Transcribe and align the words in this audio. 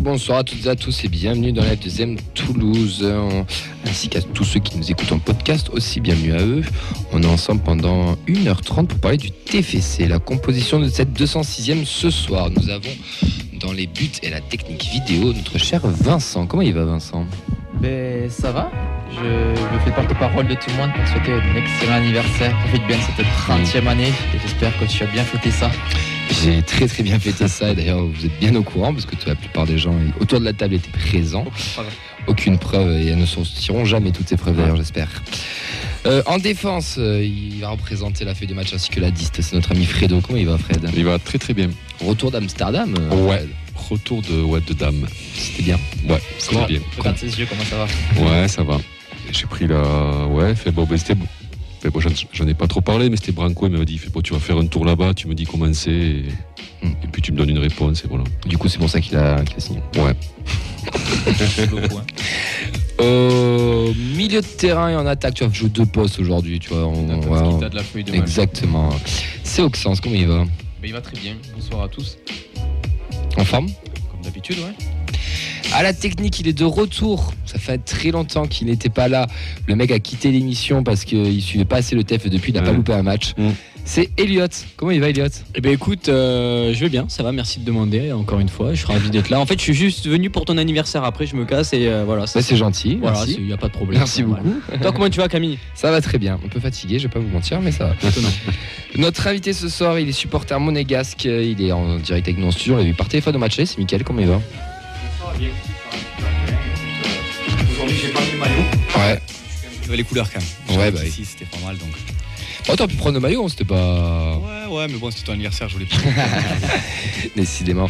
Bonsoir 0.00 0.38
à 0.38 0.44
toutes 0.44 0.64
et 0.64 0.68
à 0.70 0.76
tous 0.76 1.04
et 1.04 1.08
bienvenue 1.08 1.52
dans 1.52 1.62
la 1.62 1.76
deuxième 1.76 2.16
Toulouse, 2.32 3.06
ainsi 3.86 4.08
qu'à 4.08 4.22
tous 4.22 4.44
ceux 4.44 4.60
qui 4.60 4.78
nous 4.78 4.90
écoutent 4.90 5.12
en 5.12 5.18
podcast, 5.18 5.68
aussi 5.74 6.00
bienvenue 6.00 6.32
à 6.32 6.40
eux. 6.40 6.62
On 7.12 7.22
est 7.22 7.26
ensemble 7.26 7.60
pendant 7.60 8.14
1h30 8.26 8.86
pour 8.86 8.98
parler 8.98 9.18
du 9.18 9.30
TFC, 9.30 10.08
la 10.08 10.18
composition 10.18 10.80
de 10.80 10.88
cette 10.88 11.12
206e 11.12 11.84
ce 11.84 12.08
soir. 12.08 12.48
Nous 12.48 12.70
avons 12.70 12.96
dans 13.60 13.72
les 13.72 13.86
buts 13.86 14.10
et 14.22 14.30
la 14.30 14.40
technique 14.40 14.88
vidéo 14.90 15.34
notre 15.34 15.58
cher 15.58 15.82
Vincent. 15.84 16.46
Comment 16.46 16.62
il 16.62 16.72
va 16.72 16.86
Vincent? 16.86 17.26
Ben 17.82 18.30
ça 18.30 18.52
va. 18.52 18.70
Je, 19.12 19.54
je 19.54 19.78
fais 19.84 19.90
porte-parole 19.90 20.46
de 20.46 20.54
tout 20.54 20.70
le 20.70 20.76
monde 20.76 20.92
pour 20.94 21.06
souhaiter 21.08 21.32
un 21.32 21.56
excellent 21.56 21.96
anniversaire. 21.96 22.56
Profite 22.60 22.86
bien 22.86 22.96
cette 23.00 23.26
30e 23.26 23.86
année 23.86 24.08
et 24.34 24.38
j'espère 24.40 24.78
que 24.78 24.86
tu 24.86 25.02
as 25.02 25.06
bien 25.08 25.24
fêté 25.24 25.50
ça. 25.50 25.70
J'ai 26.30 26.62
très 26.62 26.86
très 26.86 27.02
bien 27.02 27.18
fêté 27.18 27.48
ça 27.48 27.70
et 27.70 27.74
d'ailleurs 27.74 28.04
vous 28.04 28.24
êtes 28.24 28.38
bien 28.38 28.54
au 28.54 28.62
courant 28.62 28.92
parce 28.92 29.06
que 29.06 29.14
la 29.26 29.34
plupart 29.34 29.66
des 29.66 29.78
gens 29.78 29.94
autour 30.20 30.40
de 30.40 30.44
la 30.44 30.52
table 30.52 30.74
étaient 30.74 30.90
présents. 30.90 31.46
Aucune 32.26 32.58
preuve 32.58 32.92
et 32.92 33.06
elles 33.08 33.18
ne 33.18 33.26
sortiront 33.26 33.84
jamais 33.84 34.12
toutes 34.12 34.28
ces 34.28 34.36
preuves 34.36 34.56
d'ailleurs 34.56 34.76
j'espère. 34.76 35.08
Euh, 36.06 36.22
en 36.26 36.38
défense, 36.38 36.96
euh, 36.98 37.22
il 37.22 37.60
va 37.60 37.70
représenter 37.70 38.24
la 38.24 38.34
feuille 38.34 38.48
de 38.48 38.54
match 38.54 38.72
ainsi 38.72 38.88
que 38.88 39.00
la 39.00 39.10
diste. 39.10 39.42
C'est 39.42 39.54
notre 39.54 39.72
ami 39.72 39.84
Fredo. 39.84 40.20
Comment 40.22 40.38
il 40.38 40.46
va 40.46 40.56
Fred? 40.56 40.88
Il 40.96 41.04
va 41.04 41.18
très 41.18 41.36
très 41.36 41.52
bien. 41.52 41.68
Retour 42.00 42.30
d'Amsterdam 42.30 42.94
euh, 42.98 43.26
Ouais. 43.26 43.36
Fred 43.36 43.48
Retour 43.90 44.22
de, 44.22 44.40
ouais, 44.42 44.60
de 44.60 44.72
dame. 44.72 45.06
C'était 45.34 45.62
bien. 45.62 45.78
Ouais, 46.08 46.20
c'était 46.38 46.66
bien. 46.66 46.80
Regarde 46.96 47.18
ses 47.18 47.38
yeux, 47.38 47.46
comment 47.48 47.64
ça 47.64 47.76
va? 47.76 48.24
Ouais, 48.24 48.48
ça 48.48 48.62
va. 48.62 48.78
J'ai 49.32 49.46
pris 49.46 49.66
la. 49.66 50.26
Ouais, 50.26 50.54
fait 50.54 50.70
bon, 50.70 50.84
ben, 50.84 50.96
c'était 50.96 51.16
bon, 51.88 52.00
j'en- 52.00 52.46
ai 52.46 52.54
pas 52.54 52.66
trop 52.66 52.80
parlé, 52.82 53.08
mais 53.08 53.16
c'était 53.16 53.32
Branco, 53.32 53.66
il 53.66 53.72
m'avait 53.72 53.84
dit, 53.86 53.98
bon, 54.12 54.20
tu 54.20 54.32
vas 54.34 54.38
faire 54.38 54.58
un 54.58 54.66
tour 54.66 54.84
là-bas, 54.84 55.14
tu 55.14 55.26
me 55.28 55.34
dis 55.34 55.44
comment 55.44 55.72
c'est, 55.72 55.90
et, 55.90 56.24
Hmm. 56.82 56.88
et 57.02 57.06
puis 57.10 57.22
tu 57.22 57.32
me 57.32 57.38
donnes 57.38 57.50
une 57.50 57.58
réponse, 57.58 58.04
et 58.04 58.08
voilà. 58.08 58.24
Du 58.46 58.58
coup 58.58 58.68
c'est 58.68 58.78
pour 58.78 58.90
ça 58.90 59.00
qu'il 59.00 59.16
a, 59.16 59.42
signé. 59.58 59.80
Ouais. 59.96 60.14
Beaucoup, 61.70 61.98
hein. 61.98 62.04
Au 63.02 63.94
milieu 64.16 64.40
de 64.42 64.46
terrain 64.46 64.90
et 64.90 64.96
en 64.96 65.06
attaque, 65.06 65.34
tu 65.34 65.44
vas 65.44 65.52
jouer 65.52 65.70
deux 65.70 65.86
postes 65.86 66.18
aujourd'hui. 66.20 66.58
Tu 66.58 66.68
vois, 66.70 66.86
on- 66.86 67.08
ouais, 67.08 67.26
on- 67.30 67.50
qu'il 67.52 67.60
t'a 67.60 67.68
de 67.70 67.76
la 67.76 67.82
feuille 67.82 68.04
de. 68.04 68.14
Exactement. 68.14 68.90
C'est 69.42 69.62
Auxence, 69.62 70.00
comment 70.00 70.14
il 70.16 70.26
va? 70.26 70.44
Mais 70.82 70.88
il 70.88 70.92
va 70.92 71.00
très 71.00 71.16
bien. 71.18 71.34
Bonsoir 71.54 71.82
à 71.84 71.88
tous. 71.88 72.18
En 73.38 73.44
forme? 73.44 73.66
Comme 74.10 74.20
d'habitude, 74.22 74.56
ouais. 74.58 74.74
À 75.72 75.82
la 75.82 75.92
technique, 75.92 76.40
il 76.40 76.48
est 76.48 76.52
de 76.52 76.64
retour. 76.64 77.32
Ça 77.46 77.58
fait 77.58 77.78
très 77.78 78.10
longtemps 78.10 78.46
qu'il 78.46 78.66
n'était 78.66 78.88
pas 78.88 79.08
là. 79.08 79.26
Le 79.66 79.76
mec 79.76 79.90
a 79.90 79.98
quitté 79.98 80.30
l'émission 80.30 80.82
parce 80.82 81.04
qu'il 81.04 81.40
suivait 81.42 81.64
pas 81.64 81.76
assez 81.76 81.94
le 81.94 82.04
TF 82.04 82.26
et 82.26 82.30
depuis 82.30 82.52
il 82.52 82.54
n'a 82.54 82.62
pas 82.62 82.72
loupé 82.72 82.92
un 82.92 83.02
match. 83.02 83.34
Mm. 83.36 83.50
C'est 83.84 84.10
Elliot. 84.18 84.46
Comment 84.76 84.92
il 84.92 85.00
va 85.00 85.08
Elliot 85.08 85.26
Eh 85.54 85.60
ben 85.60 85.72
écoute, 85.72 86.08
euh, 86.08 86.72
je 86.74 86.80
vais 86.80 86.88
bien, 86.88 87.06
ça 87.08 87.22
va, 87.22 87.32
merci 87.32 87.60
de 87.60 87.64
demander 87.64 88.12
encore 88.12 88.38
une 88.38 88.48
fois, 88.48 88.72
je 88.72 88.78
suis 88.78 88.86
ravi 88.86 89.10
d'être 89.10 89.30
là. 89.30 89.40
En 89.40 89.46
fait, 89.46 89.58
je 89.58 89.64
suis 89.64 89.74
juste 89.74 90.06
venu 90.06 90.30
pour 90.30 90.44
ton 90.44 90.58
anniversaire, 90.58 91.02
après 91.02 91.26
je 91.26 91.34
me 91.34 91.44
casse 91.44 91.72
et 91.72 91.88
euh, 91.88 92.04
voilà. 92.04 92.22
Bah, 92.22 92.42
C'est 92.42 92.56
gentil. 92.56 92.98
Voilà, 93.00 93.24
il 93.26 93.46
n'y 93.46 93.52
a 93.52 93.56
pas 93.56 93.68
de 93.68 93.72
problème. 93.72 93.98
Merci 93.98 94.22
beaucoup. 94.22 94.60
Toi, 94.80 94.92
comment 94.92 95.08
tu 95.08 95.18
vas 95.18 95.28
Camille? 95.28 95.58
Ça 95.74 95.90
va 95.90 96.00
très 96.00 96.18
bien. 96.18 96.38
Un 96.44 96.48
peu 96.48 96.60
fatigué, 96.60 96.98
je 96.98 97.08
vais 97.08 97.12
pas 97.12 97.18
vous 97.20 97.28
mentir, 97.28 97.60
mais 97.60 97.72
ça 97.72 97.86
va. 97.86 98.08
Étonnant. 98.08 98.28
Notre 98.96 99.26
invité 99.26 99.52
ce 99.52 99.68
soir, 99.68 99.98
il 99.98 100.08
est 100.08 100.12
supporter 100.12 100.60
monégasque. 100.60 101.24
Il 101.24 101.60
est 101.60 101.72
en 101.72 101.96
direct 101.96 102.28
avec 102.28 102.38
nous 102.38 102.46
en 102.46 102.50
studio. 102.52 102.74
On 102.74 102.78
l'a 102.78 102.84
vu 102.84 102.94
par 102.94 103.08
téléphone 103.08 103.36
au 103.36 103.38
match. 103.38 103.56
C'est 103.56 103.78
Mickaël. 103.78 104.04
Comment 104.04 104.20
il 104.20 104.28
va? 104.28 104.40
Aujourd'hui, 107.70 107.96
j'ai 107.96 108.08
pas 108.08 108.20
mis 108.20 108.32
le 108.32 108.38
maillot. 108.38 108.62
Ouais. 108.96 109.20
Tu 109.82 109.96
les 109.96 110.04
couleurs 110.04 110.28
quand 110.30 110.40
même. 110.40 110.78
Ouais, 110.78 110.90
bah. 110.90 111.00
Si, 111.08 111.24
c'était 111.24 111.44
pas 111.44 111.58
mal 111.64 111.78
donc. 111.78 111.88
Oh, 112.68 112.74
t'as 112.76 112.86
pu 112.86 112.96
prendre 112.96 113.14
le 113.14 113.20
maillot, 113.20 113.44
hein, 113.44 113.48
c'était 113.48 113.64
pas. 113.64 114.36
Ouais, 114.36 114.76
ouais, 114.76 114.86
mais 114.88 114.98
bon, 114.98 115.10
c'était 115.10 115.24
ton 115.24 115.32
anniversaire, 115.32 115.68
je 115.68 115.74
voulais 115.74 115.86
pas. 115.86 115.96
Décidément. 117.36 117.88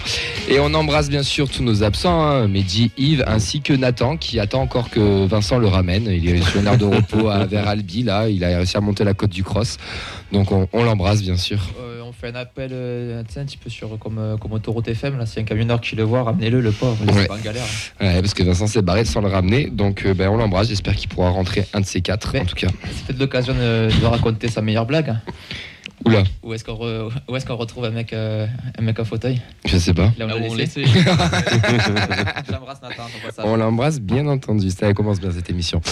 Et 0.48 0.60
on 0.60 0.72
embrasse 0.74 1.08
bien 1.08 1.22
sûr 1.22 1.48
tous 1.48 1.62
nos 1.62 1.82
absents, 1.82 2.22
hein, 2.22 2.46
Mehdi, 2.46 2.90
Yves, 2.96 3.24
ainsi 3.26 3.60
que 3.60 3.72
Nathan, 3.72 4.16
qui 4.16 4.38
attend 4.38 4.62
encore 4.62 4.88
que 4.88 5.26
Vincent 5.26 5.58
le 5.58 5.66
ramène. 5.66 6.06
Il 6.06 6.28
est 6.28 6.42
sur 6.42 6.60
une 6.60 6.66
aire 6.66 6.78
de 6.78 6.84
repos 6.84 7.28
à, 7.28 7.46
vers 7.46 7.68
Albi, 7.68 8.04
là. 8.04 8.28
Il 8.28 8.44
a 8.44 8.58
réussi 8.58 8.76
à 8.76 8.80
monter 8.80 9.04
la 9.04 9.14
côte 9.14 9.30
du 9.30 9.42
cross. 9.42 9.76
Donc 10.32 10.52
on, 10.52 10.68
on 10.72 10.84
l'embrasse, 10.84 11.22
bien 11.22 11.36
sûr. 11.36 11.60
Euh, 11.80 11.99
on 12.10 12.12
fait 12.12 12.28
un 12.28 12.34
appel 12.34 12.70
euh, 12.72 13.20
un 13.20 13.44
petit 13.44 13.56
peu 13.56 13.70
sur 13.70 13.96
comme, 14.00 14.18
euh, 14.18 14.36
comme 14.36 14.52
Autoroute 14.52 14.88
FM. 14.88 15.16
Là, 15.16 15.24
a 15.24 15.40
un 15.40 15.44
camionneur 15.44 15.80
qui 15.80 15.94
le 15.94 16.02
voit, 16.02 16.24
ramenez-le, 16.24 16.60
le 16.60 16.72
pauvre. 16.72 16.96
Ouais. 17.14 17.22
est 17.22 17.26
pas 17.28 17.34
en 17.36 17.38
galère. 17.38 17.62
hein. 18.00 18.06
Ouais, 18.06 18.20
parce 18.20 18.34
que 18.34 18.42
Vincent 18.42 18.66
s'est 18.66 18.82
barré 18.82 19.04
sans 19.04 19.20
le 19.20 19.28
ramener. 19.28 19.68
Donc 19.70 20.04
euh, 20.04 20.12
ben, 20.12 20.28
on 20.28 20.36
l'embrasse. 20.36 20.68
J'espère 20.68 20.96
qu'il 20.96 21.08
pourra 21.08 21.30
rentrer 21.30 21.66
un 21.72 21.80
de 21.80 21.86
ces 21.86 22.00
quatre, 22.00 22.36
en 22.36 22.44
tout 22.44 22.56
cas. 22.56 22.66
C'est 22.84 23.06
peut-être 23.06 23.20
l'occasion 23.20 23.54
de, 23.54 23.88
de 24.00 24.06
raconter 24.06 24.48
sa 24.48 24.60
meilleure 24.60 24.86
blague. 24.86 25.10
hein. 25.10 25.20
Oula, 26.06 26.24
Où 26.42 26.54
est-ce 26.54 26.64
qu'on 26.64 26.74
re- 26.74 27.52
retrouve 27.52 27.84
un 27.84 27.90
mec, 27.90 28.12
euh, 28.12 28.46
un 28.78 28.82
mec 28.82 28.98
en 28.98 29.04
fauteuil? 29.04 29.40
Je 29.66 29.76
sais 29.76 29.92
pas. 29.92 30.12
Là 30.18 30.24
où 30.24 30.28
Là 30.28 30.36
on 30.40 30.50
on 30.50 30.54
l'a. 30.54 30.64
J'embrasse 32.50 32.80
Nathan. 32.82 33.02
On 33.44 33.56
l'embrasse, 33.56 34.00
bien 34.00 34.26
entendu. 34.26 34.70
Ça 34.70 34.92
commence 34.94 35.20
bien 35.20 35.30
cette 35.30 35.50
émission. 35.50 35.82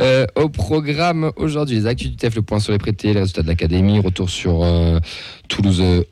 Euh, 0.00 0.26
au 0.36 0.50
programme 0.50 1.32
aujourd'hui, 1.36 1.76
les 1.76 1.86
actus 1.86 2.10
du 2.10 2.16
TF, 2.16 2.36
le 2.36 2.42
point 2.42 2.60
sur 2.60 2.72
les 2.72 2.78
prêtés, 2.78 3.14
les 3.14 3.20
résultats 3.20 3.42
de 3.42 3.48
l'académie, 3.48 3.98
retour 4.00 4.28
sur 4.28 4.62
euh, 4.62 5.00
Toulouse 5.48 5.80
euh, 5.80 6.02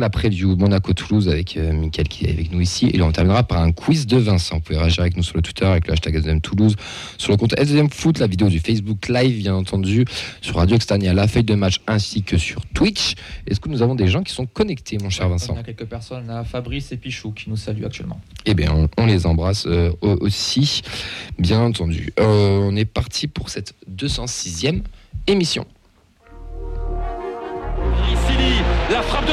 la 0.00 0.10
preview 0.10 0.56
Monaco-Toulouse 0.56 1.28
avec 1.28 1.56
euh, 1.56 1.72
Mickaël 1.72 2.08
qui 2.08 2.26
est 2.26 2.30
avec 2.30 2.50
nous 2.52 2.60
ici. 2.60 2.90
Et 2.92 3.00
on 3.02 3.12
terminera 3.12 3.44
par 3.44 3.60
un 3.62 3.70
quiz 3.70 4.06
de 4.06 4.16
Vincent. 4.16 4.56
Vous 4.56 4.62
pouvez 4.62 4.78
réagir 4.78 5.02
avec 5.02 5.16
nous 5.16 5.22
sur 5.22 5.36
le 5.36 5.42
Twitter 5.42 5.64
avec 5.64 5.86
le 5.86 5.92
hashtag 5.92 6.16
SDM 6.16 6.40
Toulouse, 6.40 6.74
sur 7.18 7.30
le 7.30 7.36
compte 7.36 7.56
SDM 7.58 7.88
Foot, 7.88 8.18
la 8.18 8.26
vidéo 8.26 8.48
du 8.48 8.58
Facebook 8.58 9.08
Live, 9.08 9.38
bien 9.38 9.54
entendu, 9.54 10.04
sur 10.40 10.56
Radio 10.56 10.74
Extania, 10.76 11.14
la 11.14 11.28
feuille 11.28 11.44
de 11.44 11.54
match 11.54 11.80
ainsi 11.86 12.22
que 12.22 12.36
sur 12.36 12.60
Twitch. 12.72 13.14
Est-ce 13.46 13.60
que 13.60 13.68
nous 13.68 13.82
avons 13.82 13.94
des 13.94 14.08
gens 14.08 14.22
qui 14.22 14.32
sont 14.32 14.46
connectés, 14.46 14.98
mon 15.02 15.10
cher 15.10 15.28
Vincent 15.28 15.54
On 15.54 15.60
a 15.60 15.62
quelques 15.62 15.84
personnes, 15.86 16.24
on 16.28 16.32
a 16.34 16.44
Fabrice 16.44 16.90
et 16.92 16.96
Pichou 16.96 17.32
qui 17.32 17.50
nous 17.50 17.56
saluent 17.56 17.84
actuellement. 17.84 18.20
eh 18.46 18.54
bien, 18.54 18.72
on, 18.72 18.88
on 18.96 19.06
les 19.06 19.26
embrasse 19.26 19.66
euh, 19.66 19.90
au- 20.00 20.16
aussi, 20.20 20.82
bien 21.38 21.60
entendu. 21.60 22.12
Euh, 22.18 22.58
on 22.62 22.74
est 22.76 22.84
parti 22.84 23.26
pour 23.28 23.50
cette 23.50 23.74
206e 23.90 24.82
émission. 25.26 25.66
La 28.90 29.02
frappe 29.02 29.26
de 29.26 29.32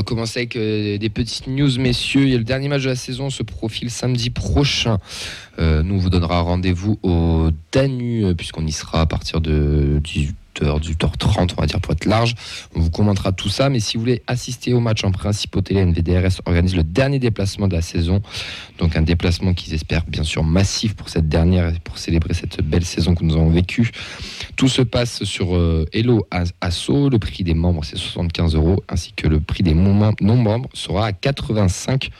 va 0.00 0.04
commencer 0.04 0.40
avec 0.40 0.56
euh, 0.56 0.98
des 0.98 1.10
petites 1.10 1.46
news, 1.46 1.78
messieurs. 1.78 2.22
Il 2.22 2.30
y 2.30 2.34
a 2.34 2.38
le 2.38 2.44
dernier 2.44 2.68
match 2.68 2.82
de 2.82 2.88
la 2.88 2.96
saison 2.96 3.28
se 3.28 3.42
profile 3.42 3.90
samedi 3.90 4.30
prochain. 4.30 4.98
Euh, 5.58 5.82
nous, 5.82 6.00
vous 6.00 6.10
donnera 6.10 6.40
rendez-vous 6.40 6.98
au 7.02 7.50
Danu, 7.72 8.34
puisqu'on 8.34 8.66
y 8.66 8.72
sera 8.72 9.02
à 9.02 9.06
partir 9.06 9.40
de 9.40 10.00
18h, 10.02 10.32
18h30, 10.54 11.54
on 11.56 11.60
va 11.60 11.66
dire, 11.66 11.80
pour 11.80 11.92
être 11.92 12.04
large. 12.04 12.34
On 12.74 12.80
vous 12.80 12.90
commentera 12.90 13.32
tout 13.32 13.48
ça. 13.48 13.68
Mais 13.68 13.80
si 13.80 13.96
vous 13.96 14.00
voulez 14.02 14.22
assister 14.26 14.72
au 14.74 14.80
match 14.80 15.04
en 15.04 15.10
principe 15.10 15.56
au 15.56 15.60
télé, 15.60 15.80
NVDRS 15.84 16.40
organise 16.46 16.74
le 16.76 16.82
dernier 16.84 17.18
déplacement 17.18 17.68
de 17.68 17.74
la 17.74 17.82
saison. 17.82 18.22
Donc, 18.78 18.96
un 18.96 19.02
déplacement 19.02 19.54
qu'ils 19.54 19.74
espèrent 19.74 20.04
bien 20.06 20.22
sûr 20.24 20.42
massif 20.44 20.94
pour 20.94 21.08
cette 21.08 21.28
dernière 21.28 21.72
pour 21.84 21.98
célébrer 21.98 22.34
cette 22.34 22.60
belle 22.62 22.84
saison 22.84 23.14
que 23.14 23.24
nous 23.24 23.34
avons 23.34 23.50
vécue. 23.50 23.90
Tout 24.56 24.68
se 24.68 24.82
passe 24.82 25.24
sur 25.24 25.56
euh, 25.56 25.86
Hello 25.92 26.26
As- 26.30 26.52
Asso. 26.60 27.08
Le 27.10 27.18
prix 27.18 27.44
des 27.44 27.54
membres, 27.54 27.84
c'est 27.84 27.96
75 27.96 28.54
euros, 28.54 28.82
ainsi 28.88 29.12
que 29.12 29.26
le 29.28 29.40
prix 29.40 29.62
des 29.62 29.74
non- 29.74 30.14
non-membres 30.20 30.68
sera 30.74 31.06
à 31.06 31.12
85 31.12 32.04
euros. 32.04 32.14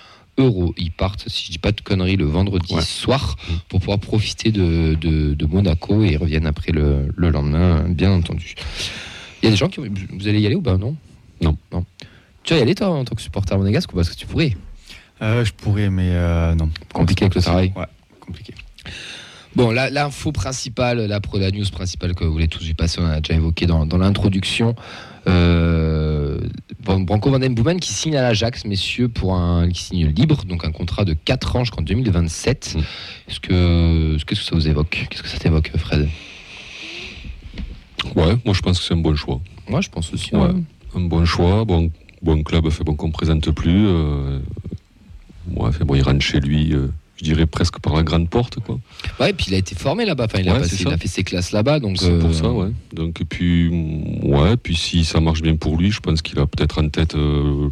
Ils 0.77 0.91
partent, 0.93 1.29
si 1.29 1.47
je 1.47 1.51
dis 1.53 1.59
pas 1.59 1.73
de 1.73 1.81
conneries, 1.81 2.17
le 2.17 2.25
vendredi 2.25 2.75
Ouais. 2.75 2.83
soir 2.83 3.37
pour 3.69 3.81
pouvoir 3.81 3.99
profiter 3.99 4.51
de, 4.53 4.95
de- 5.01 5.35
de 5.35 5.47
Monaco 5.47 6.03
et 6.03 6.13
ils 6.13 6.17
reviennent 6.17 6.47
après 6.47 6.73
le, 6.73 7.13
le 7.17 7.31
lendemain, 7.31 7.85
bien 7.89 8.13
entendu. 8.13 8.55
Il 9.43 9.47
y 9.47 9.49
a 9.49 9.51
des 9.51 9.57
gens 9.57 9.69
qui. 9.69 9.81
Vous 9.81 10.29
allez 10.29 10.41
y 10.41 10.47
aller 10.47 10.55
ou 10.55 10.63
pas 10.63 10.77
Non? 10.77 10.97
Non. 11.41 11.57
non. 11.73 11.85
Tu 12.43 12.55
vas 12.55 12.61
y 12.61 12.63
aller, 12.63 12.75
toi, 12.75 12.89
en 12.91 13.05
tant 13.05 13.15
que 13.15 13.23
supporter 13.23 13.57
monégasque 13.57 13.93
ou 13.93 13.97
parce 13.97 14.09
que 14.11 14.15
tu 14.17 14.27
pourrais 14.27 14.57
Euh, 15.23 15.45
je 15.45 15.53
pourrais, 15.53 15.91
mais 15.91 16.11
euh, 16.13 16.55
non. 16.55 16.71
Compliqué 16.93 17.25
avec 17.25 17.35
le 17.35 17.43
travail. 17.43 17.73
Ouais, 17.77 17.87
compliqué. 18.21 18.55
Bon, 19.57 19.71
l'info 19.73 20.31
principale, 20.33 21.07
la, 21.07 21.21
la 21.35 21.51
news 21.51 21.65
principale 21.73 22.15
que 22.15 22.23
vous 22.25 22.33
voulez 22.33 22.47
tous 22.49 22.67
y 22.69 22.75
passer, 22.75 23.01
on 23.01 23.07
a 23.07 23.21
déjà 23.21 23.35
évoqué 23.35 23.67
dans, 23.67 23.85
dans 23.85 23.99
l'introduction. 23.99 24.77
Euh, 25.29 26.39
Bran- 26.83 27.01
Branco 27.01 27.31
Van 27.31 27.39
Den 27.39 27.55
Boomen 27.55 27.79
qui 27.79 27.93
signe 27.93 28.17
à 28.17 28.23
l'Ajax, 28.23 28.65
messieurs, 28.65 29.09
pour 29.09 29.35
un 29.35 29.69
qui 29.69 29.83
signe 29.83 30.07
libre, 30.09 30.45
donc 30.45 30.65
un 30.65 30.73
contrat 30.73 31.05
de 31.05 31.13
4 31.13 31.57
ans 31.57 31.65
jusqu'en 31.65 31.83
2027. 31.83 32.75
Mm. 32.77 32.81
Est-ce 33.29 33.41
que, 33.41 34.17
est-ce 34.17 34.25
que 34.25 34.35
ça 34.35 34.55
vous 34.55 34.67
évoque? 34.67 35.07
Qu'est-ce 35.11 35.23
que 35.23 35.29
ça 35.29 35.39
t'évoque, 35.39 35.71
Fred? 35.77 36.09
Ouais, 38.17 38.37
moi 38.45 38.55
je 38.55 38.61
pense 38.63 38.79
que 38.79 38.85
c'est 38.85 38.95
un 38.95 38.99
bon 38.99 39.15
choix. 39.15 39.41
Moi, 39.69 39.81
je 39.83 39.89
pense 39.91 40.13
aussi. 40.13 40.35
Ouais. 40.35 40.41
ouais. 40.47 40.55
Un 40.97 41.01
bon 41.03 41.25
choix, 41.25 41.65
bon, 41.65 41.91
bon 42.23 42.43
club, 42.43 42.69
fait 42.71 42.83
bon 42.83 42.97
qu'on 42.97 43.09
ne 43.09 43.13
présente 43.13 43.51
plus. 43.53 43.87
Euh, 43.87 44.41
ouais, 45.55 45.71
fait 45.71 45.85
bon, 45.85 45.95
il 45.95 46.03
rentre 46.03 46.21
chez 46.21 46.41
lui, 46.41 46.73
euh, 46.73 46.89
je 47.21 47.25
dirais 47.25 47.47
presque 47.47 47.79
par 47.81 47.95
la 47.95 48.03
grande 48.03 48.31
porte, 48.31 48.61
quoi. 48.61 48.79
Ouais, 49.19 49.31
et 49.31 49.33
puis 49.35 49.47
il 49.49 49.55
a 49.55 49.59
été 49.59 49.75
formé 49.75 50.07
là-bas. 50.07 50.25
Enfin, 50.25 50.39
il, 50.39 50.49
a 50.49 50.55
passé- 50.59 50.85
il 50.89 50.99
fait 50.99 51.09
ses 51.09 51.23
classes 51.23 51.53
là-bas, 51.53 51.79
donc. 51.79 51.99
C'est 51.99 52.11
euh, 52.11 52.19
pour 52.19 52.35
ça, 52.35 52.51
ouais. 52.51 52.71
Donc, 52.95 53.21
et 53.21 53.25
puis, 53.27 53.69
ouais, 54.23 54.57
puis 54.57 54.75
si 54.75 55.05
ça 55.05 55.21
marche 55.21 55.43
bien 55.43 55.57
pour 55.57 55.77
lui, 55.77 55.91
je 55.91 56.01
pense 56.01 56.23
qu'il 56.23 56.39
a 56.39 56.47
peut-être 56.47 56.81
en 56.83 56.89
tête 56.89 57.15
euh, 57.17 57.69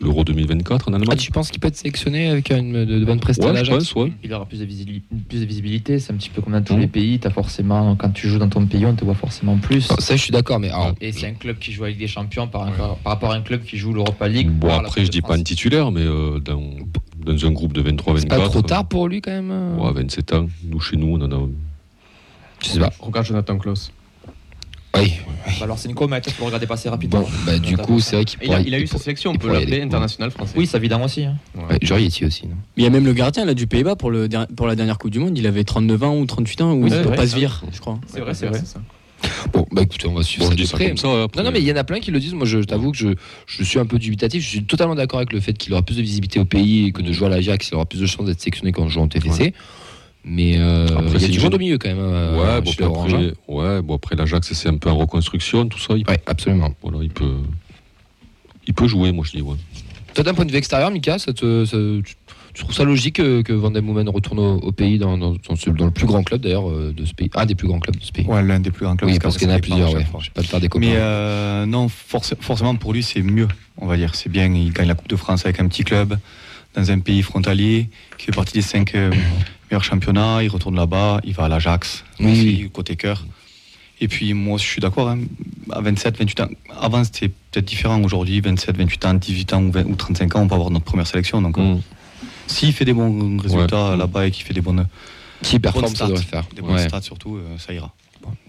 l'Euro 0.00 0.24
2024 0.24 0.88
en 0.88 0.92
Ah, 0.92 0.96
Allemagne. 0.96 1.16
tu 1.18 1.30
penses 1.30 1.50
qu'il 1.50 1.60
peut 1.60 1.68
être 1.68 1.76
sélectionné 1.76 2.28
avec 2.28 2.50
une, 2.50 2.72
de, 2.72 2.98
de 2.98 3.04
bonnes 3.04 3.20
prestations 3.20 3.52
ouais, 3.72 3.78
pense, 3.78 3.94
ouais. 3.94 4.12
Il 4.24 4.32
aura 4.32 4.46
plus 4.46 4.58
de, 4.60 4.64
visili- 4.64 5.02
plus 5.28 5.40
de 5.40 5.44
visibilité, 5.44 5.98
c'est 5.98 6.12
un 6.12 6.16
petit 6.16 6.30
peu 6.30 6.40
comme 6.40 6.54
dans 6.54 6.62
tous 6.62 6.74
Mhm. 6.74 6.80
les 6.80 6.86
pays. 6.86 7.20
As 7.24 7.30
forcément, 7.30 7.94
quand 7.96 8.10
tu 8.10 8.28
joues 8.28 8.38
dans 8.38 8.48
ton 8.48 8.64
pays, 8.66 8.86
on 8.86 8.94
te 8.94 9.04
voit 9.04 9.14
forcément 9.14 9.56
plus. 9.58 9.88
Ah, 9.90 9.96
Ça, 10.00 10.16
je 10.16 10.22
suis 10.22 10.32
d'accord, 10.32 10.58
mais 10.58 10.68
alors, 10.70 10.94
Et 11.00 11.12
c'est 11.12 11.26
un 11.26 11.34
club 11.34 11.58
qui 11.58 11.72
joue 11.72 11.84
avec 11.84 11.98
des 11.98 12.06
champions 12.06 12.48
par, 12.48 12.70
par 12.72 12.96
rapport 13.04 13.32
à 13.32 13.36
un 13.36 13.42
club 13.42 13.62
qui 13.62 13.76
joue 13.76 13.92
l'Europa 13.92 14.26
League. 14.28 14.48
Bon, 14.48 14.70
après, 14.70 15.04
je 15.04 15.10
dis 15.10 15.20
pas 15.22 15.34
un 15.36 15.42
titulaire, 15.42 15.90
mais 15.90 16.00
euh, 16.02 16.38
dans, 16.40 16.62
dans 17.24 17.46
un 17.46 17.50
groupe 17.52 17.72
de 17.74 17.82
23-24. 17.82 18.18
c'est 18.20 18.28
pas 18.28 18.48
trop 18.48 18.62
tard 18.62 18.88
pour 18.88 19.06
lui 19.08 19.20
quand 19.20 19.30
même 19.32 19.50
euh 19.50 19.76
Ouais, 19.76 19.92
27 19.92 20.32
ans. 20.32 20.46
Nous, 20.64 20.80
chez 20.80 20.96
nous, 20.96 21.08
on 21.08 21.20
en 21.20 21.30
a. 21.30 21.48
Je 22.62 22.68
sais 22.68 22.78
pas. 22.80 22.90
Regarde 23.00 23.26
Jonathan 23.26 23.58
Klaus. 23.58 23.92
Oui. 24.96 25.12
Bah 25.46 25.52
alors 25.64 25.78
c'est 25.78 25.88
une 25.88 25.94
comète, 25.94 26.24
il 26.26 26.32
faut 26.32 26.42
le 26.42 26.46
regarder 26.46 26.66
passer 26.66 26.88
rapidement. 26.88 27.20
Bon, 27.20 27.28
bah, 27.46 27.58
du 27.58 27.76
coup, 27.76 28.00
c'est 28.00 28.16
vrai 28.16 28.24
qu'il 28.24 28.38
Il 28.42 28.46
a, 28.46 28.56
pourrait. 28.56 28.64
il 28.66 28.74
a 28.74 28.78
eu 28.80 28.86
sa 28.86 28.98
sélection, 28.98 29.30
on 29.30 29.34
il 29.34 29.38
peut 29.38 29.52
l'appeler 29.52 29.82
international 29.82 30.30
français. 30.30 30.54
Oui, 30.56 30.66
ça 30.66 30.78
évidemment 30.78 31.04
aussi. 31.06 31.24
hein. 31.24 31.36
Ouais, 31.56 31.78
Jory 31.80 32.06
est 32.06 32.24
aussi, 32.24 32.46
non 32.46 32.56
Il 32.76 32.82
y 32.84 32.86
a 32.86 32.90
même 32.90 33.04
le 33.04 33.12
gardien 33.12 33.44
là, 33.44 33.54
du 33.54 33.66
Pays-Bas 33.66 33.96
pour, 33.96 34.10
le, 34.10 34.28
pour 34.56 34.66
la 34.66 34.74
dernière 34.76 34.98
Coupe 34.98 35.10
du 35.12 35.18
Monde. 35.18 35.38
Il 35.38 35.46
avait 35.46 35.64
39 35.64 36.02
ans 36.02 36.16
ou 36.18 36.26
38 36.26 36.60
ans, 36.62 36.72
ou 36.74 36.86
il 36.86 36.92
peut 36.92 37.10
pas 37.12 37.26
se 37.26 37.36
vire, 37.36 37.62
je 37.72 37.80
crois. 37.80 37.98
C'est 38.06 38.20
vrai, 38.20 38.34
c'est 38.34 38.46
vrai. 38.46 38.60
ça. 38.64 38.80
Bon, 39.52 39.66
bah 39.70 39.82
écoutez, 39.82 40.08
on 40.08 40.14
va 40.14 40.22
suivre 40.22 40.44
Bon, 40.44 40.50
ça 40.50 40.56
de 40.56 40.60
dis 40.62 40.66
ça 40.66 40.76
près. 40.76 40.88
comme 40.88 40.96
ça. 40.96 41.22
Après, 41.24 41.38
Non, 41.42 41.44
non, 41.48 41.52
mais 41.52 41.60
il 41.60 41.66
y 41.66 41.72
en 41.72 41.76
a 41.76 41.84
plein 41.84 42.00
qui 42.00 42.10
le 42.10 42.18
disent. 42.20 42.32
Moi, 42.34 42.46
je 42.46 42.58
t'avoue 42.60 42.90
que 42.92 42.96
je, 42.98 43.08
je 43.46 43.62
suis 43.64 43.78
un 43.78 43.84
peu 43.86 43.98
dubitatif. 43.98 44.42
Je 44.42 44.48
suis 44.48 44.64
totalement 44.64 44.94
d'accord 44.94 45.18
avec 45.18 45.32
le 45.32 45.40
fait 45.40 45.52
qu'il 45.52 45.72
aura 45.74 45.82
plus 45.82 45.96
de 45.96 46.02
visibilité 46.02 46.40
au 46.40 46.44
pays 46.46 46.86
et 46.86 46.92
que 46.92 47.02
de 47.02 47.12
jouer 47.12 47.26
à 47.26 47.30
l'Ajax, 47.30 47.68
il 47.70 47.74
aura 47.74 47.84
plus 47.86 48.00
de 48.00 48.06
chances 48.06 48.24
d'être 48.26 48.40
sélectionné 48.40 48.72
quand 48.72 48.82
on 48.82 48.88
joue 48.88 49.00
en 49.00 49.08
TFC. 49.08 49.52
Mais 50.24 50.56
euh, 50.58 50.86
Après, 50.98 51.06
il 51.06 51.12
y 51.12 51.16
a 51.16 51.18
c'est 51.20 51.28
du 51.28 51.40
monde 51.40 51.54
au 51.54 51.58
milieu 51.58 51.78
quand 51.78 51.88
même. 51.88 51.98
euh, 51.98 52.36
ouais, 52.36 52.60
bon, 52.60 52.70
après, 52.86 53.32
ouais, 53.48 53.82
bon, 53.82 53.94
après 53.94 54.16
l'Ajax, 54.16 54.52
c'est 54.52 54.68
un 54.68 54.76
peu 54.76 54.90
en 54.90 54.96
reconstruction, 54.98 55.66
tout 55.66 55.78
ça. 55.78 55.94
Il, 55.96 56.04
Ouais, 56.08 56.20
absolument. 56.26 56.74
voilà, 56.82 56.98
il 57.02 57.10
peut. 57.10 57.36
Il 58.66 58.74
peut 58.74 58.86
jouer, 58.86 59.12
moi 59.12 59.24
je 59.26 59.36
dis, 59.36 59.42
ouais. 59.42 59.56
Toi, 60.14 60.24
d'un 60.24 60.34
point 60.34 60.44
de 60.44 60.50
vue 60.52 60.58
extérieur, 60.58 60.90
Mika, 60.90 61.18
ça 61.18 61.32
te- 61.32 61.64
ça- 61.64 61.76
tu, 62.04 62.14
tu 62.52 62.62
trouves 62.62 62.74
ça 62.74 62.84
logique 62.84 63.16
que, 63.16 63.40
que 63.42 63.52
Van 63.52 63.70
der 63.70 63.82
Boomen 63.82 64.08
retourne 64.08 64.38
au, 64.40 64.56
au 64.58 64.72
pays, 64.72 64.98
dans, 64.98 65.16
dans, 65.16 65.32
dans 65.48 65.56
ce- 65.56 65.70
dans 65.70 65.86
le 65.86 65.90
plus 65.90 66.06
grand 66.06 66.22
club 66.22 66.42
d'ailleurs 66.42 66.68
euh, 66.68 66.92
de 66.94 67.04
ce 67.04 67.14
pays 67.14 67.30
Un 67.34 67.46
des 67.46 67.54
plus 67.54 67.66
grands 67.68 67.78
clubs 67.80 67.96
de 67.96 68.04
ce 68.04 68.12
pays? 68.12 68.26
Ouais, 68.26 68.42
l'un 68.42 68.60
des 68.60 68.70
plus 68.70 68.84
grands 68.84 68.96
clubs. 68.96 69.08
oui, 69.10 69.18
parce 69.20 69.38
qu'il 69.38 69.48
y 69.48 69.50
en 69.50 69.54
a 69.54 69.58
plusieurs, 69.60 69.94
ouais. 69.94 70.04
Je 70.18 70.26
vais 70.26 70.32
pas 70.34 70.42
te 70.42 70.48
faire 70.48 70.60
des 70.60 70.68
copains. 70.68 70.84
Mais 70.86 70.94
euh, 70.96 71.64
non, 71.64 71.86
forc- 71.86 72.34
forcément 72.40 72.74
pour 72.76 72.92
lui 72.92 73.02
c'est 73.02 73.22
mieux, 73.22 73.48
on 73.78 73.86
va 73.86 73.96
dire. 73.96 74.14
C'est 74.14 74.28
bien, 74.28 74.52
il 74.52 74.72
gagne 74.72 74.88
la 74.88 74.94
Coupe 74.94 75.08
de 75.08 75.16
France 75.16 75.46
avec 75.46 75.60
un 75.60 75.68
petit 75.68 75.84
club 75.84 76.18
dans 76.74 76.90
un 76.90 76.98
pays 77.00 77.22
frontalier 77.22 77.88
qui 78.18 78.26
fait 78.26 78.32
partie 78.32 78.54
des 78.54 78.62
cinq 78.62 78.94
euh, 78.94 79.10
meilleurs 79.70 79.84
championnats. 79.84 80.42
Il 80.42 80.48
retourne 80.48 80.76
là-bas, 80.76 81.20
il 81.24 81.32
va 81.34 81.44
à 81.44 81.48
l'Ajax, 81.48 82.04
Oui, 82.20 82.68
côté 82.72 82.96
cœur. 82.96 83.24
Et 84.02 84.08
puis 84.08 84.32
moi 84.32 84.56
je 84.56 84.62
suis 84.64 84.80
d'accord, 84.80 85.10
hein, 85.10 85.18
à 85.70 85.80
27, 85.82 86.16
28 86.18 86.40
ans, 86.40 86.48
avant 86.80 87.04
c'était 87.04 87.28
peut-être 87.28 87.66
différent. 87.66 88.02
Aujourd'hui, 88.02 88.40
27, 88.40 88.76
28 88.76 89.04
ans, 89.04 89.14
18 89.14 89.52
ans 89.52 89.62
ou, 89.62 89.70
20 89.72 89.84
ou 89.86 89.94
35 89.94 90.36
ans, 90.36 90.40
on 90.42 90.48
peut 90.48 90.54
avoir 90.54 90.70
notre 90.70 90.86
première 90.86 91.06
sélection. 91.06 91.42
Donc 91.42 91.58
euh, 91.58 91.74
Mm. 91.74 91.80
s'il 92.46 92.72
fait 92.72 92.84
des 92.86 92.94
bons 92.94 93.36
résultats 93.38 93.90
Ouais. 93.90 93.96
là-bas 93.98 94.26
et 94.26 94.30
qu'il 94.30 94.44
fait 94.44 94.54
des 94.54 94.60
bonnes, 94.62 94.86
S'il 95.42 95.60
performe, 95.60 95.84
bonnes 95.86 95.90
ça 95.96 95.96
stats, 95.96 96.08
devrait 96.08 96.22
le 96.24 96.28
faire. 96.28 96.44
des 96.56 96.62
bonnes 96.62 96.72
Ouais. 96.74 96.88
stats 96.88 97.02
surtout, 97.02 97.36
euh, 97.36 97.58
ça 97.58 97.72
ira. 97.74 97.92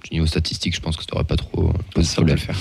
Du 0.03 0.09
niveau 0.15 0.25
statistique, 0.25 0.75
je 0.75 0.81
pense 0.81 0.97
que 0.97 1.03
ça 1.03 1.07
devrait 1.11 1.23
pas 1.23 1.35
trop 1.37 1.69
euh, 1.97 2.03
Ça 2.03 2.15
peut 2.21 2.27
problème. 2.27 2.35
le 2.35 2.41
faire. 2.41 2.55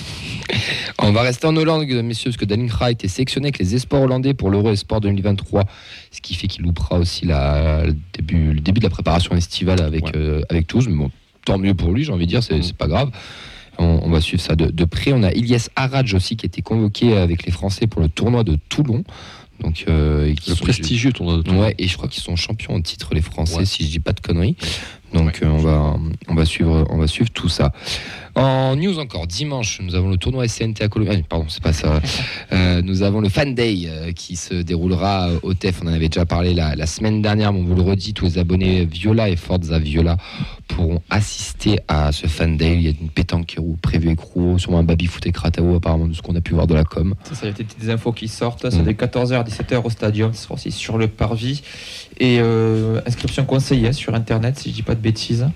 On 0.98 1.12
va 1.12 1.22
rester 1.22 1.46
en 1.46 1.56
Hollande, 1.56 1.84
messieurs, 1.86 2.30
parce 2.30 2.36
que 2.36 2.44
Danin 2.44 2.66
Kra 2.68 2.86
a 2.86 2.90
été 2.90 3.08
sélectionné 3.08 3.46
avec 3.46 3.58
les 3.58 3.74
espoirs 3.74 4.02
hollandais 4.02 4.34
pour 4.34 4.50
l'Euro 4.50 4.70
Esport 4.72 5.00
2023, 5.00 5.64
ce 6.12 6.20
qui 6.20 6.34
fait 6.34 6.46
qu'il 6.46 6.62
loupera 6.64 6.98
aussi 6.98 7.24
la, 7.26 7.84
le, 7.86 7.96
début, 8.12 8.52
le 8.52 8.60
début 8.60 8.78
de 8.80 8.84
la 8.84 8.90
préparation 8.90 9.34
estivale 9.34 9.80
avec, 9.82 10.04
Ouais. 10.06 10.12
euh, 10.16 10.42
avec 10.50 10.66
Toulouse. 10.66 10.88
Mais 10.88 10.96
bon, 10.96 11.10
tant 11.44 11.58
mieux 11.58 11.74
pour 11.74 11.92
lui, 11.92 12.04
j'ai 12.04 12.12
envie 12.12 12.26
de 12.26 12.30
dire, 12.30 12.42
c'est 12.42 12.58
Mm. 12.58 12.72
pas 12.74 12.86
grave. 12.88 13.10
On, 13.78 14.00
on 14.04 14.10
va 14.10 14.20
suivre 14.20 14.42
ça 14.42 14.54
de, 14.56 14.66
de 14.66 14.84
près. 14.84 15.12
On 15.12 15.22
a 15.22 15.32
Ilyes 15.32 15.68
Haradj 15.76 16.14
aussi 16.14 16.36
qui 16.36 16.44
a 16.44 16.48
été 16.48 16.60
convoqué 16.62 17.16
avec 17.16 17.44
les 17.46 17.52
Français 17.52 17.86
pour 17.86 18.02
le 18.02 18.08
tournoi 18.08 18.44
de 18.44 18.56
Toulon. 18.68 19.04
Donc, 19.60 19.84
euh, 19.88 20.26
et 20.26 20.34
Le 20.48 20.54
prestigieux 20.54 21.12
tournoi 21.12 21.36
de 21.38 21.42
Toulon. 21.42 21.60
Ouais, 21.60 21.74
et 21.78 21.86
je 21.88 21.94
crois 21.96 22.08
qu'ils 22.08 22.22
sont 22.22 22.34
champions 22.36 22.74
en 22.74 22.80
titre 22.80 23.14
les 23.14 23.20
Français, 23.20 23.56
Ouais. 23.58 23.64
si 23.66 23.84
je 23.84 23.90
dis 23.90 24.00
pas 24.00 24.12
de 24.12 24.20
conneries. 24.20 24.56
Donc 25.12 25.42
euh, 25.42 25.46
on 25.46 25.58
va 25.58 25.96
on 26.28 26.34
va 26.34 26.44
suivre 26.44 26.86
on 26.90 26.98
va 26.98 27.06
suivre 27.06 27.30
tout 27.30 27.48
ça. 27.48 27.72
En 28.36 28.76
news 28.76 28.98
encore 28.98 29.26
dimanche, 29.26 29.80
nous 29.82 29.94
avons 29.94 30.08
le 30.08 30.16
tournoi 30.16 30.46
SCNT 30.46 30.82
à 30.82 30.88
Colombie. 30.88 31.22
pardon, 31.28 31.46
c'est 31.48 31.62
pas 31.62 31.72
ça. 31.72 32.00
Euh, 32.52 32.82
nous 32.82 33.02
avons 33.02 33.20
le 33.20 33.28
Fan 33.28 33.54
Day 33.54 33.82
euh, 33.86 34.10
qui 34.10 34.34
se 34.34 34.54
déroulera 34.54 35.28
euh, 35.28 35.38
au 35.44 35.54
TEF. 35.54 35.80
On 35.84 35.86
en 35.86 35.92
avait 35.92 36.08
déjà 36.08 36.26
parlé 36.26 36.52
la, 36.52 36.74
la 36.74 36.86
semaine 36.86 37.22
dernière, 37.22 37.52
mais 37.52 37.60
on 37.60 37.64
vous 37.64 37.76
le 37.76 37.82
redit, 37.82 38.12
tous 38.12 38.24
les 38.24 38.38
abonnés 38.38 38.84
Viola 38.86 39.28
et 39.28 39.36
Forza 39.36 39.78
Viola 39.78 40.16
pourront 40.66 41.00
assister 41.10 41.78
à 41.86 42.10
ce 42.10 42.26
Fan 42.26 42.56
Day. 42.56 42.74
Il 42.74 42.80
y 42.82 42.88
a 42.88 42.92
une 43.00 43.08
pétanque 43.08 43.46
qui 43.46 43.60
roule 43.60 43.76
prévue 43.76 44.10
écrou, 44.10 44.58
sûrement 44.58 44.78
un 44.78 44.82
baby 44.82 45.06
foot 45.06 45.24
et 45.26 45.32
kratao 45.32 45.76
apparemment 45.76 46.08
de 46.08 46.12
ce 46.12 46.22
qu'on 46.22 46.34
a 46.34 46.40
pu 46.40 46.54
voir 46.54 46.66
de 46.66 46.74
la 46.74 46.82
com. 46.82 47.14
Ça, 47.22 47.36
ça, 47.36 47.46
y 47.46 47.50
a 47.50 47.52
des 47.52 47.62
petites 47.62 47.88
infos 47.88 48.12
qui 48.12 48.26
sortent. 48.26 48.68
C'est 48.68 48.78
Mm. 48.80 48.84
de 48.84 48.92
14h 48.92 49.34
à 49.34 49.44
17h 49.44 49.80
au 49.84 49.90
stadium. 49.90 50.32
Ce 50.34 50.42
sera 50.42 50.54
aussi 50.54 50.72
sur 50.72 50.98
le 50.98 51.06
parvis. 51.06 51.62
Et 52.18 52.38
euh, 52.40 53.00
inscription 53.06 53.44
conseillée 53.44 53.92
sur 53.92 54.14
Internet, 54.16 54.58
si 54.58 54.70
je 54.70 54.74
dis 54.74 54.82
pas 54.82 54.96
de 54.96 55.00
bêtises. 55.00 55.46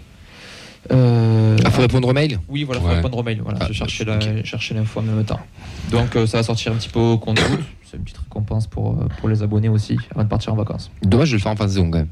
Euh, 0.93 1.57
Ah, 1.65 1.71
faut 1.71 1.81
répondre 1.83 2.09
au 2.09 2.13
mail 2.13 2.39
Oui, 2.49 2.65
voilà, 2.65 2.81
faut 2.81 2.89
Ouais. 2.89 2.97
répondre 2.97 3.17
au 3.19 3.23
mail. 3.23 3.41
Voilà, 3.43 3.59
Ah, 3.63 3.67
je 3.69 3.73
cherchais 3.73 4.05
cherchais 4.45 4.75
l'info 4.75 5.01
en 5.01 5.03
même 5.03 5.25
temps. 5.25 5.41
Donc 5.91 6.15
euh, 6.17 6.27
ça 6.27 6.39
va 6.39 6.43
sortir 6.43 6.73
un 6.73 6.77
petit 6.77 6.89
peu 6.89 6.99
au 7.01 7.19
compte. 7.19 7.41
C'est 7.91 7.97
une 7.97 8.03
petite 8.05 8.19
récompense 8.19 8.67
pour, 8.67 8.93
euh, 8.93 9.07
pour 9.19 9.29
les 9.29 9.43
abonnés 9.43 9.69
aussi, 9.69 9.97
avant 10.13 10.25
de 10.25 10.29
partir 10.29 10.53
en 10.53 10.57
vacances. 10.57 10.91
Dommage 11.03 11.31
de 11.31 11.37
le 11.37 11.41
faire 11.41 11.53
en 11.53 11.57
fin 11.57 11.65
de 11.65 11.71
saison 11.71 11.91
quand 11.91 11.99
même. 11.99 12.09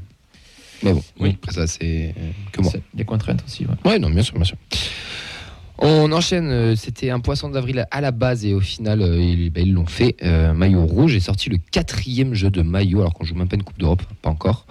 Mais 0.81 0.93
bon, 0.93 1.03
Oui. 1.19 1.37
après 1.41 1.53
ça 1.53 1.67
c'est 1.67 2.13
euh, 2.17 2.31
que 2.51 2.61
moi. 2.61 2.71
Des 2.93 3.05
contraintes 3.05 3.43
aussi. 3.45 3.65
ouais. 3.65 3.89
Ouais, 3.91 3.99
non, 3.99 4.09
bien 4.09 4.23
sûr, 4.23 4.35
bien 4.35 4.43
sûr. 4.43 4.57
On 5.79 6.11
enchaîne, 6.11 6.75
c'était 6.75 7.09
un 7.09 7.19
poisson 7.19 7.49
d'avril 7.49 7.85
à 7.89 7.99
la 7.99 8.11
base 8.11 8.45
et 8.45 8.53
au 8.53 8.59
final 8.59 9.01
ils 9.01 9.49
ben, 9.49 9.65
ils 9.65 9.73
l'ont 9.73 9.87
fait. 9.87 10.15
Euh, 10.23 10.53
maillot 10.53 10.85
rouge 10.85 11.15
est 11.15 11.19
sorti 11.19 11.49
le 11.49 11.57
quatrième 11.71 12.35
jeu 12.35 12.49
de 12.51 12.61
maillot 12.61 12.99
alors 13.01 13.13
qu'on 13.13 13.23
joue 13.25 13.33
même 13.35 13.47
pas 13.47 13.55
une 13.55 13.63
Coupe 13.63 13.79
d'Europe, 13.79 14.03
pas 14.21 14.29
encore. 14.29 14.65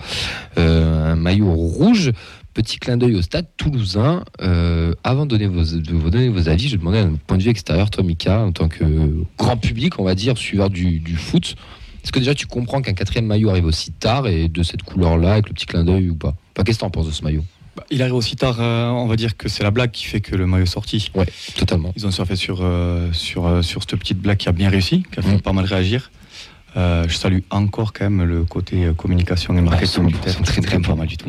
Euh, 0.59 1.13
un 1.13 1.17
maillot 1.17 1.53
rouge, 1.53 2.13
petit 2.55 2.79
clin 2.79 2.97
d'œil 2.97 3.15
au 3.17 3.23
stade 3.23 3.47
toulousain. 3.57 4.25
Euh, 4.41 4.95
avant 5.05 5.25
de 5.27 5.31
donner, 5.31 5.47
vos, 5.47 5.63
de 5.65 5.93
vous 5.93 6.11
donner 6.11 6.29
vos 6.29 6.49
avis, 6.49 6.69
je 6.69 6.77
demandais 6.77 6.99
un 7.01 7.15
point 7.27 7.37
de 7.39 7.43
vue 7.43 7.51
extérieur, 7.51 7.91
toi 7.91 8.03
Mika, 8.05 8.41
en 8.41 8.53
tant 8.53 8.69
que 8.69 8.85
grand 9.39 9.57
public, 9.57 9.99
on 9.99 10.05
va 10.05 10.15
dire, 10.15 10.37
suiveur 10.39 10.71
du, 10.71 10.99
du 11.01 11.17
foot. 11.17 11.55
Est-ce 12.05 12.13
que 12.13 12.19
déjà 12.19 12.35
tu 12.35 12.47
comprends 12.47 12.83
qu'un 12.83 12.95
quatrième 12.95 13.27
maillot 13.27 13.51
arrive 13.51 13.67
aussi 13.67 13.93
tard 13.93 14.27
et 14.27 14.49
de 14.49 14.63
cette 14.63 14.83
couleur-là, 14.83 15.33
avec 15.35 15.49
le 15.49 15.55
petit 15.55 15.67
clin 15.67 15.85
d'œil 15.85 16.11
ou 16.11 16.17
pas? 16.17 16.35
Enfin, 16.55 16.65
Qu'est-ce 16.65 16.79
que 16.79 16.81
tu 16.81 16.87
en 16.87 16.91
penses 16.91 17.07
de 17.07 17.13
ce 17.13 17.23
maillot? 17.23 17.45
Bah, 17.77 17.85
il 17.91 18.03
arrive 18.03 18.15
aussi 18.17 18.37
tard, 18.37 18.57
euh, 18.61 18.89
on 18.91 19.07
va 19.07 19.17
dire 19.17 19.37
que 19.37 19.49
c'est 19.49 19.63
la 19.63 19.71
blague 19.71 19.93
qui 19.93 20.05
fait 20.05 20.21
que 20.21 20.37
le 20.37 20.47
maillot 20.47 20.65
est 20.65 20.67
sorti. 20.67 21.11
Totalement. 21.57 21.93
Ils 21.97 22.07
ont 22.07 22.11
surfé 22.11 22.37
sur, 22.37 22.59
euh, 22.61 23.11
sur, 23.13 23.47
euh, 23.47 23.63
sur 23.63 23.83
cette 23.83 23.97
petite 23.99 24.19
blague 24.19 24.37
qui 24.37 24.49
a 24.49 24.53
bien 24.53 24.69
réussi, 24.69 25.05
qui 25.11 25.21
a 25.21 25.23
fait 25.23 25.37
Mm. 25.37 25.41
pas 25.41 25.53
mal 25.53 25.65
réagir. 25.65 26.11
Euh, 26.77 27.05
je 27.07 27.15
salue 27.17 27.41
encore 27.51 27.93
quand 27.93 28.05
même 28.09 28.23
le 28.25 28.45
côté 28.45 28.85
euh, 28.87 28.95
communication 28.95 29.55
et 29.57 29.61
marketing 29.61 30.07
du 30.07 30.15
sont 30.31 30.43
très, 30.43 30.63
très 30.63 30.79
pas 30.81 30.95
mal 30.95 31.07
du 31.07 31.19
tout. 31.19 31.29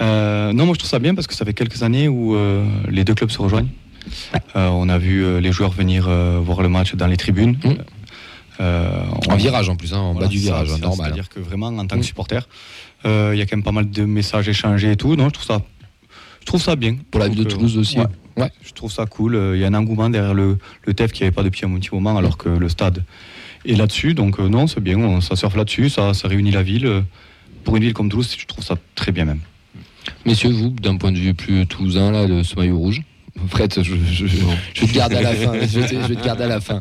Euh, 0.00 0.52
non, 0.52 0.66
moi 0.66 0.74
je 0.74 0.80
trouve 0.80 0.90
ça 0.90 0.98
bien 0.98 1.14
parce 1.14 1.28
que 1.28 1.34
ça 1.34 1.44
fait 1.44 1.54
quelques 1.54 1.84
années 1.84 2.08
où 2.08 2.34
euh, 2.34 2.64
les 2.88 3.04
deux 3.04 3.14
clubs 3.14 3.30
se 3.30 3.40
rejoignent. 3.40 3.68
On 4.56 4.88
a 4.88 4.98
vu 4.98 5.40
les 5.40 5.52
joueurs 5.52 5.70
venir 5.70 6.08
voir 6.42 6.60
le 6.62 6.68
match 6.68 6.94
dans 6.94 7.06
les 7.06 7.16
tribunes. 7.16 7.56
Mm. 7.64 7.70
Euh, 8.60 9.02
En 9.28 9.36
virage 9.36 9.68
en 9.68 9.76
plus, 9.76 9.94
hein, 9.94 9.98
en 9.98 10.12
voilà, 10.12 10.26
bas 10.26 10.30
du 10.32 10.38
virage, 10.38 10.68
ça, 10.68 10.78
normal. 10.78 11.06
C'est-à-dire 11.06 11.28
que 11.28 11.40
vraiment, 11.40 11.68
en 11.68 11.86
tant 11.86 11.96
que 11.96 12.00
Mm. 12.00 12.04
supporter, 12.04 12.48
il 13.04 13.10
y 13.36 13.40
a 13.40 13.46
quand 13.46 13.56
même 13.56 13.62
pas 13.62 13.72
mal 13.72 13.88
de 13.90 14.04
messages 14.04 14.48
échangés 14.48 14.90
et 14.92 14.96
tout. 14.96 15.14
Non, 15.16 15.26
je 15.28 15.34
trouve 15.34 15.46
ça, 15.46 15.62
je 16.40 16.46
trouve 16.46 16.60
ça 16.60 16.74
bien. 16.76 16.96
Pour 17.10 17.20
la 17.20 17.28
ville 17.28 17.38
de 17.38 17.44
Toulouse 17.44 17.78
aussi. 17.78 17.98
Ouais. 17.98 18.06
Ouais. 18.36 18.50
Je 18.64 18.72
trouve 18.72 18.90
ça 18.90 19.06
cool. 19.06 19.38
Il 19.54 19.60
y 19.60 19.64
a 19.64 19.68
un 19.68 19.74
engouement 19.74 20.10
derrière 20.10 20.34
le, 20.34 20.58
le 20.84 20.94
TEF 20.94 21.12
qui 21.12 21.22
n'y 21.22 21.28
avait 21.28 21.34
pas 21.34 21.44
depuis 21.44 21.64
un 21.64 21.70
petit 21.76 21.90
moment, 21.92 22.16
alors 22.18 22.36
que 22.36 22.48
le 22.48 22.68
stade 22.68 23.04
est 23.64 23.74
là-dessus. 23.74 24.14
Donc 24.14 24.38
euh, 24.40 24.48
non, 24.48 24.66
c'est 24.66 24.80
bien. 24.80 24.98
on- 24.98 25.20
ça 25.20 25.36
surfe 25.36 25.56
là-dessus. 25.56 25.88
Ça, 25.90 26.14
ça 26.14 26.28
réunit 26.28 26.50
la 26.50 26.62
ville. 26.62 27.02
Pour 27.64 27.76
une 27.76 27.82
ville 27.84 27.94
comme 27.94 28.08
Toulouse, 28.10 28.34
je 28.38 28.46
trouve 28.46 28.62
ça 28.64 28.76
très 28.94 29.10
bien 29.12 29.24
même. 29.24 29.40
Messieurs, 30.26 30.50
vous, 30.50 30.68
d'un 30.68 30.96
point 30.96 31.12
de 31.12 31.18
vue 31.18 31.32
plus 31.34 31.66
toulousain, 31.66 32.10
là, 32.10 32.26
de 32.26 32.42
ce 32.42 32.56
maillot 32.56 32.76
rouge 32.78 33.00
Fred, 33.48 33.72
je, 33.82 33.82
je, 33.82 34.26
je- 34.26 34.86
te 34.86 34.92
garder 34.94 35.16
à 35.16 35.22
la 35.22 35.34
fin. 35.34 35.52
Je 35.54 35.80
te, 35.80 35.86
je 35.88 36.06
vais 36.08 36.14
te 36.14 36.24
garder 36.24 36.44
à 36.44 36.48
la 36.48 36.60
fin. 36.60 36.80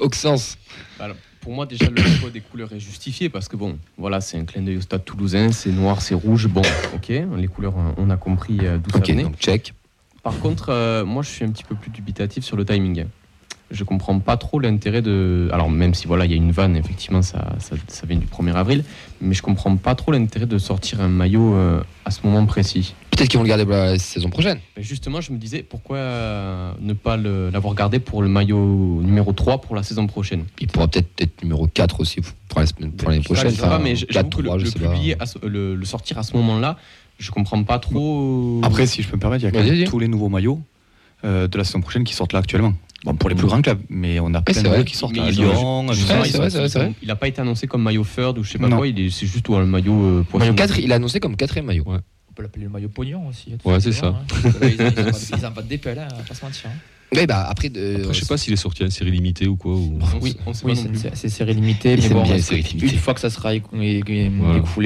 Auxence. 0.00 0.56
Alors, 0.98 1.16
pour 1.40 1.52
moi, 1.52 1.66
déjà, 1.66 1.86
le 1.90 2.00
choix 2.02 2.30
des 2.30 2.40
couleurs 2.40 2.72
est 2.72 2.80
justifié 2.80 3.28
parce 3.28 3.48
que, 3.48 3.56
bon, 3.56 3.78
voilà, 3.98 4.20
c'est 4.20 4.38
un 4.38 4.44
clin 4.44 4.62
d'œil 4.62 4.76
au 4.78 4.80
stade 4.80 5.04
toulousain, 5.04 5.50
c'est 5.52 5.70
noir, 5.70 6.00
c'est 6.00 6.14
rouge. 6.14 6.46
Bon, 6.46 6.62
ok, 6.94 7.08
les 7.36 7.48
couleurs, 7.48 7.74
on 7.98 8.08
a 8.10 8.16
compris 8.16 8.58
euh, 8.62 8.78
d'où 8.78 8.96
Ok, 8.96 9.06
ça 9.06 9.12
venait. 9.12 9.24
donc 9.24 9.36
check. 9.38 9.74
Par 10.22 10.38
contre, 10.38 10.68
euh, 10.70 11.04
moi, 11.04 11.22
je 11.22 11.30
suis 11.30 11.44
un 11.44 11.50
petit 11.50 11.64
peu 11.64 11.74
plus 11.74 11.90
dubitatif 11.90 12.44
sur 12.44 12.56
le 12.56 12.64
timing. 12.64 13.04
Je 13.72 13.84
comprends 13.84 14.18
pas 14.18 14.36
trop 14.36 14.60
l'intérêt 14.60 15.00
de. 15.02 15.48
Alors, 15.52 15.70
même 15.70 15.94
si 15.94 16.06
voilà, 16.06 16.26
il 16.26 16.30
y 16.30 16.34
a 16.34 16.36
une 16.36 16.52
vanne, 16.52 16.76
effectivement, 16.76 17.22
ça, 17.22 17.54
ça, 17.58 17.74
ça 17.88 18.06
vient 18.06 18.18
du 18.18 18.26
1er 18.26 18.52
avril, 18.54 18.84
mais 19.22 19.34
je 19.34 19.40
comprends 19.42 19.74
pas 19.76 19.94
trop 19.94 20.12
l'intérêt 20.12 20.44
de 20.46 20.58
sortir 20.58 21.00
un 21.00 21.08
maillot 21.08 21.54
euh, 21.54 21.82
à 22.04 22.10
ce 22.10 22.20
moment 22.24 22.44
précis. 22.44 22.94
Peut-être 23.10 23.28
qu'ils 23.28 23.38
vont 23.38 23.44
le 23.44 23.48
garder 23.48 23.64
pour 23.64 23.72
la 23.74 23.98
saison 23.98 24.28
prochaine. 24.30 24.58
Mais 24.76 24.82
justement, 24.82 25.20
je 25.22 25.32
me 25.32 25.38
disais 25.38 25.62
pourquoi 25.62 25.96
euh, 25.96 26.72
ne 26.80 26.92
pas 26.92 27.16
le- 27.16 27.50
l'avoir 27.50 27.74
gardé 27.74 27.98
pour 27.98 28.22
le 28.22 28.28
maillot 28.28 29.00
numéro 29.02 29.32
3 29.32 29.60
pour 29.62 29.74
la 29.74 29.82
saison 29.82 30.06
prochaine? 30.06 30.44
Il 30.60 30.66
pourra 30.68 30.86
peut-être 30.88 31.08
être 31.20 31.42
numéro 31.42 31.66
4 31.66 32.00
aussi 32.00 32.20
pour 32.20 32.60
la 32.60 32.66
l'année 32.78 32.92
Ça, 32.98 33.12
je 33.12 33.20
prochaine. 33.22 33.50
sais 33.52 33.62
pas, 33.62 33.78
mais 33.78 33.96
j'avoue 33.96 34.28
que 34.28 34.42
le, 34.42 34.48
4-3, 34.50 34.58
je 34.58 34.64
le 34.64 34.70
sais 34.70 34.78
pas. 34.78 34.88
publier 34.88 35.16
à 35.20 35.26
ce- 35.26 35.38
le, 35.46 35.74
le 35.74 35.84
sortir 35.86 36.18
à 36.18 36.22
ce 36.22 36.36
moment-là, 36.36 36.76
je 37.18 37.30
comprends 37.30 37.62
pas 37.64 37.78
trop. 37.78 38.60
Après, 38.64 38.86
si 38.86 39.02
je 39.02 39.08
peux 39.08 39.16
me 39.16 39.20
permettre, 39.20 39.42
il 39.44 39.46
y 39.46 39.48
a 39.48 39.50
quand 39.52 39.64
même 39.66 39.84
tous 39.88 39.98
les 39.98 40.08
nouveaux 40.08 40.28
maillots 40.28 40.60
euh, 41.24 41.46
de 41.48 41.56
la 41.58 41.64
saison 41.64 41.80
prochaine 41.80 42.04
qui 42.04 42.14
sortent 42.14 42.32
là 42.32 42.40
actuellement. 42.40 42.72
Bon, 43.04 43.14
pour 43.16 43.28
les 43.30 43.34
plus 43.34 43.46
grands 43.48 43.60
clubs, 43.60 43.80
mais 43.88 44.20
on 44.20 44.32
a 44.32 44.40
plein 44.42 44.54
c'est 44.54 44.62
de 44.62 44.68
vrai. 44.68 44.84
qui 44.84 44.96
sortent 44.96 45.12
Mais 45.14 45.20
à 45.22 45.30
Lyon, 45.30 45.86
Ouais, 45.88 46.92
Il 47.02 47.08
n'a 47.08 47.16
pas 47.16 47.26
été 47.28 47.40
annoncé 47.40 47.66
comme 47.66 47.82
maillot 47.82 48.04
third 48.04 48.38
ou 48.38 48.44
je 48.44 48.52
sais 48.52 48.58
pas 48.58 48.68
Non. 48.68 48.76
quoi, 48.76 48.86
il 48.86 48.98
est- 49.00 49.10
c'est 49.10 49.26
juste 49.26 49.48
un 49.50 49.64
maillot 49.64 49.92
euh, 50.20 50.22
poisson. 50.22 50.44
Maillot 50.44 50.54
4, 50.54 50.78
il 50.78 50.92
a 50.92 50.96
annoncé 50.96 51.18
comme 51.18 51.36
quatrième 51.36 51.66
maillot. 51.66 51.84
Ouais. 51.86 51.98
On 52.30 52.32
peut 52.32 52.42
l'appeler 52.44 52.64
le 52.64 52.70
maillot 52.70 52.88
pognon 52.88 53.26
aussi. 53.28 53.52
tout 53.62 53.68
Ouais, 53.68 53.80
c'est 53.80 53.92
simplement, 53.92 54.18
hein. 54.20 54.50
Là, 54.60 54.68
Ils 54.68 54.74
ils 54.74 54.82
ont 54.82 54.92
pas- 55.10 55.36
ils 55.38 55.46
en 55.46 55.50
pas 55.52 55.62
de 55.62 55.68
DPL, 55.68 55.98
hein, 55.98 56.08
pas 56.26 56.34
se 56.34 56.44
mentir. 56.44 56.62
hein. 56.66 56.78
Mais 57.14 57.26
bah 57.26 57.44
après, 57.46 57.68
de, 57.68 57.96
Après, 58.00 58.14
je 58.14 58.20
sais 58.20 58.26
pas 58.26 58.38
s'il 58.38 58.54
est 58.54 58.56
sorti 58.56 58.82
en 58.84 58.88
série 58.88 59.10
limitée 59.10 59.46
ou 59.46 59.56
quoi. 59.56 59.72
ou- 59.74 59.98
Oui, 60.22 60.34
oui 60.64 60.76
c'est- 61.14 61.28
série 61.28 61.52
limitée, 61.54 61.96
mais 61.98 62.08
bon, 62.08 62.22
bien 62.22 62.38
séries 62.38 62.62
limitées. 62.62 62.94
une 62.94 62.98
fois 62.98 63.12
que 63.12 63.20
ça 63.20 63.28
sera 63.28 63.54
écoulé, 63.54 64.00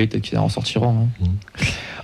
peut-être 0.08 0.22
qu'ils 0.22 0.36
en 0.38 0.46
ressortiront. 0.46 1.06
hein. 1.20 1.26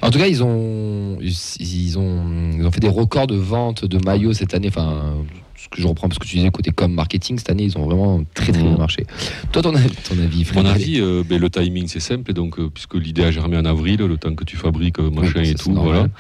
En 0.01 0.11
tout 0.11 0.19
cas, 0.21 0.27
ils 0.29 0.43
ont, 0.45 1.19
ils, 1.21 1.35
ils 1.59 1.99
ont, 1.99 2.53
ils 2.57 2.65
ont 2.65 2.71
fait 2.71 2.79
des 2.81 2.89
records 2.89 3.27
de 3.27 3.35
vente 3.37 3.85
de 3.85 3.99
maillots 4.05 4.33
cette 4.33 4.55
année. 4.55 4.69
Enfin, 4.69 5.15
ce 5.63 5.69
que 5.69 5.81
je 5.81 5.87
reprends 5.87 6.09
parce 6.09 6.19
que 6.19 6.27
tu 6.27 6.37
disais 6.37 6.51
côté 6.51 6.71
com 6.73 6.93
marketing 6.93 7.39
cette 7.39 7.51
année, 7.51 7.65
ils 7.65 7.79
ont 7.79 7.85
vraiment 7.87 8.23
très 8.35 8.53
très 8.53 8.63
Mhm. 8.63 8.69
bien 8.71 8.79
marché. 8.79 9.07
Toi, 9.53 9.63
ton, 9.63 9.75
avis- 9.75 9.91
ton 10.09 10.19
avis, 10.19 10.47
Mon 10.55 10.65
avis, 10.65 11.01
euh, 11.01 11.23
ben, 11.29 11.41
le 11.41 11.49
timing 11.51 11.87
c'est 11.89 12.01
simple, 12.01 12.31
et 12.31 12.35
donc 12.35 12.59
euh, 12.59 12.69
puisque 12.73 12.95
l'idée 12.95 13.25
a 13.25 13.31
germé 13.31 13.57
en 13.57 13.65
avril, 13.65 14.01
le 14.01 14.17
temps 14.17 14.35
que 14.35 14.45
tu 14.45 14.57
fabriques 14.57 14.99
euh, 14.99 15.11
machin 15.11 15.43
et 15.43 15.55
tout, 15.55 15.71
normal. 15.73 16.11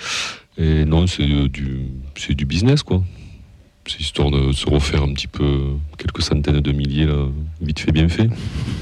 voilà. 0.56 0.70
Et 0.70 0.84
non, 0.84 1.06
c'est 1.06 1.22
euh, 1.28 1.48
du, 1.48 1.80
c'est 2.16 2.34
du 2.34 2.44
business 2.44 2.82
quoi. 2.82 3.02
C'est 3.86 3.98
histoire 4.00 4.30
de 4.30 4.52
se 4.52 4.68
refaire 4.70 5.02
un 5.02 5.12
petit 5.12 5.26
peu 5.26 5.70
quelques 5.98 6.22
centaines 6.22 6.60
de 6.60 6.72
milliers 6.72 7.06
là, 7.06 7.26
vite 7.60 7.80
fait 7.80 7.90
bien 7.90 8.08
fait, 8.08 8.28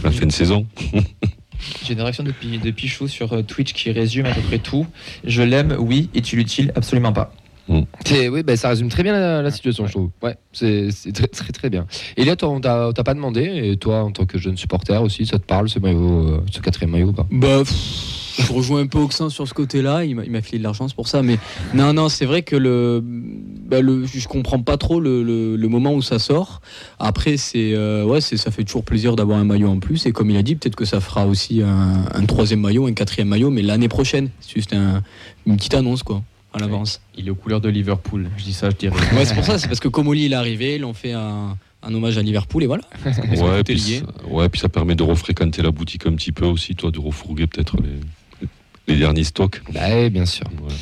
la 0.04 0.10
fin 0.10 0.26
de 0.26 0.32
saison. 0.32 0.66
J'ai 1.86 1.92
une 1.94 2.00
réaction 2.00 2.24
de, 2.24 2.32
de 2.62 2.70
Pichou 2.70 3.06
sur 3.08 3.44
Twitch 3.46 3.72
qui 3.72 3.90
résume 3.92 4.26
à 4.26 4.32
peu 4.34 4.40
près 4.42 4.58
tout. 4.58 4.86
Je 5.24 5.42
l'aime, 5.42 5.76
oui. 5.78 6.08
Est-il 6.14 6.38
utile? 6.38 6.72
Absolument 6.74 7.12
pas. 7.12 7.34
C'est- 8.04 8.28
oui, 8.28 8.42
bah, 8.42 8.56
ça 8.56 8.68
résume 8.70 8.88
très 8.88 9.02
bien 9.02 9.12
la, 9.12 9.42
la 9.42 9.50
situation, 9.50 9.86
je 9.86 9.92
trouve. 9.92 10.10
Ouais, 10.22 10.36
c'est 10.52 10.88
très, 11.12 11.26
très 11.28 11.52
très 11.52 11.70
bien. 11.70 11.86
Et 12.16 12.24
là, 12.24 12.36
toi, 12.36 12.48
on 12.48 12.60
t'a 12.60 12.92
pas 13.04 13.14
demandé, 13.14 13.42
et 13.64 13.76
toi, 13.76 14.02
en 14.02 14.10
tant 14.10 14.26
que 14.26 14.38
jeune 14.38 14.56
supporter 14.56 15.00
aussi, 15.02 15.26
ça 15.26 15.38
te 15.38 15.44
parle 15.44 15.68
ce 15.68 15.78
maillot, 15.78 16.26
euh, 16.28 16.40
ce 16.50 16.60
quatrième 16.60 16.90
maillot 16.90 17.08
ou 17.08 17.12
pas? 17.12 17.26
Bah, 17.30 17.58
pff, 17.60 18.36
je 18.40 18.52
rejoins 18.52 18.80
un 18.80 18.86
peu 18.86 18.98
Oxin 18.98 19.28
sur 19.28 19.46
ce 19.46 19.52
côté-là. 19.54 20.04
Il 20.04 20.16
m'a 20.16 20.24
il 20.24 20.30
m'a 20.30 20.40
filé 20.40 20.58
de 20.58 20.62
l'argent 20.64 20.86
pour 20.94 21.08
ça. 21.08 21.22
Mais 21.22 21.38
non, 21.74 21.92
non, 21.92 22.08
c'est 22.08 22.24
vrai 22.24 22.42
que 22.42 22.56
le, 22.56 23.02
bah, 23.04 23.80
le, 23.82 24.06
je 24.06 24.26
comprends 24.28 24.60
pas 24.62 24.76
trop 24.78 24.98
le, 24.98 25.22
le- 25.22 25.56
le 25.56 25.68
moment 25.68 25.92
où 25.92 26.00
ça 26.02 26.18
sort. 26.18 26.60
Après, 26.98 27.36
c'est, 27.36 27.74
euh, 27.74 28.04
ouais, 28.04 28.20
ça 28.20 28.50
fait 28.50 28.64
toujours 28.64 28.84
plaisir 28.84 29.14
d'avoir 29.16 29.38
un 29.38 29.44
maillot 29.44 29.68
en 29.68 29.78
plus. 29.78 30.06
Et 30.06 30.12
comme 30.12 30.30
il 30.30 30.36
a 30.36 30.42
dit, 30.42 30.54
peut-être 30.56 30.76
que 30.76 30.84
ça 30.86 31.00
fera 31.00 31.26
aussi 31.26 31.60
un, 31.62 32.04
un 32.14 32.24
troisième 32.24 32.60
maillot, 32.60 32.86
un 32.86 32.94
quatrième 32.94 33.28
maillot, 33.28 33.50
mais 33.50 33.62
l'année 33.62 33.88
prochaine. 33.88 34.30
C'est 34.40 34.54
juste 34.54 34.72
un- 34.72 35.02
une 35.46 35.56
petite 35.56 35.74
annonce, 35.74 36.02
quoi, 36.02 36.22
à 36.52 36.58
l'avance. 36.58 37.00
Il 37.16 37.28
est 37.28 37.30
aux 37.30 37.34
couleurs 37.34 37.60
de 37.60 37.68
Liverpool. 37.68 38.28
Je 38.36 38.44
dis 38.44 38.52
ça, 38.52 38.70
je 38.70 38.76
dirais. 38.76 38.96
Ouais, 39.16 39.24
c'est 39.24 39.34
pour 39.34 39.44
ça. 39.44 39.58
C'est 39.58 39.68
parce 39.68 39.80
que 39.80 39.88
Comoli 39.88 40.24
il 40.26 40.32
est 40.32 40.36
arrivé, 40.36 40.76
ils 40.76 40.80
l'ont 40.80 40.94
fait 40.94 41.12
un, 41.12 41.56
un 41.82 41.94
hommage 41.94 42.18
à 42.18 42.22
Liverpool 42.22 42.62
et 42.62 42.66
voilà. 42.66 42.82
Ouais, 43.36 43.62
puis 43.64 43.74
lié. 43.74 44.00
ça, 44.00 44.26
ouais, 44.28 44.48
puis 44.48 44.60
ça 44.60 44.68
permet 44.68 44.94
de 44.94 45.02
refréquenter 45.02 45.62
la 45.62 45.70
boutique 45.70 46.06
un 46.06 46.14
petit 46.14 46.32
peu 46.32 46.46
aussi, 46.46 46.74
toi, 46.74 46.90
de 46.90 46.98
refourguer 46.98 47.46
peut-être 47.46 47.76
les, 47.80 48.92
les 48.94 48.98
derniers 48.98 49.24
stocks. 49.24 49.62
Bah, 49.72 49.80
oui, 49.94 50.10
bien 50.10 50.26
sûr. 50.26 50.46
Ouais. 50.62 50.74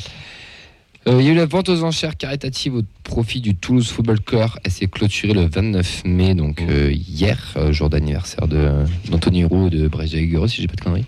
Euh, 1.07 1.21
il 1.21 1.25
y 1.25 1.29
a 1.29 1.31
eu 1.31 1.35
la 1.35 1.45
vente 1.45 1.69
aux 1.69 1.83
enchères 1.83 2.17
caritative 2.17 2.75
au 2.75 2.81
profit 3.03 3.39
du 3.39 3.55
Toulouse 3.55 3.89
Football 3.89 4.19
Club. 4.19 4.49
Elle 4.63 4.71
s'est 4.71 4.87
clôturée 4.87 5.33
le 5.33 5.45
29 5.47 6.03
mai, 6.05 6.35
donc 6.35 6.61
euh, 6.61 6.91
hier, 6.91 7.53
euh, 7.55 7.71
jour 7.71 7.89
d'anniversaire 7.89 8.47
d'Anthony 8.47 9.45
Roux 9.45 9.67
et 9.67 9.69
de 9.69 9.89
Jaguero, 10.05 10.47
si 10.47 10.61
j'ai 10.61 10.67
pas 10.67 10.75
de 10.75 10.81
conneries. 10.81 11.05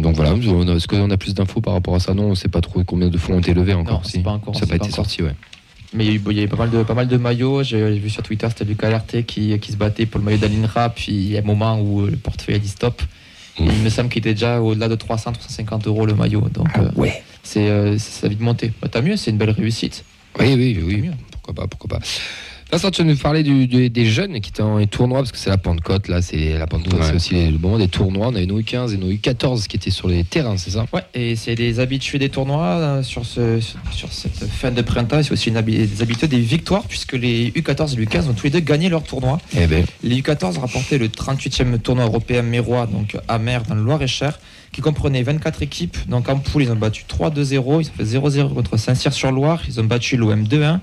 Euh, 0.00 0.02
donc 0.02 0.16
voilà, 0.16 0.32
est-ce 0.32 0.88
qu'on 0.88 1.10
a 1.10 1.16
plus 1.16 1.34
d'infos 1.34 1.60
par 1.60 1.74
rapport 1.74 1.94
à 1.94 2.00
ça? 2.00 2.14
Non, 2.14 2.24
on 2.24 2.34
sait 2.34 2.48
pas 2.48 2.60
trop 2.60 2.82
combien 2.84 3.08
de 3.08 3.18
fonds 3.18 3.34
ont 3.34 3.38
été 3.38 3.54
levés 3.54 3.74
encore. 3.74 3.98
Non, 3.98 4.04
c'est 4.04 4.18
si. 4.18 4.18
pas 4.20 4.30
encore, 4.30 4.54
Ça 4.54 4.60
n'a 4.60 4.66
c'est 4.66 4.72
pas 4.72 4.78
pas 4.78 4.84
été 4.86 4.94
encore. 4.94 5.06
sorti, 5.06 5.22
ouais. 5.22 5.34
Mais 5.92 6.04
il 6.06 6.08
y 6.08 6.12
a 6.12 6.14
eu, 6.16 6.22
il 6.30 6.36
y 6.36 6.40
a 6.40 6.42
eu 6.44 6.48
pas, 6.48 6.56
mal 6.56 6.70
de, 6.70 6.82
pas 6.82 6.94
mal 6.94 7.08
de 7.08 7.16
maillots. 7.16 7.62
J'ai 7.62 7.98
vu 7.98 8.10
sur 8.10 8.22
Twitter, 8.22 8.46
c'était 8.48 8.64
Lucas 8.64 8.86
Alerté 8.86 9.24
qui, 9.24 9.58
qui 9.58 9.72
se 9.72 9.76
battait 9.76 10.06
pour 10.06 10.20
le 10.20 10.24
maillot 10.24 10.38
d'Alinra. 10.38 10.90
Puis 10.90 11.12
il 11.12 11.30
y 11.32 11.36
a 11.36 11.40
un 11.40 11.44
moment 11.44 11.80
où 11.80 12.06
le 12.06 12.16
portefeuille 12.16 12.56
a 12.56 12.58
dit 12.58 12.68
stop. 12.68 13.02
Mmh. 13.58 13.66
il 13.66 13.82
me 13.82 13.88
semble 13.90 14.08
qu'il 14.08 14.20
était 14.20 14.34
déjà 14.34 14.60
au-delà 14.62 14.88
de 14.88 14.94
300, 14.94 15.32
350 15.32 15.86
euros 15.88 16.06
le 16.06 16.14
maillot. 16.14 16.48
Donc 16.54 16.68
euh, 16.78 16.90
ouais. 16.94 17.22
c'est 17.42 17.68
euh, 17.68 17.98
ça 17.98 18.26
a 18.26 18.30
vite 18.30 18.40
monté. 18.40 18.72
Bah, 18.80 18.88
tant 18.88 19.02
mieux, 19.02 19.16
c'est 19.16 19.32
une 19.32 19.38
belle 19.38 19.50
réussite. 19.50 20.04
Oui, 20.38 20.54
oui, 20.54 20.78
oui. 20.82 21.10
Pourquoi 21.32 21.54
pas, 21.54 21.66
pourquoi 21.66 21.98
pas. 21.98 22.06
Vincent, 22.72 22.90
tu 22.92 23.02
vas 23.02 23.08
nous 23.08 23.16
parler 23.16 23.42
du- 23.42 23.66
du- 23.66 23.90
des 23.90 24.06
jeunes 24.06 24.40
qui 24.40 24.50
étaient 24.50 24.62
en 24.62 24.84
tournoi, 24.86 25.18
parce 25.18 25.32
que 25.32 25.38
c'est 25.38 25.50
la 25.50 25.58
Pentecôte, 25.58 26.06
là, 26.06 26.22
c'est 26.22 26.56
la 26.56 26.68
Pentecôte, 26.68 27.00
Ouais. 27.00 27.06
c'est 27.08 27.14
aussi 27.16 27.50
le 27.50 27.58
moment 27.58 27.78
des 27.78 27.88
tournois. 27.88 28.28
On 28.28 28.34
avait 28.36 28.46
nos 28.46 28.60
U15 28.60 28.94
et 28.94 28.96
nos 28.96 29.10
U14 29.10 29.66
qui 29.66 29.76
étaient 29.76 29.90
sur 29.90 30.06
les 30.06 30.22
terrains, 30.22 30.56
c'est 30.56 30.70
ça? 30.70 30.86
Ouais, 30.92 31.02
et 31.12 31.34
c'est 31.34 31.56
des 31.56 31.80
habitués 31.80 32.20
des 32.20 32.28
tournois 32.28 32.64
euh, 32.66 33.02
sur, 33.02 33.26
ce, 33.26 33.58
sur 33.90 34.12
cette 34.12 34.44
fin 34.48 34.70
de 34.70 34.82
printemps. 34.82 35.20
C'est 35.24 35.32
aussi 35.32 35.48
une 35.48 35.56
habi- 35.56 35.84
des 35.84 36.00
habitués 36.02 36.28
des 36.28 36.38
victoires, 36.38 36.84
puisque 36.88 37.14
les 37.14 37.50
U14 37.56 37.94
et 37.94 37.96
les 37.96 38.04
U15 38.06 38.28
ont 38.28 38.34
tous 38.34 38.44
les 38.44 38.50
deux 38.50 38.60
gagné 38.60 38.88
leur 38.88 39.02
tournoi. 39.02 39.40
Eh 39.58 39.66
ben, 39.66 39.84
Les 40.04 40.20
U14 40.22 40.58
rapportaient 40.60 40.98
le 40.98 41.08
38e 41.08 41.76
tournoi 41.80 42.04
européen 42.04 42.42
mérois, 42.42 42.86
donc 42.86 43.16
à 43.26 43.38
Mer, 43.40 43.64
dans 43.68 43.74
le 43.74 43.82
Loir-et-Cher, 43.82 44.38
qui 44.70 44.80
comprenait 44.80 45.24
24 45.24 45.62
équipes. 45.62 45.96
Donc 46.08 46.28
en 46.28 46.38
poule, 46.38 46.62
ils 46.62 46.70
ont 46.70 46.76
battu 46.76 47.02
3-2-0. 47.08 47.80
Ils 47.80 47.88
ont 47.88 47.92
fait 47.96 48.04
0-0 48.04 48.54
contre 48.54 48.76
Saint-Cyr-sur-Loire. 48.76 49.60
Ils 49.66 49.80
ont 49.80 49.84
battu 49.84 50.16
l'OM 50.16 50.44
2-1. 50.44 50.78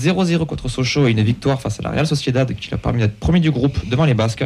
0-0 0.00 0.46
contre 0.46 0.68
Sochaux 0.68 1.06
et 1.06 1.10
une 1.10 1.22
victoire 1.22 1.60
face 1.60 1.78
à 1.80 1.82
la 1.82 1.90
Real 1.90 2.06
Sociedad 2.06 2.52
qui 2.54 2.70
leur 2.70 2.78
a 2.78 2.82
permis 2.82 3.00
d'être 3.00 3.18
premier 3.18 3.40
du 3.40 3.50
groupe 3.50 3.88
devant 3.88 4.04
les 4.04 4.14
Basques. 4.14 4.44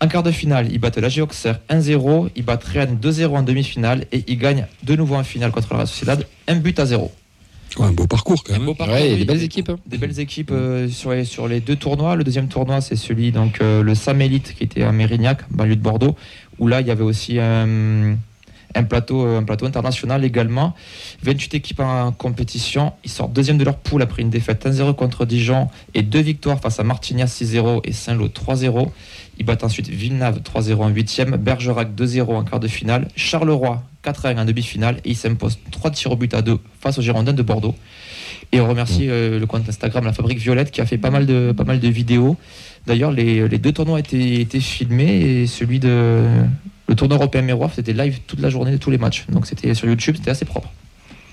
En 0.00 0.08
quart 0.08 0.22
de 0.22 0.30
finale, 0.30 0.68
ils 0.70 0.78
battent 0.78 0.98
l'AG 0.98 1.18
Auxerre 1.20 1.60
1-0, 1.70 2.30
ils 2.36 2.44
battent 2.44 2.64
Rennes 2.64 2.98
2-0 3.02 3.26
en 3.28 3.42
demi-finale 3.42 4.04
et 4.12 4.22
ils 4.28 4.38
gagnent 4.38 4.66
de 4.84 4.96
nouveau 4.96 5.16
en 5.16 5.24
finale 5.24 5.50
contre 5.50 5.68
la 5.72 5.78
Real 5.78 5.88
Sociedad, 5.88 6.24
un 6.48 6.56
but 6.56 6.78
à 6.78 6.86
0. 6.86 7.10
Ouais, 7.78 7.86
un 7.86 7.92
beau 7.92 8.06
parcours 8.06 8.42
quand 8.44 8.54
Un 8.54 8.58
même. 8.58 8.66
beau 8.66 8.74
parcours, 8.74 8.94
ouais, 8.96 9.12
oui. 9.12 9.18
des 9.18 9.24
belles 9.24 9.42
équipes. 9.42 9.68
hein. 9.70 9.78
Des 9.86 9.98
belles 9.98 10.18
équipes 10.18 10.50
euh, 10.52 10.88
sur, 10.88 11.10
les, 11.12 11.24
sur 11.24 11.46
les 11.48 11.60
deux 11.60 11.76
tournois. 11.76 12.14
Le 12.16 12.24
deuxième 12.24 12.48
tournoi, 12.48 12.80
c'est 12.80 12.96
celui, 12.96 13.32
donc 13.32 13.60
euh, 13.60 13.82
le 13.82 13.94
Sam 13.94 14.20
Elite 14.22 14.54
qui 14.56 14.64
était 14.64 14.82
à 14.84 14.92
Mérignac, 14.92 15.40
banlieue 15.50 15.76
de 15.76 15.82
Bordeaux, 15.82 16.16
où 16.58 16.68
là, 16.68 16.80
il 16.80 16.86
y 16.86 16.90
avait 16.90 17.02
aussi 17.02 17.38
un, 17.38 18.16
un 18.74 18.84
plateau, 18.84 19.26
euh, 19.26 19.38
un 19.38 19.42
plateau 19.42 19.66
international 19.66 20.24
également. 20.24 20.74
28 21.22 21.54
équipes 21.54 21.80
en 21.80 22.12
compétition. 22.12 22.92
Ils 23.04 23.10
sortent 23.10 23.32
deuxième 23.32 23.58
de 23.58 23.64
leur 23.64 23.76
poule 23.76 24.02
après 24.02 24.22
une 24.22 24.30
défaite 24.30 24.66
1-0 24.66 24.94
contre 24.94 25.24
Dijon 25.24 25.68
et 25.94 26.02
deux 26.02 26.20
victoires 26.20 26.60
face 26.60 26.80
à 26.80 26.84
Martignas 26.84 27.26
6-0 27.26 27.80
et 27.84 27.92
Saint-Lô 27.92 28.28
3-0. 28.28 28.88
Ils 29.38 29.44
battent 29.44 29.64
ensuite 29.64 29.88
Villeneuve 29.88 30.40
3-0 30.40 30.76
en 30.76 30.88
huitième, 30.88 31.36
Bergerac 31.36 31.88
2-0 31.94 32.34
en 32.34 32.44
quart 32.44 32.60
de 32.60 32.68
finale, 32.68 33.08
Charleroi 33.16 33.82
4-1 34.04 34.38
en 34.38 34.44
demi-finale 34.44 34.96
et 35.04 35.10
ils 35.10 35.16
s'imposent 35.16 35.58
3 35.72 35.90
tirs 35.90 36.12
au 36.12 36.16
but 36.16 36.32
à 36.34 36.42
2 36.42 36.58
face 36.80 36.98
aux 36.98 37.02
Girondins 37.02 37.32
de 37.32 37.42
Bordeaux. 37.42 37.74
Et 38.52 38.60
on 38.60 38.68
remercie 38.68 39.08
euh, 39.08 39.38
le 39.38 39.46
compte 39.46 39.68
Instagram 39.68 40.04
La 40.04 40.12
Fabrique 40.12 40.38
Violette 40.38 40.70
qui 40.70 40.80
a 40.80 40.86
fait 40.86 40.98
pas 40.98 41.10
mal 41.10 41.26
de, 41.26 41.52
pas 41.56 41.64
mal 41.64 41.80
de 41.80 41.88
vidéos. 41.88 42.36
D'ailleurs, 42.86 43.10
les, 43.12 43.48
les 43.48 43.58
deux 43.58 43.72
tournois 43.72 43.98
étaient, 44.00 44.40
étaient 44.40 44.60
filmés 44.60 45.20
et 45.42 45.46
celui 45.46 45.78
de 45.80 46.24
le 46.88 46.94
tournoi 46.94 47.16
européen 47.16 47.42
Miroir, 47.42 47.70
c'était 47.74 47.92
live 47.92 48.20
toute 48.26 48.40
la 48.40 48.48
journée 48.48 48.70
de 48.72 48.76
tous 48.76 48.90
les 48.90 48.98
matchs. 48.98 49.24
Donc 49.30 49.46
c'était 49.46 49.74
sur 49.74 49.88
YouTube, 49.88 50.14
c'était 50.16 50.30
assez 50.30 50.44
propre. 50.44 50.70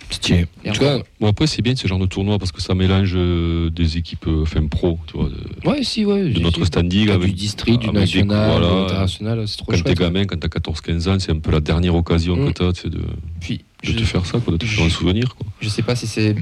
Stylé. 0.10 0.46
Et 0.64 0.70
En 0.70 0.74
tout 0.74 0.80
cas, 0.82 0.96
encore, 0.96 1.06
Bon, 1.20 1.28
après, 1.28 1.48
c'est 1.48 1.62
bien 1.64 1.76
ce 1.76 1.88
genre 1.88 1.98
de 2.00 2.06
tournoi 2.06 2.38
parce 2.38 2.52
que 2.52 2.62
ça 2.62 2.76
mélange 2.76 3.14
euh, 3.16 3.70
des 3.72 3.98
équipes 3.98 4.28
euh, 4.28 4.44
enfin, 4.44 4.66
pro, 4.68 5.00
tu 5.08 5.18
vois, 5.18 5.30
de, 5.30 5.68
ouais, 5.70 5.84
si, 5.84 6.06
ouais. 6.06 6.30
de 6.30 6.40
notre 6.40 6.66
standing. 6.66 7.08
T'as 7.08 7.14
Avec, 7.16 7.28
du 7.30 7.34
district, 7.34 7.80
du 7.82 7.90
avec 7.90 7.94
des- 7.94 8.00
national, 8.24 8.50
voilà, 8.52 8.68
de 8.76 8.80
l'international, 8.82 9.48
c'est 9.48 9.58
trop 9.58 9.66
quand 9.72 9.78
t'es 9.78 9.84
chouette. 9.96 10.00
gamin, 10.00 10.26
quand 10.26 10.40
t'as 10.40 10.48
14-15 10.50 11.10
ans, 11.10 11.18
c'est 11.20 11.32
un 11.32 11.40
peu 11.40 11.52
la 11.52 11.62
dernière 11.62 11.96
occasion 11.96 12.36
Mm. 12.36 12.48
que 12.48 12.52
t'as 12.52 12.74
tu 12.74 12.82
sais, 12.82 12.90
de, 12.90 13.00
puis, 13.40 13.58
de 13.84 13.90
je, 13.90 13.94
te 13.94 14.04
faire 14.04 14.26
ça, 14.26 14.40
quoi, 14.40 14.54
de 14.54 14.58
te 14.58 14.66
faire 14.66 14.86
un 14.86 14.90
souvenir. 14.90 15.36
Quoi. 15.36 15.48
je 15.62 15.70
sais 15.70 15.82
pas 15.84 15.96
si 15.96 16.06
c'est. 16.06 16.36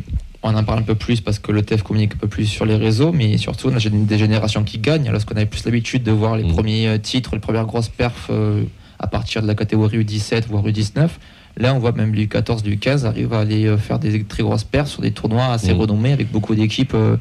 On 0.43 0.55
en 0.55 0.63
parle 0.63 0.79
un 0.79 0.83
peu 0.83 0.95
plus 0.95 1.21
parce 1.21 1.37
que 1.37 1.51
le 1.51 1.61
TEF 1.61 1.83
communique 1.83 2.13
un 2.15 2.17
peu 2.17 2.27
plus 2.27 2.45
sur 2.47 2.65
les 2.65 2.75
réseaux, 2.75 3.11
mais 3.11 3.37
surtout, 3.37 3.67
on 3.69 3.75
a 3.75 3.79
des 3.79 4.17
générations 4.17 4.63
qui 4.63 4.79
gagnent. 4.79 5.07
Alors 5.07 5.23
qu'on 5.25 5.35
avait 5.35 5.45
plus 5.45 5.63
l'habitude 5.65 6.01
de 6.03 6.11
voir 6.11 6.35
les 6.35 6.43
Mm. 6.43 6.53
premiers 6.53 6.87
euh, 6.87 6.97
titres, 6.97 7.31
les 7.35 7.39
premières 7.39 7.65
grosses 7.65 7.89
perfs 7.89 8.27
euh, 8.31 8.63
à 8.97 9.05
partir 9.07 9.41
de 9.43 9.47
la 9.47 9.53
catégorie 9.55 9.99
U17, 10.03 10.45
voire 10.47 10.63
U19. 10.65 11.09
Là, 11.57 11.75
on 11.75 11.79
voit 11.79 11.91
même 11.91 12.13
les 12.15 12.25
U14, 12.27 12.63
les 12.65 12.75
U15 12.75 13.05
arrivent 13.05 13.33
à 13.33 13.39
aller 13.41 13.65
euh, 13.67 13.77
faire 13.77 13.99
des 13.99 14.23
très 14.23 14.41
grosses 14.41 14.63
perfs 14.63 14.89
sur 14.89 15.01
des 15.01 15.11
tournois 15.11 15.45
assez 15.47 15.73
Mm. 15.73 15.77
renommés 15.79 16.11
avec 16.11 16.31
beaucoup 16.31 16.55
d'équipes 16.55 16.93
euh, 16.95 17.17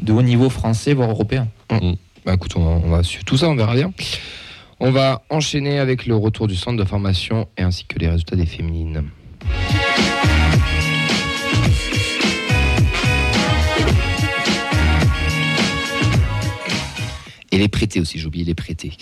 de 0.00 0.12
haut 0.12 0.22
niveau 0.22 0.48
français, 0.48 0.94
voire 0.94 1.10
européen. 1.10 1.48
Bah 2.24 2.32
écoute, 2.34 2.52
on 2.56 2.64
va, 2.64 2.70
on 2.86 2.88
va 2.90 3.02
suivre 3.02 3.24
tout 3.24 3.36
ça, 3.36 3.48
on 3.50 3.54
verra 3.56 3.74
bien. 3.74 3.92
On 4.80 4.90
va 4.90 5.22
enchaîner 5.28 5.78
avec 5.78 6.06
le 6.06 6.16
retour 6.16 6.46
du 6.48 6.56
centre 6.56 6.78
de 6.78 6.84
formation 6.88 7.46
et 7.58 7.62
ainsi 7.62 7.84
que 7.84 7.98
les 7.98 8.08
résultats 8.08 8.36
des 8.36 8.46
féminines. 8.46 9.04
Et 17.54 17.58
les 17.58 17.68
prêtés 17.68 18.00
aussi, 18.00 18.18
j'ai 18.18 18.26
oublié 18.26 18.44
les 18.44 18.54
prêtés. 18.54 18.92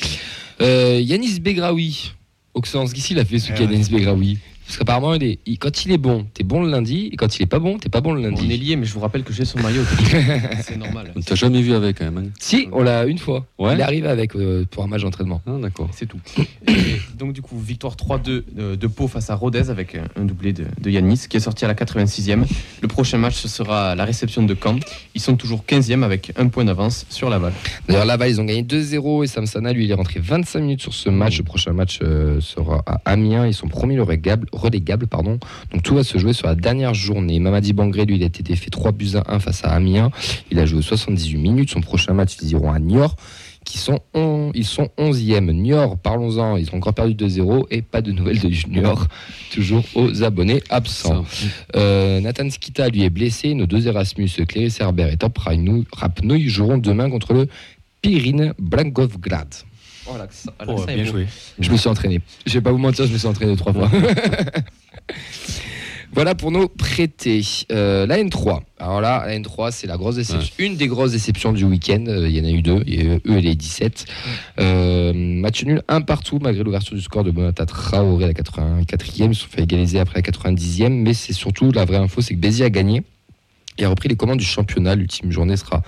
Euh, 0.61 1.01
Yanis 1.03 1.41
Begraoui. 1.41 2.13
Auxence, 2.53 2.93
qu'est-ce 2.93 3.09
qu'il 3.09 3.19
a 3.19 3.25
fait 3.25 3.39
ce 3.39 3.51
Eh. 3.51 3.61
Yanis 3.63 3.89
Begraoui? 3.91 4.39
Parce 4.67 4.79
qu'apparemment, 4.79 5.15
il 5.15 5.23
est- 5.25 5.39
il- 5.47 5.59
quand 5.59 5.85
il 5.85 5.93
est 5.93 5.99
bon, 5.99 6.27
t'es 6.35 6.45
bon 6.45 6.63
le 6.63 6.71
lundi, 6.71 7.11
et 7.13 7.17
quand 7.17 7.39
il 7.39 7.43
est 7.43 7.47
pas 7.47 7.59
bon, 7.59 7.79
t'es 7.79 7.89
pas 7.89 8.01
bon 8.01 8.13
le 8.13 8.21
On 8.21 8.25
est 8.25 8.31
lundi. 8.31 8.47
lié, 8.57 8.77
mais 8.77 8.87
je 8.87 8.93
vous 8.95 9.01
rappelle 9.01 9.23
que 9.23 9.33
j'ai 9.33 9.45
son 9.45 9.59
maillot. 9.61 9.83
c'est 10.63 10.77
normal. 10.77 11.13
On 11.17 11.21
t'a 11.21 11.35
jamais 11.35 11.61
vu 11.63 11.75
avec 11.75 11.99
quand 11.99 12.05
même. 12.11 12.19
hein 12.19 12.31
Si, 12.41 12.69
on 12.73 12.83
l'a 12.83 13.05
une 13.05 13.19
fois. 13.19 13.47
Ouais. 13.59 13.75
Il 13.75 13.81
est 13.81 13.83
arrivé 13.83 14.09
avec 14.09 14.35
euh, 14.37 14.65
pour 14.71 14.85
un 14.85 14.87
match 14.87 15.03
d'entraînement. 15.03 15.41
Ah, 15.47 15.53
d'accord. 15.61 15.89
C'est 15.93 16.07
tout. 16.07 16.21
Et 16.69 17.01
donc 17.19 17.33
du 17.33 17.43
coup, 17.43 17.59
victoire 17.59 17.97
3-2 17.97 18.45
de, 18.53 18.77
de 18.77 18.87
Pau 18.87 19.09
face 19.09 19.31
à 19.31 19.35
Rodez 19.35 19.71
avec 19.71 19.95
un, 19.95 20.05
un 20.17 20.25
doublé 20.25 20.53
de, 20.53 20.65
de 20.81 20.91
Yanis 20.91 21.27
qui 21.29 21.37
est 21.37 21.41
sorti 21.41 21.65
à 21.65 21.69
la 21.69 21.75
86e. 21.75 22.45
Le 22.81 22.89
prochain 22.89 23.19
match, 23.19 23.35
ce 23.37 23.49
sera 23.49 23.95
la 23.95 24.05
réception 24.05 24.43
de 24.43 24.57
Caen. 24.61 24.77
Ils 25.15 25.21
sont 25.21 25.37
toujours 25.37 25.65
15e 25.69 26.03
avec 26.03 26.33
un 26.39 26.49
point 26.49 26.65
d'avance 26.65 27.07
sur 27.11 27.29
Laval. 27.29 27.53
D'ailleurs, 27.89 28.05
Laval, 28.07 28.31
ils 28.31 28.41
ont 28.41 28.45
gagné 28.45 28.63
2-0 28.63 29.25
et 29.25 29.27
Samsana, 29.27 29.73
lui, 29.73 29.85
il 29.85 29.91
est 29.91 29.95
rentré 29.95 30.21
25 30.21 30.61
minutes 30.61 30.81
sur 30.83 30.95
ce 30.95 31.09
match. 31.11 31.39
Le 31.39 31.45
prochain 31.45 31.73
match 31.73 31.99
euh, 32.03 32.41
sera 32.41 32.83
à 32.87 33.01
Amiens. 33.05 33.47
Ils 33.47 33.55
sont 33.55 33.69
promis 33.69 33.97
le 33.97 34.03
relégable, 34.03 34.47
relégable, 34.53 35.07
pardon. 35.07 35.39
Donc 35.73 35.83
tout 35.83 35.95
va 35.95 36.05
se 36.05 36.19
jouer 36.19 36.33
sur 36.33 36.47
la 36.47 36.55
dernière 36.55 36.95
journée. 36.95 37.39
Mamadi 37.41 37.73
Bangré, 37.73 38.05
lui, 38.05 38.17
il 38.17 38.23
a 38.23 38.27
été 38.27 38.43
défait 38.43 38.71
3 38.71 38.93
buts 38.93 39.11
à 39.15 39.35
1 39.35 39.39
face 39.39 39.65
à 39.65 39.71
Amiens. 39.71 40.11
Il 40.51 40.59
a 40.59 40.67
joué 40.67 40.83
78 40.83 41.37
minutes. 41.39 41.71
Son 41.71 41.81
prochain 41.81 42.13
match, 42.15 42.37
ils 42.43 42.51
iront 42.53 42.71
à 42.73 42.79
Niort. 42.79 43.17
Qui 43.65 43.79
sont 43.79 44.01
on- 44.13 44.51
ils 44.55 44.65
sont 44.65 44.89
11e. 44.99 45.53
Niort, 45.53 45.97
parlons-en, 45.97 46.57
ils 46.57 46.69
ont 46.73 46.79
encore 46.79 46.95
perdu 46.95 47.15
2-0 47.15 47.69
et 47.71 47.81
pas 47.81 48.03
de 48.03 48.11
nouvelles 48.11 48.41
de 48.41 48.51
Junior, 48.51 49.07
toujours 49.55 49.85
aux 49.95 50.25
abonnés 50.25 50.65
absents. 50.69 51.25
Euh, 51.77 52.21
Nathan 52.21 52.51
Skita, 52.51 52.89
lui, 52.89 53.05
est 53.05 53.11
blessé. 53.11 53.55
Nos 53.55 53.67
deux 53.67 53.87
Erasmus, 53.87 54.29
Cléris 54.49 54.77
Herbert 54.81 55.13
et 55.13 55.17
Top 55.17 55.39
Rapnouille 55.39 56.49
joueront 56.49 56.79
demain 56.79 57.09
contre 57.09 57.35
le 57.35 57.47
Pirin 58.01 58.53
Blankovgrad. 58.59 59.55
Oh, 60.07 60.17
l'accent- 60.19 60.51
Oh, 60.61 60.65
l'accent 60.73 60.89
est 60.89 60.95
bien 60.97 61.05
joué. 61.05 61.27
Je 61.59 61.71
me 61.71 61.77
suis 61.77 61.89
entraîné. 61.89 62.21
Je 62.47 62.53
vais 62.55 62.61
pas 62.61 62.73
vous 62.73 62.79
mentir, 62.79 63.07
je 63.07 63.13
me 63.13 63.19
suis 63.19 63.29
entraîné 63.29 63.57
trois 63.57 63.73
fois. 63.73 63.91
voilà 66.15 66.35
pour 66.35 66.51
nos 66.51 66.69
prêtés. 66.69 67.43
Euh, 67.71 68.07
la 68.07 68.19
N3. 68.19 68.61
Alors 68.79 69.01
là, 69.01 69.25
la 69.27 69.39
N3, 69.39 69.71
c'est 69.71 69.87
la 69.87 69.97
grosse 69.97 70.17
déception. 70.17 70.53
Une 70.59 70.77
des 70.77 70.89
grosses 70.89 71.13
déceptions 71.13 71.53
du 71.53 71.65
week-end. 71.65 72.05
Euh, 72.09 72.29
Il 72.29 72.37
y 72.37 72.41
en 72.41 72.45
a 72.45 72.51
eu 72.51 72.63
deux. 72.63 72.83
Il 72.87 72.95
y 72.95 73.01
a 73.01 73.15
eu 73.15 73.21
eux 73.27 73.39
et 73.39 73.41
les 73.41 73.55
17. 73.55 74.05
Euh, 74.61 75.13
match 75.15 75.65
nul, 75.65 75.83
un 75.89 76.01
partout, 76.03 76.39
malgré 76.43 76.65
l'ouverture 76.65 76.97
du 76.97 77.03
score 77.03 77.25
de 77.25 77.31
Bonata 77.31 77.65
Traoré 77.65 78.25
à 78.25 78.29
la 78.29 78.35
84e. 78.35 79.31
Ils 79.31 79.35
se 79.35 79.43
sont 79.43 79.49
fait 79.49 79.63
égaliser 79.63 80.01
après 80.01 80.21
la 80.21 80.23
90e. 80.23 80.89
Mais 80.91 81.15
c'est 81.15 81.33
surtout, 81.33 81.73
la 81.73 81.85
vraie 81.85 81.97
info, 81.99 82.21
c'est 82.21 82.35
que 82.35 82.41
Béziers 82.41 82.67
a 82.67 82.71
gagné 82.71 83.03
et 83.79 83.85
a 83.85 83.89
repris 83.89 84.09
les 84.09 84.17
commandes 84.17 84.39
du 84.39 84.45
championnat. 84.45 84.97
L'ultime 84.97 85.33
journée 85.33 85.57
sera 85.57 85.83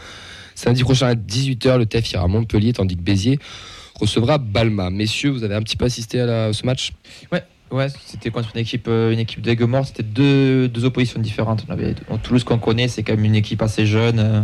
samedi 0.55 0.83
prochain 0.85 1.09
à 1.09 1.15
18h. 1.15 1.77
Le 1.79 1.85
TEF 1.85 2.11
ira 2.13 2.25
à 2.25 2.29
Montpellier, 2.29 2.73
tandis 2.73 2.97
que 2.97 3.03
Béziers 3.03 3.39
recevra 4.01 4.39
Balma. 4.39 4.91
Messieurs, 4.91 5.31
vous 5.31 5.45
avez 5.45 5.55
un 5.55 5.63
petit 5.63 5.77
peu 5.77 5.85
assisté 5.85 6.21
à 6.21 6.27
la- 6.27 6.53
ce 6.53 6.65
match 6.67 6.93
Ouais, 7.71 7.89
c'était 8.07 8.31
contre 8.31 8.51
une 8.55 8.61
équipe, 8.61 8.87
euh, 8.89 9.11
une 9.11 9.19
équipe 9.19 9.41
d'Aigues 9.41 9.63
Mortes. 9.63 9.89
C'était 9.89 10.05
deux, 10.05 10.69
deux 10.69 10.85
oppositions 10.85 11.19
différentes. 11.19 11.65
On 11.69 11.73
avait 11.73 11.95
on- 12.09 12.19
Toulouse 12.19 12.45
qu'on 12.45 12.59
connaît, 12.59 12.87
c'est 12.87 13.03
quand 13.03 13.17
même 13.17 13.25
une 13.25 13.35
équipe 13.35 13.63
assez 13.63 13.85
jeune, 13.85 14.19
euh, 14.21 14.43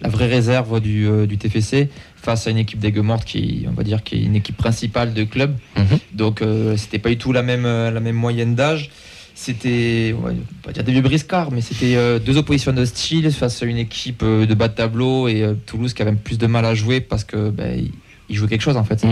la 0.00 0.08
vraie 0.08 0.26
réserve 0.26 0.80
du, 0.80 1.06
euh, 1.06 1.26
du 1.26 1.38
TFC, 1.38 1.88
face 2.16 2.48
à 2.48 2.50
une 2.50 2.56
équipe 2.58 2.80
d'Aigues 2.80 2.98
Mortes 2.98 3.26
qui, 3.26 3.66
on 3.68 3.72
va 3.74 3.84
dire, 3.84 4.02
qui 4.02 4.16
est 4.16 4.22
une 4.22 4.34
équipe 4.34 4.56
principale 4.56 5.14
de 5.14 5.22
club. 5.22 5.56
Mhm. 5.76 5.98
Donc, 6.14 6.42
euh, 6.42 6.76
c'était 6.76 6.98
pas 6.98 7.10
du 7.10 7.18
tout 7.18 7.32
la 7.32 7.42
même, 7.44 7.62
la 7.64 8.00
même 8.00 8.16
moyenne 8.16 8.56
d'âge. 8.56 8.90
C'était, 9.36 10.12
on 10.18 10.22
va 10.22 10.32
pas 10.64 10.72
dire 10.72 10.82
des 10.82 10.92
vieux 10.92 11.00
briscards, 11.02 11.52
mais 11.52 11.60
c'était 11.60 12.18
deux 12.20 12.38
oppositions 12.38 12.72
de 12.72 12.84
style 12.84 13.30
face 13.30 13.62
à 13.62 13.66
une 13.66 13.78
équipe 13.78 14.24
de 14.24 14.54
bas 14.54 14.68
de 14.68 14.74
tableau 14.74 15.28
et 15.28 15.44
Toulouse 15.66 15.92
qui 15.92 16.02
avait 16.02 16.12
plus 16.12 16.38
de 16.38 16.46
mal 16.48 16.64
à 16.64 16.74
jouer 16.74 17.00
parce 17.00 17.22
que 17.24 17.50
ben, 17.50 17.86
il- 18.28 18.36
jouait 18.36 18.48
quelque 18.48 18.62
chose 18.62 18.76
en 18.76 18.84
fait 18.84 19.04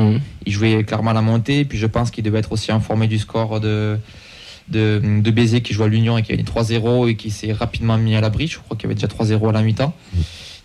il 0.46 0.52
jouait 0.52 0.84
clairement 0.84 1.10
à 1.10 1.14
la 1.14 1.22
montée. 1.22 1.64
Puis 1.64 1.78
je 1.78 1.86
pense 1.86 2.10
qu'il 2.10 2.24
devait 2.24 2.38
être 2.38 2.52
aussi 2.52 2.72
informé 2.72 3.06
du 3.06 3.18
score 3.18 3.60
de, 3.60 3.98
de, 4.68 5.00
de 5.20 5.30
Béziers 5.30 5.60
qui 5.62 5.72
joue 5.74 5.82
à 5.82 5.88
l'Union 5.88 6.16
et 6.18 6.22
qui 6.22 6.32
a 6.32 6.36
gagné 6.36 6.48
3-0 6.48 7.08
et 7.08 7.16
qui 7.16 7.30
s'est 7.30 7.52
rapidement 7.52 7.98
mis 7.98 8.14
à 8.16 8.20
l'abri. 8.20 8.46
Je 8.48 8.58
crois 8.58 8.76
qu'il 8.76 8.84
y 8.84 8.92
avait 8.92 8.94
déjà 8.94 9.08
3-0 9.08 9.48
à 9.48 9.52
la 9.52 9.62
mi-temps. 9.62 9.94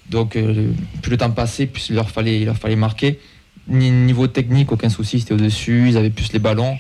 Donc 0.10 0.36
euh, 0.36 0.72
plus 1.02 1.12
le 1.12 1.18
temps 1.18 1.32
passait, 1.32 1.66
plus 1.66 1.90
il 1.90 1.96
leur 1.96 2.10
fallait, 2.10 2.40
il 2.40 2.46
leur 2.46 2.58
fallait 2.58 2.76
marquer. 2.78 3.20
Ni- 3.68 3.92
Niveau 3.92 4.28
technique, 4.28 4.72
aucun 4.72 4.90
souci, 4.90 5.20
c'était 5.20 5.34
au-dessus, 5.34 5.90
ils 5.90 5.98
avaient 5.98 6.10
plus 6.10 6.32
les 6.32 6.40
ballons. 6.40 6.78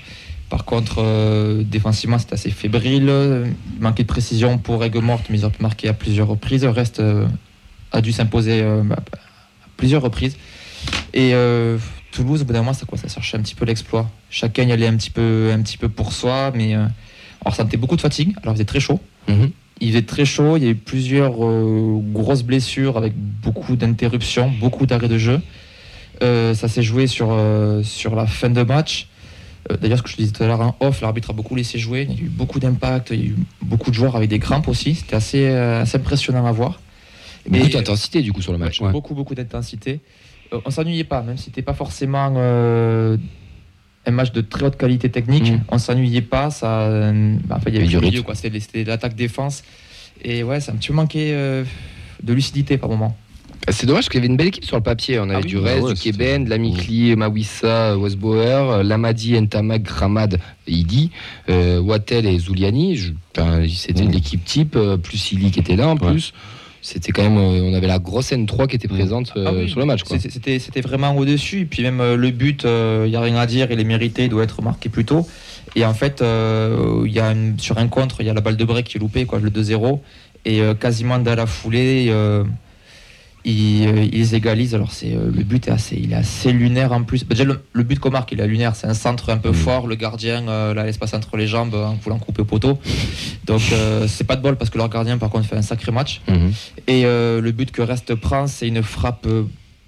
Par 0.49 0.63
contre, 0.63 0.99
euh, 0.99 1.61
défensivement, 1.63 2.17
c'était 2.19 2.35
assez 2.35 2.51
fébrile. 2.51 3.11
Il 3.75 3.81
manquait 3.81 4.03
de 4.03 4.07
précision 4.07 4.57
pour 4.57 4.81
Aigues 4.85 4.95
Mortes, 5.03 5.25
mais 5.29 5.39
ils 5.39 5.45
ont 5.45 5.49
pu 5.49 5.61
marquer 5.61 5.89
à 5.89 5.93
plusieurs 5.93 6.29
reprises. 6.29 6.63
Le 6.63 6.69
reste 6.69 7.01
euh, 7.01 7.25
a 7.91 7.99
dû 7.99 8.13
s'imposer 8.13 8.61
à 8.63 8.81
plusieurs 9.75 10.01
reprises. 10.01 10.37
Et 11.13 11.33
euh, 11.33 11.77
Toulouse, 12.11 12.41
au 12.41 12.45
bout 12.45 12.53
d'un 12.53 12.59
moment, 12.59 12.73
ça 12.73 12.85
quoi? 12.85 12.97
Ça 12.97 13.07
cherchait 13.07 13.37
un 13.37 13.41
petit 13.41 13.55
peu 13.55 13.65
l'exploit. 13.65 14.09
Chacun 14.29 14.63
y 14.63 14.71
allait 14.71 14.87
un 14.87 14.95
petit 14.95 15.09
peu, 15.09 15.51
un 15.53 15.61
petit 15.61 15.77
peu 15.77 15.89
pour 15.89 16.13
soi, 16.13 16.51
mais 16.53 16.75
euh, 16.75 16.85
on 17.45 17.49
ressentait 17.49 17.77
beaucoup 17.77 17.95
de 17.95 18.01
fatigue. 18.01 18.35
Alors, 18.41 18.53
il 18.53 18.57
faisait 18.57 18.65
très 18.65 18.79
chaud. 18.79 18.99
Mhm. 19.27 19.51
Il 19.79 19.89
faisait 19.89 20.01
très 20.03 20.25
chaud. 20.25 20.57
Il 20.57 20.63
y 20.63 20.67
a 20.67 20.69
eu 20.69 20.75
plusieurs 20.75 21.45
euh, 21.45 21.99
grosses 22.11 22.43
blessures 22.43 22.97
avec 22.97 23.13
beaucoup 23.15 23.75
d'interruptions, 23.75 24.51
beaucoup 24.59 24.85
d'arrêts 24.85 25.07
de 25.07 25.17
jeu. 25.17 25.41
Ça 26.21 26.67
s'est 26.67 26.81
joué 26.81 27.05
sur, 27.05 27.37
sur 27.83 28.15
la 28.15 28.25
fin 28.25 28.49
de 28.49 28.63
match. 28.63 29.07
D'ailleurs, 29.81 29.99
ce 29.99 30.03
que 30.03 30.09
je 30.09 30.15
disais 30.15 30.31
tout 30.31 30.41
à 30.41 30.47
l'heure 30.47 30.61
en 30.61 30.75
off, 30.79 31.01
l'arbitre 31.01 31.29
a 31.29 31.33
beaucoup 31.33 31.53
laissé 31.53 31.77
jouer. 31.77 32.07
Il 32.09 32.17
y 32.17 32.21
a 32.21 32.25
eu 32.25 32.29
beaucoup 32.29 32.59
d'impact. 32.59 33.09
Il 33.11 33.19
y 33.19 33.21
a 33.21 33.25
eu 33.25 33.35
beaucoup 33.61 33.91
de 33.91 33.95
joueurs 33.95 34.15
avec 34.15 34.27
des 34.29 34.39
crampes 34.39 34.67
aussi. 34.67 34.95
C'était 34.95 35.15
assez, 35.15 35.47
assez 35.47 35.97
impressionnant 35.97 36.45
à 36.47 36.51
voir. 36.51 36.79
Beaucoup 37.47 37.69
d'intensité 37.69 38.21
du 38.21 38.33
coup 38.33 38.41
sur 38.41 38.51
le 38.51 38.57
match. 38.57 38.81
Ouais. 38.81 38.91
beaucoup 38.91 39.13
beaucoup 39.13 39.35
d'intensité. 39.35 39.99
Euh, 40.53 40.59
on 40.65 40.69
s'ennuyait 40.71 41.03
pas, 41.03 41.21
même 41.21 41.37
si 41.37 41.45
c'était 41.45 41.61
pas 41.61 41.73
forcément 41.73 42.33
euh, 42.37 43.17
un 44.05 44.11
match 44.11 44.31
de 44.31 44.41
très 44.41 44.63
haute 44.65 44.77
qualité 44.77 45.09
technique. 45.09 45.51
Mm. 45.51 45.59
On 45.69 45.77
s'ennuyait 45.77 46.21
pas. 46.21 46.49
Ça, 46.49 46.81
euh, 46.81 47.35
bah, 47.45 47.57
en 47.57 47.59
fait, 47.59 47.69
il 47.71 47.75
y 47.75 47.77
avait 47.77 47.87
du 47.87 47.95
milieu, 47.97 48.07
rythme. 48.09 48.23
quoi. 48.23 48.35
C'était 48.35 48.83
l'attaque 48.83 49.15
défense. 49.15 49.63
Et 50.23 50.43
ouais, 50.43 50.59
ça 50.61 50.71
a 50.71 50.75
un 50.75 50.77
petit 50.77 50.87
peu 50.89 50.93
manqué 50.95 51.29
euh, 51.33 51.63
de 52.23 52.33
lucidité 52.33 52.77
par 52.77 52.89
moment. 52.89 53.15
C'est 53.69 53.85
dommage 53.85 54.03
parce 54.03 54.09
qu'il 54.09 54.19
y 54.19 54.23
avait 54.23 54.27
une 54.31 54.37
belle 54.37 54.47
équipe 54.47 54.63
sur 54.63 54.77
le 54.77 54.83
papier. 54.83 55.19
On 55.19 55.23
avait 55.23 55.35
Ah 55.35 55.39
oui, 55.43 55.47
du 55.47 55.55
bah 55.57 55.73
Rez, 55.73 55.81
ouais, 55.81 55.91
du 55.93 55.97
c'était- 55.99 56.17
Keben, 56.17 56.45
de 56.45 56.49
l'Amikli, 56.49 57.15
Mawissa, 57.17 57.97
Westbauer, 57.97 58.81
Lamadi, 58.83 59.33
Ntamak, 59.41 59.83
Gramad, 59.83 60.39
Idi, 60.67 61.11
euh, 61.49 61.79
Wattel 61.81 62.25
et 62.27 62.39
Zuliani. 62.39 63.13
Enfin, 63.37 63.65
C'était 63.67 64.05
Mm. 64.05 64.11
l'équipe 64.11 64.45
type, 64.45 64.75
euh, 64.77 64.95
plus 64.95 65.33
Ili 65.33 65.51
qui 65.51 65.59
était 65.59 65.75
là 65.75 65.89
en 65.89 65.97
Ouais. 65.97 65.97
C'était 66.89 67.11
quand 67.11 67.21
même, 67.23 67.37
euh, 67.37 67.69
on 67.69 67.73
avait 67.73 67.85
la 67.85 67.99
grosse 67.99 68.31
N3 68.31 68.65
qui 68.67 68.77
était 68.77 68.87
présente 68.87 69.33
euh, 69.35 69.43
Ah 69.45 69.51
oui, 69.53 69.67
sur 69.69 69.81
le 69.81 69.85
match. 69.85 70.03
C'était 70.05 70.79
vraiment 70.79 71.13
au-dessus. 71.17 71.59
Et 71.61 71.65
puis 71.65 71.83
même 71.83 71.99
euh, 71.99 72.15
le 72.15 72.31
but, 72.31 72.63
il 72.63 73.09
n'y 73.09 73.15
a 73.17 73.19
rien 73.19 73.35
à 73.35 73.45
dire, 73.45 73.67
il 73.69 73.77
est 73.77 73.83
mérité, 73.83 74.23
il 74.23 74.29
doit 74.29 74.43
être 74.43 74.61
marqué 74.61 74.87
plus 74.87 75.03
tôt. 75.03 75.27
Et 75.75 75.83
en 75.83 75.93
fait, 75.93 76.21
y 76.21 77.19
a 77.19 77.31
une- 77.33 77.59
sur 77.59 77.77
un 77.77 77.89
contre, 77.89 78.21
il 78.21 78.27
y 78.27 78.29
a 78.29 78.33
la 78.33 78.39
balle 78.39 78.55
de 78.55 78.63
break 78.63 78.85
qui 78.85 78.97
est 78.97 79.01
loupée, 79.01 79.25
quoi, 79.25 79.39
le 79.39 79.49
2-0. 79.49 79.99
Et 80.45 80.61
quasiment 80.79 81.19
dans 81.19 81.35
la 81.35 81.45
foulée, 81.45 82.09
ils, 83.47 83.87
euh, 83.87 84.05
ils 84.11 84.35
égalisent. 84.35 84.75
Alors 84.75 84.91
c'est 84.91 85.13
euh, 85.15 85.31
le 85.33 85.43
but 85.43 85.67
est 85.67 85.71
assez, 85.71 85.95
il 85.95 86.11
est 86.11 86.15
assez 86.15 86.51
lunaire 86.51 86.91
en 86.91 87.03
plus. 87.03 87.25
Déjà 87.25 87.43
le, 87.43 87.63
le 87.73 87.83
but 87.83 87.97
qu'on 87.99 88.11
marque, 88.11 88.31
il 88.33 88.39
est 88.39 88.47
lunaire. 88.47 88.75
C'est 88.75 88.87
un 88.87 88.93
centre 88.93 89.29
un 89.29 89.37
peu 89.37 89.49
Mhm. 89.49 89.55
fort. 89.55 89.87
Le 89.87 89.95
gardien 89.95 90.47
euh, 90.47 90.73
là, 90.73 90.83
l'espace 90.85 91.13
entre 91.13 91.37
les 91.37 91.47
jambes 91.47 91.73
en 91.73 91.93
voulant 91.95 92.19
couper 92.19 92.41
au 92.41 92.45
poteau. 92.45 92.79
Donc 93.45 93.61
euh, 93.71 94.07
c'est 94.07 94.25
pas 94.25 94.35
de 94.35 94.41
bol 94.41 94.55
parce 94.57 94.69
que 94.69 94.77
leur 94.77 94.89
gardien 94.89 95.17
par 95.17 95.29
contre 95.29 95.47
fait 95.47 95.55
un 95.57 95.61
sacré 95.61 95.91
match. 95.91 96.21
Mhm. 96.27 96.51
Et 96.87 97.05
euh, 97.05 97.41
le 97.41 97.51
but 97.51 97.71
que 97.71 97.81
Reste 97.81 98.13
prend, 98.15 98.47
c'est 98.47 98.67
une 98.67 98.83
frappe 98.83 99.25
euh, 99.27 99.43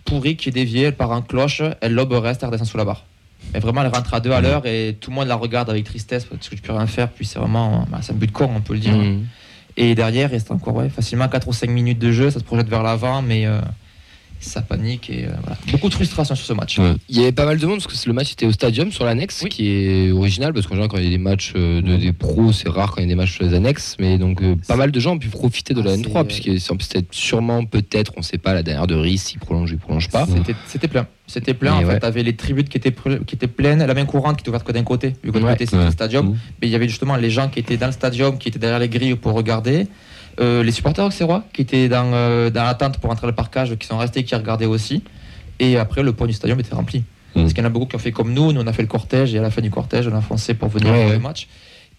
pourrie 0.05 0.35
qui 0.37 0.49
est 0.49 0.53
déviée, 0.53 0.83
elle 0.83 0.95
part 0.95 1.11
en 1.11 1.21
cloche, 1.21 1.61
elle 1.81 1.93
lobe 1.93 2.13
Reste, 2.13 2.41
elle 2.41 2.47
redescend 2.49 2.67
sous 2.67 2.77
la 2.77 2.85
barre. 2.85 3.05
Mais 3.53 3.59
vraiment, 3.59 3.81
elle 3.81 3.87
rentre 3.93 4.13
à 4.13 4.19
deux 4.19 4.31
à 4.31 4.41
l'heure 4.41 4.65
et 4.65 4.97
tout 4.99 5.11
le 5.11 5.15
monde 5.15 5.27
la 5.27 5.35
regarde 5.35 5.69
avec 5.69 5.83
tristesse 5.85 6.25
parce 6.25 6.49
que 6.49 6.55
tu 6.55 6.61
peux 6.61 6.73
rien 6.73 6.87
faire. 6.87 7.09
Puis 7.09 7.25
c'est 7.25 7.39
vraiment, 7.39 7.85
bah, 7.89 7.99
c'est 8.01 8.11
un 8.11 8.15
but 8.15 8.27
de 8.27 8.31
con, 8.31 8.49
on 8.55 8.59
peut 8.61 8.73
le 8.73 8.79
dire. 8.79 8.93
Mhm. 8.95 9.25
Et 9.77 9.95
derrière, 9.95 10.29
il 10.29 10.33
reste 10.33 10.51
encore 10.51 10.75
ouais, 10.75 10.89
facilement 10.89 11.27
4 11.27 11.47
ou 11.47 11.53
5 11.53 11.69
minutes 11.69 11.99
de 11.99 12.11
jeu, 12.11 12.31
ça 12.31 12.39
se 12.39 12.43
projette 12.43 12.67
vers 12.67 12.83
l'avant, 12.83 13.21
mais 13.21 13.45
euh, 13.45 13.59
ça 14.39 14.61
panique 14.61 15.09
et 15.09 15.25
euh, 15.25 15.31
voilà. 15.41 15.57
beaucoup 15.71 15.89
de 15.89 15.93
frustration 15.93 16.33
sur 16.35 16.45
ce 16.45 16.53
match. 16.53 16.79
Ouais. 16.79 16.93
Il 17.09 17.17
y 17.17 17.21
avait 17.21 17.31
pas 17.31 17.45
mal 17.45 17.57
de 17.57 17.65
monde 17.65 17.81
parce 17.83 18.01
que 18.03 18.07
le 18.09 18.13
match 18.13 18.31
était 18.31 18.45
au 18.45 18.51
stadium 18.51 18.91
sur 18.91 19.03
l'annexe, 19.05 19.41
Oui. 19.43 19.49
qui 19.49 19.67
est 19.69 20.11
original 20.11 20.53
parce 20.53 20.65
qu'en 20.65 20.75
général, 20.75 20.89
quand 20.89 20.97
il 20.97 21.03
y 21.03 21.07
a 21.07 21.09
des 21.09 21.17
matchs 21.17 21.53
euh, 21.55 21.81
de, 21.81 21.97
des 21.97 22.13
pros, 22.13 22.51
c'est 22.53 22.69
rare 22.69 22.91
quand 22.91 22.97
il 23.01 23.03
y 23.03 23.05
a 23.05 23.09
des 23.09 23.15
matchs 23.15 23.33
sur 23.35 23.43
les 23.43 23.53
annexes. 23.53 23.95
Mais 23.99 24.17
donc, 24.17 24.41
euh, 24.41 24.55
pas 24.67 24.75
mal 24.77 24.91
de 24.91 24.99
gens 24.99 25.13
ont 25.15 25.19
pu 25.19 25.29
profiter 25.29 25.73
de 25.73 25.81
la 25.81 25.91
Ah, 25.91 25.95
N3, 25.97 26.11
c'est- 26.13 26.23
puisque 26.25 26.59
c'est 26.61 26.81
c'était 26.81 27.05
sûrement, 27.11 27.65
peut-être, 27.65 28.13
on 28.17 28.21
sait 28.21 28.37
pas, 28.37 28.53
la 28.53 28.63
dernière 28.63 28.87
de 28.87 28.95
Riz, 28.95 29.17
s'il 29.17 29.39
prolonge, 29.39 29.71
il 29.71 29.77
prolonge 29.77 30.07
pas. 30.09 30.25
C'était- 30.25 30.87
plein. 30.87 31.05
C'était 31.27 31.53
plein. 31.53 31.77
Mais 31.79 31.85
en 31.85 31.89
fait, 31.89 31.99
t'avais 31.99 32.23
les 32.23 32.35
tribunes 32.35 32.67
qui 32.67 32.77
étaient, 32.77 32.91
qui 33.27 33.35
étaient 33.35 33.45
pleines, 33.47 33.85
la 33.85 33.93
main 33.93 34.05
courante 34.05 34.37
qui 34.37 34.41
était 34.41 34.49
ouverte 34.49 34.65
que 34.65 34.71
d'un 34.71 34.83
côté, 34.83 35.13
vu 35.23 35.31
que 35.31 35.37
Ouais. 35.37 35.51
côté 35.51 35.65
c'était 35.65 35.77
Ouais. 35.77 35.85
le 35.85 35.91
stadium. 35.91 36.27
Mhm. 36.29 36.37
Mais 36.61 36.67
il 36.67 36.71
y 36.71 36.75
avait 36.75 36.87
justement 36.87 37.15
les 37.17 37.29
gens 37.29 37.49
qui 37.49 37.59
étaient 37.59 37.77
dans 37.77 37.85
le 37.85 37.91
stadium, 37.91 38.37
qui 38.39 38.47
étaient 38.47 38.57
derrière 38.57 38.79
les 38.79 38.89
grilles 38.89 39.13
pour 39.15 39.33
regarder. 39.33 39.85
Euh, 40.39 40.63
les 40.63 40.71
supporters 40.71 41.05
auxerrois 41.05 41.43
qui 41.53 41.61
étaient 41.61 41.89
dans, 41.89 42.11
euh, 42.13 42.49
dans 42.49 42.63
l'attente 42.63 42.97
pour 42.99 43.09
entrer 43.11 43.27
le 43.27 43.33
parcage, 43.35 43.75
qui 43.75 43.85
sont 43.87 43.97
restés, 43.97 44.23
qui 44.23 44.33
regardaient 44.35 44.65
aussi. 44.65 45.03
Et 45.59 45.77
après, 45.77 46.01
le 46.03 46.13
pont 46.13 46.25
du 46.25 46.33
stadium 46.33 46.59
était 46.59 46.73
rempli. 46.75 46.99
Mhm. 47.35 47.43
Parce 47.43 47.53
qu'il 47.53 47.61
y 47.61 47.65
en 47.65 47.69
a 47.69 47.69
beaucoup 47.69 47.87
qui 47.87 47.95
ont 47.95 47.99
fait 47.99 48.11
comme 48.13 48.33
nous. 48.33 48.53
Nous, 48.53 48.61
on 48.61 48.67
a 48.67 48.71
fait 48.73 48.81
le 48.81 48.87
cortège 48.87 49.35
et 49.35 49.39
à 49.39 49.41
la 49.41 49.51
fin 49.51 49.61
du 49.61 49.69
cortège, 49.69 50.07
on 50.07 50.15
a 50.15 50.21
foncé 50.21 50.53
pour 50.53 50.69
venir 50.69 50.91
Ouais, 50.93 51.09
le 51.11 51.19
match. 51.19 51.47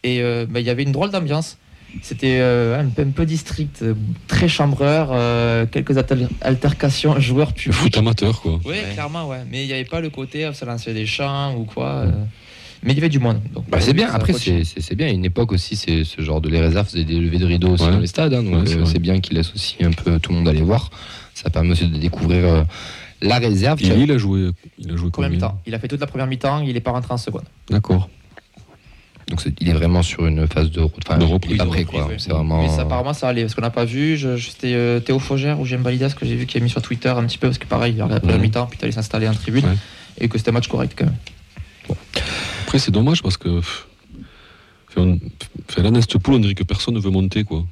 Et 0.03 0.23
euh, 0.23 0.47
bah, 0.49 0.61
il 0.61 0.67
y 0.67 0.71
avait 0.71 0.83
une 0.85 0.93
drôle 0.93 1.11
d'ambiance. 1.11 1.59
C'était 2.03 2.39
euh, 2.41 2.81
un, 2.81 2.87
peu, 2.87 3.03
un 3.03 3.11
peu 3.11 3.27
district, 3.27 3.85
très 4.29 4.47
chambreur, 4.49 5.09
euh, 5.13 5.67
quelques 5.67 5.99
alter- 5.99 6.29
altercations 6.41 7.19
joueurs 7.21 7.53
Le 7.67 7.73
foot 7.73 7.85
publics. 7.93 7.97
amateur, 7.99 8.41
quoi. 8.41 8.61
Oui, 8.65 8.71
Ouais. 8.71 8.93
clairement, 8.95 9.29
ouais. 9.29 9.41
Mais 9.51 9.65
il 9.65 9.67
n'y 9.67 9.73
avait 9.73 9.85
pas 9.85 10.01
le 10.01 10.09
côté, 10.09 10.49
ça 10.55 10.65
lançait 10.67 10.95
des 10.95 11.05
chants 11.07 11.55
ou 11.57 11.65
quoi. 11.65 11.89
euh. 12.07 12.11
Mais 12.83 12.93
il 12.93 12.97
y 12.97 12.99
avait 13.01 13.09
du 13.11 13.19
monde. 13.19 13.41
Donc, 13.55 13.69
Bah, 13.69 13.79
c'est 13.81 13.93
bien, 13.93 14.09
ça 14.09 14.15
après 14.15 14.33
c'est 14.33 14.65
c'est- 14.65 14.81
c'est 14.81 14.95
bien, 14.95 15.07
à 15.09 15.11
une 15.11 15.25
époque 15.25 15.53
aussi, 15.53 15.77
c'est 15.77 16.03
ce 16.05 16.23
genre 16.23 16.41
de 16.41 16.49
les 16.49 16.61
réserves 16.61 16.87
faisaient 16.89 17.05
des 17.05 17.19
levées 17.21 17.39
de 17.39 17.45
rideau 17.45 17.69
aussi 17.73 17.85
Ouais. 17.85 17.91
dans 17.91 17.99
les 17.99 18.07
stades, 18.07 18.33
hein, 18.33 18.43
donc 18.43 18.55
Ouais, 18.55 18.67
c'est 18.67 18.79
euh, 18.79 18.85
c'est 18.87 18.99
bien 18.99 19.21
qu'ils 19.21 19.37
laissent 19.37 19.53
aussi 19.55 19.77
un 19.83 19.91
peu 19.91 20.19
tout 20.19 20.31
le 20.33 20.39
monde 20.39 20.49
aller 20.49 20.63
voir. 20.63 20.91
Ça 21.35 21.51
permet 21.51 21.73
aussi 21.73 21.87
de 21.87 21.99
découvrir 21.99 22.45
euh, 22.45 22.63
la 23.21 23.39
réserve. 23.39 23.83
Et 23.83 23.87
il 23.89 24.11
a 24.11 24.17
joué, 24.19 24.51
il 24.79 24.91
a 24.93 24.97
joué 24.97 25.11
combien 25.13 25.29
mi-temps. 25.29 25.61
Il 25.67 25.75
a 25.75 25.79
fait 25.79 25.89
toute 25.89 26.01
la 26.01 26.07
première 26.07 26.27
mi-temps, 26.27 26.63
il 26.63 26.75
est 26.75 26.81
pas 26.81 26.93
rentré 26.93 27.13
en 27.13 27.19
seconde. 27.19 27.43
D'accord. 27.69 28.09
Donc 29.29 29.43
c'est- 29.43 29.55
il 29.61 29.69
est 29.69 29.73
vraiment 29.75 30.03
sur 30.03 30.27
une 30.27 30.47
phase 30.49 30.71
de, 30.71 30.81
enfin, 30.81 31.19
De 31.19 31.25
reprise, 31.25 31.61
reprise, 31.61 31.85
quoi. 31.87 32.07
oui. 32.09 32.15
C'est 32.19 32.33
vraiment. 32.33 32.63
Mais 32.63 32.69
ça, 32.71 32.83
apparemment, 32.83 33.13
ça 33.13 33.29
allait. 33.29 33.43
Parce 33.43 33.55
qu'on 33.55 33.61
n'a 33.63 33.71
pas 33.71 33.85
vu. 33.85 34.19
C'était 34.19 34.73
euh, 34.75 35.01
Théo 35.01 35.19
Fogère 35.19 35.61
ou 35.61 35.67
J'aime 35.67 35.83
Balidas 35.83 36.15
que 36.19 36.25
j'ai 36.27 36.35
vu 36.35 36.47
qui 36.47 36.57
a 36.57 36.61
mis 36.61 36.71
sur 36.71 36.81
Twitter 36.83 37.11
un 37.11 37.25
petit 37.25 37.39
peu. 37.39 37.47
Parce 37.49 37.59
que 37.59 37.67
pareil, 37.67 37.93
il 37.95 38.01
a 38.01 38.05
regardé 38.05 38.15
la 38.15 38.21
première 38.21 38.41
mi-temps, 38.41 38.67
puis 38.67 38.79
il 38.81 38.85
allait 38.87 38.93
s'installer 38.93 39.29
en 39.29 39.35
tribune. 39.35 39.67
Ouais. 39.67 39.77
Et 40.19 40.29
que 40.29 40.37
c'était 40.39 40.49
un 40.51 40.55
match 40.55 40.67
correct 40.67 40.95
quand 40.99 41.05
même. 41.05 41.97
Après, 42.71 42.79
c'est 42.79 42.93
dommage 42.93 43.21
parce 43.21 43.37
que. 43.37 43.61
on- 44.97 45.19
fait 45.67 45.83
la 45.83 45.91
Nest 45.91 46.17
Pool, 46.19 46.35
on 46.35 46.39
dirait 46.39 46.55
que 46.55 46.63
personne 46.63 46.95
ne 46.95 47.01
veut 47.01 47.11
monter, 47.11 47.43
quoi. 47.43 47.65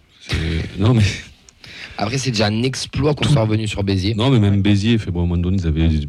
Non, 0.76 0.92
mais, 0.92 1.04
Après, 1.98 2.18
c'est 2.18 2.32
déjà 2.32 2.46
un 2.46 2.64
exploit 2.64 3.14
qu'on 3.14 3.28
soit 3.28 3.42
revenu 3.42 3.68
sur 3.68 3.84
Béziers. 3.84 4.16
non, 4.16 4.28
mais 4.28 4.40
même 4.40 4.61
Béziers, 4.61 4.98
fait, 4.98 5.12
bon, 5.12 5.20
à 5.20 5.22
un 5.22 5.26
moment 5.26 5.40
donné, 5.40 5.58
ils 5.58 5.68
avaient 5.68 5.87
10 5.87 6.08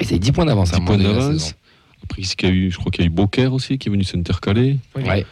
Et 0.00 0.04
c'est 0.04 0.18
10 0.18 0.32
points 0.32 0.46
d'avance 0.46 0.72
à 0.72 0.76
un 0.76 0.78
moment 0.78 0.96
points 0.96 1.12
d'avance. 1.12 1.54
Après, 2.02 2.22
y 2.22 2.46
a 2.46 2.54
eu, 2.54 2.70
je 2.70 2.78
crois 2.78 2.90
qu'il 2.90 3.04
y 3.04 3.06
a 3.06 3.08
eu 3.08 3.12
Beaucaire 3.12 3.52
aussi 3.52 3.76
qui 3.76 3.90
est 3.90 3.92
venu 3.92 4.04
s'intercaler. 4.04 4.78
Ouais. 4.96 5.26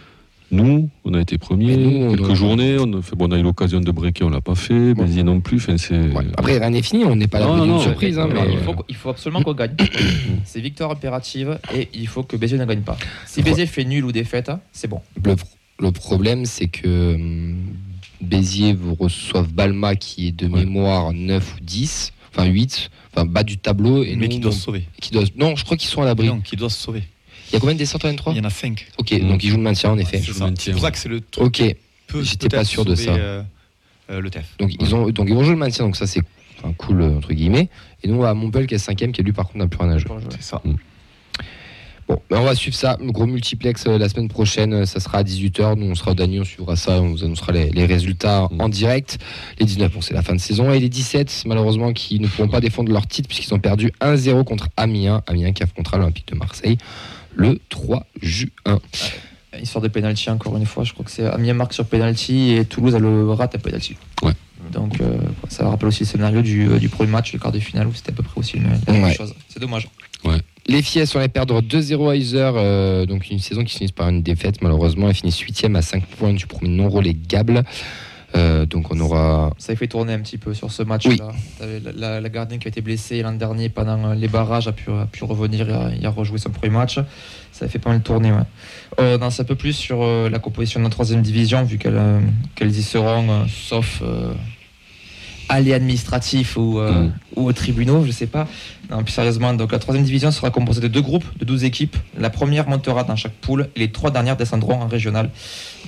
Nous, 0.51 0.89
on 1.05 1.13
a 1.13 1.21
été 1.21 1.37
premiers. 1.37 1.77
Mais 1.77 1.85
nous, 1.85 2.07
on- 2.07 2.11
quelques 2.15 2.31
on- 2.31 2.35
journées, 2.35 2.77
on 2.81 2.91
a, 2.99 3.03
fait, 3.03 3.15
bon, 3.17 3.29
on 3.29 3.33
a 3.33 3.39
eu 3.39 3.43
l'occasion 3.43 3.81
de 3.81 3.91
breaker, 3.91 4.25
on 4.25 4.31
l'a 4.31 4.41
pas 4.41 4.55
fait. 4.55 4.95
Béziers 4.95 5.23
non 5.23 5.41
plus. 5.41 5.59
Enfin, 5.59 5.77
c'est. 5.77 5.99
Ouais. 5.99 6.25
Après, 6.39 6.59
rien 6.59 6.71
n'est 6.71 6.81
fini, 6.83 7.05
on 7.05 7.17
n'est 7.17 7.27
pas 7.27 7.39
à 7.39 7.41
Non, 7.43 7.49
l'abri 7.49 7.63
d'une 7.67 7.71
non, 7.77 7.81
surprise. 7.81 8.19
hein, 8.19 8.29
mais- 8.33 8.41
mais- 8.47 8.53
il, 8.55 8.59
faut, 8.61 8.75
il 8.89 8.95
faut 8.95 9.11
absolument 9.11 9.43
qu'on 9.43 9.53
gagne. 9.53 9.75
c'est 10.45 10.61
victoire 10.61 10.91
impérative 10.91 11.59
et 11.75 11.89
il 11.93 12.07
faut 12.09 12.23
que 12.23 12.37
Béziers 12.37 12.57
ne 12.59 12.65
gagne 12.65 12.81
pas. 12.81 12.97
Si. 13.27 13.43
Béziers 13.43 13.67
fait 13.67 13.85
nul 13.85 14.05
ou 14.07 14.13
défaite, 14.13 14.51
c'est 14.73 14.89
bon. 14.89 15.01
Le, 15.23 15.37
le 15.81 15.91
problème, 15.93 16.47
c'est 16.47 16.69
que 16.69 17.15
hum, 17.15 17.57
Béziers 18.23 18.73
vous 18.73 18.95
reçoivent 18.95 19.53
Balma 19.53 19.97
qui 19.97 20.29
est 20.29 20.33
de 20.33 20.47
Ouais. 20.47 20.61
mémoire 20.65 21.13
9 21.13 21.57
ou 21.57 21.65
10, 21.65 22.13
enfin 22.33 22.47
8, 22.47 22.91
enfin 23.15 23.27
bas 23.27 23.43
du 23.43 23.59
tableau. 23.59 24.03
Et 24.03 24.17
Mais 24.17 24.27
nous, 24.29 24.33
qui 24.33 24.39
doit 24.41 24.51
on- 24.51 24.55
se 24.55 24.61
sauver. 24.63 24.85
qui 25.01 25.11
doit- 25.13 25.25
Non, 25.37 25.57
je 25.57 25.65
crois 25.65 25.77
qu'ils 25.77 25.91
sont 25.91 26.01
à 26.03 26.07
l'abri. 26.07 26.29
Non, 26.29 26.41
qui 26.41 26.57
doit 26.57 26.71
se 26.71 26.79
sauver. 26.81 27.03
Il 27.51 27.55
y 27.55 27.57
a 27.57 27.61
combien 27.61 27.75
de 27.75 27.79
descentes 27.79 28.05
en 28.05 28.09
N3 28.11 28.33
Il 28.33 28.37
y 28.39 28.41
en 28.41 28.45
a 28.45 28.51
5. 28.51 28.87
Ok, 28.99 29.13
Mm. 29.13 29.29
donc 29.29 29.43
ils 29.45 29.51
jouent 29.51 29.57
le 29.57 29.63
maintien 29.63 29.91
en 29.91 29.99
effet. 29.99 30.19
C'est 30.19 30.29
le 30.29 30.35
ça. 30.35 30.45
maintien, 30.45 30.65
C'est 30.65 30.73
pour 30.73 30.81
ça 30.83 30.91
que 30.91 30.99
c'est 30.99 31.09
le 31.09 31.21
truc 31.21 31.47
Ok, 31.47 31.77
j'étais 32.23 32.49
pas 32.49 32.65
sûr 32.65 32.85
de 32.85 32.95
ça. 32.95 33.11
euh, 33.11 33.43
euh, 34.11 34.21
le 34.21 34.31
TEF. 34.31 34.55
donc 34.59 34.73
ils, 34.81 34.95
ont, 34.95 35.09
donc 35.11 35.29
ils 35.29 35.35
vont 35.35 35.43
jouer 35.45 35.53
le 35.53 35.59
maintien, 35.59 35.85
donc 35.85 35.97
ça 35.97 36.07
c'est 36.07 36.21
enfin, 36.59 36.73
cool 36.79 37.03
euh, 37.03 37.17
entre 37.17 37.33
guillemets. 37.33 37.69
Et 38.03 38.09
nous 38.09 38.17
on 38.17 38.21
va 38.23 38.31
à 38.31 38.35
Montpellier 38.35 38.67
qui 38.67 38.75
est 38.75 38.79
5ème, 38.79 39.13
qui 39.13 39.23
lui 39.23 39.33
par 39.33 39.47
contre 39.47 39.59
n'a 39.59 39.67
plus 39.69 39.81
rien 39.83 39.93
à 39.93 39.99
jouer. 39.99 40.11
C'est 40.31 40.43
ça. 40.43 40.63
Bon, 42.09 42.19
ben, 42.31 42.39
on 42.39 42.45
va 42.45 42.55
suivre 42.55 42.75
ça. 42.75 42.97
Gros 43.03 43.27
multiplex 43.27 43.85
euh, 43.87 43.99
la 43.99 44.09
semaine 44.09 44.29
prochaine, 44.29 44.73
euh, 44.73 44.87
ça 44.87 44.99
sera 44.99 45.19
à 45.19 45.23
18h. 45.23 45.77
Nous, 45.77 45.91
on 45.91 45.95
sera 45.95 46.13
au 46.13 46.15
Dany, 46.15 46.41
on 46.41 46.45
suivra 46.45 46.75
ça, 46.75 47.03
on 47.03 47.11
vous 47.11 47.23
annoncera 47.23 47.53
les, 47.53 47.69
les 47.69 47.85
résultats 47.85 48.49
Mm. 48.51 48.61
en 48.63 48.69
direct. 48.71 49.19
Les 49.59 49.67
19, 49.67 49.93
bon, 49.93 50.01
c'est 50.01 50.15
la 50.15 50.23
fin 50.23 50.35
de 50.35 50.41
saison. 50.41 50.73
Et 50.73 50.81
les 50.81 50.89
17, 50.89 51.43
malheureusement, 51.45 51.93
qui 51.93 52.19
ne 52.19 52.27
pourront 52.27 52.49
pas 52.49 52.61
défendre 52.63 52.91
leur 52.91 53.07
titre 53.07 53.29
puisqu'ils 53.29 53.53
ont 53.53 53.59
perdu 53.59 53.93
1-0 54.01 54.43
contre 54.45 54.69
Amiens. 54.79 55.21
Amiens 55.27 55.53
qui 55.53 55.63
affrontera 55.63 55.99
l'Olympique 55.99 56.29
de 56.29 56.35
Marseille 56.35 56.79
le 57.35 57.59
3 57.69 58.07
juin. 58.23 58.49
Histoire 59.61 59.83
de 59.83 59.88
penalty 59.88 60.31
encore 60.31 60.57
une 60.57 60.67
fois, 60.67 60.85
je 60.85 60.93
crois 60.93 61.05
que 61.05 61.11
c'est 61.11 61.25
Amiens 61.27 61.55
marque 61.55 61.73
sur 61.73 61.85
penalty 61.87 62.53
et 62.53 62.64
Toulouse 62.64 62.95
a 62.95 62.99
le 62.99 63.31
rate 63.33 63.55
à 63.55 63.59
penalty. 63.59 63.97
Ouais. 64.23 64.33
Donc 64.73 65.01
euh, 65.01 65.19
ça 65.49 65.69
rappelle 65.69 65.88
aussi 65.88 66.01
le 66.01 66.07
scénario 66.07 66.43
du, 66.43 66.69
euh, 66.69 66.79
du 66.79 66.88
premier 66.88 67.11
match, 67.11 67.33
le 67.33 67.38
quart 67.38 67.51
de 67.53 67.59
finale 67.59 67.87
où 67.87 67.95
c'était 67.95 68.11
à 68.11 68.14
peu 68.14 68.23
près 68.23 68.38
aussi 68.38 68.57
une- 68.59 68.69
la 68.87 68.93
même 68.93 69.05
Ouais. 69.05 69.14
chose. 69.14 69.35
C'est 69.49 69.61
dommage. 69.61 69.88
Les 70.71 70.83
filles, 70.83 71.07
sont 71.07 71.19
allées 71.19 71.29
perdre 71.29 71.62
2-0 71.62 72.11
à 72.11 72.17
Iser, 72.17 72.51
euh, 72.55 73.07
donc 73.07 73.31
une 73.31 73.38
saison 73.38 73.64
qui 73.64 73.73
se 73.73 73.79
finit 73.79 73.91
par 73.91 74.11
une 74.11 74.23
défaite. 74.23 74.61
Malheureusement, 74.61 75.09
elles 75.09 75.14
finissent 75.14 75.38
8 75.38 75.75
à 75.75 75.81
5 75.81 76.05
points 76.05 76.35
du 76.35 76.47
premier 76.47 76.69
non 76.69 76.91
relégable. 76.91 77.64
Euh, 78.35 78.67
donc 78.67 78.93
on 78.93 79.01
aura. 79.01 79.53
Ça 79.59 79.73
a 79.73 79.77
fait 79.77 79.87
tourner 79.87 80.12
un 80.12 80.21
petit 80.21 80.37
peu 80.37 80.53
sur 80.53 80.71
ce 80.71 80.83
match-là. 80.83 81.33
La, 81.61 81.93
la, 81.93 82.21
la 82.21 82.29
gardienne 82.29 82.59
qui 82.59 82.69
a 82.69 82.71
été 82.71 82.83
blessée 82.83 83.23
l'an 83.23 83.33
dernier 83.33 83.71
pendant 83.71 84.11
euh, 84.11 84.14
les 84.14 84.29
barrages 84.29 84.69
a 84.69 84.73
pu, 84.73 84.91
a 84.91 85.07
pu 85.07 85.25
revenir 85.25 85.69
et 85.71 85.73
a, 85.73 85.91
et 86.03 86.05
a 86.05 86.11
rejoué 86.11 86.38
son 86.38 86.51
premier 86.51 86.73
match. 86.73 86.99
Ça 87.53 87.64
a 87.64 87.69
fait 87.69 87.79
pas 87.79 87.91
mal 87.91 88.03
tourner. 88.03 88.31
Ouais. 88.33 88.38
Euh, 89.01 89.19
on 89.19 89.25
en 89.25 89.31
sait 89.31 89.43
un 89.43 89.47
peu 89.47 89.55
plus 89.55 89.73
sur 89.73 90.03
euh, 90.03 90.29
la 90.29 90.38
composition 90.38 90.81
de 90.81 90.85
la 90.85 90.91
troisième 90.91 91.23
division, 91.23 91.64
vu 91.64 91.79
qu'elles 91.79 92.77
y 92.77 92.83
seront, 92.83 93.47
sauf 93.49 94.03
allées 95.49 95.73
administratifs 95.75 96.57
ou, 96.57 96.79
euh, 96.79 96.93
Mm. 96.93 97.13
ou 97.37 97.47
aux 97.49 97.53
tribunaux, 97.53 98.05
je 98.05 98.11
sais 98.13 98.27
pas. 98.27 98.47
Non, 98.91 99.03
plus 99.03 99.13
sérieusement, 99.13 99.53
donc 99.55 99.73
la 99.73 99.79
troisième 99.79 100.05
division 100.05 100.31
sera 100.31 100.51
composée 100.51 100.81
de 100.81 100.89
deux 100.89 101.03
groupes 101.03 101.25
de 101.39 101.45
12 101.45 101.65
équipes. 101.65 101.97
La 102.19 102.31
première 102.31 102.69
montera 102.69 103.05
dans 103.05 103.17
chaque 103.17 103.33
poule 103.33 103.69
et 103.77 103.81
les 103.81 103.91
trois 103.93 104.11
dernières 104.11 104.37
descendront 104.37 104.81
en 104.81 104.87
régional. 104.89 105.31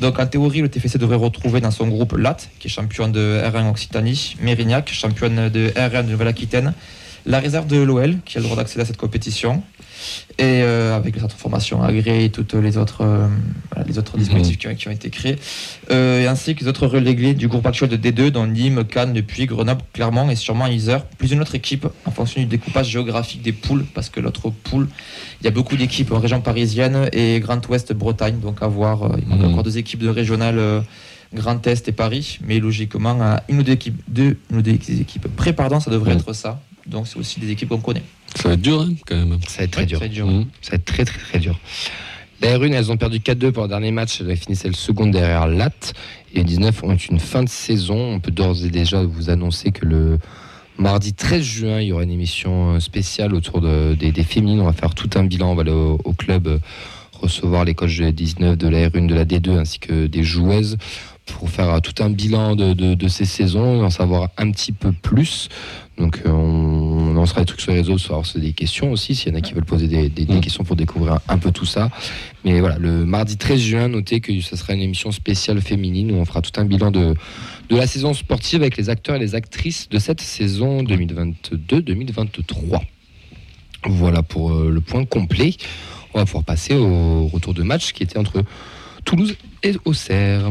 Donc 0.00 0.18
en 0.18 0.26
théorie, 0.26 0.60
le 0.60 0.68
TFC 0.68 0.98
devrait 0.98 1.16
retrouver 1.16 1.60
dans 1.60 1.70
son 1.70 1.88
groupe 1.88 2.12
LAT, 2.16 2.36
qui 2.58 2.68
est 2.68 2.70
champion 2.70 3.08
de 3.08 3.40
R1 3.44 3.70
Occitanie, 3.70 4.36
Mérignac, 4.40 4.90
championne 4.92 5.48
de 5.48 5.68
R1 5.76 6.04
de 6.06 6.10
Nouvelle-Aquitaine, 6.10 6.74
la 7.26 7.38
réserve 7.40 7.66
de 7.66 7.76
l'OL, 7.80 8.16
qui 8.24 8.38
a 8.38 8.40
le 8.40 8.44
droit 8.44 8.56
d'accéder 8.56 8.82
à 8.82 8.84
cette 8.84 8.96
compétition, 8.96 9.62
et 10.38 10.62
euh, 10.62 10.96
avec 10.96 11.14
les 11.16 11.22
autres 11.22 11.36
formations 11.36 11.82
agréées 11.82 12.24
et 12.24 12.30
toutes 12.30 12.54
les 12.54 12.78
autres, 12.78 13.02
euh, 13.02 13.26
voilà, 13.70 13.86
les 13.86 13.98
autres 13.98 14.16
dispositifs 14.16 14.56
qui, 14.56 14.66
ont, 14.68 14.74
qui 14.74 14.88
ont 14.88 14.92
été 14.92 15.10
créés, 15.10 15.36
euh, 15.90 16.22
et 16.22 16.26
ainsi 16.26 16.54
que 16.54 16.60
les 16.62 16.68
autres 16.68 16.86
relégués 16.86 17.34
du 17.34 17.48
groupe 17.48 17.66
actuel 17.66 17.90
de 17.90 17.96
D2, 17.98 18.30
dont 18.30 18.46
Nîmes, 18.46 18.84
Cannes, 18.84 19.12
depuis 19.12 19.44
Grenoble, 19.44 19.82
Clermont 19.92 20.30
et 20.30 20.36
sûrement 20.36 20.66
Isère, 20.68 21.04
plus 21.04 21.32
une 21.32 21.40
autre 21.42 21.54
équipe 21.54 21.86
en 22.06 22.10
fonction 22.10 22.40
du 22.40 22.46
découpage 22.46 22.88
géographique 22.88 23.42
des 23.42 23.52
poules, 23.52 23.84
parce 23.94 24.08
que 24.08 24.20
l'autre 24.20 24.48
poule, 24.48 24.88
il 25.42 25.44
y 25.44 25.48
a 25.48 25.50
beaucoup 25.50 25.76
d'équipes 25.76 26.12
en 26.12 26.18
région 26.18 26.40
parisienne 26.40 27.10
et 27.12 27.38
Grand 27.40 27.66
Ouest 27.68 27.92
Bretagne, 27.92 28.38
donc 28.40 28.62
à 28.62 28.66
voir, 28.68 29.16
il 29.18 29.26
manque 29.28 29.40
Mhm. 29.40 29.50
encore 29.52 29.62
deux 29.64 29.76
équipes 29.78 30.00
de 30.00 30.08
régional. 30.08 30.58
euh, 30.58 30.80
Grand 31.32 31.64
Est 31.68 31.86
et 31.86 31.92
Paris, 31.92 32.40
mais 32.44 32.58
logiquement, 32.58 33.36
une 33.48 33.60
ou 33.60 33.62
deux 33.62 33.74
équipes, 33.74 34.00
deux, 34.08 34.36
une 34.50 34.56
ou 34.58 34.62
deux 34.62 34.72
équipes 34.72 35.28
près, 35.36 35.52
pardon, 35.52 35.78
ça 35.78 35.88
devrait 35.88 36.10
Mhm. 36.14 36.18
être 36.18 36.32
ça. 36.32 36.60
Donc 36.90 37.06
c'est 37.06 37.18
aussi 37.18 37.40
des 37.40 37.50
équipes 37.50 37.68
qu'on 37.70 37.78
connaît. 37.80 38.02
Ça 38.36 38.48
va 38.48 38.54
être 38.54 38.60
dur, 38.60 38.80
hein, 38.82 38.92
quand 39.06 39.16
même. 39.16 39.38
Ça 39.48 39.58
va 39.58 39.64
être 39.64 39.70
très 39.72 39.82
Ouais, 39.82 39.86
dur. 39.86 39.98
ça 39.98 40.00
va 40.00 40.06
être 40.06 40.12
dur. 40.12 40.26
Mhm. 40.26 40.46
Ça 40.60 40.70
va 40.72 40.76
être 40.76 40.84
très 40.84 41.04
très 41.04 41.18
très 41.18 41.38
dur. 41.38 41.58
Les 42.42 42.54
Runes, 42.54 42.72
elles 42.72 42.90
ont 42.90 42.96
perdu 42.96 43.18
4-2 43.20 43.52
pour 43.52 43.64
le 43.64 43.68
dernier 43.68 43.90
match. 43.90 44.20
Elles 44.22 44.36
finissaient 44.36 44.68
le 44.68 44.74
second 44.74 45.06
derrière 45.06 45.46
Latte. 45.46 45.92
Et 46.32 46.38
les 46.38 46.44
19 46.44 46.82
ont 46.84 46.96
une 46.96 47.20
fin 47.20 47.42
de 47.42 47.48
saison. 47.48 48.14
On 48.14 48.20
peut 48.20 48.30
d'ores 48.30 48.64
et 48.64 48.70
déjà 48.70 49.02
vous 49.02 49.28
annoncer 49.30 49.72
que 49.72 49.84
le 49.84 50.18
mardi 50.78 51.12
13 51.12 51.42
juin, 51.42 51.80
il 51.80 51.88
y 51.88 51.92
aura 51.92 52.02
une 52.02 52.10
émission 52.10 52.74
euh, 52.76 52.80
spéciale 52.80 53.34
autour 53.34 53.60
de- 53.60 53.94
des, 53.94 54.10
des 54.12 54.22
féminines. 54.24 54.60
On 54.60 54.64
va 54.64 54.72
faire 54.72 54.94
tout 54.94 55.10
un 55.16 55.24
bilan. 55.24 55.50
On 55.52 55.54
va 55.54 55.62
aller 55.62 55.70
au, 55.70 55.98
au 56.02 56.12
club 56.14 56.46
euh, 56.48 56.58
recevoir 57.20 57.66
les 57.66 57.74
coachs 57.74 57.98
de 57.98 58.10
19, 58.10 58.56
de 58.56 58.68
la 58.68 58.88
R1, 58.88 59.06
de 59.06 59.14
la 59.14 59.26
D2 59.26 59.58
ainsi 59.58 59.78
que 59.78 60.06
des 60.06 60.22
joueuses 60.22 60.78
pour 61.26 61.50
faire 61.50 61.68
euh, 61.68 61.80
tout 61.80 62.02
un 62.02 62.08
bilan 62.08 62.56
de, 62.56 62.72
de- 62.72 62.94
de 62.94 63.08
ces 63.08 63.26
saisons 63.26 63.82
et 63.82 63.84
en 63.84 63.90
savoir 63.90 64.30
un 64.38 64.50
petit 64.50 64.72
peu 64.72 64.92
plus. 64.92 65.50
Donc 66.00 66.22
euh, 66.24 66.30
on, 66.30 67.10
on 67.10 67.12
lancera 67.12 67.40
des 67.42 67.46
trucs 67.46 67.60
sur 67.60 67.72
les 67.72 67.78
réseaux, 67.82 67.98
c'est 68.24 68.40
des 68.40 68.52
questions 68.54 68.90
aussi, 68.90 69.14
s'il 69.14 69.30
y 69.30 69.34
en 69.34 69.38
a 69.38 69.42
qui 69.42 69.52
veulent 69.52 69.64
poser 69.66 69.86
des, 69.86 70.08
des- 70.08 70.24
des 70.24 70.36
Mm. 70.36 70.40
questions 70.40 70.64
pour 70.64 70.74
découvrir 70.74 71.12
un, 71.14 71.20
un 71.28 71.38
peu 71.38 71.52
tout 71.52 71.66
ça. 71.66 71.90
Mais 72.44 72.58
voilà, 72.60 72.78
le 72.78 73.04
mardi 73.04 73.36
13 73.36 73.60
juin, 73.60 73.88
notez 73.88 74.20
que 74.20 74.40
ce 74.40 74.56
sera 74.56 74.72
une 74.72 74.80
émission 74.80 75.12
spéciale 75.12 75.60
féminine 75.60 76.10
où 76.10 76.14
on 76.16 76.24
fera 76.24 76.40
tout 76.40 76.58
un 76.58 76.64
bilan 76.64 76.90
de, 76.90 77.14
de 77.68 77.76
la 77.76 77.86
saison 77.86 78.14
sportive 78.14 78.62
avec 78.62 78.78
les 78.78 78.88
acteurs 78.88 79.16
et 79.16 79.18
les 79.18 79.34
actrices 79.34 79.88
de 79.90 79.98
cette 79.98 80.22
saison 80.22 80.82
2022-2023. 80.84 82.80
Voilà 83.86 84.22
pour 84.22 84.52
euh, 84.52 84.70
le 84.70 84.80
point 84.80 85.04
complet. 85.04 85.54
On 86.14 86.18
va 86.18 86.24
pouvoir 86.24 86.44
passer 86.44 86.74
au 86.74 87.26
retour 87.26 87.52
de 87.54 87.62
match 87.62 87.92
qui 87.92 88.02
était 88.02 88.18
entre 88.18 88.42
Toulouse 89.04 89.36
et 89.62 89.74
Auxerre. 89.84 90.50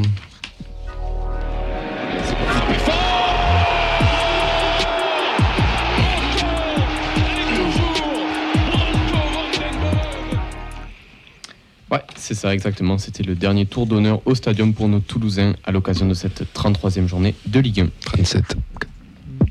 Ouais, 11.91 12.02
c'est 12.15 12.36
ça 12.36 12.54
exactement. 12.54 12.97
C'était 12.99 13.23
le 13.23 13.36
dernier 13.36 13.65
tour 13.65 13.88
d'honneur 13.88 14.21
au 14.25 14.36
stadium 14.36 14.73
pour 14.73 14.88
nos 14.88 14.99
Toulousains 14.99 15.56
à 15.63 15.71
l'occasion 15.71 16.06
de 16.08 16.13
cette 16.13 16.43
33e 16.54 17.08
journée 17.08 17.34
de 17.47 17.60
Ligue 17.60 17.82
1. 17.82 17.89
37. 18.02 18.43
Ouais, 19.41 19.47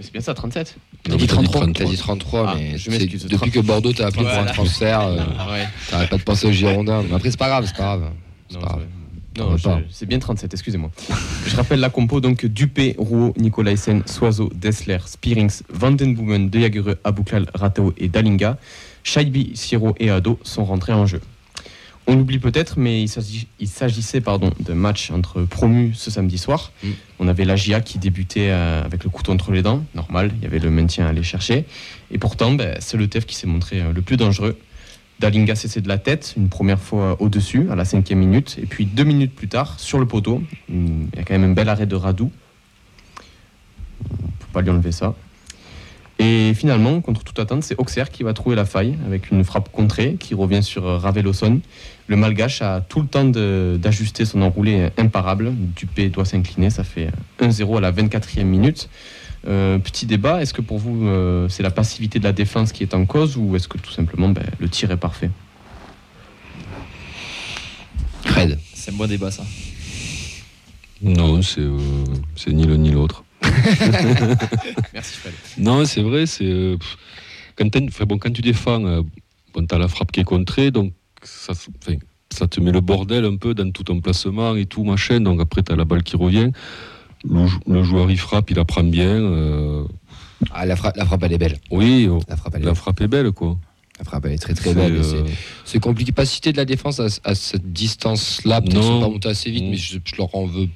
C'est 0.00 0.12
bien 0.12 0.20
ça, 0.22 0.32
37 0.34 0.76
T'as 1.04 1.16
dit 1.16 1.26
33, 1.26 1.66
t'as 1.72 1.84
dit 1.84 1.96
33, 1.96 2.46
Ah, 2.48 2.54
mais 2.58 2.76
je 2.76 2.90
m'excuse, 2.90 3.22
depuis 3.24 3.36
30. 3.36 3.50
que 3.50 3.60
Bordeaux 3.60 3.92
t'a 3.92 4.06
appelé 4.08 4.24
pour 4.24 4.32
un 4.32 4.44
transfert, 4.46 5.00
euh, 5.02 5.16
Ouais. 5.50 5.66
t'arrêtes 5.90 6.10
pas 6.10 6.16
de 6.18 6.22
penser 6.22 6.46
aux 6.48 6.52
Girondins. 6.52 7.02
Mais 7.08 7.14
après, 7.14 7.30
c'est 7.30 7.38
pas 7.38 7.48
grave, 7.48 7.64
c'est 7.66 7.76
pas 7.76 7.82
grave. 7.96 8.10
C'est 8.48 8.54
Non, 8.56 8.60
pas 8.62 8.66
grave. 8.68 8.82
c'est- 9.90 10.04
non, 10.04 10.08
bien 10.08 10.18
37, 10.18 10.52
excusez-moi. 10.54 10.90
je 11.46 11.54
rappelle 11.56 11.80
la 11.80 11.90
compo 11.90 12.20
donc 12.20 12.44
Dupé, 12.46 12.94
Rouault, 12.98 13.32
Nicolaisen, 13.38 14.02
Soiseau, 14.06 14.50
Dessler, 14.54 14.98
Spearings, 15.06 15.60
Vandenboomen, 15.70 16.50
De 16.50 16.58
Jagereux, 16.60 16.98
Abouklal, 17.04 17.46
Ratao 17.54 17.92
et 17.98 18.08
Dalinga. 18.08 18.58
Shaibi, 19.04 19.52
Siro 19.54 19.94
et 20.00 20.10
Ado 20.10 20.38
sont 20.42 20.64
rentrés 20.64 20.92
en 20.92 21.06
jeu. 21.06 21.20
On 22.10 22.16
l'oublie 22.16 22.38
peut-être, 22.38 22.78
mais 22.78 23.02
il 23.02 23.68
s'agissait 23.68 24.22
pardon, 24.22 24.50
d'un 24.60 24.74
match 24.74 25.10
entre 25.10 25.42
promus 25.42 25.92
ce 25.94 26.10
samedi 26.10 26.38
soir. 26.38 26.72
Mm. 26.82 26.88
On 27.18 27.28
avait 27.28 27.44
la 27.44 27.54
GIA 27.54 27.82
qui 27.82 27.98
débutait 27.98 28.48
euh, 28.48 28.82
avec 28.82 29.04
le 29.04 29.10
couteau 29.10 29.30
entre 29.30 29.52
les 29.52 29.60
dents, 29.60 29.84
normal, 29.94 30.30
il 30.38 30.42
y 30.42 30.46
avait 30.46 30.58
le 30.58 30.70
maintien 30.70 31.04
à 31.04 31.10
aller 31.10 31.22
chercher. 31.22 31.66
Et 32.10 32.16
pourtant, 32.16 32.52
ben, 32.52 32.78
c'est 32.80 32.96
le 32.96 33.08
TEF 33.08 33.26
qui 33.26 33.36
s'est 33.36 33.46
montré 33.46 33.82
euh, 33.82 33.92
le 33.92 34.00
plus 34.00 34.16
dangereux. 34.16 34.58
Dalinga 35.20 35.54
cessé 35.54 35.82
de 35.82 35.88
la 35.88 35.98
tête, 35.98 36.32
une 36.38 36.48
première 36.48 36.80
fois 36.80 37.20
au-dessus, 37.20 37.68
à 37.70 37.74
la 37.74 37.84
cinquième 37.84 38.20
minute. 38.20 38.56
Et 38.58 38.64
puis 38.64 38.86
deux 38.86 39.04
minutes 39.04 39.34
plus 39.34 39.48
tard, 39.48 39.78
sur 39.78 39.98
le 39.98 40.06
poteau, 40.06 40.42
il 40.70 41.08
y 41.14 41.18
a 41.18 41.24
quand 41.24 41.34
même 41.34 41.50
un 41.50 41.54
bel 41.54 41.68
arrêt 41.68 41.86
de 41.86 41.96
Radou. 41.96 42.32
On 44.10 44.16
peut 44.16 44.46
pas 44.54 44.62
lui 44.62 44.70
enlever 44.70 44.92
ça. 44.92 45.14
Et 46.18 46.52
finalement, 46.54 47.00
contre 47.00 47.22
toute 47.22 47.38
attente, 47.38 47.62
c'est 47.62 47.78
Auxerre 47.78 48.10
qui 48.10 48.24
va 48.24 48.32
trouver 48.32 48.56
la 48.56 48.64
faille 48.64 48.96
avec 49.06 49.30
une 49.30 49.44
frappe 49.44 49.70
contrée 49.70 50.16
qui 50.18 50.34
revient 50.34 50.62
sur 50.62 50.86
euh, 50.86 50.98
Raveloson. 50.98 51.60
Le 52.08 52.16
Malgache 52.16 52.62
a 52.62 52.80
tout 52.80 53.00
le 53.00 53.06
temps 53.06 53.24
d'ajuster 53.24 54.24
son 54.24 54.42
enroulé 54.42 54.88
imparable. 54.96 55.52
Dupé 55.76 56.08
doit 56.08 56.24
s'incliner, 56.24 56.70
ça 56.70 56.82
fait 56.82 57.10
1-0 57.40 57.76
à 57.76 57.80
la 57.80 57.92
24e 57.92 58.44
minute. 58.44 58.88
Euh, 59.46 59.78
petit 59.78 60.06
débat, 60.06 60.42
est-ce 60.42 60.52
que 60.52 60.60
pour 60.60 60.78
vous 60.78 61.06
euh, 61.06 61.48
c'est 61.48 61.62
la 61.62 61.70
passivité 61.70 62.18
de 62.18 62.24
la 62.24 62.32
défense 62.32 62.72
qui 62.72 62.82
est 62.82 62.94
en 62.94 63.06
cause 63.06 63.36
ou 63.36 63.54
est-ce 63.54 63.68
que 63.68 63.78
tout 63.78 63.92
simplement 63.92 64.28
ben, 64.28 64.44
le 64.58 64.68
tir 64.68 64.90
est 64.90 64.96
parfait? 64.96 65.30
Fred. 68.24 68.58
C'est 68.74 68.90
un 68.92 68.96
bon 68.96 69.06
débat 69.06 69.30
ça. 69.30 69.44
Non, 71.00 71.40
c'est 71.40 71.60
euh, 71.60 71.78
c'est 72.34 72.52
ni 72.52 72.66
l'un 72.66 72.76
ni 72.76 72.90
l'autre. 72.90 73.24
Merci. 74.94 75.18
Non, 75.58 75.84
c'est 75.84 76.02
vrai, 76.02 76.26
c'est. 76.26 76.44
euh, 76.44 76.76
quand, 77.56 77.68
t'as 77.70 77.80
une- 77.80 77.88
enfin, 77.88 78.04
bon, 78.04 78.18
quand 78.18 78.32
tu 78.32 78.42
défends, 78.42 78.84
euh, 78.84 79.02
bon, 79.54 79.66
tu 79.66 79.74
as 79.74 79.78
la 79.78 79.88
frappe 79.88 80.12
qui 80.12 80.20
est 80.20 80.24
contrée, 80.24 80.70
donc 80.70 80.92
ça, 81.22 81.54
se- 81.54 81.68
enfin, 81.82 81.96
ça 82.30 82.46
te 82.46 82.60
met 82.60 82.72
le 82.72 82.80
bordel 82.80 83.24
un 83.24 83.36
peu 83.36 83.54
dans 83.54 83.70
tout 83.70 83.84
ton 83.84 84.00
placement 84.00 84.56
et 84.56 84.66
tout, 84.66 84.84
machin. 84.84 85.20
Donc 85.20 85.40
après, 85.40 85.62
tu 85.62 85.72
as 85.72 85.76
la 85.76 85.84
balle 85.84 86.02
qui 86.02 86.16
revient. 86.16 86.50
Le, 87.28 87.46
jou- 87.46 87.60
le 87.66 87.82
joueur, 87.82 88.10
il 88.10 88.18
frappe, 88.18 88.50
il 88.50 88.56
la 88.56 88.64
prend 88.64 88.84
bien. 88.84 89.06
euh, 89.08 89.84
Ah, 90.52 90.66
la, 90.66 90.76
frappe, 90.76 90.96
la 90.96 91.04
frappe, 91.04 91.22
elle 91.24 91.32
est 91.32 91.38
belle. 91.38 91.58
oui, 91.70 92.06
oh, 92.10 92.20
La 92.28 92.36
frappe, 92.36 92.54
elle 92.56 92.62
est, 92.62 92.66
la 92.66 92.74
frappe 92.74 93.00
est 93.00 93.08
belle, 93.08 93.32
quoi. 93.32 93.56
la 93.98 94.04
frappe, 94.04 94.24
elle 94.26 94.32
est 94.32 94.38
très 94.38 94.54
très 94.54 94.72
belle. 94.74 94.96
euh, 95.02 95.24
C'est- 95.64 95.80
compliqué. 95.80 96.12
Pas 96.12 96.24
citer 96.26 96.52
de 96.52 96.56
la 96.58 96.64
défense 96.64 97.00
à, 97.00 97.06
à 97.24 97.34
cette 97.34 97.72
distance-là. 97.72 98.60
Peut-être 98.60 98.74
Non. 98.74 98.80
qu'ils 98.80 98.88
sont 98.90 99.00
pas 99.00 99.08
montés 99.08 99.28
assez 99.28 99.50
vite, 99.50 99.64
Mm. 99.64 99.70
mais 99.70 99.76
je, 99.76 99.98
je 100.04 100.14
leur 100.16 100.32
en 100.36 100.46
veux 100.46 100.68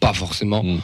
pas 0.00 0.12
forcément. 0.12 0.62
Mm. 0.62 0.80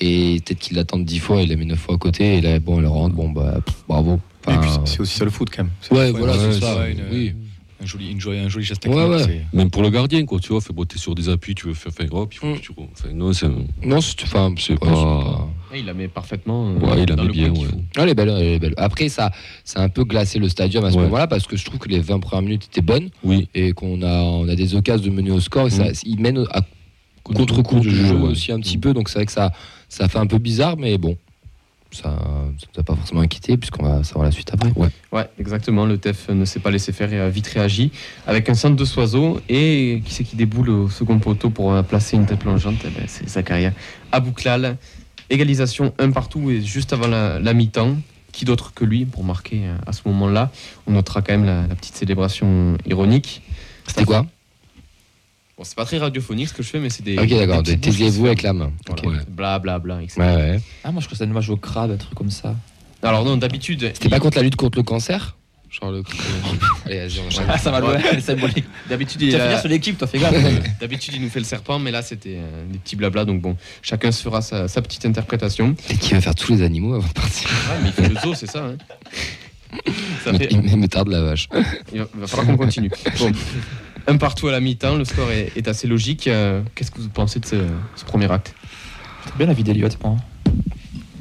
Et 0.00 0.40
peut-être 0.44 0.58
qu'ils 0.58 0.76
l'attendent 0.76 1.04
dix 1.04 1.18
fois, 1.20 1.40
il 1.42 1.48
la 1.48 1.56
met 1.56 1.64
neuf 1.64 1.78
fois 1.78 1.94
à 1.94 1.98
côté, 1.98 2.38
et 2.38 2.40
là, 2.40 2.58
bon, 2.58 2.80
elle 2.80 2.86
rentre, 2.86 3.14
bon, 3.14 3.30
bah, 3.30 3.60
pff, 3.64 3.84
bravo. 3.88 4.14
Et 4.14 4.50
puis, 4.50 4.56
Enfin, 4.68 4.80
c'est 4.84 5.00
aussi 5.00 5.16
ça 5.16 5.24
le 5.24 5.30
foot 5.30 5.48
quand 5.54 5.62
même. 5.64 5.72
Ouais, 5.90 6.10
voilà, 6.10 6.34
c'est 6.38 6.60
ça. 6.60 6.78
ouais, 6.78 6.92
une- 6.92 7.02
oui. 7.12 7.32
un, 7.80 7.86
joli, 7.86 8.10
une 8.10 8.20
jolie- 8.20 8.38
un 8.40 8.48
joli 8.48 8.64
geste 8.64 8.84
Ouais, 8.86 8.94
ouais. 9.06 9.42
Même 9.52 9.70
pour 9.70 9.82
le 9.82 9.90
gardien, 9.90 10.24
quoi, 10.26 10.38
tu 10.40 10.48
vois, 10.48 10.60
fait 10.60 10.72
botter 10.72 10.98
sur 10.98 11.14
des 11.14 11.28
appuis, 11.28 11.54
tu 11.54 11.66
veux 11.68 11.74
faire, 11.74 11.92
enfin, 11.96 12.08
hop, 12.10 12.34
il 12.34 12.38
faut 12.38 12.46
Mm. 12.48 12.54
que 12.56 12.60
tu. 12.60 12.72
Enfin, 12.76 13.08
non, 13.14 13.32
c'est. 13.32 13.46
Non, 13.84 14.00
c'est 14.00 14.28
pas. 14.30 14.50
il 15.76 15.86
la 15.86 15.94
met 15.94 16.08
parfaitement. 16.08 16.68
euh, 16.70 16.78
Ouais, 16.78 17.02
il 17.02 17.08
la 17.08 17.16
met 17.16 17.28
bien, 17.28 17.50
qu'il 17.52 17.62
ouais. 17.62 17.68
faut. 17.68 17.80
Ah, 17.96 18.02
Elle 18.02 18.08
est 18.10 18.14
belle, 18.14 18.28
elle 18.30 18.42
est 18.42 18.58
belle. 18.58 18.74
Après, 18.76 19.08
ça, 19.08 19.30
ça 19.64 19.80
a 19.80 19.84
un 19.84 19.88
peu 19.88 20.04
glacé 20.04 20.38
le 20.38 20.48
stadium 20.48 20.84
à 20.84 20.90
ce 20.90 20.96
Ouais. 20.96 21.02
moment-là 21.04 21.26
parce 21.26 21.46
que 21.46 21.56
je 21.56 21.64
trouve 21.64 21.78
que 21.78 21.88
les 21.88 22.00
20 22.00 22.20
premières 22.20 22.42
minutes 22.42 22.64
étaient 22.70 22.80
bonnes 22.82 23.10
Oui, 23.24 23.48
et 23.54 23.72
qu'on 23.72 24.02
a, 24.02 24.22
on 24.22 24.48
a 24.48 24.54
des 24.54 24.74
occasions 24.76 25.10
de 25.10 25.16
mener 25.16 25.30
au 25.30 25.40
score 25.40 25.66
et 25.66 25.70
ça, 25.70 25.84
Mm. 25.84 25.92
ils 26.06 26.20
mènent 26.20 26.44
à 26.52 26.62
contre-coup 27.24 27.80
du 27.80 27.90
jeu 27.90 28.14
ouais. 28.14 28.28
aussi 28.30 28.52
un 28.52 28.60
petit 28.60 28.76
Mm. 28.76 28.80
peu. 28.82 28.92
Donc 28.94 29.08
c'est 29.08 29.18
vrai 29.18 29.26
que 29.26 29.32
ça, 29.32 29.52
ça 29.88 30.08
fait 30.08 30.18
un 30.18 30.26
peu 30.26 30.38
bizarre, 30.38 30.76
mais 30.76 30.98
bon, 30.98 31.16
ça 31.90 32.10
ne 32.10 32.50
nous 32.50 32.80
a 32.80 32.82
pas 32.82 32.96
forcément 32.96 33.20
inquiété 33.20 33.56
puisqu'on 33.56 33.84
va 33.84 34.02
savoir 34.02 34.24
la 34.24 34.32
suite 34.32 34.50
après. 34.52 34.72
Ouais, 35.12 35.28
exactement. 35.38 35.86
Le 35.86 35.96
TEF 35.98 36.28
ne 36.28 36.44
s'est 36.44 36.58
pas 36.60 36.70
laissé 36.70 36.92
faire 36.92 37.12
et 37.12 37.20
a 37.20 37.28
vite 37.28 37.46
réagi 37.46 37.92
avec 38.26 38.48
un 38.48 38.54
centre 38.54 38.76
de 38.76 38.84
Soiseau. 38.84 39.40
Et 39.48 40.02
qui 40.04 40.12
c'est 40.12 40.24
qui 40.24 40.34
déboule 40.36 40.70
au 40.70 40.88
second 40.90 41.18
poteau 41.18 41.50
pour 41.50 41.72
euh, 41.72 41.82
placer 41.82 42.16
une 42.16 42.26
tête 42.26 42.40
plongeante 42.40 42.76
Eh 42.84 42.90
ben, 42.90 43.04
C'est 43.06 43.28
Zakaria 43.28 43.72
Abouklal. 44.10 44.76
Égalisation 45.30 45.94
un 45.98 46.10
partout 46.10 46.50
et 46.50 46.60
juste 46.60 46.92
avant 46.92 47.06
la, 47.06 47.38
la 47.38 47.54
mi-temps. 47.54 47.96
Qui 48.32 48.44
d'autre 48.44 48.74
que 48.74 48.84
lui 48.84 49.04
pour 49.04 49.22
marquer 49.22 49.60
euh, 49.62 49.76
à 49.86 49.92
ce 49.92 50.02
moment-là? 50.06 50.50
On 50.88 50.92
notera 50.92 51.22
quand 51.22 51.34
même 51.34 51.44
la, 51.44 51.68
la 51.68 51.74
petite 51.76 51.94
célébration 51.94 52.76
ironique. 52.84 53.42
C'était 53.86 54.04
quoi? 54.04 54.26
Bon, 55.56 55.62
c'est 55.62 55.76
pas 55.76 55.84
très 55.84 55.98
radiophonique 55.98 56.48
ce 56.48 56.54
que 56.54 56.62
je 56.64 56.68
fais, 56.68 56.80
mais 56.80 56.90
c'est 56.90 57.04
des. 57.04 57.16
Ok, 57.18 57.28
d'accord. 57.28 57.62
des 57.62 57.74
qui 57.74 57.78
Taisez-vous 57.80 58.26
avec 58.26 58.42
la 58.42 58.52
main. 58.52 58.72
Voilà. 58.88 59.20
Ok. 59.20 59.26
Bla 59.28 59.58
bla 59.60 59.78
bla, 59.78 60.02
etc. 60.02 60.20
Ouais, 60.20 60.26
ouais. 60.34 60.60
Ah, 60.82 60.90
moi 60.90 61.00
je 61.00 61.06
crois 61.06 61.16
que 61.18 61.22
un 61.24 61.30
hommage 61.30 61.48
au 61.50 61.56
crabe, 61.56 61.92
un 61.92 61.96
truc 61.96 62.14
comme 62.14 62.30
ça. 62.30 62.56
Alors 63.02 63.24
non, 63.24 63.36
d'habitude. 63.36 63.90
C'était 63.94 64.08
pas 64.08 64.18
contre 64.20 64.36
la 64.38 64.42
lutte 64.42 64.56
contre 64.56 64.78
le 64.78 64.82
cancer 64.82 65.36
Genre 65.70 65.90
le. 65.92 66.02
Allez, 66.86 67.00
vas-y, 67.06 67.18
on. 67.20 67.42
Ah, 67.48 67.58
ça 67.58 67.70
va 67.72 67.80
loin, 67.80 67.98
c'est 68.12 68.20
symbolique. 68.20 68.64
D'habitude, 68.88 69.20
Tu 69.20 69.26
il 69.26 69.32
vas 69.36 69.42
a- 69.42 69.46
finir 69.46 69.60
sur 69.60 69.68
l'équipe, 69.68 69.98
toi, 69.98 70.06
fais 70.06 70.18
gaffe. 70.18 70.34
D'habitude, 70.80 71.14
il 71.16 71.22
nous 71.22 71.28
fait 71.28 71.40
le 71.40 71.44
serpent, 71.44 71.78
mais 71.80 71.90
là, 71.90 72.00
c'était 72.02 72.36
euh, 72.38 72.64
des 72.70 72.78
petits 72.78 72.94
blabla. 72.96 73.24
Donc 73.24 73.40
bon, 73.40 73.56
chacun 73.82 74.10
se 74.12 74.22
fera 74.22 74.40
sa, 74.40 74.66
sa 74.68 74.82
petite 74.82 75.04
interprétation. 75.06 75.74
Peut-être 75.74 75.98
qu'il 76.00 76.14
va 76.14 76.20
faire 76.20 76.34
tous 76.36 76.52
les 76.52 76.62
animaux 76.62 76.94
avant 76.94 77.06
de 77.08 77.12
partir. 77.12 77.48
Ouais, 77.50 77.76
mais 77.82 77.88
il 77.88 77.92
fait 77.92 78.08
le 78.08 78.16
zoo, 78.20 78.34
c'est 78.34 78.50
ça. 78.50 78.64
hein. 78.64 78.76
Ça 80.24 80.30
Il 80.32 80.38
fait- 80.38 80.56
me- 80.56 80.68
il 80.68 80.76
me 80.76 80.86
tarde 80.88 81.08
la 81.08 81.20
vache. 81.22 81.48
Il 81.92 81.98
va, 82.00 82.06
va 82.14 82.26
falloir 82.28 82.46
qu'on 82.46 82.56
continue. 82.56 82.90
Bon, 83.18 83.32
un 84.06 84.16
partout 84.16 84.48
à 84.48 84.52
la 84.52 84.60
mi-temps, 84.60 84.96
le 84.96 85.04
score 85.04 85.30
est, 85.30 85.52
est 85.56 85.68
assez 85.68 85.86
logique. 85.86 86.26
Euh, 86.28 86.62
Qu'est-ce 86.74 86.90
que 86.90 87.00
vous 87.00 87.08
pensez 87.08 87.40
de 87.40 87.46
ce, 87.46 87.56
ce 87.96 88.04
premier 88.04 88.30
acte 88.30 88.54
C'est 89.26 89.36
bien 89.36 89.46
la 89.46 89.54
vie 89.54 89.64
d'Eliott, 89.64 89.96
moi. 90.02 90.16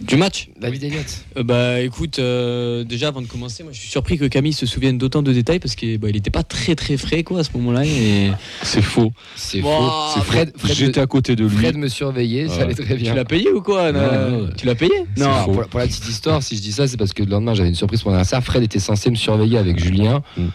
Du 0.02 0.18
match 0.18 0.50
David 0.60 0.84
Elliott. 0.84 1.24
Euh, 1.38 1.44
Bah 1.44 1.80
écoute, 1.80 2.20
euh, 2.20 2.84
déjà 2.84 3.08
avant 3.08 3.22
de 3.22 3.26
commencer, 3.28 3.64
moi 3.64 3.72
je 3.72 3.80
suis 3.80 3.88
surpris 3.88 4.18
que 4.18 4.26
Camille 4.26 4.52
se 4.52 4.66
souvienne 4.66 4.98
d'autant 4.98 5.22
de 5.22 5.32
détails 5.32 5.60
parce 5.60 5.76
qu'il 5.76 5.98
bah, 5.98 6.10
il 6.10 6.18
était 6.18 6.30
pas 6.30 6.44
très 6.44 6.76
très 6.76 6.98
frais 6.98 7.24
quoi 7.24 7.40
à 7.40 7.44
ce 7.46 7.52
moment-là. 7.56 7.86
Et... 7.86 8.30
c'est 8.64 8.82
faux. 8.82 9.14
C'est 9.38 9.62
Wow, 9.62 9.72
faux. 9.72 9.92
c'est 10.16 10.24
Fred, 10.26 10.52
Fred, 10.58 10.76
J'étais 10.76 11.00
à 11.00 11.08
côté 11.08 11.38
de 11.38 11.46
lui. 11.46 11.56
Fred 11.56 11.78
me 11.78 11.88
surveillait, 11.88 12.50
ça 12.50 12.64
allait 12.64 12.74
très 12.76 12.96
bien. 12.96 13.12
Tu 13.12 13.16
l'as 13.16 13.24
payé 13.24 13.50
ou 13.54 13.62
quoi 13.62 13.94
Non. 13.94 14.50
Tu 14.58 14.66
l'as 14.66 14.76
payé 14.76 14.92
Non, 15.16 15.34
faux. 15.46 15.52
pour, 15.54 15.68
pour 15.68 15.80
la 15.80 15.88
petite 15.88 16.10
histoire, 16.10 16.44
si 16.44 16.58
je 16.58 16.62
dis 16.62 16.74
ça, 16.74 16.86
c'est 16.86 16.98
parce 16.98 17.14
que 17.14 17.24
le 17.24 17.30
lendemain, 17.30 17.54
j'avais 17.54 17.70
une 17.70 17.76
surprise 17.76 18.02
pour 18.02 18.12
mon 18.12 18.18
anniversaire. 18.18 18.44
Fred 18.44 18.62
était 18.62 18.80
censé 18.80 19.10
me 19.10 19.16
surveiller 19.16 19.58
avec 19.58 19.80
Julien. 19.80 20.22
Mm. 20.38 20.48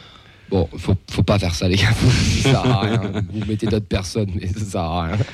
Bon, 0.51 0.67
faut, 0.79 0.95
faut 1.11 1.23
pas 1.23 1.39
faire 1.39 1.55
ça, 1.55 1.69
les 1.69 1.77
gars. 1.77 1.93
ça 2.43 2.51
sert 2.51 2.67
à 2.67 2.81
rien. 2.81 3.03
Vous 3.33 3.45
mettez 3.47 3.67
d'autres 3.67 3.87
personnes, 3.87 4.31
mais 4.35 4.47
ça 4.47 4.61
sert 4.65 4.81
à 4.81 5.03
rien. 5.09 5.19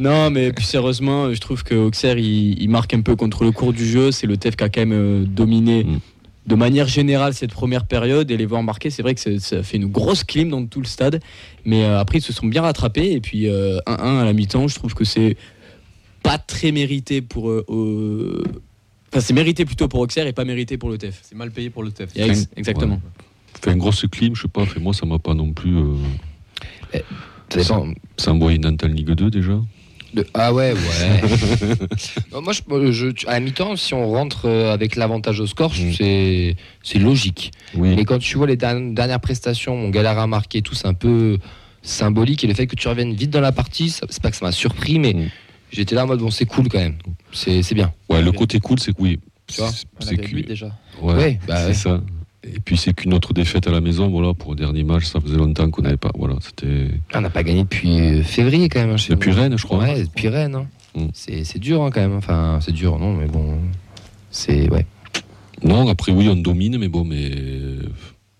Non, 0.00 0.30
mais 0.30 0.52
plus 0.52 0.64
sérieusement, 0.64 1.32
je 1.32 1.38
trouve 1.38 1.62
que 1.62 1.76
Auxerre 1.76 2.18
il, 2.18 2.60
il 2.60 2.68
marque 2.70 2.92
un 2.94 3.02
peu 3.02 3.14
contre 3.14 3.44
le 3.44 3.52
cours 3.52 3.72
du 3.72 3.86
jeu. 3.86 4.10
C'est 4.10 4.26
le 4.26 4.36
TEF 4.36 4.56
qui 4.56 4.64
a 4.64 4.68
quand 4.68 4.80
même 4.80 4.92
euh, 4.92 5.24
dominé 5.24 5.84
Mm. 5.84 5.98
de 6.46 6.54
manière 6.56 6.88
générale 6.88 7.34
cette 7.34 7.52
première 7.52 7.86
période 7.86 8.28
et 8.32 8.36
les 8.36 8.46
voir 8.46 8.64
marquer. 8.64 8.90
C'est 8.90 9.02
vrai 9.02 9.14
que 9.14 9.38
ça 9.38 9.62
fait 9.62 9.76
une 9.76 9.86
grosse 9.86 10.24
clim 10.24 10.48
dans 10.48 10.66
tout 10.66 10.80
le 10.80 10.86
stade, 10.86 11.20
mais 11.64 11.84
euh, 11.84 12.00
après 12.00 12.18
ils 12.18 12.22
se 12.22 12.32
sont 12.32 12.46
bien 12.46 12.62
rattrapés. 12.62 13.12
Et 13.12 13.20
puis 13.20 13.46
euh, 13.48 13.78
1-1 13.86 14.18
à 14.22 14.24
la 14.24 14.32
mi-temps, 14.32 14.66
je 14.66 14.74
trouve 14.74 14.94
que 14.94 15.04
c'est 15.04 15.36
pas 16.24 16.38
très 16.38 16.72
mérité 16.72 17.20
pour. 17.22 17.50
euh, 17.50 17.64
euh, 17.68 18.42
Enfin, 19.12 19.20
c'est 19.20 19.34
mérité 19.34 19.64
plutôt 19.66 19.86
pour 19.88 20.00
Auxerre 20.00 20.26
et 20.26 20.32
pas 20.32 20.44
mérité 20.46 20.78
pour 20.78 20.88
le 20.88 20.96
TEF. 20.98 21.20
C'est 21.22 21.36
mal 21.36 21.50
payé 21.52 21.68
pour 21.70 21.82
le 21.84 21.92
TEF. 21.92 22.10
Ex- 22.16 22.48
exactement. 22.56 23.00
Une 23.66 23.78
grosse 23.78 24.04
clim, 24.10 24.34
je 24.34 24.42
sais 24.42 24.48
pas, 24.48 24.66
fait 24.66 24.80
moi 24.80 24.92
ça 24.94 25.06
m'a 25.06 25.18
pas 25.18 25.34
non 25.34 25.52
plus. 25.52 25.76
euh, 25.76 25.94
Ça 27.50 27.58
dépend. 27.58 27.86
Ça 28.16 28.32
envoie 28.32 28.52
une 28.52 28.76
Ligue 28.94 29.10
2 29.12 29.30
déjà. 29.30 29.58
De- 30.14 30.26
Ah 30.34 30.52
ouais, 30.52 30.72
ouais. 30.74 31.22
Non, 32.32 32.42
moi, 32.42 32.52
je, 32.52 32.60
moi, 32.68 32.90
je- 32.90 33.26
à 33.26 33.32
la 33.32 33.40
mi-temps, 33.40 33.76
si 33.76 33.94
on 33.94 34.10
rentre 34.10 34.46
euh, 34.46 34.72
avec 34.72 34.96
l'avantage 34.96 35.40
au 35.40 35.46
score, 35.46 35.72
Mm. 35.72 35.92
c'est 35.96 36.56
c'est 36.82 36.98
logique. 36.98 37.50
Oui. 37.74 37.94
Mais 37.96 38.04
quand 38.04 38.18
tu 38.18 38.36
vois 38.36 38.46
les 38.46 38.56
derni- 38.56 38.92
dernières 38.92 39.20
prestations, 39.20 39.74
on 39.74 39.88
galère 39.88 40.18
à 40.18 40.26
marquer 40.26 40.58
et 40.58 40.62
tout, 40.62 40.74
c'est 40.74 40.86
un 40.86 40.92
peu 40.94 41.38
symbolique. 41.82 42.44
Et 42.44 42.46
le 42.46 42.52
fait 42.54 42.66
que 42.66 42.76
tu 42.76 42.88
reviennes 42.88 43.14
vite 43.14 43.30
dans 43.30 43.40
la 43.40 43.52
partie, 43.52 43.88
ça- 43.88 44.06
c'est 44.10 44.22
pas 44.22 44.30
que 44.30 44.36
ça 44.36 44.44
m'a 44.44 44.52
surpris, 44.52 44.98
mais 44.98 45.14
Mm. 45.14 45.30
j'étais 45.72 45.94
là 45.94 46.04
en 46.04 46.06
mode 46.08 46.20
bon, 46.20 46.30
c'est 46.30 46.44
cool 46.46 46.68
quand 46.68 46.78
même. 46.78 46.96
C'est 47.32 47.62
c'est 47.62 47.74
bien. 47.74 47.90
Ouais, 48.10 48.20
le 48.22 48.32
côté 48.32 48.60
cool, 48.60 48.78
c'est 48.80 48.92
que 48.92 49.00
oui. 49.00 49.18
Tu 49.46 49.60
vois, 49.62 49.70
c'est- 49.70 49.86
On 49.98 50.04
c'est 50.04 50.16
que- 50.16 50.40
déjà. 50.46 50.70
ouais, 51.00 51.14
Ouais, 51.14 51.40
bah 51.48 51.56
c'est 51.56 51.66
ouais. 51.68 51.74
ça. 51.74 52.02
Et 52.44 52.58
puis 52.58 52.76
c'est 52.76 52.92
qu'une 52.92 53.14
autre 53.14 53.32
défaite 53.32 53.66
à 53.68 53.70
la 53.70 53.80
maison, 53.80 54.08
voilà, 54.08 54.34
pour 54.34 54.50
le 54.52 54.56
dernier 54.56 54.82
match, 54.82 55.04
ça 55.04 55.20
faisait 55.20 55.36
longtemps 55.36 55.70
qu'on 55.70 55.82
n'avait 55.82 55.96
pas. 55.96 56.10
Voilà, 56.18 56.34
c'était. 56.40 56.88
Ah, 57.12 57.18
On 57.18 57.20
n'a 57.20 57.30
pas 57.30 57.42
gagné 57.44 57.62
depuis 57.62 58.00
euh, 58.00 58.22
février 58.24 58.68
quand 58.68 58.80
même. 58.80 58.90
hein, 58.90 58.96
chez 58.96 59.12
Depuis 59.12 59.30
vous. 59.30 59.36
Rennes, 59.40 59.56
je 59.56 59.64
crois. 59.64 59.78
Ouais, 59.78 60.02
depuis 60.02 60.28
Rennes. 60.28 60.56
hein. 60.56 60.66
Mm. 60.96 61.06
C'est 61.12 61.58
dur 61.58 61.82
hein, 61.82 61.90
quand 61.92 62.00
même. 62.00 62.16
Enfin, 62.16 62.58
c'est 62.60 62.72
dur, 62.72 62.98
non, 62.98 63.14
mais 63.14 63.26
bon. 63.26 63.58
C'est. 64.30 64.68
Ouais. 64.70 64.84
Non, 65.62 65.88
après 65.88 66.10
oui, 66.10 66.28
on 66.28 66.34
domine, 66.36 66.78
mais 66.78 66.88
bon, 66.88 67.04
mais, 67.04 67.30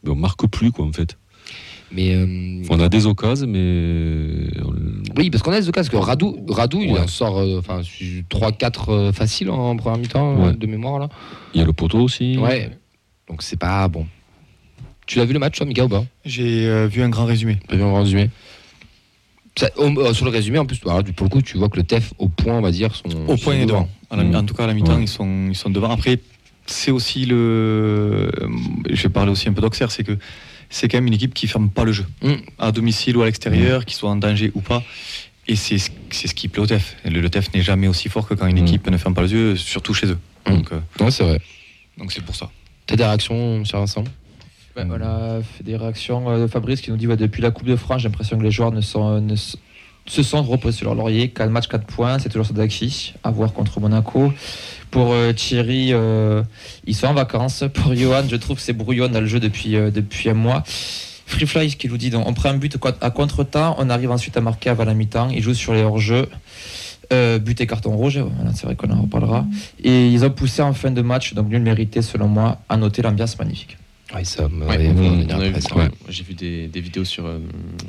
mais 0.02 0.10
on 0.10 0.16
marque 0.16 0.46
plus 0.48 0.72
quoi 0.72 0.84
en 0.84 0.92
fait. 0.92 1.16
Mais. 1.92 2.14
euh, 2.16 2.62
On 2.70 2.80
a 2.80 2.88
des 2.88 3.06
occasions, 3.06 3.46
mais 3.46 4.48
Oui, 5.16 5.30
parce 5.30 5.42
qu'on 5.44 5.52
a 5.52 5.60
des 5.60 5.68
occasions. 5.68 5.92
Parce 5.92 6.04
que 6.04 6.08
Radou, 6.08 6.44
Radou 6.48 6.80
il 6.82 6.90
en 6.98 7.06
sort 7.06 7.38
euh, 7.38 7.58
enfin, 7.60 7.82
3-4 8.30 9.12
faciles 9.12 9.50
en 9.50 9.76
première 9.76 9.98
mi-temps 10.00 10.36
euh, 10.40 10.46
Ouais. 10.48 10.56
de 10.56 10.66
mémoire. 10.66 10.98
là. 10.98 11.08
il 11.54 11.60
y 11.60 11.62
a 11.62 11.66
le 11.66 11.72
poteau 11.72 12.00
aussi. 12.00 12.36
Ouais. 12.38 12.70
Donc 13.32 13.42
c'est 13.42 13.56
pas 13.56 13.88
bon. 13.88 14.06
Tu 15.06 15.16
l'as 15.18 15.24
vu 15.24 15.32
le 15.32 15.38
match, 15.38 15.56
toi, 15.56 15.64
Mika, 15.64 15.86
ou 15.86 15.88
pas? 15.88 16.04
J'ai 16.26 16.68
euh, 16.68 16.86
vu 16.86 17.00
un 17.02 17.08
grand 17.08 17.24
résumé. 17.24 17.58
T'as 17.66 17.76
vu 17.76 17.82
en 17.82 17.94
résumé? 17.94 18.28
Ça- 19.56 19.70
au- 19.78 19.88
euh, 19.98 20.12
Sur 20.12 20.26
le 20.26 20.30
résumé, 20.30 20.58
en 20.58 20.66
plus, 20.66 20.78
alors, 20.84 21.02
pour 21.16 21.24
le 21.24 21.30
coup, 21.30 21.40
tu 21.40 21.56
vois 21.56 21.70
que 21.70 21.78
le 21.78 21.82
TEF, 21.82 22.12
au 22.18 22.28
point, 22.28 22.52
on 22.52 22.60
va 22.60 22.70
dire, 22.70 22.94
sont. 22.94 23.08
Au 23.26 23.36
point 23.38 23.38
sont 23.38 23.52
et 23.52 23.64
devant. 23.64 23.88
À 24.10 24.16
la- 24.16 24.24
Mm. 24.24 24.34
En 24.34 24.44
tout 24.44 24.52
cas, 24.54 24.64
à 24.64 24.66
la 24.66 24.74
mi-temps, 24.74 24.96
Ouais. 24.96 25.04
ils, 25.04 25.08
sont, 25.08 25.48
ils 25.48 25.56
sont 25.56 25.70
devant. 25.70 25.90
Après, 25.90 26.18
c'est 26.66 26.90
aussi 26.90 27.24
le. 27.24 28.30
Je 28.90 29.02
vais 29.02 29.08
parler 29.08 29.32
aussi 29.32 29.48
un 29.48 29.54
peu 29.54 29.62
d'Auxerre, 29.62 29.90
c'est 29.90 30.04
que 30.04 30.18
c'est 30.68 30.88
quand 30.88 30.98
même 30.98 31.06
une 31.06 31.14
équipe 31.14 31.32
qui 31.32 31.46
ferme 31.48 31.70
pas 31.70 31.84
le 31.84 31.92
jeu. 31.92 32.04
Mm. 32.22 32.32
À 32.58 32.70
domicile 32.70 33.16
ou 33.16 33.22
à 33.22 33.24
l'extérieur, 33.24 33.86
qu'ils 33.86 33.96
soient 33.96 34.10
en 34.10 34.16
danger 34.16 34.52
ou 34.54 34.60
pas. 34.60 34.82
Et 35.48 35.56
c'est 35.56 35.78
ce 35.78 35.88
c'est 36.10 36.28
ce 36.28 36.34
qui 36.34 36.48
plaît 36.48 36.62
au 36.62 36.66
TEF. 36.66 36.96
Le, 37.06 37.20
le 37.22 37.30
TEF 37.30 37.52
n'est 37.54 37.62
jamais 37.62 37.88
aussi 37.88 38.10
fort 38.10 38.28
que 38.28 38.34
quand 38.34 38.46
une 38.46 38.60
Mm. 38.60 38.66
équipe 38.66 38.90
ne 38.90 38.98
ferme 38.98 39.14
pas 39.14 39.22
les 39.22 39.32
yeux, 39.32 39.56
surtout 39.56 39.94
chez 39.94 40.08
eux. 40.08 40.18
Mm. 40.46 40.50
Donc 40.50 40.72
euh, 40.72 40.80
Ouais, 41.02 41.10
c'est 41.10 41.24
vrai. 41.24 41.40
donc 41.96 42.12
c'est 42.12 42.22
pour 42.22 42.36
ça. 42.36 42.50
T'as 42.86 42.96
des 42.96 43.04
réactions, 43.04 43.58
monsieur 43.58 43.78
Vincent 43.78 44.04
Ouais, 44.76 44.84
on 44.88 45.00
a 45.02 45.42
fait 45.42 45.62
des 45.62 45.76
réactions 45.76 46.30
euh, 46.30 46.42
de 46.42 46.46
Fabrice 46.46 46.80
qui 46.80 46.90
nous 46.90 46.96
dit 46.96 47.06
depuis 47.06 47.42
la 47.42 47.50
Coupe 47.50 47.66
de 47.66 47.76
France, 47.76 48.02
j'ai 48.02 48.08
l'impression 48.08 48.38
que 48.38 48.42
les 48.42 48.50
joueurs 48.50 48.72
ne, 48.72 48.80
sont, 48.80 49.20
ne 49.20 49.36
se 50.06 50.22
sont 50.22 50.42
reposés 50.42 50.78
sur 50.78 50.86
leur 50.86 50.94
laurier. 50.94 51.28
4 51.28 51.50
matchs, 51.50 51.68
4 51.68 51.84
points, 51.86 52.18
c'est 52.18 52.28
toujours 52.28 52.46
Sadaki 52.46 53.14
à 53.22 53.30
voir 53.30 53.52
contre 53.52 53.80
Monaco. 53.80 54.32
Pour 54.90 55.12
euh, 55.12 55.32
Thierry, 55.32 55.92
euh, 55.92 56.42
ils 56.86 56.94
sont 56.94 57.06
en 57.06 57.14
vacances. 57.14 57.64
Pour 57.74 57.94
Johan, 57.94 58.24
je 58.28 58.36
trouve 58.36 58.56
que 58.56 58.62
c'est 58.62 58.72
brouillon 58.72 59.08
dans 59.08 59.20
le 59.20 59.26
jeu 59.26 59.40
depuis, 59.40 59.76
euh, 59.76 59.90
depuis 59.90 60.28
un 60.28 60.34
mois. 60.34 60.62
Freefly 61.26 61.74
qui 61.76 61.88
nous 61.88 61.96
dit 61.96 62.10
donc, 62.10 62.28
on 62.28 62.34
prend 62.34 62.50
un 62.50 62.58
but 62.58 62.76
à 63.00 63.10
contre-temps, 63.10 63.76
on 63.78 63.88
arrive 63.88 64.10
ensuite 64.10 64.36
à 64.36 64.42
marquer 64.42 64.68
avant 64.68 64.84
la 64.84 64.92
mi-temps, 64.92 65.30
ils 65.30 65.42
jouent 65.42 65.54
sur 65.54 65.72
les 65.72 65.82
hors-jeux. 65.82 66.28
Euh, 67.12 67.38
but 67.38 67.60
et 67.60 67.66
carton 67.66 67.94
rouge, 67.96 68.18
voilà, 68.18 68.52
c'est 68.54 68.64
vrai 68.64 68.74
qu'on 68.74 68.90
en 68.90 69.02
reparlera. 69.02 69.44
Et 69.84 70.08
ils 70.08 70.24
ont 70.24 70.30
poussé 70.30 70.62
en 70.62 70.72
fin 70.72 70.90
de 70.90 71.02
match, 71.02 71.34
donc 71.34 71.48
nul 71.48 71.60
mérité 71.62 72.00
selon 72.02 72.26
moi, 72.28 72.60
à 72.68 72.76
noter 72.76 73.02
l'ambiance 73.02 73.38
magnifique. 73.38 73.76
Oui, 74.14 74.24
ça 74.24 74.44
Ouais, 74.46 74.66
ouais, 74.76 74.92
on- 74.94 75.00
on 75.00 75.80
on 75.80 75.88
J'ai 76.10 76.22
vu 76.24 76.34
des, 76.34 76.68
des 76.68 76.80
vidéos 76.80 77.04
sur, 77.04 77.24
euh, 77.26 77.38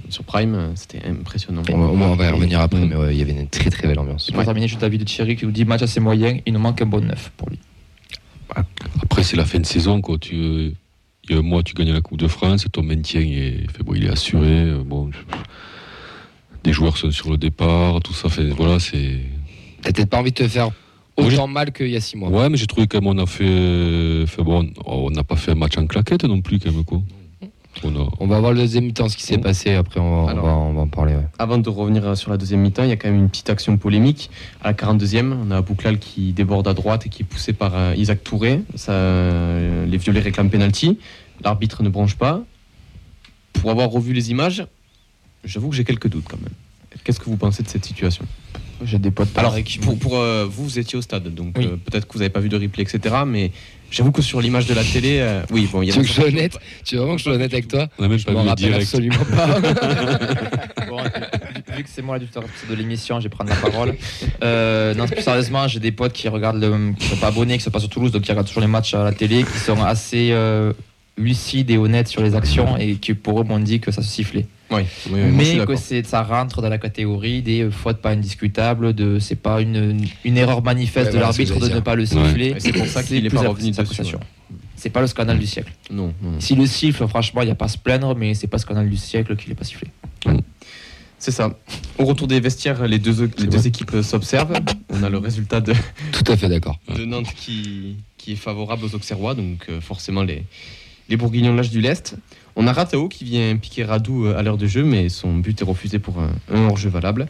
sur 0.09 0.23
Prime, 0.23 0.71
c'était 0.75 1.01
impressionnant. 1.05 1.61
On 1.71 1.77
va, 1.77 2.05
on 2.11 2.15
va 2.15 2.25
y 2.27 2.29
revenir 2.29 2.61
après, 2.61 2.85
mais 2.85 2.95
ouais, 2.95 3.13
il 3.13 3.19
y 3.19 3.21
avait 3.21 3.33
une 3.33 3.47
très 3.47 3.69
très 3.69 3.87
belle 3.87 3.99
ambiance. 3.99 4.31
Pour 4.31 4.43
terminer, 4.43 4.67
juste 4.69 4.81
l'avis 4.81 4.97
de 4.97 5.03
Thierry 5.03 5.35
qui 5.35 5.45
nous 5.45 5.51
dit 5.51 5.65
match 5.65 5.81
assez 5.81 5.99
moyen, 5.99 6.37
il 6.45 6.53
nous 6.53 6.59
manque 6.59 6.81
un 6.81 6.85
bon 6.85 7.05
neuf 7.05 7.31
pour 7.37 7.49
lui. 7.49 7.59
Après, 9.01 9.23
c'est 9.23 9.35
la 9.37 9.45
fin 9.45 9.59
de 9.59 9.65
saison. 9.65 10.01
Quoi. 10.01 10.17
Tu, 10.17 10.35
il 10.35 10.73
y 11.29 11.33
a 11.33 11.37
un 11.37 11.41
mois, 11.41 11.63
tu 11.63 11.73
gagnes 11.73 11.93
la 11.93 12.01
Coupe 12.01 12.19
de 12.19 12.27
France, 12.27 12.65
ton 12.71 12.83
maintien 12.83 13.21
est, 13.21 13.65
fait, 13.71 13.83
bon, 13.83 13.93
il 13.95 14.05
est 14.05 14.09
assuré. 14.09 14.47
euh, 14.69 14.83
Bon, 14.85 15.09
je- 15.11 15.17
des 16.63 16.73
joueurs 16.73 16.97
sont 16.97 17.11
sur 17.11 17.29
le 17.29 17.37
départ, 17.37 17.99
tout 18.01 18.13
ça. 18.13 18.29
Fait, 18.29 18.45
voilà, 18.49 18.79
c'est. 18.79 19.19
T'as 19.81 19.91
peut-être 19.91 20.09
pas 20.09 20.19
envie 20.19 20.31
de 20.31 20.35
te 20.35 20.47
faire 20.47 20.69
autant 21.17 21.47
mal 21.47 21.71
qu'il 21.73 21.89
y 21.89 21.95
a 21.95 22.01
6 22.01 22.17
mois. 22.17 22.29
Ouais, 22.29 22.49
mais 22.49 22.57
j'ai 22.57 22.67
trouvé 22.67 22.87
quand 22.87 23.01
même 23.01 23.07
on 23.19 23.21
a 23.21 23.25
fait. 23.25 24.25
fait 24.27 24.41
bon, 24.43 24.69
on 24.85 25.09
n'a 25.11 25.23
pas 25.23 25.35
fait 25.35 25.51
un 25.51 25.55
match 25.55 25.77
en 25.77 25.85
claquette 25.87 26.23
non 26.23 26.41
plus, 26.41 26.59
quand 26.59 26.71
même. 26.71 26.83
Quoi. 26.85 27.01
On 27.83 27.89
a- 27.95 28.07
On 28.19 28.27
va 28.27 28.39
voir 28.39 28.51
le 28.53 28.59
deuxième 28.59 28.85
mi-temps, 28.85 29.09
ce 29.09 29.17
qui 29.17 29.23
s'est 29.23 29.37
Mm. 29.37 29.41
passé. 29.41 29.73
Après, 29.73 29.99
on 29.99 30.25
va, 30.25 30.31
Alors. 30.31 30.45
on 30.45 30.47
va, 30.47 30.53
on 30.55 30.73
va 30.73 30.81
en 30.81 30.87
parler. 30.87 31.15
ouais. 31.15 31.27
Avant 31.39 31.57
de 31.57 31.67
revenir 31.69 32.15
sur 32.15 32.29
la 32.31 32.37
deuxième 32.37 32.61
mi-temps, 32.61 32.83
il 32.83 32.89
y 32.89 32.91
a 32.91 32.95
quand 32.97 33.09
même 33.09 33.19
une 33.19 33.29
petite 33.29 33.49
action 33.49 33.77
polémique. 33.77 34.29
À 34.61 34.67
la 34.69 34.73
42e, 34.73 35.35
on 35.45 35.49
a 35.51 35.61
Bouklal 35.61 35.97
qui 35.97 36.33
déborde 36.33 36.67
à 36.67 36.73
droite 36.75 37.07
et 37.07 37.09
qui 37.09 37.23
est 37.23 37.25
poussé 37.25 37.51
par 37.51 37.71
euh, 37.75 37.93
Isaac 37.97 38.23
Touré. 38.23 38.61
Ça, 38.75 38.91
euh, 38.93 39.85
les 39.87 39.97
violets 39.97 40.19
réclament 40.21 40.51
penalty. 40.51 40.99
L'arbitre 41.43 41.81
ne 41.83 41.89
branche 41.89 42.15
pas. 42.15 42.43
Pour 43.53 43.71
avoir 43.71 43.89
revu 43.89 44.13
les 44.13 44.29
images, 44.31 44.65
j'avoue 45.43 45.69
que 45.69 45.75
j'ai 45.75 45.83
quelques 45.83 46.07
doutes 46.07 46.25
quand 46.29 46.39
même. 46.41 46.53
Qu'est-ce 47.03 47.19
que 47.19 47.25
vous 47.25 47.37
pensez 47.37 47.63
de 47.63 47.67
cette 47.67 47.85
situation? 47.85 48.25
J'ai 48.85 48.99
des 48.99 49.11
potes 49.11 49.29
Alors, 49.37 49.55
qui 49.63 49.77
pour, 49.79 50.17
euh, 50.17 50.45
vous, 50.49 50.63
vous 50.65 50.79
étiez 50.79 50.97
au 50.97 51.01
stade, 51.01 51.33
donc 51.33 51.55
Oui. 51.57 51.65
euh, 51.65 51.75
peut-être 51.77 52.07
que 52.07 52.13
vous 52.13 52.19
n'avez 52.19 52.29
pas 52.29 52.39
vu 52.39 52.49
de 52.49 52.57
replay, 52.57 52.83
etc. 52.83 53.15
Mais 53.25 53.51
j'avoue 53.91 54.11
que 54.11 54.21
sur 54.21 54.41
l'image 54.41 54.65
de 54.67 54.73
la 54.73 54.83
télé, 54.83 55.19
euh, 55.19 55.41
oui, 55.51 55.67
bon, 55.71 55.81
il 55.81 55.87
y 55.87 55.91
a 55.91 55.93
Tu 55.93 55.99
veux 55.99 56.03
que 56.03 56.09
je 56.09 56.13
sois 56.13 56.25
honnête? 56.27 56.57
Tu 56.83 56.95
veux 56.95 57.01
vraiment 57.01 57.13
que 57.15 57.19
je 57.19 57.23
sois 57.23 57.33
honnête 57.33 57.53
avec 57.53 57.67
toi? 57.67 57.87
On 57.97 58.03
a 58.03 58.07
même 58.07 58.17
Je 58.19 58.25
pas 58.25 58.33
vu 58.33 58.55
direct. 58.55 58.81
absolument 58.83 59.23
pas. 59.25 59.59
Bon, 60.89 60.97
vu- 61.01 61.75
vu 61.77 61.83
que 61.83 61.89
c'est 61.89 62.01
moi 62.01 62.17
l'éditeur 62.19 62.43
de 62.69 62.75
l'émission, 62.75 63.19
je 63.19 63.23
vais 63.23 63.29
prendre 63.29 63.49
la 63.49 63.55
parole. 63.55 63.95
Euh, 64.43 64.93
non, 64.93 65.07
plus 65.07 65.21
sérieusement, 65.21 65.67
j'ai 65.67 65.79
des 65.79 65.91
potes 65.91 66.13
qui 66.13 66.27
regardent, 66.27 66.61
le, 66.61 66.93
qui 66.93 67.07
sont 67.07 67.15
pas 67.15 67.27
abonnés, 67.27 67.57
qui 67.57 67.63
sont 67.63 67.71
pas 67.71 67.79
sur 67.79 67.89
Toulouse, 67.89 68.11
donc 68.11 68.21
qui 68.23 68.31
regardent 68.31 68.47
toujours 68.47 68.61
les 68.61 68.67
matchs 68.67 68.93
à 68.93 69.03
la 69.03 69.11
télé, 69.13 69.43
qui 69.43 69.57
sont 69.59 69.81
assez 69.81 70.29
euh, 70.31 70.73
lucides 71.17 71.71
et 71.71 71.77
honnêtes 71.77 72.09
sur 72.09 72.21
les 72.21 72.35
actions 72.35 72.77
et 72.77 72.95
qui 72.95 73.13
pour 73.15 73.41
eux 73.41 73.43
m'ont 73.43 73.59
dit 73.59 73.79
que 73.79 73.91
ça 73.91 74.01
se 74.03 74.09
sifflait. 74.09 74.45
Oui, 74.71 74.81
oui, 74.81 75.11
oui, 75.11 75.31
moi, 75.31 75.43
je 75.43 75.49
suis 75.77 75.95
mais 75.95 76.01
que 76.01 76.07
ça 76.07 76.23
rentre 76.23 76.61
dans 76.61 76.69
la 76.69 76.77
catégorie 76.77 77.41
des 77.41 77.69
fautes 77.69 77.97
pas 77.97 78.11
indiscutables, 78.11 78.93
de 78.93 79.19
c'est 79.19 79.35
pas 79.35 79.61
une, 79.61 80.05
une 80.23 80.37
erreur 80.37 80.63
manifeste 80.63 81.07
Ouais, 81.07 81.15
de 81.15 81.19
l'arbitre 81.19 81.59
de 81.59 81.69
ne 81.69 81.79
pas 81.79 81.95
le 81.95 82.05
siffler. 82.05 82.55
C'est 82.59 82.71
pour 82.71 82.87
ça 82.87 83.03
qu'il 83.03 83.25
est 83.25 83.29
plus 83.29 83.37
pas 83.37 83.47
revenu 83.47 83.73
sa 83.73 83.83
dessus, 83.83 83.93
appréciation. 83.93 84.19
C'est 84.75 84.89
pas 84.89 85.01
le 85.01 85.07
scandale 85.07 85.39
du 85.39 85.47
siècle. 85.47 85.71
Non, 85.91 86.13
non, 86.21 86.31
non. 86.31 86.39
Si 86.39 86.55
le 86.55 86.65
siffle, 86.65 87.07
franchement, 87.07 87.41
il 87.41 87.45
n'y 87.45 87.51
a 87.51 87.55
pas 87.55 87.65
à 87.65 87.69
se 87.69 87.77
plaindre, 87.77 88.15
mais 88.15 88.33
c'est 88.33 88.47
pas 88.47 88.57
le 88.57 88.61
scandale 88.61 88.89
du 88.89 88.97
siècle 88.97 89.35
qu'il 89.35 89.49
n'est 89.49 89.55
pas 89.55 89.63
sifflé. 89.63 89.87
C'est 91.19 91.31
ça. 91.31 91.57
Au 91.97 92.03
retour 92.03 92.27
des 92.27 92.41
vestiaires, 92.41 92.85
les 92.85 92.99
deux, 92.99 93.31
les 93.37 93.47
deux 93.47 93.65
équipes 93.65 93.95
s'observent. 94.01 94.59
On 94.89 95.03
a 95.03 95.09
le 95.09 95.19
résultat 95.19 95.61
de, 95.61 95.73
Tout 96.11 96.29
à 96.29 96.35
fait 96.35 96.49
d'accord. 96.49 96.77
de 96.97 97.05
Nantes 97.05 97.33
qui, 97.35 97.95
qui 98.17 98.33
est 98.33 98.37
favorable 98.37 98.83
aux 98.83 98.93
Auxerrois, 98.93 99.33
donc 99.33 99.67
euh, 99.69 99.79
forcément 99.79 100.23
les, 100.23 100.43
les 101.07 101.15
Bourguignons 101.15 101.55
lâchent 101.55 101.69
du 101.69 101.79
lest. 101.79 102.17
On 102.55 102.67
a 102.67 102.73
Ratao 102.73 103.07
qui 103.07 103.23
vient 103.23 103.55
piquer 103.57 103.83
Radou 103.83 104.25
euh, 104.25 104.37
à 104.37 104.43
l'heure 104.43 104.57
de 104.57 104.67
jeu, 104.67 104.83
mais 104.83 105.09
son 105.09 105.35
but 105.35 105.59
est 105.59 105.65
refusé 105.65 105.99
pour 105.99 106.19
un, 106.19 106.31
hors-jeu 106.65 106.89
valable. 106.89 107.27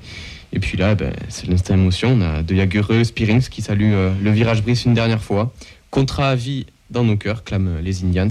Et 0.51 0.59
puis 0.59 0.77
là, 0.77 0.95
ben, 0.95 1.13
c'est 1.29 1.47
l'instant 1.47 1.73
émotion. 1.75 2.17
On 2.17 2.21
a 2.21 2.43
De 2.43 2.55
Jagereux, 2.55 3.03
Spearings 3.03 3.47
qui 3.47 3.61
salue 3.61 3.93
euh, 3.93 4.13
le 4.21 4.31
virage 4.31 4.61
brise 4.61 4.85
une 4.85 4.93
dernière 4.93 5.23
fois. 5.23 5.53
Contrat 5.91 6.29
à 6.29 6.35
vie 6.35 6.65
dans 6.89 7.03
nos 7.03 7.15
cœurs, 7.15 7.43
clament 7.43 7.77
euh, 7.77 7.81
les 7.81 8.03
Indians. 8.03 8.27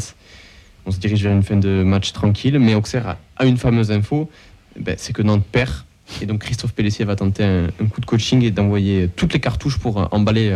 On 0.84 0.90
se 0.90 0.98
dirige 0.98 1.22
vers 1.22 1.32
une 1.32 1.42
fin 1.42 1.56
de 1.56 1.82
match 1.82 2.12
tranquille, 2.12 2.58
mais 2.58 2.74
Auxerre 2.74 3.16
a, 3.36 3.46
une 3.46 3.56
fameuse 3.56 3.90
info, 3.90 4.30
ben, 4.78 4.94
c'est 4.98 5.12
que 5.12 5.22
Nantes 5.22 5.46
perd. 5.50 5.72
Et 6.20 6.26
donc 6.26 6.40
Christophe 6.40 6.72
Pellissier 6.72 7.06
va 7.06 7.16
tenter 7.16 7.44
un, 7.44 7.68
coup 7.86 8.00
de 8.00 8.06
coaching 8.06 8.42
et 8.42 8.50
d'envoyer 8.50 9.08
toutes 9.16 9.32
les 9.32 9.40
cartouches 9.40 9.78
pour 9.78 10.12
emballer 10.12 10.52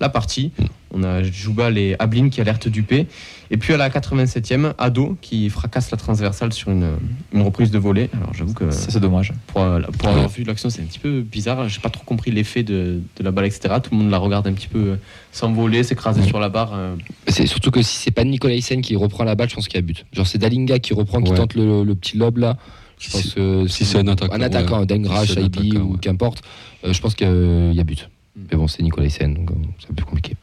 la 0.00 0.08
partie. 0.08 0.52
On 0.96 1.02
a 1.02 1.22
Joubal 1.24 1.76
et 1.76 1.96
Ablin 1.98 2.28
qui 2.28 2.40
alertent 2.40 2.68
Dupé. 2.68 3.06
Et 3.50 3.56
puis 3.56 3.74
à 3.74 3.76
la 3.76 3.90
87e, 3.90 4.74
Ado 4.78 5.16
qui 5.20 5.50
fracasse 5.50 5.90
la 5.90 5.96
transversale 5.96 6.52
sur 6.52 6.70
une, 6.70 6.88
une 7.32 7.42
reprise 7.42 7.70
de 7.72 7.78
volée. 7.78 8.08
Alors 8.16 8.32
j'avoue 8.32 8.54
que 8.54 8.70
Ça, 8.70 8.90
c'est 8.90 9.00
dommage. 9.00 9.32
pour, 9.48 9.66
pour 9.98 10.08
avoir 10.08 10.28
vu 10.28 10.44
l'action, 10.44 10.70
c'est 10.70 10.82
un 10.82 10.86
petit 10.86 10.98
peu 11.00 11.20
bizarre. 11.22 11.68
J'ai 11.68 11.80
pas 11.80 11.90
trop 11.90 12.04
compris 12.04 12.30
l'effet 12.30 12.62
de, 12.62 13.00
de 13.16 13.24
la 13.24 13.32
balle, 13.32 13.46
etc. 13.46 13.74
Tout 13.82 13.90
le 13.92 13.98
monde 13.98 14.10
la 14.10 14.18
regarde 14.18 14.46
un 14.46 14.52
petit 14.52 14.68
peu 14.68 14.78
euh, 14.78 14.96
s'envoler, 15.32 15.82
s'écraser 15.82 16.20
Ouais. 16.22 16.28
sur 16.28 16.38
la 16.38 16.48
barre. 16.48 16.72
euh. 16.74 16.94
C'est 17.26 17.46
surtout 17.46 17.70
que 17.72 17.82
si 17.82 17.96
c'est 17.96 18.10
pas 18.12 18.24
Nicolas 18.24 18.54
Hyssen 18.54 18.80
qui 18.80 18.94
reprend 18.96 19.24
la 19.24 19.34
balle, 19.34 19.50
je 19.50 19.54
pense 19.56 19.66
qu'il 19.68 19.76
y 19.76 19.78
a 19.78 19.82
but. 19.82 20.06
Genre 20.12 20.26
c'est 20.26 20.38
Dalinga 20.38 20.78
qui 20.78 20.94
reprend, 20.94 21.20
qui 21.22 21.32
Ouais. 21.32 21.36
tente 21.36 21.54
le, 21.54 21.82
le 21.84 21.94
petit 21.96 22.16
lob 22.16 22.38
là. 22.38 22.56
Je 22.98 23.06
Si 23.06 23.10
pense 23.12 23.22
c'est- 23.24 23.34
que 23.34 23.66
si 23.66 23.84
c'est 23.84 23.98
un 23.98 24.06
attaquant, 24.06 24.34
un 24.36 24.40
attaquant, 24.40 24.80
ouais. 24.80 24.86
Dengra, 24.86 25.22
Si 25.22 25.32
c'est 25.32 25.38
un 25.40 25.42
Shaibi 25.42 25.70
attaquant, 25.70 25.84
ou 25.86 25.92
ouais. 25.94 25.98
qu'importe, 26.00 26.42
euh, 26.84 26.92
je 26.92 27.00
pense 27.00 27.14
qu'il 27.16 27.26
y 27.26 27.30
a- 27.30 27.70
il 27.70 27.76
y 27.76 27.80
a 27.80 27.84
but. 27.84 28.08
Mm. 28.36 28.40
Mais 28.50 28.56
bon, 28.56 28.66
c'est 28.68 28.82
Nicolas 28.82 29.06
Hyssen, 29.06 29.34
donc 29.34 29.50
euh, 29.50 29.54
c'est 29.78 29.90
un 29.90 29.94
peu 29.94 30.04
compliqué. 30.04 30.36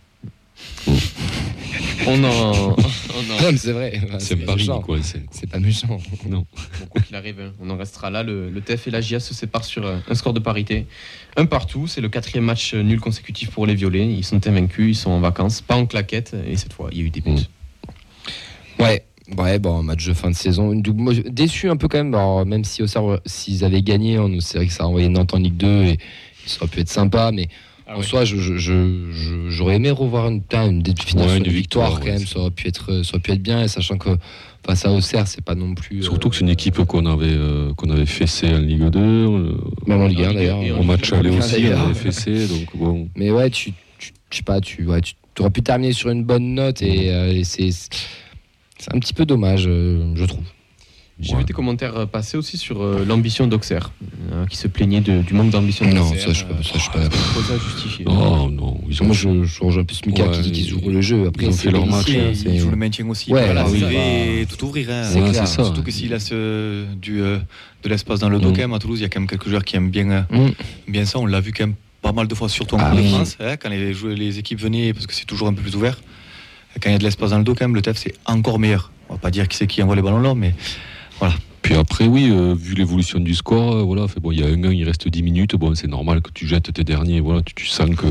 On 2.07 2.23
en. 2.23 2.27
on 2.53 2.73
en- 2.73 3.41
Non, 3.41 3.51
mais 3.51 3.57
c'est 3.57 3.71
vrai. 3.71 3.99
C'est 4.19 4.35
pas 4.37 4.55
méchant. 4.55 4.83
C'est 5.31 5.49
pas 5.49 5.59
méchant. 5.59 5.97
Non. 6.27 6.45
Bon, 6.79 6.85
quoi 6.89 7.01
qu'il 7.01 7.15
arrive, 7.15 7.39
hein, 7.39 7.51
on 7.61 7.69
en 7.69 7.77
restera 7.77 8.09
là. 8.09 8.23
Le, 8.23 8.49
le 8.49 8.61
TF 8.61 8.87
et 8.87 8.91
la 8.91 9.01
GIA 9.01 9.19
se 9.19 9.33
séparent 9.33 9.65
sur 9.65 9.85
euh, 9.85 9.97
un 10.07 10.15
score 10.15 10.33
de 10.33 10.39
parité. 10.39 10.87
Un 11.37 11.45
partout, 11.45 11.87
c'est 11.87 12.01
le 12.01 12.09
quatrième 12.09 12.45
match 12.45 12.73
euh, 12.73 12.81
nul 12.83 12.99
consécutif 12.99 13.51
pour 13.51 13.65
les 13.65 13.75
Violets. 13.75 14.07
Ils 14.11 14.23
sont 14.23 14.45
invaincus, 14.47 14.97
ils 14.97 14.99
sont 14.99 15.11
en 15.11 15.19
vacances, 15.19 15.61
pas 15.61 15.75
en 15.75 15.85
claquette. 15.85 16.35
Et 16.47 16.57
cette 16.57 16.73
fois, 16.73 16.89
il 16.91 16.97
y 16.99 17.01
a 17.01 17.05
eu 17.05 17.09
des 17.09 17.21
buts. 17.21 17.31
Mm. 17.31 18.81
Ouais. 18.83 19.05
Ouais, 19.37 19.59
bon, 19.59 19.81
match 19.81 20.05
de 20.05 20.13
fin 20.13 20.29
de 20.29 20.35
saison. 20.35 20.73
Du- 20.75 20.91
moi, 20.91 21.13
je- 21.13 21.21
déçu 21.21 21.69
un 21.69 21.77
peu 21.77 21.87
quand 21.87 21.99
même. 21.99 22.13
Alors, 22.13 22.45
même 22.45 22.65
si 22.65 22.81
Auxerre, 22.83 23.19
s'ils 23.25 23.63
avaient 23.63 23.81
gagné, 23.83 24.19
on 24.19 24.39
c'est 24.41 24.57
vrai 24.57 24.67
que 24.67 24.73
ça 24.73 24.83
a 24.83 24.87
envoyé 24.87 25.07
Nantes 25.07 25.33
en 25.33 25.37
Ligue 25.37 25.55
2 25.55 25.83
et 25.83 25.97
ça 26.45 26.57
aurait 26.61 26.67
pu 26.69 26.79
être 26.81 26.89
sympa, 26.89 27.31
mais 27.31 27.47
Ah 27.93 27.97
en 27.97 27.99
ouais. 27.99 28.05
soi, 28.05 28.23
je- 28.23 28.37
je- 28.37 28.55
je- 28.57 29.11
je- 29.11 29.49
j'aurais 29.49 29.75
aimé 29.75 29.91
revoir 29.91 30.29
une, 30.29 30.41
une, 30.53 30.81
dé- 30.81 30.93
finale 30.97 31.27
Ouais, 31.27 31.33
victoire, 31.39 31.53
victoire, 31.89 31.99
quand 31.99 32.05
ouais, 32.05 32.11
même. 32.13 32.25
Ça 32.25 32.39
aurait 32.39 32.51
pu 32.51 32.67
être, 32.69 33.03
ça 33.03 33.11
aurait 33.13 33.21
pu 33.21 33.31
être 33.31 33.41
bien, 33.41 33.63
et 33.63 33.67
sachant 33.67 33.97
que 33.97 34.11
face 34.65 34.85
à 34.85 34.91
Auxerre, 34.93 35.27
c'est 35.27 35.43
pas 35.43 35.55
non 35.55 35.73
plus. 35.75 36.01
Surtout 36.01 36.27
euh, 36.27 36.31
que 36.31 36.35
c'est 36.37 36.43
une 36.43 36.49
équipe 36.49 36.77
qu'on 36.85 37.05
avait, 37.05 37.25
euh, 37.27 37.73
qu'on 37.73 37.89
avait 37.89 38.05
fessé 38.05 38.47
en 38.47 38.59
Ligue 38.59 38.89
2. 38.89 38.99
euh, 38.99 39.57
Même 39.87 40.01
en 40.01 40.07
Ligue 40.07 40.21
1 40.21 40.23
En 40.23 40.29
Ligue 40.29 40.37
d'ailleurs. 40.37 40.79
en 40.79 40.83
match 40.85 41.11
aller 41.11 41.29
Ligue 41.31 41.39
1 41.41 41.43
aussi, 41.45 41.65
on 41.67 41.81
avait 41.85 41.93
fessé. 41.93 42.47
Donc 42.47 42.67
bon. 42.75 43.09
Mais 43.17 43.29
ouais, 43.29 43.49
tu, 43.49 43.73
tu- 43.97 44.13
je 44.29 44.37
sais 44.37 44.43
pas, 44.43 44.61
tu, 44.61 44.85
ouais, 44.85 45.01
tu 45.01 45.13
aurais 45.39 45.49
pu 45.49 45.61
terminer 45.61 45.91
sur 45.93 46.09
une 46.11 46.23
bonne 46.23 46.53
note 46.53 46.81
et, 46.81 47.11
euh, 47.11 47.33
et 47.33 47.43
c'est, 47.43 47.71
c'est 47.71 48.93
un 48.95 48.99
petit 48.99 49.13
peu 49.13 49.25
dommage, 49.25 49.65
euh, 49.67 50.13
je 50.15 50.23
trouve. 50.25 50.43
J'ai 51.21 51.33
Ouais. 51.33 51.39
vu 51.39 51.45
des 51.45 51.53
commentaires 51.53 51.95
euh, 51.95 52.05
passer 52.07 52.35
aussi 52.35 52.57
sur 52.57 52.81
euh, 52.81 53.05
l'ambition 53.07 53.45
d'Auxerre, 53.45 53.91
euh, 54.33 54.47
qui 54.47 54.57
se 54.57 54.67
plaignait 54.67 55.01
de- 55.01 55.21
du 55.21 55.33
manque 55.35 55.51
d'ambition 55.51 55.85
Non, 55.85 56.09
d'Auxerre. 56.09 56.21
ça, 56.21 56.33
je 56.33 56.39
sais 56.39 56.45
pas- 56.45 56.63
ça, 56.63 56.71
je 56.75 56.79
sais 56.79 56.89
pas. 56.91 56.97
euh, 56.99 57.09
faut 57.11 57.41
ça 57.43 57.53
justifier. 57.59 58.05
Oh 58.07 58.49
non, 58.49 58.81
ils 58.89 59.01
ont 59.03 59.05
Moi, 59.05 59.13
je, 59.15 59.43
je 59.43 59.63
rejoins 59.63 59.83
un 59.83 59.85
peu 59.85 59.93
Smika 59.93 60.23
Ouais, 60.23 60.31
qui 60.31 60.41
dit 60.41 60.51
qu'ils 60.51 60.65
ils- 60.67 60.73
ouvrent 60.73 60.89
le 60.89 61.01
jeu. 61.01 61.27
Après, 61.27 61.45
ils 61.45 61.49
ont 61.49 61.51
fait 61.53 61.69
leur 61.69 61.85
match, 61.85 62.09
hein, 62.09 62.13
hein, 62.29 62.31
c'est- 62.33 62.49
Il 62.49 62.59
joue 62.59 62.71
le 62.71 62.75
maintien 62.75 63.07
aussi. 63.07 63.31
Ouais, 63.31 63.45
voilà, 63.45 63.67
oui, 63.69 63.81
bah, 63.81 64.45
tout 64.55 64.65
ouvrir. 64.65 64.89
hein. 64.89 65.03
c'est 65.03 65.21
Ouais, 65.21 65.29
clair. 65.29 65.47
c'est 65.47 65.55
ça. 65.57 65.63
Surtout 65.63 65.83
que 65.83 65.91
s'il 65.91 66.09
laisse 66.09 66.29
euh, 66.33 66.85
du, 66.95 67.21
euh, 67.21 67.37
de 67.83 67.89
l'espace 67.89 68.19
dans 68.19 68.29
le 68.29 68.39
dos, 68.39 68.49
Mm. 68.49 68.53
quand 68.53 68.61
même, 68.61 68.73
à 68.73 68.79
Toulouse, 68.79 68.99
il 68.99 69.03
y 69.03 69.05
a 69.05 69.09
quand 69.09 69.19
même 69.19 69.29
quelques 69.29 69.47
joueurs 69.47 69.63
qui 69.63 69.75
aiment 69.75 69.91
bien, 69.91 70.09
euh, 70.09 70.21
Mm. 70.31 70.51
bien 70.91 71.05
ça. 71.05 71.19
On 71.19 71.27
l'a 71.27 71.39
vu 71.39 71.51
quand 71.53 71.65
même 71.67 71.75
pas 72.01 72.13
mal 72.13 72.27
de 72.27 72.33
fois, 72.33 72.49
surtout 72.49 72.75
en 72.75 72.79
Ah 72.79 72.89
Coupe 72.89 72.97
de 72.97 73.03
oui. 73.03 73.09
France, 73.11 73.37
hein, 73.39 73.57
quand 73.57 73.69
les, 73.69 73.93
les 73.93 74.39
équipes 74.39 74.59
venaient, 74.59 74.91
parce 74.91 75.05
que 75.05 75.13
c'est 75.13 75.25
toujours 75.25 75.47
un 75.49 75.53
peu 75.53 75.61
plus 75.61 75.75
ouvert. 75.75 75.99
Quand 76.81 76.89
il 76.89 76.93
y 76.93 76.95
a 76.95 76.97
de 76.97 77.03
l'espace 77.03 77.29
dans 77.29 77.37
le 77.37 77.43
dos, 77.43 77.53
quand 77.53 77.65
même, 77.65 77.75
le 77.75 77.83
TEF, 77.83 77.97
c'est 77.97 78.15
encore 78.25 78.57
meilleur. 78.57 78.91
On 79.09 79.13
va 79.13 79.19
pas 79.19 79.29
dire 79.29 79.47
qui 79.47 79.57
c'est 79.57 79.67
qui 79.67 79.83
envoie 79.83 79.95
les 79.95 80.01
ballons 80.01 80.21
là, 80.21 80.33
mais 80.33 80.55
Puis 81.61 81.75
après, 81.75 82.07
oui, 82.07 82.29
euh, 82.31 82.55
vu 82.57 82.73
l'évolution 82.75 83.19
du 83.19 83.35
score, 83.35 83.75
euh, 83.75 83.83
voilà, 83.83 84.07
fait, 84.07 84.19
bon, 84.19 84.31
il 84.31 84.39
y 84.39 84.43
a 84.43 84.47
un 84.47 84.63
1 84.63 84.71
il 84.73 84.83
reste 84.83 85.07
10 85.07 85.21
minutes. 85.23 85.55
Bon, 85.55 85.75
c'est 85.75 85.87
normal 85.87 86.21
que 86.21 86.31
tu 86.33 86.47
jettes 86.47 86.73
tes 86.73 86.83
derniers. 86.83 87.19
Voilà, 87.19 87.41
tu, 87.43 87.53
tu 87.53 87.67
sens 87.67 87.89
que. 87.95 88.07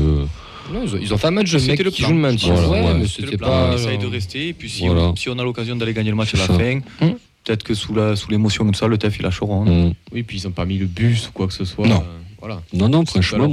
Non, 0.73 0.83
ils, 0.85 0.95
ont, 0.95 0.99
ils 1.01 1.13
ont 1.13 1.17
fait 1.17 1.27
un 1.27 1.31
match 1.31 1.51
de 1.51 1.57
C'était 1.59 1.71
mecs 1.73 1.83
le 1.83 1.91
qui 1.91 2.01
plan. 2.01 2.09
jouent 2.09 2.15
le 2.15 2.21
maintien. 2.21 2.53
Voilà, 2.53 2.69
ouais, 2.69 2.81
ouais, 2.87 2.93
mais 2.99 3.07
c'était 3.07 3.21
c'était 3.23 3.31
le 3.33 3.37
plan. 3.39 3.47
pas. 3.47 3.71
on 3.71 3.75
essaye 3.75 3.97
de 3.97 4.07
rester. 4.07 4.47
Et 4.49 4.53
puis 4.53 4.69
si, 4.69 4.85
Voilà. 4.87 5.09
on, 5.09 5.15
si 5.17 5.27
on 5.29 5.37
a 5.37 5.43
l'occasion 5.43 5.75
d'aller 5.75 5.93
gagner 5.93 6.11
le 6.11 6.15
match 6.15 6.33
à 6.33 6.37
C'est 6.37 6.47
la 6.53 6.57
ça. 6.59 6.63
fin, 6.63 6.75
Mm. 7.05 7.11
peut-être 7.43 7.63
que 7.63 7.73
sous 7.73 7.93
la- 7.93 8.15
sous 8.15 8.31
l'émotion 8.31 8.63
comme 8.63 8.73
ça, 8.73 8.87
le 8.87 8.97
TEF, 8.97 9.17
il 9.19 9.23
lâcheront. 9.23 9.63
hein. 9.65 9.87
Mm. 9.89 9.93
Oui, 10.13 10.23
puis 10.23 10.39
ils 10.39 10.45
n'ont 10.45 10.53
pas 10.53 10.65
mis 10.65 10.77
le 10.77 10.85
bus 10.85 11.27
ou 11.27 11.31
quoi 11.33 11.47
que 11.47 11.53
ce 11.53 11.65
soit. 11.65 11.85
Non. 11.87 11.95
euh, 11.97 12.19
voilà. 12.39 12.61
Non, 12.73 12.87
non, 12.87 13.05
franchement, 13.05 13.49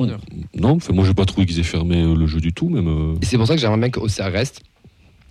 non. 0.55 0.71
Enfin, 0.77 0.93
moi, 0.93 1.05
j'ai 1.05 1.15
pas 1.15 1.25
trouvé 1.25 1.45
qu'ils 1.45 1.59
aient 1.59 1.65
fermé 1.65 2.01
euh, 2.03 2.15
le 2.15 2.27
jeu 2.29 2.41
du 2.41 2.53
tout, 2.53 2.69
même. 2.69 3.17
Et 3.21 3.27
c'est 3.27 3.37
pour 3.37 3.47
ça 3.49 3.55
que 3.57 3.61
j'aimerais 3.61 3.79
bien 3.79 3.91
qu'Auxerre 3.91 4.31
reste. 4.33 4.63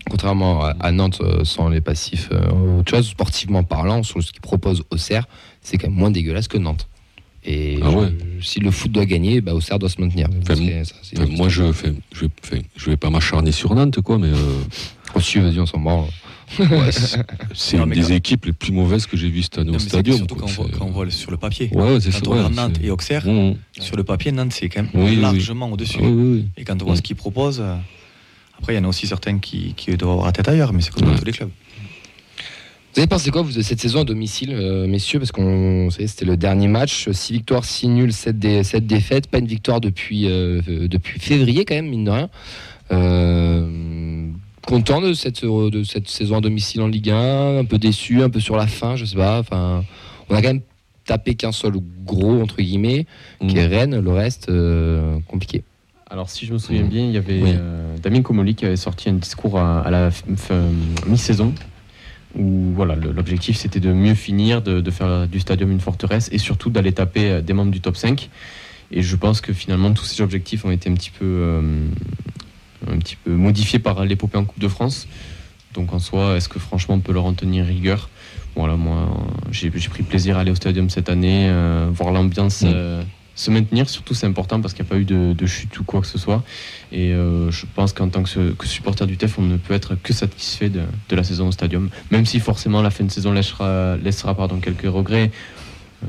Contrairement 0.10 0.64
à, 0.64 0.70
à 0.80 0.91
Nantes, 0.91 1.20
euh, 1.22 1.43
sans 1.43 1.70
les 1.70 1.82
passifs, 1.82 2.30
euh, 2.32 2.82
tu 2.86 2.93
vois, 2.93 3.03
sportivement 3.03 3.64
parlant, 3.64 4.03
sur 4.03 4.22
ce 4.24 4.32
qu'ils 4.32 4.41
proposent 4.41 4.84
Auxerre, 4.91 5.28
c'est 5.62 5.78
quand 5.78 5.88
même 5.89 5.97
moins 5.97 6.12
dégueulasse 6.12 6.47
que 6.47 6.58
Nantes. 6.58 6.88
Et 7.49 7.80
Ah 7.82 7.89
je- 7.91 7.97
ouais. 7.97 8.14
si 8.41 8.60
le 8.60 8.72
foot 8.72 8.91
doit 8.91 9.05
gagner, 9.05 9.39
bah, 9.41 9.53
Auxerre 9.53 9.80
doit 9.80 9.89
se 9.89 10.01
maintenir. 10.01 10.28
Enfin, 10.41 10.55
ça, 10.55 10.93
Enfin, 11.16 11.26
moi, 11.32 11.45
autre 11.45 11.49
je, 11.49 11.64
je, 12.14 12.22
vais, 12.26 12.30
enfin, 12.43 12.58
je 12.76 12.89
vais 12.89 12.97
pas 12.97 13.10
m'acharner 13.10 13.51
sur 13.51 13.74
Nantes, 13.76 14.01
quoi, 14.01 14.18
mais 14.18 14.28
euh. 14.28 14.36
Aussi, 15.16 15.39
vas-y, 15.39 15.60
on 15.60 15.66
s'en 15.66 15.80
branle. 15.80 16.05
ouais, 16.60 16.68
c'est 17.53 17.78
une 17.78 17.89
des 17.89 18.12
équipes 18.14 18.45
les 18.45 18.53
plus 18.53 18.72
mauvaises 18.74 19.05
que 19.05 19.16
j'ai 19.18 19.30
vues 19.30 19.43
cette 19.43 19.58
année 19.60 19.72
Non, 19.72 19.78
au 19.78 19.80
stadium. 19.80 20.18
surtout 20.18 20.36
quoi, 20.36 20.45
quand 20.47 20.51
on, 20.51 20.55
voit, 20.55 20.66
c'est- 20.72 20.78
quand 20.80 20.86
on 20.86 20.91
voit 20.91 21.05
le- 21.05 21.12
sur 21.12 21.32
le 21.32 21.38
papier. 21.38 21.70
Ouais, 21.74 21.99
Quand 22.03 22.12
ça. 22.12 22.20
on 22.26 22.30
regarde 22.32 22.53
Nantes 22.53 22.80
et 22.84 22.89
Auxerre, 22.91 23.26
Mmh, 23.26 23.55
sur 23.80 23.95
le 23.95 24.03
papier, 24.03 24.32
Nantes, 24.34 24.51
c'est 24.53 24.68
quand 24.70 24.82
même 24.82 24.91
Oui, 24.93 25.01
oui, 25.03 25.10
oui. 25.16 25.22
largement 25.22 25.72
au-dessus. 25.72 25.99
oui, 26.01 26.08
oui, 26.10 26.32
oui. 26.34 26.45
Et 26.58 26.64
quand 26.66 26.82
on 26.82 26.86
voit 26.86 26.93
Mm. 26.93 26.97
ce 26.97 27.01
qu'ils 27.01 27.16
proposent, 27.16 27.62
euh, 27.62 27.76
après, 28.60 28.74
il 28.74 28.78
y 28.78 28.80
en 28.80 28.84
a 28.84 28.88
aussi 28.88 29.08
certains 29.08 29.39
qui, 29.39 29.74
qui 29.76 29.95
doivent 29.97 30.12
avoir 30.12 30.26
la 30.28 30.32
tête 30.32 30.47
ailleurs, 30.47 30.74
mais 30.74 30.82
c'est 30.82 30.91
comme 30.91 31.08
dans 31.08 31.16
tous 31.16 31.26
les 31.26 31.32
clubs. 31.32 31.49
Vous 32.97 33.01
avez 33.01 33.08
pensé 33.08 33.30
quoi 33.30 33.43
vous, 33.43 33.51
de 33.51 33.62
cette 33.62 33.80
saison 33.80 34.01
à 34.01 34.03
domicile, 34.05 34.49
euh, 34.53 34.88
messieurs? 34.88 35.20
Parce 35.20 35.32
qu'on 35.32 35.89
c'était 35.91 36.26
le 36.26 36.36
dernier 36.36 36.68
match. 36.68 37.08
6 37.12 37.32
victoires, 37.32 37.64
6 37.64 37.89
nuls, 37.89 38.12
7, 38.12 38.39
défaites. 38.39 39.28
Pas 39.28 39.38
une 39.38 39.45
victoire 39.45 39.80
depuis, 39.80 40.28
euh, 40.28 40.62
depuis 40.88 41.20
février, 41.20 41.64
quand 41.64 41.76
même, 41.76 41.89
mine 41.89 42.05
de 42.05 42.10
rien. 42.10 42.30
Euh, 42.91 44.30
content 44.66 44.99
de 44.99 45.14
cette, 45.14 45.45
de 45.45 45.84
cette 45.84 46.08
saison 46.08 46.38
à 46.38 46.41
domicile 46.41 46.82
en 46.82 46.88
Ligue 46.88 47.12
1, 47.12 47.60
un 47.60 47.66
peu 47.66 47.78
déçu, 47.78 48.24
un 48.24 48.32
peu 48.32 48.39
sur 48.39 48.58
la 48.58 48.66
fin, 48.66 48.95
je 48.95 49.05
sais 49.05 49.16
pas. 49.16 49.38
Enfin, 49.38 49.84
on 50.30 50.36
a 50.36 50.41
quand 50.41 50.47
même 50.47 50.62
tapé 51.05 51.36
qu'un 51.36 51.51
seul 51.51 51.74
gros, 52.03 52.41
entre 52.41 52.58
guillemets, 52.58 53.05
qui 53.47 53.60
est 53.60 53.68
Mmh. 53.68 53.72
Rennes. 53.72 53.99
Le 53.99 54.12
reste, 54.12 54.51
compliqué. 55.28 55.64
Alors, 56.10 56.30
si 56.30 56.45
je 56.45 56.53
me 56.53 56.58
souviens 56.58 56.84
bien, 56.84 57.03
il 57.05 57.12
y 57.12 57.18
avait 57.18 57.41
Oui. 57.41 57.51
euh, 57.53 57.97
Damien 58.01 58.22
Comoli 58.22 58.55
qui 58.55 58.66
avait 58.66 58.78
sorti 58.78 59.10
un 59.10 59.14
discours 59.14 59.60
à, 59.60 59.82
à 59.82 59.91
la 59.91 60.10
mi-saison 61.05 61.53
où 62.38 62.72
voilà, 62.76 62.95
l'objectif 62.95 63.58
c'était 63.58 63.80
de 63.80 63.91
mieux 63.91 64.14
finir, 64.14 64.62
de, 64.62 64.80
de 64.80 64.91
faire 64.91 65.28
du 65.28 65.39
stadium 65.39 65.72
une 65.72 65.80
forteresse 65.80 66.30
et 66.32 66.38
surtout 66.38 66.70
d'aller 66.70 66.91
taper 66.91 67.30
euh, 67.32 67.41
des 67.41 67.53
membres 67.53 67.72
du 67.72 67.82
top 67.82 67.97
5. 67.97 68.30
Et 68.91 69.01
je 69.01 69.16
pense 69.16 69.41
que 69.41 69.51
finalement 69.53 69.91
tous 69.91 70.05
ces 70.05 70.22
objectifs 70.22 70.64
ont 70.64 70.72
été 70.72 70.89
un 70.89 70.93
petit 70.93 71.10
peu, 71.12 71.26
euh, 71.26 71.62
un 72.89 72.97
petit 72.99 73.16
peu 73.18 73.32
modifiés 73.34 73.80
par 73.80 74.05
l'épopée 74.05 74.38
en 74.38 74.45
Coupe 74.45 74.60
de 74.60 74.68
France. 74.68 75.08
Donc 75.74 75.93
en 75.93 75.99
soi, 75.99 76.38
est-ce 76.38 76.47
que 76.47 76.60
franchement 76.60 76.95
on 76.95 76.99
peut 76.99 77.12
leur 77.14 77.26
en 77.26 77.34
tenir 77.34 77.66
rigueur? 77.66 78.10
Voilà, 78.55 78.76
moi 78.76 79.10
j'ai 79.51 79.70
pris 79.70 80.03
plaisir 80.03 80.38
à 80.38 80.41
aller 80.41 80.51
au 80.51 80.55
stadium 80.55 80.89
cette 80.89 81.10
année, 81.10 81.47
euh, 81.49 81.89
voir 81.91 82.12
l'ambiance 82.12 82.64
euh, 82.66 83.03
se 83.38 83.50
maintenir, 83.52 83.88
surtout 83.90 84.14
c'est 84.14 84.26
important 84.28 84.60
parce 84.60 84.74
qu'il 84.74 84.84
n'y 84.84 84.90
a 84.90 84.92
pas 84.94 84.98
eu 85.00 85.06
de, 85.06 85.32
de 85.34 85.46
chute 85.46 85.80
ou 85.80 85.84
quoi 85.86 86.02
que 86.02 86.08
ce 86.08 86.18
soit. 86.18 86.44
Et 86.92 87.14
euh, 87.14 87.50
je 87.52 87.66
pense 87.76 87.94
qu'en 87.94 88.10
tant 88.10 88.24
que, 88.24 88.30
ce- 88.30 88.52
que 88.54 88.68
supporter 88.68 89.06
du 89.08 89.16
TEF, 89.16 89.38
on 89.40 89.44
ne 89.44 89.56
peut 89.58 89.74
être 89.74 89.96
que 89.96 90.12
satisfait 90.12 90.70
de, 90.70 90.82
de 91.08 91.16
la 91.16 91.24
saison 91.24 91.48
au 91.48 91.52
stadium, 91.52 91.90
même 92.12 92.26
si 92.26 92.40
forcément 92.42 92.82
la 92.82 92.90
fin 92.90 93.04
de 93.06 93.12
saison 93.12 93.32
laissera, 93.32 93.96
laissera 94.04 94.36
pardon, 94.36 94.60
quelques 94.60 94.92
regrets. 94.92 95.32
Euh, 96.04 96.08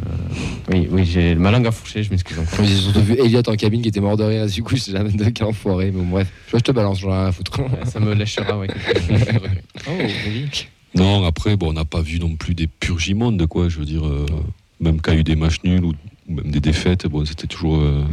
oui, 0.71 0.87
oui 0.91 1.05
j'ai 1.07 1.35
ma 1.35 1.51
langue 1.51 1.67
à 1.67 1.71
fourcher, 1.71 2.03
je 2.03 2.11
m'excuse 2.11 2.39
encore. 2.39 2.65
J'ai 2.65 2.75
surtout 2.77 3.01
vu 3.03 3.15
Elliot 3.19 3.43
en 3.47 3.57
cabine 3.57 3.81
qui 3.83 3.89
était 3.89 4.01
mort 4.01 4.17
de 4.19 4.25
rire. 4.25 4.47
Du 4.47 4.63
coup, 4.63 4.77
je 4.77 4.91
jamais 4.91 5.11
de 5.13 5.29
quel 5.31 5.47
enfoiré. 5.47 5.87
Mais 5.87 5.93
bon, 6.03 6.07
bref, 6.07 6.29
je 6.47 6.51
vois, 6.53 6.59
je 6.61 6.65
te 6.65 6.73
balance, 6.73 7.01
j'en 7.01 7.09
ai 7.11 7.13
rien 7.17 7.27
à 7.27 7.33
foutre. 7.33 7.59
Ouais, 7.61 7.85
Ça 7.87 7.99
me 8.01 8.13
lâchera 8.15 8.59
ouais. 8.59 8.69
Oh, 9.87 9.91
oui. 10.27 10.47
Non, 10.95 11.25
après, 11.27 11.57
bon, 11.57 11.71
on 11.71 11.73
n'a 11.75 11.85
pas 11.85 12.01
vu 12.01 12.19
non 12.19 12.37
plus 12.37 12.55
des 12.55 12.67
purges 12.67 13.09
immondes, 13.09 13.47
quoi. 13.47 13.69
Je 13.69 13.79
veux 13.79 13.85
dire, 13.85 14.07
euh, 14.07 14.27
même 14.81 15.01
qu'il 15.01 15.13
y 15.15 15.17
a 15.17 15.21
eu 15.21 15.25
des 15.25 15.37
matchs 15.37 15.59
nuls 15.65 15.85
ou, 15.85 15.93
ou 16.29 16.35
même 16.35 16.51
des 16.51 16.61
défaites, 16.61 17.07
bon, 17.07 17.25
c'était 17.25 17.47
toujours. 17.47 17.77
euh, 17.77 18.05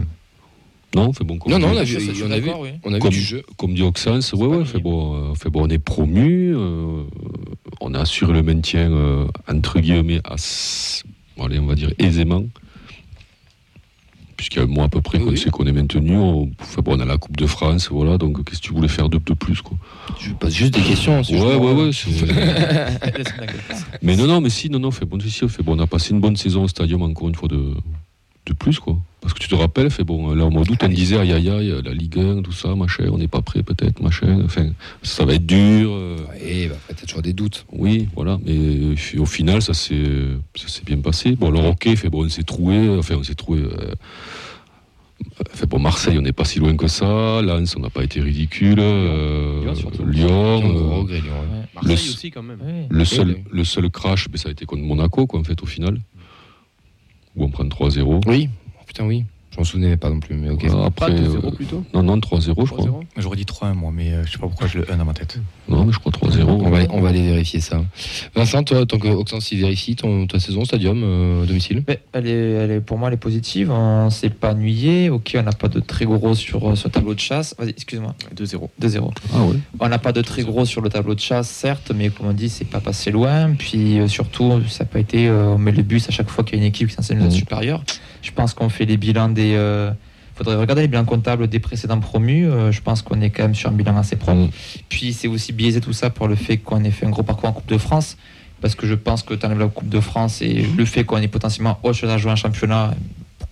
Non, 0.96 1.12
fait 1.14 1.24
bon. 1.24 1.38
comme 1.38 1.52
Non, 1.52 1.60
non, 1.60 1.70
on 1.74 1.78
a 1.78 1.84
vu, 1.84 1.98
on 2.24 2.32
a 2.32 2.40
vu, 2.40 2.52
oui. 2.60 2.70
on 2.84 2.92
a 2.94 2.96
vu 2.96 3.02
comme, 3.02 3.12
du 3.12 3.22
jeu. 3.22 3.44
comme 3.58 3.74
dit 3.74 3.84
Oxens, 3.84 4.34
ouais, 4.34 4.48
ouais, 4.48 4.66
fait 4.66 4.80
bon, 4.80 5.32
euh, 5.32 5.36
fait 5.36 5.50
bon, 5.50 5.66
on 5.66 5.70
est 5.70 5.80
promu, 5.80 6.54
euh, 6.56 7.04
on 7.82 7.94
a 7.94 8.00
assuré 8.00 8.34
le 8.34 8.44
maintien, 8.44 8.92
euh, 8.92 9.26
entre 9.50 9.80
guillemets, 9.80 10.22
ass- 10.24 11.04
allez, 11.40 11.60
on 11.60 11.66
va 11.66 11.76
dire 11.76 11.92
aisément. 12.00 12.44
Puisqu'il 14.38 14.58
y 14.58 14.62
a 14.62 14.66
un 14.66 14.68
mois 14.68 14.84
à 14.84 14.90
peu 14.90 15.00
près 15.02 15.18
qu'on 15.18 15.30
Oui. 15.30 15.38
sait 15.38 15.50
qu'on 15.50 15.66
est 15.66 15.72
maintenu, 15.72 16.18
on, 16.18 16.52
fait 16.60 16.82
bon, 16.82 16.98
on 16.98 17.00
a 17.00 17.06
la 17.06 17.18
Coupe 17.18 17.38
de 17.38 17.48
France, 17.48 17.88
voilà, 17.90 18.18
donc 18.18 18.44
qu'est-ce 18.44 18.62
que 18.62 18.68
tu 18.68 18.74
voulais 18.74 18.90
faire 18.90 19.08
de, 19.08 19.18
de 19.18 19.34
plus, 19.34 19.62
quoi? 19.62 19.78
Je 20.20 20.32
pose 20.34 20.54
juste 20.54 20.74
des 20.74 20.82
questions. 20.82 21.24
c'est 21.24 21.40
Ouais, 21.42 21.56
ouais, 21.56 21.74
ouais. 21.74 21.92
Mais 24.02 24.18
non, 24.18 24.28
non, 24.28 24.42
mais 24.42 24.50
si, 24.50 24.70
non, 24.70 24.80
non, 24.80 24.92
fait 24.92 25.06
bon, 25.06 25.18
si, 25.22 25.32
si, 25.32 25.48
fait 25.48 25.64
bon, 25.64 25.78
on 25.78 25.80
a 25.80 25.88
passé 25.88 26.12
une 26.14 26.20
bonne 26.20 26.36
saison 26.36 26.64
au 26.64 26.68
stadium 26.68 27.02
encore 27.04 27.30
une 27.30 27.36
fois 27.36 27.48
de, 27.48 27.76
de 28.46 28.54
plus, 28.54 28.80
quoi. 28.80 28.98
Parce 29.22 29.34
que 29.34 29.40
tu 29.40 29.48
te 29.48 29.56
rappelles, 29.56 29.90
fait 29.90 30.04
bon, 30.04 30.36
là 30.36 30.46
au 30.46 30.52
mois 30.52 30.64
d'août, 30.64 30.78
on 30.84 30.88
disait, 30.88 31.18
aïe 31.18 31.34
aïe 31.34 31.50
aïe, 31.50 31.74
la 31.84 31.94
Ligue 31.94 32.20
1, 32.20 32.42
tout 32.44 32.52
ça, 32.52 32.76
machin, 32.76 33.06
on 33.12 33.18
n'est 33.18 33.28
pas 33.28 33.42
prêt 33.42 33.64
peut-être, 33.64 34.00
machin, 34.00 34.40
enfin, 34.46 34.68
ça 35.02 35.26
va 35.26 35.34
être 35.34 35.46
dur. 35.48 35.90
euh, 35.92 36.18
Ouais, 36.32 36.68
bah, 36.70 36.76
t'as 36.96 37.08
toujours 37.08 37.24
des 37.24 37.34
doutes. 37.34 37.66
oui, 37.72 38.08
voilà, 38.16 38.38
mais 38.46 38.54
euh, 38.56 38.96
au 39.20 39.26
final, 39.26 39.64
ça 39.64 39.74
s'est 39.74 39.96
bien 40.86 40.98
passé. 41.00 41.32
Bon, 41.36 41.50
le 41.50 41.58
Roquet, 41.58 41.96
fait 41.96 42.10
bon, 42.10 42.26
on 42.26 42.30
s'est 42.30 42.44
trouvé, 42.44 42.88
enfin, 43.00 43.16
on 43.18 43.24
s'est 43.24 43.34
trouvé. 43.34 43.62
euh, 43.62 43.96
fait 45.54 45.66
bon, 45.66 45.80
Marseille, 45.80 46.18
on 46.20 46.22
n'est 46.22 46.32
pas 46.34 46.46
si 46.46 46.60
loin 46.60 46.76
que 46.78 46.88
ça. 46.88 47.42
Lens, 47.42 47.76
on 47.76 47.80
n'a 47.80 47.90
pas 47.90 48.04
été 48.04 48.22
ridicule. 48.22 48.78
euh, 48.80 49.64
Lyon, 50.06 50.62
euh, 50.64 51.04
ouais. 51.04 51.22
Marseille 51.74 51.96
Le- 52.06 52.12
aussi, 52.14 52.30
quand 52.32 52.44
même. 52.44 52.60
Ouais. 52.62 52.86
le, 52.90 53.06
seul, 53.06 53.30
oui. 53.30 53.44
le 53.52 53.64
seul 53.64 53.90
crash, 53.90 54.30
ben, 54.30 54.38
ça 54.38 54.50
a 54.50 54.52
été 54.52 54.66
contre 54.66 54.84
Monaco, 54.84 55.26
quoi, 55.26 55.40
en 55.40 55.44
fait, 55.44 55.62
au 55.64 55.66
final. 55.66 56.00
Où 57.36 57.44
on 57.44 57.50
prend 57.50 57.64
3-0. 57.66 58.22
Oui, 58.28 58.50
Oh, 58.80 58.84
putain, 58.86 59.06
oui. 59.06 59.26
Je 59.52 59.58
m'en 59.58 59.64
souvenais 59.64 59.96
pas 59.96 60.10
non 60.10 60.20
plus, 60.20 60.36
mais 60.36 60.50
ok. 60.50 60.66
Voilà, 60.66 60.92
Pas 60.92 61.06
après, 61.08 61.16
2-0 61.20 61.46
euh, 61.46 61.52
plutôt 61.52 61.84
non, 61.94 62.04
non, 62.04 62.18
3-0, 62.18 62.42
je 62.42 62.52
crois. 62.72 62.86
3-0 62.86 63.04
J'aurais 63.18 63.38
dit 63.38 63.46
3-1 63.46 63.74
moi, 63.74 63.92
mais 63.94 64.12
euh, 64.12 64.26
je 64.26 64.32
sais 64.34 64.38
pas 64.38 64.48
pourquoi 64.48 64.68
j'ai 64.68 64.80
le 64.80 64.92
1 64.92 64.98
dans 64.98 65.06
ma 65.06 65.14
tête. 65.14 65.40
Non, 65.68 65.84
mais 65.86 65.92
je 65.92 66.00
crois 66.00 66.12
3-0. 66.12 66.44
On 66.44 66.70
va, 66.70 66.80
on 66.92 67.02
va 67.02 67.10
aller 67.10 67.22
vérifier 67.22 67.60
ça. 67.60 67.82
Vincent, 68.36 68.64
toi, 68.64 68.86
tant 68.86 69.00
que 69.00 69.08
Auxence 69.08 69.52
y 69.52 69.58
vérifie 69.58 69.96
ton, 69.96 70.28
ta 70.28 70.40
saison 70.40 70.64
stadium 70.66 71.02
euh, 71.04 71.46
domicile? 71.46 71.84
Mais 71.88 72.00
elle 72.14 72.28
est, 72.28 72.32
elle 72.52 72.72
est, 72.72 72.82
pour 72.82 72.98
moi, 72.98 73.08
elle 73.10 73.16
est 73.16 73.18
positive. 73.18 73.72
On 73.72 74.10
s'est 74.10 74.30
pas 74.30 74.52
ennuyé. 74.54 75.10
Ok, 75.10 75.36
on 75.40 75.44
n'a 75.44 75.52
pas 75.52 75.68
de 75.68 75.80
très 75.80 76.06
gros 76.06 76.36
sur, 76.36 76.70
euh, 76.70 76.76
sur 76.76 76.90
le 76.90 76.92
tableau 76.94 77.14
de 77.16 77.20
chasse. 77.20 77.56
Vas-y, 77.58 77.70
excuse-moi. 77.72 78.14
2-0. 78.36 78.70
2-0. 78.82 79.12
Ah 79.34 79.44
ouais. 79.44 79.56
On 79.80 79.90
n'a 79.90 79.98
pas 79.98 80.12
de 80.12 80.22
très 80.22 80.44
gros 80.44 80.66
sur 80.66 80.82
le 80.82 80.90
tableau 80.90 81.16
de 81.16 81.20
chasse, 81.20 81.50
certes, 81.50 81.92
mais 81.96 82.10
comme 82.10 82.28
on 82.28 82.34
dit, 82.34 82.50
c'est 82.50 82.66
pas 82.66 82.80
passé 82.80 83.10
loin. 83.12 83.54
Puis 83.58 84.00
euh, 84.00 84.08
surtout, 84.08 84.62
ça 84.70 84.84
n'a 84.84 84.90
pas 84.90 85.00
été. 85.00 85.28
euh, 85.28 85.54
on 85.56 85.58
met 85.58 85.72
le 85.72 85.84
bus 85.84 86.08
à 86.08 86.12
chaque 86.12 86.30
fois 86.30 86.44
qu'il 86.44 86.58
y 86.58 86.62
a 86.62 86.64
une 86.64 86.70
équipe 86.70 86.88
qui 86.90 86.96
être 86.96 87.12
Mhm. 87.16 87.32
supérieure. 87.32 87.84
Je 88.22 88.32
pense 88.32 88.54
qu'on 88.54 88.70
fait 88.70 88.86
les 88.86 88.98
bilans 88.98 89.30
des. 89.30 89.56
Il 90.36 90.40
faudrait 90.40 90.56
regarder 90.58 90.82
les 90.82 90.88
bilans 90.90 91.06
comptables 91.06 91.48
des 91.48 91.60
précédents 91.60 92.00
promus. 92.02 92.46
Euh, 92.46 92.70
je 92.70 92.82
pense 92.82 93.02
qu'on 93.02 93.22
est 93.22 93.30
quand 93.30 93.44
même 93.44 93.56
sur 93.56 93.70
un 93.70 93.74
bilan 93.74 93.96
assez 93.96 94.18
propre. 94.18 94.50
Puis 94.90 95.14
c'est 95.14 95.30
aussi 95.30 95.54
biaisé 95.54 95.80
tout 95.80 95.94
ça 95.94 96.10
pour 96.10 96.28
le 96.28 96.36
fait 96.36 96.58
qu'on 96.58 96.84
ait 96.84 96.92
fait 96.92 97.06
un 97.06 97.10
gros 97.10 97.24
parcours 97.24 97.48
en 97.50 97.54
Coupe 97.54 97.70
de 97.70 97.78
France. 97.78 98.18
Parce 98.60 98.76
que 98.76 98.86
je 98.86 98.96
pense 98.96 99.24
que 99.24 99.34
tu 99.34 99.46
enlèves 99.46 99.60
la 99.60 99.68
Coupe 99.68 99.88
de 99.88 100.00
France 100.02 100.42
et 100.42 100.66
le 100.78 100.84
fait 100.86 101.06
qu'on 101.06 101.18
ait 101.18 101.30
potentiellement 101.30 101.80
autre 101.84 101.98
chose 101.98 102.10
à 102.10 102.18
jouer 102.18 102.32
en 102.32 102.36
championnat, 102.36 102.94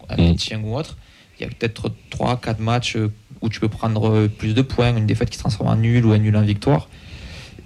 un 0.10 0.16
Mhm. 0.18 0.28
maintien 0.28 0.60
ou 0.62 0.76
autre, 0.76 0.98
il 1.40 1.44
y 1.44 1.46
a 1.46 1.50
peut-être 1.50 1.90
3-4 2.10 2.60
matchs 2.62 2.98
euh, 2.98 3.10
où 3.42 3.48
tu 3.48 3.62
peux 3.62 3.70
prendre 3.70 4.10
euh, 4.10 4.28
plus 4.28 4.54
de 4.54 4.62
points, 4.62 4.96
une 4.96 5.06
défaite 5.06 5.30
qui 5.30 5.38
se 5.38 5.42
transforme 5.44 5.70
en 5.70 5.76
nul 5.78 6.06
ou 6.06 6.12
un 6.12 6.18
nul 6.18 6.36
en 6.36 6.42
victoire. 6.42 6.90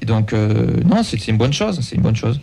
Et 0.01 0.05
donc, 0.05 0.31
euh, 0.33 0.75
non, 0.85 1.01
c'est 1.01 1.27
une 1.27 1.37
bonne 1.37 1.53
chose. 1.53 1.79
C'est 1.81 1.95
une 1.95 2.03
bonne 2.03 2.15
chose. 2.15 2.39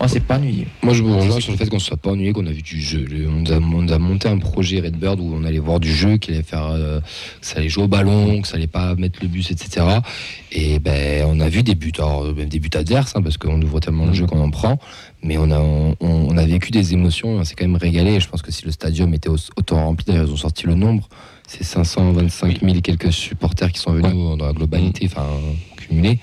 On 0.00 0.08
s'est 0.08 0.20
pas 0.20 0.36
ennuyé. 0.36 0.66
Moi, 0.82 0.94
je 0.94 1.02
me 1.02 1.14
rejoins 1.14 1.40
sur 1.40 1.52
le 1.52 1.58
fait 1.58 1.68
qu'on 1.68 1.76
ne 1.76 1.80
soit 1.80 1.96
pas 1.96 2.10
ennuyé, 2.10 2.32
qu'on 2.32 2.46
a 2.46 2.50
vu 2.52 2.62
du 2.62 2.80
jeu. 2.80 3.06
On 3.28 3.44
a, 3.46 3.56
on 3.58 3.82
nous 3.82 3.92
a 3.92 3.98
monté 3.98 4.28
un 4.28 4.38
projet 4.38 4.80
Redbird 4.80 5.20
où 5.20 5.32
on 5.34 5.44
allait 5.44 5.58
voir 5.58 5.80
du 5.80 5.92
jeu, 5.92 6.16
qu'il 6.16 6.34
allait 6.34 6.42
faire, 6.42 6.66
euh, 6.66 7.00
que 7.00 7.46
ça 7.46 7.58
allait 7.58 7.68
jouer 7.68 7.84
au 7.84 7.88
ballon, 7.88 8.40
que 8.42 8.48
ça 8.48 8.56
allait 8.56 8.66
pas 8.66 8.94
mettre 8.94 9.18
le 9.22 9.28
bus, 9.28 9.50
etc. 9.50 9.86
Et 10.52 10.78
ben, 10.78 11.24
on 11.28 11.40
a 11.40 11.48
vu 11.48 11.62
des 11.62 11.74
buts, 11.74 11.92
alors, 11.98 12.24
même 12.34 12.48
des 12.48 12.58
buts 12.60 12.70
adverses, 12.74 13.12
hein, 13.16 13.22
parce 13.22 13.36
qu'on 13.38 13.60
ouvre 13.60 13.80
tellement 13.80 14.06
le 14.06 14.12
jeu 14.14 14.26
qu'on 14.26 14.40
en 14.40 14.50
prend. 14.50 14.78
Mais 15.22 15.36
on 15.36 15.50
a, 15.50 15.58
on, 15.58 15.96
on 16.00 16.36
a 16.36 16.46
vécu 16.46 16.70
des 16.70 16.92
émotions, 16.94 17.30
on 17.30 17.44
s'est 17.44 17.54
quand 17.56 17.66
même 17.66 17.76
régalé. 17.76 18.12
Et 18.14 18.20
je 18.20 18.28
pense 18.28 18.42
que 18.42 18.52
si 18.52 18.64
le 18.64 18.70
stadium 18.70 19.12
était 19.14 19.28
au- 19.28 19.36
autant 19.56 19.84
rempli, 19.84 20.04
d'ailleurs, 20.06 20.26
ils 20.28 20.32
ont 20.32 20.36
sorti 20.36 20.66
le 20.66 20.74
nombre, 20.74 21.08
c'est 21.46 21.64
525 21.64 22.60
000 22.62 22.74
et 22.76 22.80
quelques 22.82 23.12
supporters 23.12 23.72
qui 23.72 23.80
sont 23.80 23.92
venus 23.92 24.12
dans 24.38 24.46
la 24.46 24.52
globalité, 24.52 25.06
enfin, 25.10 25.26
cumulés. 25.76 26.18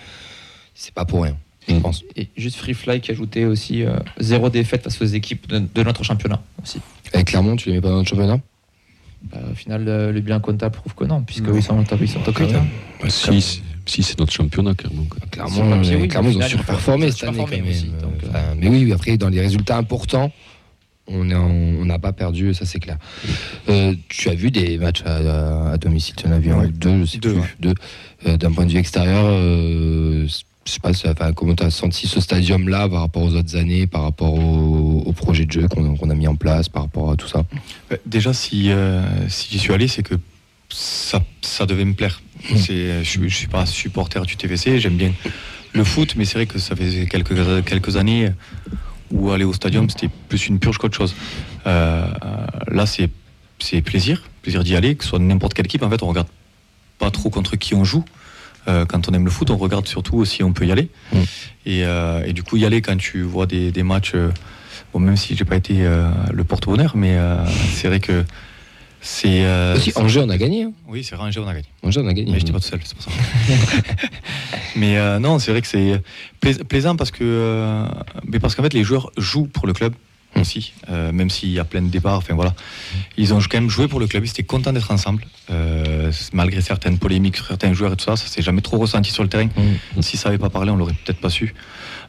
C'est 0.74 0.94
pas 0.94 1.06
pour 1.06 1.24
rien, 1.24 1.36
je 1.68 1.74
Mm. 1.76 1.82
pense. 1.82 2.04
Et 2.16 2.28
juste 2.38 2.58
Free 2.58 2.74
Fly 2.74 3.02
qui 3.02 3.12
ajoutait 3.12 3.46
aussi 3.46 3.84
euh, 3.84 3.98
zéro 4.20 4.50
défaite 4.50 4.84
face 4.84 5.02
aux 5.02 5.06
équipes 5.06 5.48
de, 5.48 5.60
de 5.74 5.84
notre 5.84 6.04
championnat 6.04 6.42
aussi. 6.64 6.80
Avec 7.14 7.28
Clermont, 7.28 7.56
tu 7.56 7.70
les 7.70 7.76
mets 7.76 7.82
pas 7.82 7.90
dans 7.90 8.00
le 8.00 8.06
championnat? 8.06 8.40
Bah, 9.32 9.40
au 9.52 9.56
final, 9.56 9.84
le, 9.84 10.12
le 10.12 10.20
bilan 10.22 10.40
comptable 10.40 10.76
prouve 10.76 10.94
que 10.94 11.06
non, 11.06 11.22
puisque 11.24 11.48
Non. 11.48 11.56
ils 11.56 11.64
sont, 11.64 11.84
ils 12.00 12.08
sont 12.08 12.20
top 12.20 12.38
8. 12.38 12.54
hein. 12.54 12.66
Bah, 13.02 13.10
si, 13.10 13.42
si, 13.88 14.04
c'est 14.04 14.20
notre 14.20 14.32
championnat, 14.34 14.76
clairement. 14.76 15.06
quoi. 15.10 15.20
Clairement, 15.32 15.52
Sur 15.56 15.64
le 15.66 15.70
papier, 15.72 15.96
oui, 15.96 16.08
clairement, 16.08 16.30
mais 16.30 16.36
ils 16.36 16.44
ont 16.44 16.48
surperformé 16.48 17.12
cette 17.12 17.24
année 17.30 17.38
quand 17.40 17.48
même. 17.50 17.68
aussi, 17.68 17.86
donc, 18.02 18.14
euh. 18.24 18.54
Mais 18.60 18.68
oui, 18.68 18.92
après, 18.94 19.18
dans 19.18 19.30
les 19.30 19.42
résultats 19.42 19.78
importants, 19.78 20.32
on 21.08 21.24
n'a 21.86 22.00
pas 22.00 22.14
perdu, 22.14 22.54
ça 22.54 22.66
c'est 22.66 22.80
clair. 22.80 22.98
Euh, 23.70 23.94
tu 24.10 24.30
as 24.30 24.34
vu 24.36 24.50
des 24.52 24.78
matchs 24.80 25.04
à, 25.06 25.16
à- 25.18 25.72
à 25.74 25.78
domicile, 25.78 26.16
tu 26.16 26.28
en 26.28 26.32
as 26.32 26.40
vu 26.40 26.52
un 26.52 26.68
deux, 26.68 27.02
je 27.02 27.06
sais 27.06 27.18
Deux, 27.20 27.32
plus, 27.34 27.40
ouais. 27.42 27.48
deux. 27.60 27.74
Euh, 28.28 28.38
D'un 28.38 28.52
point 28.52 28.66
de 28.66 28.72
vue 28.72 28.80
extérieur, 28.80 29.24
euh, 29.28 30.28
je 30.66 30.72
sais 30.72 30.80
pas, 30.80 30.94
ça- 30.94 31.12
enfin, 31.12 31.32
comment 31.34 31.54
tu 31.56 31.64
as 31.64 31.70
senti 31.70 32.08
ce 32.08 32.20
stadium-là 32.20 32.90
par 32.90 33.02
rapport 33.02 33.22
aux 33.24 33.36
autres 33.36 33.56
années, 33.56 33.86
par 33.86 34.02
rapport 34.04 34.34
au, 34.34 35.04
au 35.06 35.12
projet 35.14 35.46
de 35.46 35.52
jeu 35.52 35.68
qu'on 35.68 36.10
a 36.10 36.16
mis 36.16 36.28
en 36.28 36.36
place, 36.36 36.70
par 36.70 36.84
rapport 36.84 37.12
à 37.12 37.16
tout 37.16 37.28
ça? 37.28 37.46
Euh, 37.92 37.98
Déjà, 38.06 38.34
si, 38.34 38.72
euh, 38.72 39.04
si 39.30 39.48
j'y 39.52 39.60
suis 39.60 39.74
allé, 39.74 39.88
c'est 39.88 40.02
que 40.04 40.16
ça, 40.70 41.22
ça 41.42 41.66
devait 41.68 41.86
me 41.86 41.94
plaire. 41.94 42.22
C'est- 42.56 43.04
Je 43.04 43.20
ne 43.20 43.30
suis 43.30 43.48
pas 43.48 43.66
supporter 43.68 44.26
du 44.26 44.36
TVC, 44.38 44.80
j'aime 44.80 44.98
bien 44.98 45.14
le 45.74 45.84
foot, 45.84 46.16
mais 46.18 46.26
c'est 46.26 46.36
vrai 46.36 46.46
que 46.48 46.58
ça 46.58 46.76
faisait 46.76 47.06
quelques, 47.06 47.64
quelques 47.66 47.96
années 47.98 48.32
où 49.12 49.30
aller 49.32 49.44
au 49.46 49.54
stadium, 49.54 49.88
c'était 49.90 50.10
plus 50.30 50.48
une 50.48 50.58
purge 50.58 50.80
qu'autre 50.80 50.98
chose. 50.98 51.14
Euh, 51.68 52.08
euh, 52.24 52.48
là, 52.72 52.86
c'est 52.88 53.10
c'est 53.60 53.82
plaisir, 53.82 54.22
plaisir 54.42 54.64
d'y 54.66 54.76
aller, 54.76 54.96
que 54.96 55.04
ce 55.04 55.12
soit 55.12 55.20
n'importe 55.20 55.54
quelle 55.54 55.66
équipe. 55.66 55.82
En 55.84 55.90
fait, 55.90 56.04
on 56.04 56.08
regarde 56.08 56.28
pas 57.00 57.10
trop 57.12 57.30
contre 57.30 57.56
qui 57.56 57.74
on 57.74 57.84
joue. 57.86 58.04
Euh, 58.68 58.86
quand 58.86 59.08
on 59.10 59.14
aime 59.14 59.26
le 59.26 59.32
foot, 59.32 59.50
on 59.52 59.58
regarde 59.58 59.88
surtout 59.88 60.26
si 60.26 60.44
on 60.44 60.52
peut 60.54 60.66
y 60.66 60.72
aller. 60.72 60.90
Mm. 61.14 61.18
Et, 61.68 61.86
euh, 61.86 62.24
et 62.26 62.34
du 62.34 62.44
coup, 62.44 62.58
y 62.58 62.66
aller 62.66 62.82
quand 62.82 62.98
tu 62.98 63.22
vois 63.22 63.46
des, 63.46 63.72
des 63.72 63.84
matchs, 63.84 64.14
euh, 64.16 64.30
bon, 64.94 65.00
même 65.00 65.18
si 65.18 65.36
j'ai 65.36 65.46
pas 65.46 65.56
été 65.56 65.88
le 66.34 66.44
porte-bonheur, 66.44 66.94
mais 66.96 67.18
c'est 67.74 67.88
vrai 67.88 68.00
que 68.00 68.24
c'est. 69.02 69.46
euh, 69.46 69.76
Aussi, 69.76 69.92
Angers, 69.96 70.22
on 70.26 70.30
a 70.30 70.38
gagné. 70.38 70.64
hein. 70.64 70.72
Oui, 70.88 71.04
c'est 71.04 71.16
vrai, 71.16 71.28
Angers, 71.28 71.40
on 71.40 71.48
a 71.48 71.54
gagné. 71.54 71.68
Angers, 71.84 72.00
on 72.04 72.08
a 72.08 72.14
gagné. 72.14 72.32
Mais 72.32 72.40
j'étais 72.40 72.52
pas 72.52 72.60
tout 72.60 72.66
seul, 72.68 72.80
c'est 72.84 72.96
pour 72.96 73.04
ça. 73.04 73.12
mais 74.76 74.98
euh, 74.98 75.20
non, 75.20 75.38
c'est 75.40 75.52
vrai 75.52 75.62
que 75.62 75.68
c'est 75.68 76.02
plais- 76.42 76.64
plaisant 76.64 76.96
parce 76.96 77.12
que, 77.12 77.24
euh, 77.24 77.86
mais 78.28 78.40
parce 78.40 78.56
qu'en 78.56 78.64
fait, 78.64 78.74
les 78.74 78.84
joueurs 78.84 79.12
jouent 79.18 79.46
pour 79.48 79.68
le 79.68 79.74
club 79.74 79.94
aussi, 80.40 80.74
euh, 80.90 81.12
même 81.12 81.30
s'il 81.30 81.50
y 81.50 81.60
a 81.60 81.64
plein 81.66 81.82
de 81.82 81.90
départs. 81.90 82.18
Enfin 82.18 82.34
voilà, 82.36 82.54
ils 83.18 83.34
ont 83.34 83.40
quand 83.40 83.58
même 83.60 83.70
joué 83.70 83.88
pour 83.88 84.00
le 84.00 84.08
club. 84.08 84.26
Ils 84.26 84.30
étaient 84.30 84.44
contents 84.44 84.74
d'être 84.74 84.92
ensemble, 84.92 85.26
euh, 85.50 86.12
malgré 86.34 86.62
certaines 86.62 86.98
polémiques 86.98 87.38
sur 87.38 87.48
certains 87.48 87.74
joueurs 87.74 87.94
et 87.94 87.96
tout 87.96 88.06
ça. 88.06 88.16
Ça 88.16 88.28
s'est 88.28 88.42
jamais 88.42 88.62
trop 88.62 88.78
ressenti 88.78 89.12
sur 89.12 89.24
le 89.24 89.30
terrain. 89.30 89.46
Mm. 89.46 90.02
Si 90.02 90.18
ça 90.18 90.30
avait 90.30 90.38
pas 90.38 90.50
parlé, 90.50 90.72
on 90.72 90.76
l'aurait 90.78 90.94
peut-être 91.06 91.20
pas 91.20 91.30
su. 91.30 91.54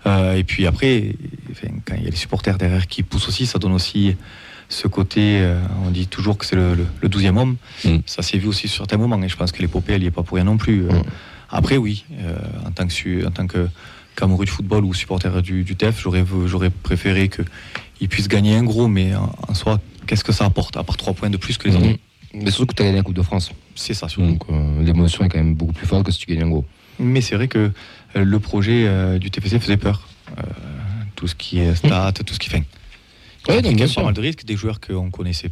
Euh, 0.07 0.35
et 0.35 0.45
puis 0.45 0.67
après, 0.67 1.15
enfin, 1.51 1.69
quand 1.85 1.95
il 1.97 2.05
y 2.05 2.07
a 2.07 2.11
les 2.11 2.17
supporters 2.17 2.59
derrière 2.59 2.87
qui 2.87 3.03
poussent 3.03 3.29
aussi, 3.29 3.47
ça 3.47 3.59
donne 3.59 3.73
aussi 3.73 4.17
ce 4.69 4.89
côté. 4.89 5.41
euh, 5.41 5.61
on 5.85 5.91
dit 5.91 6.07
toujours 6.07 6.37
que 6.39 6.45
c'est 6.47 6.57
le, 6.57 6.75
le, 6.75 6.87
le 7.01 7.09
12e 7.09 7.37
homme. 7.39 7.57
Mm. 7.85 7.99
Ça 8.07 8.23
s'est 8.23 8.39
vu 8.39 8.49
aussi 8.49 8.69
sur 8.69 8.79
certains 8.79 8.97
moments. 8.99 9.23
Et 9.23 9.29
je 9.29 9.37
pense 9.37 9.53
que 9.53 9.63
l'épopée, 9.63 9.93
elle 9.95 10.01
n'y 10.03 10.07
est 10.09 10.11
pas 10.11 10.23
pour 10.23 10.37
rien 10.37 10.45
non 10.45 10.57
plus. 10.57 10.85
Euh, 10.85 10.93
Mm. 10.93 11.03
Après, 11.49 11.77
oui, 11.77 12.05
euh, 12.19 12.37
en 12.67 12.73
tant 12.73 12.89
que, 12.89 13.25
en 13.25 13.31
tant 13.31 13.47
que 13.47 13.69
Cameroun 14.17 14.45
de 14.45 14.51
football 14.51 14.85
ou 14.85 14.93
supporter 14.95 15.43
du, 15.43 15.63
du 15.63 15.77
TEF, 15.77 16.01
j'aurais, 16.03 16.25
j'aurais 16.47 16.71
préféré 16.71 17.29
qu'ils 17.99 18.09
puissent 18.09 18.29
gagner 18.29 18.57
un 18.57 18.65
gros, 18.65 18.89
mais 18.89 19.15
en, 19.15 19.55
soi, 19.55 19.81
qu'est-ce 20.07 20.25
que 20.25 20.33
ça 20.33 20.45
apporte 20.45 20.77
à 20.77 20.85
part 20.85 20.97
3 20.97 21.15
points 21.15 21.31
de 21.31 21.37
plus 21.37 21.59
que 21.59 21.69
les 21.69 21.77
autres 21.77 21.99
Mm. 22.37 22.43
Mais 22.45 22.51
surtout 22.51 22.67
que 22.67 22.75
tu 22.75 22.83
as 22.83 22.87
gagné 22.87 22.99
la 22.99 23.03
Coupe 23.03 23.15
de 23.15 23.23
France. 23.23 23.53
C'est 23.75 23.95
ça, 23.95 24.09
surtout. 24.09 24.29
Donc 24.29 24.43
euh, 24.51 24.83
l'émotion 24.83 25.25
est 25.25 25.29
quand 25.29 25.39
même 25.39 25.55
beaucoup 25.55 25.73
plus 25.73 25.87
forte 25.87 26.05
que 26.05 26.13
si 26.13 26.19
tu 26.19 26.27
gagnes 26.27 26.45
un 26.45 26.51
gros. 26.51 26.65
Mais 26.99 27.21
c'est 27.21 27.35
vrai 27.35 27.49
que 27.49 27.73
euh, 28.17 28.25
le 28.25 28.41
projet 28.41 28.87
euh, 28.87 29.19
du 29.19 29.31
TFC 29.31 29.59
faisait 29.59 29.77
peur. 29.77 30.09
Euh, 30.39 30.43
tout 31.15 31.27
ce 31.27 31.35
qui 31.35 31.59
est 31.61 31.75
stats, 31.75 32.13
tout 32.13 32.35
ce 32.35 32.39
qui 32.39 32.51
fait. 32.51 32.63
Il 33.49 33.55
y 33.55 33.83
a 33.83 33.89
pas 33.95 34.03
mal 34.03 34.15
de 34.15 34.21
risques, 34.21 34.45
des 34.45 34.57
joueurs 34.57 34.81
qu'on 34.81 35.11
connaissait 35.11 35.51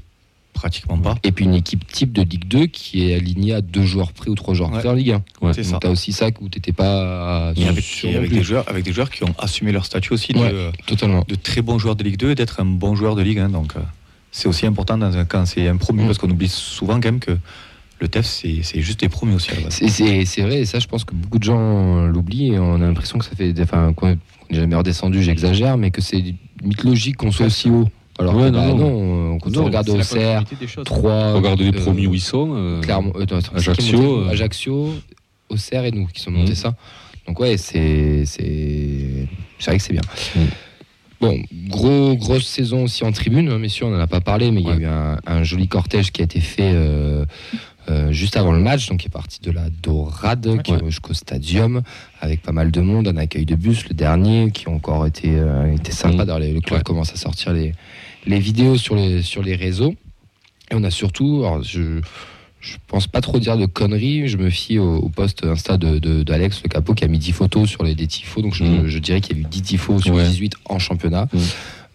pratiquement 0.55 0.97
pas. 0.97 1.17
Et 1.25 1.33
puis 1.33 1.45
une 1.45 1.55
équipe 1.55 1.87
type 1.87 2.13
de 2.13 2.23
Ligue 2.23 2.49
2 2.49 2.67
qui 2.67 3.11
est 3.11 3.15
alignée 3.15 3.53
à 3.53 3.61
deux 3.61 3.85
joueurs 3.85 4.13
près 4.13 4.31
ou 4.31 4.35
trois 4.35 4.55
joueurs 4.55 4.73
Ouais. 4.73 4.79
près 4.79 4.89
en 4.89 4.95
Ligue 4.95 5.11
1. 5.11 5.15
Ouais. 5.43 5.53
Donc 5.53 5.81
tu 5.81 5.87
as 5.87 5.91
aussi 5.91 6.13
ça 6.13 6.29
où 6.41 6.49
tu 6.49 6.59
n'étais 6.59 6.73
pas 6.73 7.53
Et 7.57 7.67
avec, 7.67 7.85
et 8.05 8.13
non 8.13 8.19
avec 8.19 8.31
des 8.33 8.43
joueurs, 8.43 8.65
avec 8.69 8.85
des 8.85 8.93
joueurs 8.93 9.11
qui 9.11 9.25
ont 9.25 9.35
assumé 9.39 9.73
leur 9.73 9.85
statut 9.85 10.13
aussi 10.15 10.33
de, 10.33 10.39
Ouais. 10.39 10.73
Totalement. 10.87 11.25
de 11.29 11.35
très 11.35 11.61
bons 11.61 11.79
joueurs 11.79 11.97
de 11.97 12.05
Ligue 12.05 12.17
2 12.17 12.31
et 12.31 12.35
d'être 12.35 12.61
un 12.61 12.65
bon 12.65 12.95
joueur 12.95 13.15
de 13.17 13.23
Ligue 13.23 13.41
1. 13.41 13.51
Donc 13.51 13.77
euh, 13.77 13.81
c'est 14.33 14.49
aussi 14.49 14.65
important 14.67 14.97
dans 14.97 15.17
un- 15.17 15.25
quand 15.27 15.45
c'est 15.45 15.69
un 15.69 15.77
promu, 15.77 16.03
Mm. 16.03 16.07
parce 16.07 16.19
qu'on 16.19 16.31
oublie 16.31 16.49
souvent 16.49 16.95
quand 16.95 17.05
même 17.09 17.21
que 17.21 17.37
le 18.01 18.09
TEF, 18.09 18.27
c'est 18.27 18.61
c'est 18.63 18.81
juste 18.81 19.01
des 19.01 19.09
promus 19.09 19.35
aussi 19.35 19.51
à 19.51 19.55
la 19.55 19.61
base. 19.63 19.75
C'est- 19.75 19.89
C'est 19.89 20.25
c'est 20.25 20.43
vrai, 20.43 20.61
et 20.61 20.65
ça 20.67 20.79
je 20.79 20.87
pense 20.87 21.05
que 21.05 21.15
beaucoup 21.15 21.39
de 21.39 21.45
gens 21.45 22.07
l'oublient, 22.07 22.55
et 22.55 22.59
on 22.59 22.75
a 22.77 22.79
l'impression 22.87 23.19
que 23.19 23.25
ça 23.25 23.33
fait. 23.37 23.55
Enfin, 23.61 23.93
qu'on 23.93 24.09
est 24.11 24.19
jamais 24.51 24.75
redescendu, 24.77 25.23
j'exagère, 25.23 25.77
mais 25.79 25.91
que 25.91 26.01
c'est 26.01 26.23
limite 26.63 26.83
logique 26.85 27.17
qu'on 27.17 27.31
soit 27.33 27.47
aussi 27.47 27.71
haut. 27.71 27.89
Alors 28.19 28.35
Ouais, 28.37 28.45
que, 28.45 28.49
non, 28.51 28.61
bah, 28.61 28.67
non. 28.69 28.77
non, 28.77 29.35
euh, 29.35 29.39
quand 29.43 29.51
Non, 29.51 29.63
on 29.63 29.65
regarde 29.65 29.89
Auxerre. 29.89 30.45
3. 30.85 31.33
Regarde 31.33 31.61
les 31.61 31.73
promis 31.73 32.07
où 32.07 32.15
ils 32.15 32.21
sont. 32.21 32.55
euh, 32.55 32.81
euh, 32.81 33.25
qui 33.27 33.51
Ajaccio, 33.55 34.21
euh. 34.21 34.29
Ajaccio, 34.31 34.95
Auxerre 35.49 35.85
et 35.85 35.91
nous 35.91 36.07
qui 36.07 36.21
sont 36.21 36.31
montés 36.31 36.55
ça. 36.55 36.75
Donc 37.27 37.41
ouais, 37.41 37.57
c'est 37.57 38.25
c'est 38.27 39.27
c'est 39.59 39.71
vrai 39.71 39.79
que 39.79 39.83
c'est 39.83 39.93
bien. 39.95 40.03
Bon, 41.25 41.43
gros 41.69 42.17
grosse 42.17 42.47
saison 42.47 42.85
aussi 42.85 43.05
en 43.05 43.13
tribune, 43.13 43.49
hein, 43.49 43.59
messieurs, 43.59 43.87
on 43.87 43.91
n'en 43.91 44.01
a 44.01 44.07
pas 44.07 44.21
parlé, 44.21 44.51
mais 44.51 44.61
il 44.61 44.67
y 44.67 44.71
a 44.71 44.77
eu 44.77 44.85
un, 44.87 45.19
un 45.27 45.43
joli 45.43 45.69
cortège 45.69 46.11
qui 46.13 46.21
a 46.21 46.25
été 46.25 46.41
fait 46.41 46.73
euh, 46.75 47.25
euh, 47.91 48.13
juste 48.13 48.37
avant 48.37 48.53
le 48.53 48.61
match, 48.61 48.89
donc 48.89 49.01
qui 49.01 49.07
est 49.07 49.11
parti 49.11 49.41
de 49.43 49.51
la 49.51 49.69
Dorade 49.83 50.63
qui 50.63 50.73
Ouais. 50.73 50.79
est 50.79 50.85
jusqu'au 50.87 51.15
stadium 51.15 51.83
avec 52.21 52.43
pas 52.43 52.53
mal 52.53 52.71
de 52.71 52.81
monde, 52.81 53.09
un 53.09 53.17
accueil 53.17 53.45
de 53.47 53.55
bus, 53.55 53.89
le 53.89 53.95
dernier 53.95 54.51
qui 54.53 54.69
ont 54.69 54.75
encore 54.77 55.07
été 55.07 55.31
euh, 55.35 55.73
été 55.75 55.93
sympa. 55.93 56.25
Les- 56.39 56.53
le 56.53 56.61
club 56.61 56.79
Ouais. 56.79 56.83
commence 56.85 57.13
à 57.13 57.17
sortir 57.17 57.53
les 57.53 57.75
les 58.27 58.39
vidéos 58.39 58.77
sur 58.77 58.95
les 58.97 59.23
sur 59.23 59.43
les 59.43 59.55
réseaux. 59.55 59.95
Et 60.71 60.75
on 60.75 60.83
a 60.83 60.91
surtout, 60.91 61.43
alors 61.45 61.63
je 61.63 62.01
je 62.65 62.77
pense 62.87 63.07
pas 63.07 63.21
trop 63.21 63.39
dire 63.39 63.57
de 63.59 63.67
conneries, 63.67 64.27
je 64.29 64.37
me 64.39 64.49
fie 64.49 64.79
au, 64.79 64.97
au 64.97 65.09
post 65.11 65.45
Insta 65.45 65.77
de, 65.77 65.99
de- 65.99 66.23
d'Alex 66.23 66.63
Le 66.63 66.69
Capot 66.69 66.95
qui 66.95 67.05
a 67.05 67.09
mis 67.09 67.19
10 67.19 67.33
photos 67.33 67.69
sur 67.69 67.83
les 67.85 67.95
des 67.95 68.07
tifos, 68.07 68.41
donc 68.43 68.55
je, 68.55 68.65
Mm. 68.65 68.87
je 68.87 68.99
dirais 68.99 69.21
qu'il 69.21 69.37
y 69.37 69.41
a 69.41 69.43
eu 69.43 69.47
10 69.49 69.63
tifos 69.63 70.01
sur 70.01 70.15
Ouais. 70.15 70.27
18 70.27 70.55
en 70.67 70.79
championnat. 70.79 71.29
Mm. 71.33 71.39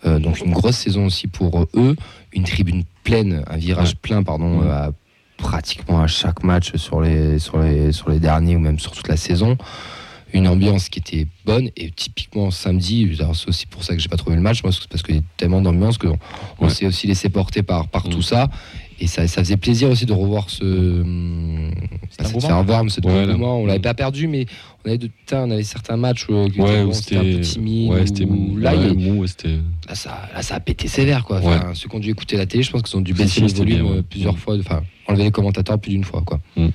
Euh, 0.05 0.19
donc 0.19 0.39
une 0.41 0.51
grosse 0.51 0.77
saison 0.77 1.07
aussi 1.07 1.27
pour 1.27 1.67
eux, 1.73 1.95
une 2.33 2.43
tribune 2.43 2.83
pleine, 3.03 3.43
un 3.47 3.57
virage 3.57 3.89
Ouais. 3.89 3.99
plein, 4.01 4.23
pardon, 4.23 4.59
Mm. 4.61 4.67
euh, 4.67 4.71
à 4.87 4.91
pratiquement 5.37 6.01
à 6.01 6.07
chaque 6.07 6.43
match 6.43 6.75
sur 6.75 6.99
les, 7.01 7.39
sur, 7.39 7.59
les, 7.59 7.91
sur 7.93 8.09
les 8.09 8.19
derniers 8.19 8.55
ou 8.55 8.59
même 8.59 8.77
sur 8.77 8.91
toute 8.91 9.07
la 9.07 9.17
saison. 9.17 9.57
Une 10.31 10.47
ambiance 10.47 10.89
qui 10.89 10.99
était 10.99 11.25
bonne 11.45 11.69
et 11.75 11.89
typiquement 11.89 12.51
samedi, 12.51 13.09
c'est 13.17 13.47
aussi 13.49 13.65
pour 13.65 13.83
ça 13.83 13.95
que 13.95 13.99
j'ai 14.01 14.09
pas 14.09 14.17
trouvé 14.17 14.35
le 14.35 14.43
match, 14.43 14.61
moi, 14.63 14.71
parce 14.89 15.01
qu'il 15.01 15.15
y 15.15 15.17
a 15.17 15.21
tellement 15.37 15.61
d'ambiance 15.61 15.97
qu'on 15.97 16.19
on 16.59 16.65
Ouais. 16.65 16.69
s'est 16.69 16.85
aussi 16.85 17.07
laissé 17.07 17.29
porter 17.29 17.63
par, 17.63 17.87
par 17.87 18.03
tout 18.03 18.21
ça. 18.21 18.47
Et 19.01 19.07
ça, 19.07 19.27
ça 19.27 19.41
faisait 19.43 19.55
plaisir 19.57 19.89
aussi 19.89 20.05
de 20.05 20.11
revoir 20.13 20.49
ce, 20.49 20.63
hum, 21.01 21.71
Cet 22.09 22.27
cet 22.27 22.35
engouement. 22.35 22.47
ferveur, 22.47 22.91
cet 22.91 23.05
Ouais, 23.05 23.23
engouement. 23.23 23.59
On 23.59 23.65
l'avait 23.65 23.79
pas 23.79 23.93
perdu, 23.93 24.27
mais 24.27 24.45
on 24.83 24.89
avait, 24.89 24.97
de, 24.97 25.07
putain, 25.07 25.43
on 25.45 25.51
avait 25.51 25.63
certains 25.63 25.95
matchs 25.95 26.27
où, 26.27 26.49
qui 26.49 26.59
Ouais, 26.59 26.69
étaient, 26.69 26.81
où 26.83 26.87
bon, 26.87 26.93
c'était 26.93 27.15
un 27.17 27.21
peu 27.23 27.39
timide. 27.39 27.91
Ouais, 27.91 28.01
où- 28.01 28.05
c'était 28.07 28.25
là, 28.25 28.75
il 28.75 28.99
mou, 28.99 29.23
là, 29.23 29.95
ça, 29.95 30.29
là, 30.33 30.41
ça 30.41 30.55
a 30.55 30.59
pété 30.59 30.87
sévère. 30.89 31.23
Quoi. 31.23 31.37
Enfin, 31.41 31.71
Ceux 31.73 31.87
qui 31.87 31.95
ont 31.95 31.99
dû 31.99 32.09
écouter 32.09 32.35
la 32.35 32.45
télé, 32.45 32.61
je 32.63 32.71
pense 32.71 32.81
qu'ils 32.81 32.97
ont 32.97 33.01
dû 33.01 33.13
Si, 33.13 33.17
baisser 33.17 33.41
le 33.41 33.47
volume 33.47 33.75
bien, 33.77 33.85
ouais. 33.85 33.97
euh, 33.99 34.01
plusieurs 34.07 34.33
Mm. 34.33 34.37
fois, 34.37 34.57
enfin, 34.59 34.81
enlever 35.07 35.23
les 35.23 35.31
commentateurs 35.31 35.79
plus 35.79 35.91
d'une 35.91 36.03
fois. 36.03 36.21
Quoi. 36.25 36.39
Mm. 36.57 36.67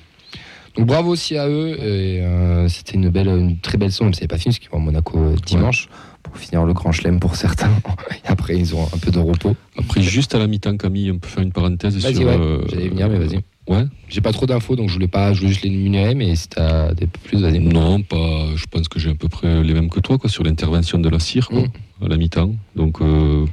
Donc 0.76 0.86
bravo 0.86 1.10
aussi 1.10 1.36
à 1.36 1.46
eux. 1.46 1.76
Euh, 1.80 2.66
C'était 2.68 2.94
une, 2.94 3.08
belle, 3.10 3.28
une 3.28 3.58
très 3.58 3.76
belle 3.78 3.92
si 3.92 4.02
c'est 4.14 4.26
pas 4.26 4.38
fini, 4.38 4.52
parce 4.54 4.58
qu'ils 4.58 4.70
vont 4.70 4.78
à 4.78 4.80
Monaco 4.80 5.18
euh, 5.18 5.36
dimanche 5.46 5.88
pour 6.34 6.42
finir 6.42 6.64
le 6.64 6.72
grand 6.72 6.90
chelem 6.90 7.20
pour 7.20 7.36
certains. 7.36 7.70
Et 8.10 8.26
après, 8.28 8.56
ils 8.58 8.74
auront 8.74 8.88
un 8.92 8.98
peu 8.98 9.12
de 9.12 9.20
repos. 9.20 9.54
Après, 9.78 10.02
juste 10.02 10.34
à 10.34 10.38
la 10.40 10.48
mi-temps, 10.48 10.76
Camille, 10.76 11.12
on 11.12 11.18
peut 11.18 11.28
faire 11.28 11.44
une 11.44 11.52
parenthèse 11.52 11.96
Vas-y, 11.96 12.16
sur. 12.16 12.26
ouais. 12.26 12.36
euh, 12.36 12.60
J'allais 12.68 12.88
venir, 12.88 13.08
mais 13.08 13.18
vas-y. 13.18 13.38
Ouais. 13.68 13.84
J'ai 14.08 14.20
pas 14.20 14.32
trop 14.32 14.44
d'infos, 14.44 14.74
donc 14.74 14.88
je 14.88 14.94
voulais 14.94 15.06
pas, 15.08 15.32
je 15.32 15.38
voulais 15.40 15.52
juste 15.52 15.62
les 15.64 15.70
énumérer, 15.70 16.14
mais 16.16 16.34
si 16.34 16.48
t'as 16.48 16.92
des 16.92 17.06
plus, 17.06 17.40
vas-y. 17.40 17.60
Non, 17.60 18.02
pas. 18.02 18.48
Je 18.56 18.64
pense 18.66 18.88
que 18.88 18.98
j'ai 18.98 19.10
à 19.10 19.14
peu 19.14 19.28
près 19.28 19.62
les 19.62 19.72
mêmes 19.74 19.88
que 19.90 20.00
toi, 20.00 20.18
quoi, 20.18 20.28
sur 20.28 20.42
l'intervention 20.42 20.98
de 20.98 21.08
la 21.08 21.20
cire, 21.20 21.48
quoi, 21.48 21.60
Mm. 21.62 22.04
à 22.04 22.08
la 22.08 22.16
mi-temps. 22.16 22.54
Donc, 22.74 23.00
euh, 23.00 23.46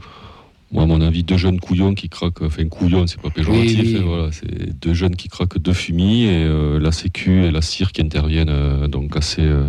moi, 0.72 0.84
à 0.84 0.86
mon 0.88 1.02
avis, 1.02 1.24
deux 1.24 1.38
jeunes 1.38 1.60
couillons 1.60 1.94
qui 1.94 2.10
craquent. 2.10 2.42
Enfin, 2.42 2.66
couillon, 2.68 3.06
c'est 3.06 3.22
pas 3.22 3.30
péjoratif. 3.30 3.80
Oui, 3.80 3.88
oui. 3.94 3.98
hein, 4.00 4.04
voilà, 4.06 4.32
c'est 4.32 4.80
deux 4.82 4.96
jeunes 4.96 5.16
qui 5.16 5.30
craquent 5.30 5.60
deux 5.60 5.74
fumis 5.74 6.24
et 6.24 6.44
euh, 6.46 6.80
la 6.80 6.92
Sécu 6.92 7.44
et 7.46 7.52
la 7.52 7.62
cire 7.62 7.92
qui 7.92 8.02
interviennent 8.02 8.50
euh, 8.50 8.88
donc 8.88 9.16
assez, 9.16 9.44
euh, 9.44 9.66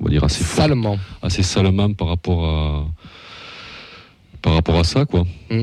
on 0.00 0.04
va 0.04 0.10
dire 0.10 0.24
assez 0.24 0.42
fort, 0.44 0.64
Salement. 0.64 0.98
assez 1.22 1.42
salement 1.42 1.92
par 1.92 2.08
rapport 2.08 2.44
à 2.46 2.86
par 4.42 4.54
rapport 4.54 4.78
à 4.78 4.84
ça, 4.84 5.04
quoi. 5.06 5.24
Mm. 5.50 5.62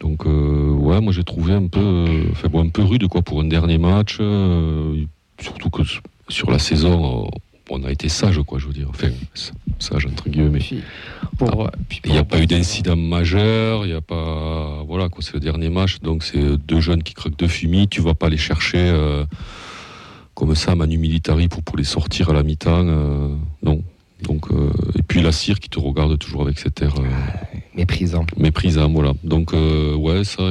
Donc, 0.00 0.26
euh, 0.26 0.70
ouais, 0.70 1.00
moi 1.00 1.12
j'ai 1.12 1.24
trouvé 1.24 1.52
un 1.52 1.66
peu, 1.66 1.80
euh, 1.80 2.24
enfin, 2.32 2.48
bon, 2.48 2.64
un 2.64 2.68
peu 2.68 2.82
rude, 2.82 3.06
quoi, 3.08 3.22
pour 3.22 3.40
un 3.40 3.44
dernier 3.44 3.78
match. 3.78 4.18
euh, 4.20 5.04
surtout 5.40 5.70
que 5.70 5.82
sur 6.28 6.50
la 6.50 6.58
saison, 6.58 7.28
on 7.70 7.82
a 7.84 7.90
été 7.90 8.08
sage, 8.08 8.40
quoi, 8.42 8.58
je 8.58 8.66
veux 8.66 8.72
dire. 8.72 8.88
Enfin, 8.90 9.08
sage 9.78 10.06
entre 10.06 10.28
guillemets. 10.28 10.58
Puis 10.58 10.82
Il 12.04 12.12
n'y 12.12 12.18
a 12.18 12.24
pas 12.24 12.40
eu 12.40 12.46
d'incident 12.46 12.96
majeur, 12.96 13.84
il 13.84 13.88
n'y 13.88 13.94
a 13.96 14.00
pas. 14.00 14.82
Voilà, 14.86 15.08
quoi, 15.08 15.22
c'est 15.22 15.34
le 15.34 15.40
dernier 15.40 15.68
match, 15.70 16.00
donc 16.00 16.22
c'est 16.24 16.56
deux 16.58 16.80
jeunes 16.80 17.02
qui 17.02 17.14
craquent 17.14 17.38
de 17.38 17.46
fumis, 17.46 17.88
tu 17.88 18.00
vas 18.00 18.14
pas 18.14 18.28
les 18.28 18.36
chercher 18.36 18.78
euh, 18.78 19.24
comme 20.34 20.54
ça, 20.54 20.74
Manu 20.74 20.98
Militari, 20.98 21.48
pour, 21.48 21.62
pour 21.62 21.76
les 21.76 21.84
sortir 21.84 22.30
à 22.30 22.32
la 22.32 22.42
mi-temps. 22.42 22.86
euh, 22.86 23.28
non. 23.62 23.82
Donc, 24.22 24.50
euh, 24.50 24.70
et 24.98 25.02
puis 25.02 25.20
la 25.22 25.32
cire 25.32 25.60
qui 25.60 25.68
te 25.68 25.78
regarde 25.78 26.18
toujours 26.18 26.42
avec 26.42 26.58
cet 26.58 26.80
air 26.82 26.94
euh, 26.98 27.02
Méprisant. 27.74 28.24
méprisant, 28.38 28.90
voilà. 28.90 29.12
Donc, 29.22 29.52
euh, 29.52 29.94
ouais, 29.96 30.24
ça. 30.24 30.42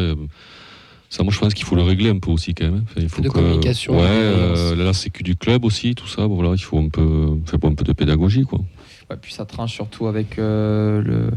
ça, 1.09 1.23
moi, 1.23 1.31
je 1.33 1.39
pense 1.39 1.53
qu'il 1.53 1.65
faut 1.65 1.75
le 1.75 1.81
régler 1.81 2.09
un 2.09 2.19
peu 2.19 2.29
aussi, 2.29 2.53
quand 2.53 2.65
même. 2.65 2.83
Enfin, 2.83 3.01
il 3.01 3.09
faut 3.09 3.21
de 3.21 3.29
que, 3.29 3.33
communication, 3.33 3.93
Ouais, 3.93 4.01
euh, 4.09 4.75
la 4.75 4.93
sécu 4.93 5.23
du 5.23 5.35
club 5.35 5.65
aussi, 5.65 5.95
tout 5.95 6.07
ça. 6.07 6.27
Bon, 6.27 6.35
voilà, 6.35 6.51
il 6.53 6.61
faut 6.61 6.77
un 6.77 6.89
peu, 6.89 7.37
faire 7.45 7.59
un 7.63 7.73
peu 7.73 7.83
de 7.83 7.93
pédagogie, 7.93 8.43
quoi. 8.43 8.59
Ouais, 9.09 9.17
puis 9.19 9.33
ça 9.33 9.45
tranche 9.45 9.73
surtout 9.73 10.07
avec 10.07 10.37
euh, 10.37 11.01
le 11.01 11.29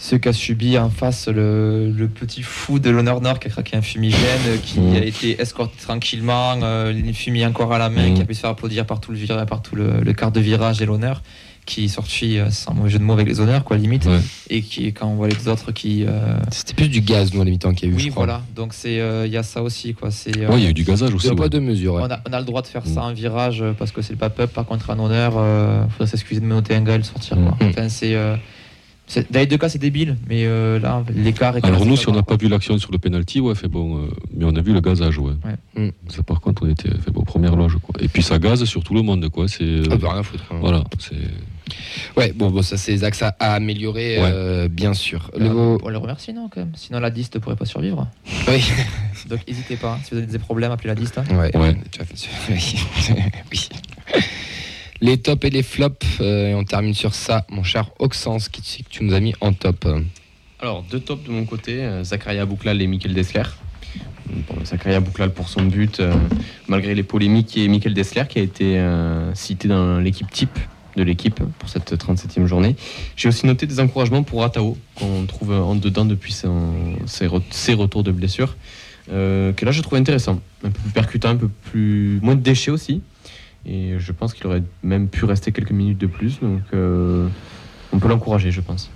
ce 0.00 0.14
qu'a 0.14 0.32
subi 0.32 0.78
en 0.78 0.90
face 0.90 1.26
le, 1.28 1.90
le 1.90 2.06
petit 2.08 2.42
fou 2.42 2.78
de 2.78 2.88
l'honneur 2.88 3.20
nord 3.20 3.40
qui 3.40 3.48
a 3.48 3.50
craqué 3.50 3.76
un 3.76 3.82
fumigène, 3.82 4.20
euh, 4.46 4.56
qui 4.62 4.78
Mhm. 4.78 4.94
a 4.94 5.04
été 5.04 5.40
escorté 5.42 5.74
tranquillement, 5.82 6.54
euh, 6.62 6.94
fumiers 7.12 7.44
encore 7.46 7.72
à 7.72 7.78
la 7.78 7.90
main, 7.90 8.14
qui 8.14 8.22
a 8.22 8.24
pu 8.24 8.34
se 8.34 8.40
faire 8.40 8.50
applaudir 8.50 8.86
par 8.86 9.00
tout 9.00 9.10
le, 9.10 9.18
vira- 9.18 9.44
par 9.44 9.60
tout 9.60 9.74
le, 9.74 10.00
le 10.00 10.12
quart 10.12 10.30
de 10.30 10.38
virage 10.40 10.80
et 10.80 10.86
l'honneur, 10.86 11.20
qui 11.66 11.84
est 11.86 11.88
sorti 11.88 12.38
euh, 12.38 12.48
sans 12.50 12.74
mauvais 12.74 12.90
jeu 12.90 12.98
de 13.00 13.04
mots 13.04 13.12
avec 13.14 13.26
les 13.26 13.40
honneurs, 13.40 13.64
quoi, 13.64 13.76
limite. 13.76 14.06
Ouais. 14.06 14.20
Et 14.50 14.62
qui, 14.62 14.92
quand 14.92 15.08
on 15.08 15.16
voit 15.16 15.26
les 15.28 15.48
autres 15.48 15.72
qui. 15.72 16.04
euh, 16.06 16.38
C'était 16.52 16.74
plus 16.74 16.88
du 16.88 17.00
gaz, 17.00 17.34
nous, 17.34 17.40
à 17.42 17.44
mi-temps, 17.44 17.74
qu'il 17.74 17.88
y 17.88 17.90
a 17.90 17.94
eu. 17.94 17.96
Oui, 17.96 18.04
je 18.06 18.10
crois. 18.10 18.24
voilà. 18.24 18.42
Donc 18.54 18.72
euh, 18.86 19.24
il 19.26 19.32
y 19.32 19.36
a 19.36 19.42
ça 19.42 19.62
aussi, 19.62 19.94
quoi. 19.94 20.10
Ouais, 20.10 20.58
il 20.58 20.62
y 20.62 20.66
a 20.66 20.70
eu 20.70 20.74
du 20.74 20.84
gazage 20.84 21.10
Il 21.10 21.16
aussi. 21.16 21.28
a 21.28 21.34
pas 21.34 21.48
de 21.48 21.58
mesure. 21.58 21.94
ouais. 21.94 22.02
on, 22.04 22.10
a, 22.10 22.20
on 22.26 22.32
a 22.32 22.38
le 22.38 22.46
droit 22.46 22.62
de 22.62 22.68
faire 22.68 22.86
Mm. 22.86 22.94
ça 22.94 23.02
en 23.02 23.12
virage 23.12 23.64
parce 23.78 23.90
que 23.90 24.00
c'est 24.00 24.12
le 24.12 24.18
pop-up. 24.18 24.50
Par 24.52 24.64
contre, 24.64 24.88
en 24.90 24.98
honneur, 25.04 25.32
il 25.86 25.90
faudrait 25.90 26.06
s'excuser 26.06 26.40
de 26.40 26.46
menotter 26.46 26.76
un 26.76 26.82
gars 26.82 26.94
et 26.94 26.98
le 26.98 27.02
sortir. 27.04 27.36
Quoi. 27.36 27.56
Mm. 27.66 27.70
Enfin, 27.70 27.88
c'est, 27.88 28.14
les 29.30 29.46
deux 29.46 29.56
cas, 29.58 29.68
c'est 29.68 29.78
débile, 29.78 30.16
mais 30.28 30.44
euh, 30.46 30.78
là, 30.78 31.02
l'écart 31.14 31.56
est. 31.56 31.64
Alors 31.64 31.84
nous, 31.86 31.96
si 31.96 32.08
on 32.08 32.12
n'a 32.12 32.22
pas 32.22 32.36
vu 32.36 32.48
l'action 32.48 32.76
sur 32.78 32.92
le 32.92 32.98
penalty, 32.98 33.40
ouais, 33.40 33.54
fait 33.54 33.68
bon, 33.68 33.98
euh, 34.04 34.08
mais 34.36 34.44
on 34.44 34.54
a 34.54 34.60
vu 34.60 34.72
le 34.72 34.80
gazage, 34.80 35.18
ouais. 35.18 35.32
Ouais. 35.44 35.86
Mm. 35.86 35.90
Ça, 36.08 36.22
par 36.22 36.40
contre, 36.40 36.64
on 36.64 36.68
était 36.70 36.90
fait 36.90 37.10
bon, 37.10 37.22
première 37.22 37.56
loge, 37.56 37.76
quoi. 37.82 37.94
Et 38.00 38.08
puis 38.08 38.22
ça 38.22 38.38
gaze 38.38 38.64
sur 38.64 38.82
tout 38.84 38.94
le 38.94 39.02
monde, 39.02 39.28
quoi. 39.28 39.48
C'est 39.48 39.64
euh, 39.64 39.82
Ah, 39.90 39.96
bah, 39.96 40.08
rien 40.10 40.20
à 40.20 40.22
foutre. 40.22 40.44
hein. 40.50 40.56
voilà, 40.60 40.84
c'est 40.98 41.16
Ouais, 42.16 42.32
bon, 42.34 42.50
bon, 42.50 42.62
ça, 42.62 42.78
c'est 42.78 42.92
des 42.92 43.04
axes 43.04 43.22
à, 43.22 43.28
améliorer, 43.40 44.18
Ouais. 44.18 44.30
euh, 44.32 44.68
bien 44.68 44.94
sûr. 44.94 45.30
Le- 45.38 45.50
On 45.50 45.88
le 45.88 45.98
remercie, 45.98 46.32
non, 46.32 46.48
quand 46.50 46.60
même. 46.60 46.72
Sinon, 46.74 46.98
la 46.98 47.10
DIST 47.10 47.34
ne 47.34 47.40
pourrait 47.40 47.56
pas 47.56 47.66
survivre. 47.66 48.06
Oui. 48.48 48.64
Donc, 49.28 49.40
n'hésitez 49.46 49.76
pas. 49.76 49.92
hein, 49.94 49.98
Si 50.04 50.12
vous 50.12 50.16
avez 50.18 50.26
des 50.26 50.38
problèmes, 50.38 50.70
appelez 50.72 50.88
la 50.88 50.94
DIST. 50.94 51.18
hein. 51.18 51.24
Ouais, 51.30 51.54
Ouais. 51.56 51.76
tu 51.90 52.00
as 52.00 52.04
fait- 52.06 52.28
oui. 53.52 53.68
Les 55.00 55.16
tops 55.16 55.44
et 55.44 55.50
les 55.50 55.62
flops, 55.62 56.04
euh, 56.20 56.48
et 56.48 56.54
on 56.54 56.64
termine 56.64 56.92
sur 56.92 57.14
ça, 57.14 57.46
mon 57.50 57.62
cher 57.62 57.90
Oxens, 58.00 58.48
qui 58.50 58.82
que 58.82 58.88
tu 58.90 59.04
nous 59.04 59.14
as 59.14 59.20
mis 59.20 59.32
en 59.40 59.52
top. 59.52 59.86
Alors, 60.58 60.82
deux 60.90 60.98
tops 60.98 61.22
de 61.24 61.30
mon 61.30 61.44
côté, 61.44 61.84
euh, 61.84 62.02
Zakaria 62.02 62.44
Bouklal 62.44 62.82
et 62.82 62.86
Mikel 62.88 63.14
Dessler. 63.14 63.44
Bon, 64.26 64.64
Zakaria 64.64 64.98
Bouklal 64.98 65.32
pour 65.32 65.48
son 65.48 65.62
but, 65.62 66.00
euh, 66.00 66.12
malgré 66.66 66.96
les 66.96 67.04
polémiques, 67.04 67.56
et 67.56 67.68
Mikel 67.68 67.94
Dessler 67.94 68.24
qui 68.28 68.40
a 68.40 68.42
été 68.42 68.84
cité 69.34 69.68
dans 69.68 70.00
l'équipe 70.00 70.30
type 70.32 70.58
de 70.96 71.04
l'équipe 71.04 71.40
pour 71.60 71.68
cette 71.68 71.92
37e 71.92 72.46
journée. 72.46 72.74
J'ai 73.14 73.28
aussi 73.28 73.46
noté 73.46 73.68
des 73.68 73.78
encouragements 73.78 74.24
pour 74.24 74.42
Atao, 74.42 74.76
qu'on 74.96 75.26
trouve 75.26 75.52
en 75.52 75.76
dedans 75.76 76.06
depuis 76.06 76.32
ses, 76.32 76.48
ses 77.06 77.74
retours 77.74 78.02
de 78.02 78.10
blessure, 78.10 78.56
que 79.08 79.64
là 79.64 79.70
je 79.70 79.80
trouve 79.80 79.96
intéressant, 79.96 80.40
un 80.64 80.70
peu 80.70 80.80
plus 80.80 80.90
percutant, 80.90 81.28
un 81.28 81.36
peu 81.36 81.48
plus 81.70 82.18
moins 82.20 82.34
de 82.34 82.42
déchets 82.42 82.72
aussi. 82.72 83.00
Et 83.66 83.98
je 83.98 84.12
pense 84.12 84.34
qu'il 84.34 84.46
aurait 84.46 84.62
même 84.82 85.08
pu 85.08 85.24
rester 85.24 85.52
quelques 85.52 85.72
minutes 85.72 85.98
de 85.98 86.06
plus, 86.06 86.40
donc 86.40 86.62
euh, 86.72 87.28
on 87.92 87.98
peut 87.98 88.08
l'encourager, 88.08 88.50
je 88.50 88.60
pense. 88.60 88.90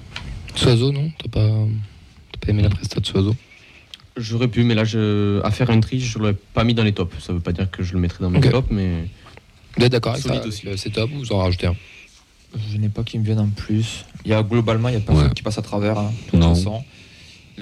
Soiseau, 0.54 0.92
non? 0.92 1.10
T'as 1.22 1.28
pas, 1.28 1.48
pas 2.40 2.48
aimé 2.48 2.62
la 2.62 2.70
prestation 2.70 3.00
de 3.00 3.06
Soiseau? 3.06 3.36
J'aurais 4.16 4.48
pu, 4.48 4.62
mais 4.64 4.74
là, 4.74 4.84
je, 4.84 5.40
à 5.42 5.50
faire 5.50 5.70
un 5.70 5.80
tri, 5.80 5.98
je 6.00 6.16
ne 6.18 6.22
l'aurais 6.22 6.36
pas 6.54 6.64
mis 6.64 6.74
dans 6.74 6.84
les 6.84 6.92
tops. 6.92 7.18
Ça 7.18 7.32
ne 7.32 7.38
veut 7.38 7.42
pas 7.42 7.52
dire 7.52 7.70
que 7.70 7.82
je 7.82 7.94
le 7.94 8.00
mettrais 8.00 8.22
dans 8.22 8.30
mes 8.30 8.38
Ok. 8.38 8.50
tops, 8.50 8.68
mais 8.70 9.08
Vous 9.78 9.84
êtes 9.84 9.92
d'accord 9.92 10.12
avec 10.12 10.22
Solide 10.22 10.42
ça 10.42 10.48
aussi. 10.48 10.66
Le- 10.66 10.76
C'est 10.76 10.90
top, 10.90 11.10
ou 11.14 11.18
vous 11.18 11.32
en 11.32 11.38
rajoutez 11.38 11.66
un? 11.66 11.76
Je 12.70 12.76
n'ai 12.76 12.90
pas 12.90 13.02
qui 13.02 13.18
me 13.18 13.24
viennent 13.24 13.38
en 13.40 13.48
plus. 13.48 14.04
Il 14.26 14.30
y 14.30 14.34
a 14.34 14.42
globalement, 14.42 14.88
il 14.88 14.94
y 14.94 14.96
a 14.98 15.00
personne 15.00 15.28
Ouais. 15.28 15.32
qui 15.34 15.42
passe 15.42 15.56
à 15.58 15.62
travers. 15.62 15.98
hein, 15.98 16.12
de 16.26 16.30
toute 16.30 16.40
Non. 16.40 16.54
façon. 16.54 16.84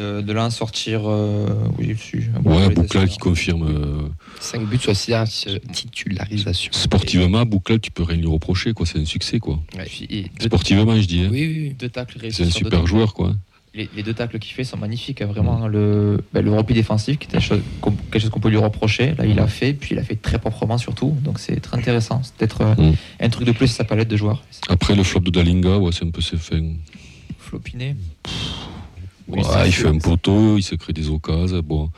Le- 0.00 0.22
de 0.22 0.32
là 0.32 0.44
à 0.46 0.50
sortir, 0.50 1.02
euh, 1.04 1.46
oui, 1.78 1.88
dessus. 1.88 2.30
ouais, 2.44 2.70
Bouclal 2.70 3.08
qui 3.08 3.18
confirme. 3.18 3.66
euh, 3.68 4.08
5 4.40 4.62
buts 4.66 4.78
sur 4.78 4.96
6 4.96 5.46
titularisation. 5.72 6.72
sportivement, 6.72 7.44
Bouclal, 7.44 7.80
tu 7.80 7.90
peux 7.90 8.02
rien 8.04 8.16
lui 8.16 8.26
reprocher, 8.26 8.72
quoi. 8.72 8.86
C'est 8.86 8.98
un 8.98 9.04
succès, 9.04 9.38
quoi. 9.38 9.58
Ouais. 9.76 9.86
Et 10.10 10.26
Sportivement, 10.40 10.96
je 11.00 11.06
dis. 11.06 11.20
hein. 11.20 11.28
Oui, 11.30 11.46
oui, 11.46 11.58
oui. 11.68 11.74
deux 11.78 11.88
tacles 11.90 12.18
réussis 12.18 12.38
C'est 12.38 12.48
un 12.48 12.50
super 12.50 12.86
joueur, 12.86 13.12
quoi. 13.14 13.34
Les, 13.74 13.88
les 13.94 14.02
deux 14.02 14.14
tacles 14.14 14.38
qu'il 14.40 14.52
fait 14.54 14.64
sont 14.64 14.76
magnifiques. 14.78 15.20
hein, 15.22 15.26
Vraiment, 15.26 15.68
le, 15.68 16.24
ben, 16.32 16.44
le 16.44 16.52
repli 16.52 16.74
défensif, 16.74 17.18
qui 17.18 17.26
était 17.26 17.38
quelque 17.38 17.46
chose 17.46 17.60
qu'on 17.80 17.92
quelque 17.92 18.20
chose 18.22 18.30
qu'on 18.30 18.40
peut 18.40 18.48
lui 18.48 18.56
reprocher. 18.56 19.14
Là, 19.16 19.26
il 19.26 19.38
a 19.38 19.46
fait, 19.46 19.74
puis 19.74 19.90
il 19.94 19.98
a 19.98 20.02
fait 20.02 20.16
très 20.16 20.38
proprement 20.40 20.76
surtout. 20.78 21.16
Donc, 21.22 21.38
c'est 21.38 21.60
très 21.60 21.76
intéressant. 21.78 22.20
C'est 22.24 22.34
peut-être 22.34 22.62
euh, 22.62 22.74
Mm. 22.76 22.94
un 23.20 23.28
truc 23.28 23.46
de 23.46 23.52
plus 23.52 23.68
sur 23.68 23.76
sa 23.76 23.84
palette 23.84 24.08
de 24.08 24.16
joueurs. 24.16 24.42
Après, 24.68 24.94
le 24.96 25.04
flop 25.04 25.20
de 25.20 25.30
Dalinga, 25.30 25.78
ouais, 25.78 25.92
c'est 25.92 26.04
un 26.04 26.10
peu 26.10 26.20
ses 26.22 26.36
fins. 26.38 26.72
Flopiné. 27.38 27.94
Oui, 29.30 29.38
Ouais, 29.38 29.44
c'est- 29.44 29.68
il 29.68 29.72
fait 29.72 29.88
un 29.88 29.98
poteau, 29.98 30.56
il 30.58 30.62
se 30.62 30.74
crée 30.74 30.92
des 30.92 31.08
occasions. 31.08 31.60
Bon, 31.64 31.90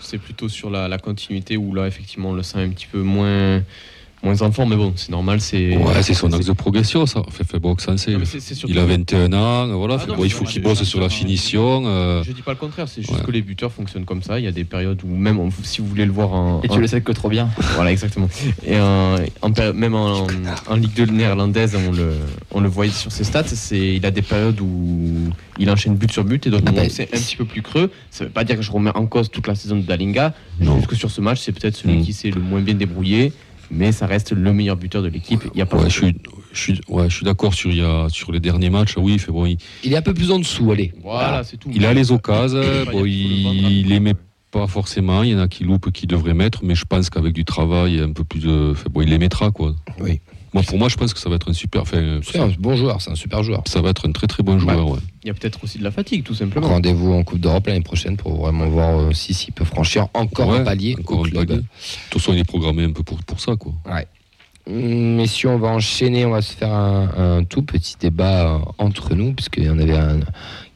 c'est 0.00 0.18
plutôt 0.18 0.48
sur 0.48 0.68
la, 0.70 0.88
la 0.88 0.98
continuité 0.98 1.56
où 1.56 1.74
là, 1.74 1.86
effectivement, 1.86 2.30
on 2.30 2.34
le 2.34 2.42
sent 2.42 2.58
un 2.58 2.70
petit 2.70 2.86
peu 2.90 3.02
moins, 3.02 3.62
moins 4.22 4.40
en 4.42 4.52
forme. 4.52 4.70
Mais 4.70 4.76
bon, 4.76 4.92
c'est 4.96 5.10
normal. 5.10 5.40
C'est 5.40 5.76
ouais, 5.76 6.02
c'est 6.02 6.14
son 6.14 6.32
axe 6.32 6.46
de 6.46 6.52
progression, 6.52 7.06
ça. 7.06 7.22
Fait, 7.30 7.44
fait 7.44 7.58
bon, 7.58 7.76
ça, 7.78 7.96
c'est- 7.96 8.12
Il 8.68 8.78
a 8.78 8.84
21 8.84 9.32
ans, 9.32 9.66
voilà. 9.76 9.98
Ah 10.00 10.06
non, 10.06 10.16
bon, 10.16 10.24
il 10.24 10.32
faut 10.32 10.44
qu'il 10.44 10.62
bosse 10.62 10.82
sur 10.84 11.00
la 11.00 11.08
finition. 11.08 11.82
euh, 11.86 12.22
Je 12.24 12.32
dis 12.32 12.42
pas 12.42 12.52
le 12.52 12.56
contraire, 12.58 12.88
c'est 12.88 13.02
juste 13.02 13.12
Ouais. 13.14 13.24
que 13.24 13.30
les 13.30 13.42
buteurs 13.42 13.72
fonctionnent 13.72 14.04
comme 14.04 14.22
ça. 14.22 14.38
Il 14.38 14.44
y 14.44 14.48
a 14.48 14.52
des 14.52 14.64
périodes 14.64 15.00
où 15.04 15.08
même 15.08 15.38
on- 15.40 15.50
si 15.62 15.80
vous 15.80 15.88
voulez 15.88 16.06
le 16.06 16.12
voir 16.12 16.32
en, 16.32 16.60
Et 16.62 16.70
en- 16.70 16.74
tu 16.74 16.80
le 16.80 16.86
sais 16.86 17.00
que 17.00 17.12
trop 17.12 17.28
bien. 17.28 17.48
voilà 17.74 17.90
exactement. 17.92 18.28
Et 18.66 18.78
en, 18.78 19.16
en 19.42 19.50
péri- 19.50 19.72
même 19.74 19.94
en, 19.94 20.26
en 20.68 20.74
Ligue 20.76 20.94
2 20.94 21.06
néerlandaise, 21.06 21.76
on 21.88 21.92
le, 21.92 22.12
on 22.52 22.60
le 22.60 22.68
voyait 22.68 22.92
sur 22.92 23.10
ses 23.12 23.24
stats. 23.24 23.44
C'est 23.46 23.94
il 23.96 24.06
a 24.06 24.10
des 24.10 24.22
périodes 24.22 24.60
où 24.60 25.30
il 25.58 25.68
enchaîne 25.70 25.94
but 25.96 26.10
sur 26.12 26.24
but 26.24 26.46
et 26.46 26.50
d'autres 26.50 26.62
Ah 26.66 26.70
moments 26.70 26.82
bah, 26.82 26.88
où 26.88 26.92
c'est 26.94 27.12
un 27.14 27.18
petit 27.18 27.36
peu 27.36 27.44
plus 27.44 27.62
creux. 27.62 27.90
Ça 28.10 28.24
veut 28.24 28.30
pas 28.30 28.44
dire 28.44 28.56
que 28.56 28.62
je 28.62 28.70
remets 28.70 28.92
en 28.94 29.06
cause 29.06 29.30
toute 29.30 29.46
la 29.46 29.54
saison 29.54 29.76
de 29.76 29.82
Dalinga. 29.82 30.32
Non. 30.60 30.76
Juste 30.76 30.86
que 30.88 30.96
sur 30.96 31.10
ce 31.10 31.20
match, 31.20 31.40
c'est 31.40 31.52
peut-être 31.52 31.76
celui 31.76 31.98
Mm. 31.98 32.02
qui 32.04 32.12
s'est 32.12 32.30
le 32.30 32.40
moins 32.40 32.60
bien 32.60 32.74
débrouillé, 32.74 33.32
mais 33.72 33.90
ça 33.90 34.06
reste 34.06 34.32
le 34.32 34.52
meilleur 34.52 34.76
buteur 34.76 35.02
de 35.02 35.08
l'équipe. 35.08 35.42
Il 35.54 35.58
y 35.58 35.62
a 35.62 35.66
pas 35.66 35.78
ouais, 35.78 35.88
je 35.90 35.94
suis, 35.94 36.16
je 36.52 36.60
suis, 36.60 36.80
ouais, 36.88 37.08
je 37.08 37.16
suis 37.16 37.24
d'accord 37.24 37.54
sur, 37.54 37.70
il 37.70 37.78
y 37.78 37.82
a- 37.82 38.06
sur 38.10 38.30
les 38.30 38.38
derniers 38.40 38.70
matchs. 38.70 38.96
Oui, 38.98 39.14
il 39.14 39.18
fait 39.18 39.32
bon, 39.32 39.46
il, 39.46 39.56
Il 39.82 39.92
est 39.92 39.96
un 39.96 40.02
peu 40.02 40.14
plus 40.14 40.30
en 40.30 40.38
dessous, 40.38 40.70
allez. 40.70 40.92
Voilà, 41.02 41.42
c'est 41.42 41.56
tout. 41.56 41.70
il 41.74 41.84
a 41.86 41.94
les 41.94 42.12
occasions. 42.12 42.60
Bon, 42.92 43.04
il, 43.04 43.88
les 43.88 43.98
met 44.00 44.14
pas 44.50 44.66
forcément. 44.66 45.22
Il 45.22 45.30
y 45.30 45.34
en 45.34 45.38
a 45.38 45.48
qui 45.48 45.64
loupent, 45.64 45.90
qui 45.90 46.06
devraient 46.06 46.34
mettre, 46.34 46.60
mais 46.62 46.74
je 46.74 46.84
pense 46.84 47.08
qu'avec 47.08 47.32
du 47.32 47.44
travail 47.44 47.98
un 48.00 48.12
peu 48.12 48.22
plus 48.24 48.40
de, 48.40 48.74
fait 48.74 48.90
bon, 48.90 49.00
il 49.00 49.08
les 49.08 49.18
mettra, 49.18 49.50
quoi. 49.50 49.74
Oui. 49.98 50.20
Moi, 50.54 50.62
pour 50.64 50.78
moi, 50.78 50.88
je 50.88 50.96
pense 50.96 51.14
que 51.14 51.20
ça 51.20 51.28
va 51.30 51.36
être 51.36 51.48
un 51.50 51.54
super. 51.54 51.82
Enfin, 51.82 52.20
C'est 52.22 52.38
un 52.38 52.48
bon 52.58 52.76
joueur, 52.76 53.00
c'est 53.00 53.10
un 53.10 53.14
super 53.14 53.42
joueur. 53.42 53.62
ça 53.66 53.80
va 53.80 53.88
être 53.90 54.06
un 54.08 54.12
très 54.12 54.26
très 54.26 54.42
bon 54.42 54.58
joueur. 54.58 54.86
Ouais. 54.88 54.98
Il 55.24 55.28
y 55.28 55.30
a 55.30 55.34
peut-être 55.34 55.64
aussi 55.64 55.78
de 55.78 55.84
la 55.84 55.90
fatigue, 55.90 56.24
tout 56.24 56.34
simplement. 56.34 56.68
Rendez-vous 56.68 57.12
en 57.12 57.22
Coupe 57.24 57.40
d'Europe 57.40 57.66
l'année 57.68 57.80
prochaine 57.80 58.16
pour 58.16 58.36
vraiment 58.42 58.66
voir 58.68 58.98
euh, 59.00 59.12
si 59.12 59.32
s'il 59.32 59.54
peut 59.54 59.64
franchir 59.64 60.08
encore 60.14 60.48
Ouais, 60.48 60.58
un 60.58 60.64
palier 60.64 60.94
encore 60.98 61.20
au 61.20 61.26
un 61.26 61.30
club. 61.30 61.46
palier. 61.46 61.60
De 61.62 61.66
toute 62.10 62.20
façon, 62.20 62.32
il 62.34 62.40
est 62.40 62.44
programmé 62.44 62.84
un 62.84 62.92
peu 62.92 63.02
pour, 63.02 63.18
pour 63.22 63.40
ça, 63.40 63.56
quoi. 63.56 63.72
Hum, 64.68 65.16
Messieurs, 65.16 65.48
on 65.50 65.58
va 65.58 65.68
enchaîner, 65.68 66.24
on 66.26 66.30
va 66.30 66.42
se 66.42 66.54
faire 66.54 66.72
un, 66.72 67.38
un 67.38 67.44
tout 67.44 67.62
petit 67.62 67.96
débat 67.98 68.54
euh, 68.54 68.58
entre 68.78 69.14
nous, 69.14 69.32
puisqu'il 69.32 69.64
y 69.64 69.70
en 69.70 69.78
avait 69.78 69.96
un, 69.96 70.20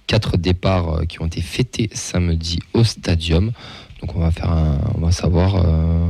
quatre 0.07 0.37
départs 0.37 0.91
euh, 1.01 1.05
qui 1.05 1.21
ont 1.21 1.27
été 1.27 1.41
fêtés 1.41 1.91
samedi 1.93 2.61
au 2.73 2.83
stadium. 2.83 3.53
Donc 4.01 4.15
on 4.17 4.21
va 4.21 4.31
faire 4.31 4.51
un- 4.51 4.79
on 4.97 5.01
va 5.01 5.13
savoir 5.13 5.57
euh, 5.57 6.09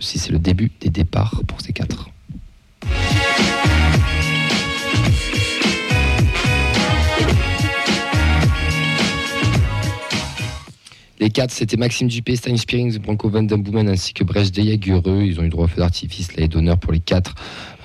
si 0.00 0.18
c'est 0.18 0.32
le 0.32 0.38
début 0.38 0.70
des 0.80 0.90
départs 0.90 1.42
pour 1.46 1.60
ces 1.60 1.72
quatre. 1.72 2.08
Les 11.22 11.28
quatre, 11.28 11.50
c'était 11.50 11.76
Maxime 11.76 12.08
Dupé, 12.08 12.34
Stanis 12.34 12.60
Spearings, 12.60 12.98
Branko 12.98 13.28
Van 13.28 13.42
Boomen 13.42 13.90
ainsi 13.90 14.14
que 14.14 14.24
Brecht 14.24 14.54
Deyagureux. 14.54 15.22
Ils 15.22 15.38
ont 15.38 15.42
eu 15.42 15.46
le 15.46 15.50
droit 15.50 15.66
au 15.66 15.68
feu 15.68 15.76
d'artifice, 15.82 16.34
l'année 16.34 16.48
d'honneur 16.48 16.78
pour 16.78 16.92
les 16.92 17.00
quatre. 17.00 17.34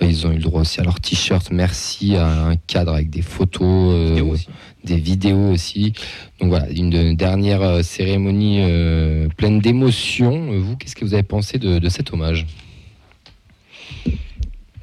Euh, 0.01 0.05
Ils 0.05 0.25
ont 0.25 0.31
eu 0.31 0.35
le 0.37 0.41
droit 0.41 0.61
aussi 0.61 0.79
à 0.79 0.83
leur 0.83 1.01
t-shirt, 1.01 1.51
merci, 1.51 2.15
à 2.15 2.25
un 2.47 2.55
cadre 2.55 2.93
avec 2.93 3.09
des 3.09 3.21
photos, 3.21 3.93
euh, 3.93 4.37
des 4.85 4.95
vidéos 4.95 5.51
aussi. 5.51 5.91
Donc 6.39 6.47
voilà, 6.49 6.69
une, 6.69 6.89
de- 6.89 7.11
dernière 7.13 7.61
euh, 7.61 7.83
cérémonie 7.83 8.59
euh, 8.61 9.27
pleine 9.35 9.59
d'émotions. 9.59 10.57
Vous, 10.61 10.77
qu'est-ce 10.77 10.95
que 10.95 11.03
vous 11.03 11.13
avez 11.13 11.23
pensé 11.23 11.57
de, 11.57 11.77
de 11.77 11.89
cet 11.89 12.13
hommage? 12.13 12.45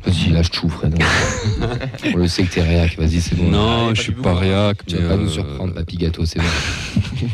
Vas-y, 0.04 0.30
lâche 0.30 0.50
tout, 0.50 0.68
Fred. 0.68 0.96
On 2.14 2.16
le 2.16 2.26
sait 2.28 2.42
que 2.44 2.52
t'es 2.54 2.62
réac, 2.62 2.96
vas-y, 2.98 3.20
c'est 3.20 3.36
bon. 3.36 3.50
Non, 3.50 3.86
Allez, 3.86 3.94
je 3.94 4.02
suis 4.02 4.12
pas 4.12 4.34
réac. 4.34 4.84
Tu 4.86 4.96
vas 4.96 5.08
pas 5.10 5.16
nous 5.16 5.26
euh, 5.26 5.30
surprendre, 5.30 5.74
papy 5.74 5.96
gâteau, 5.96 6.24
c'est 6.24 6.40
bon. 6.40 6.44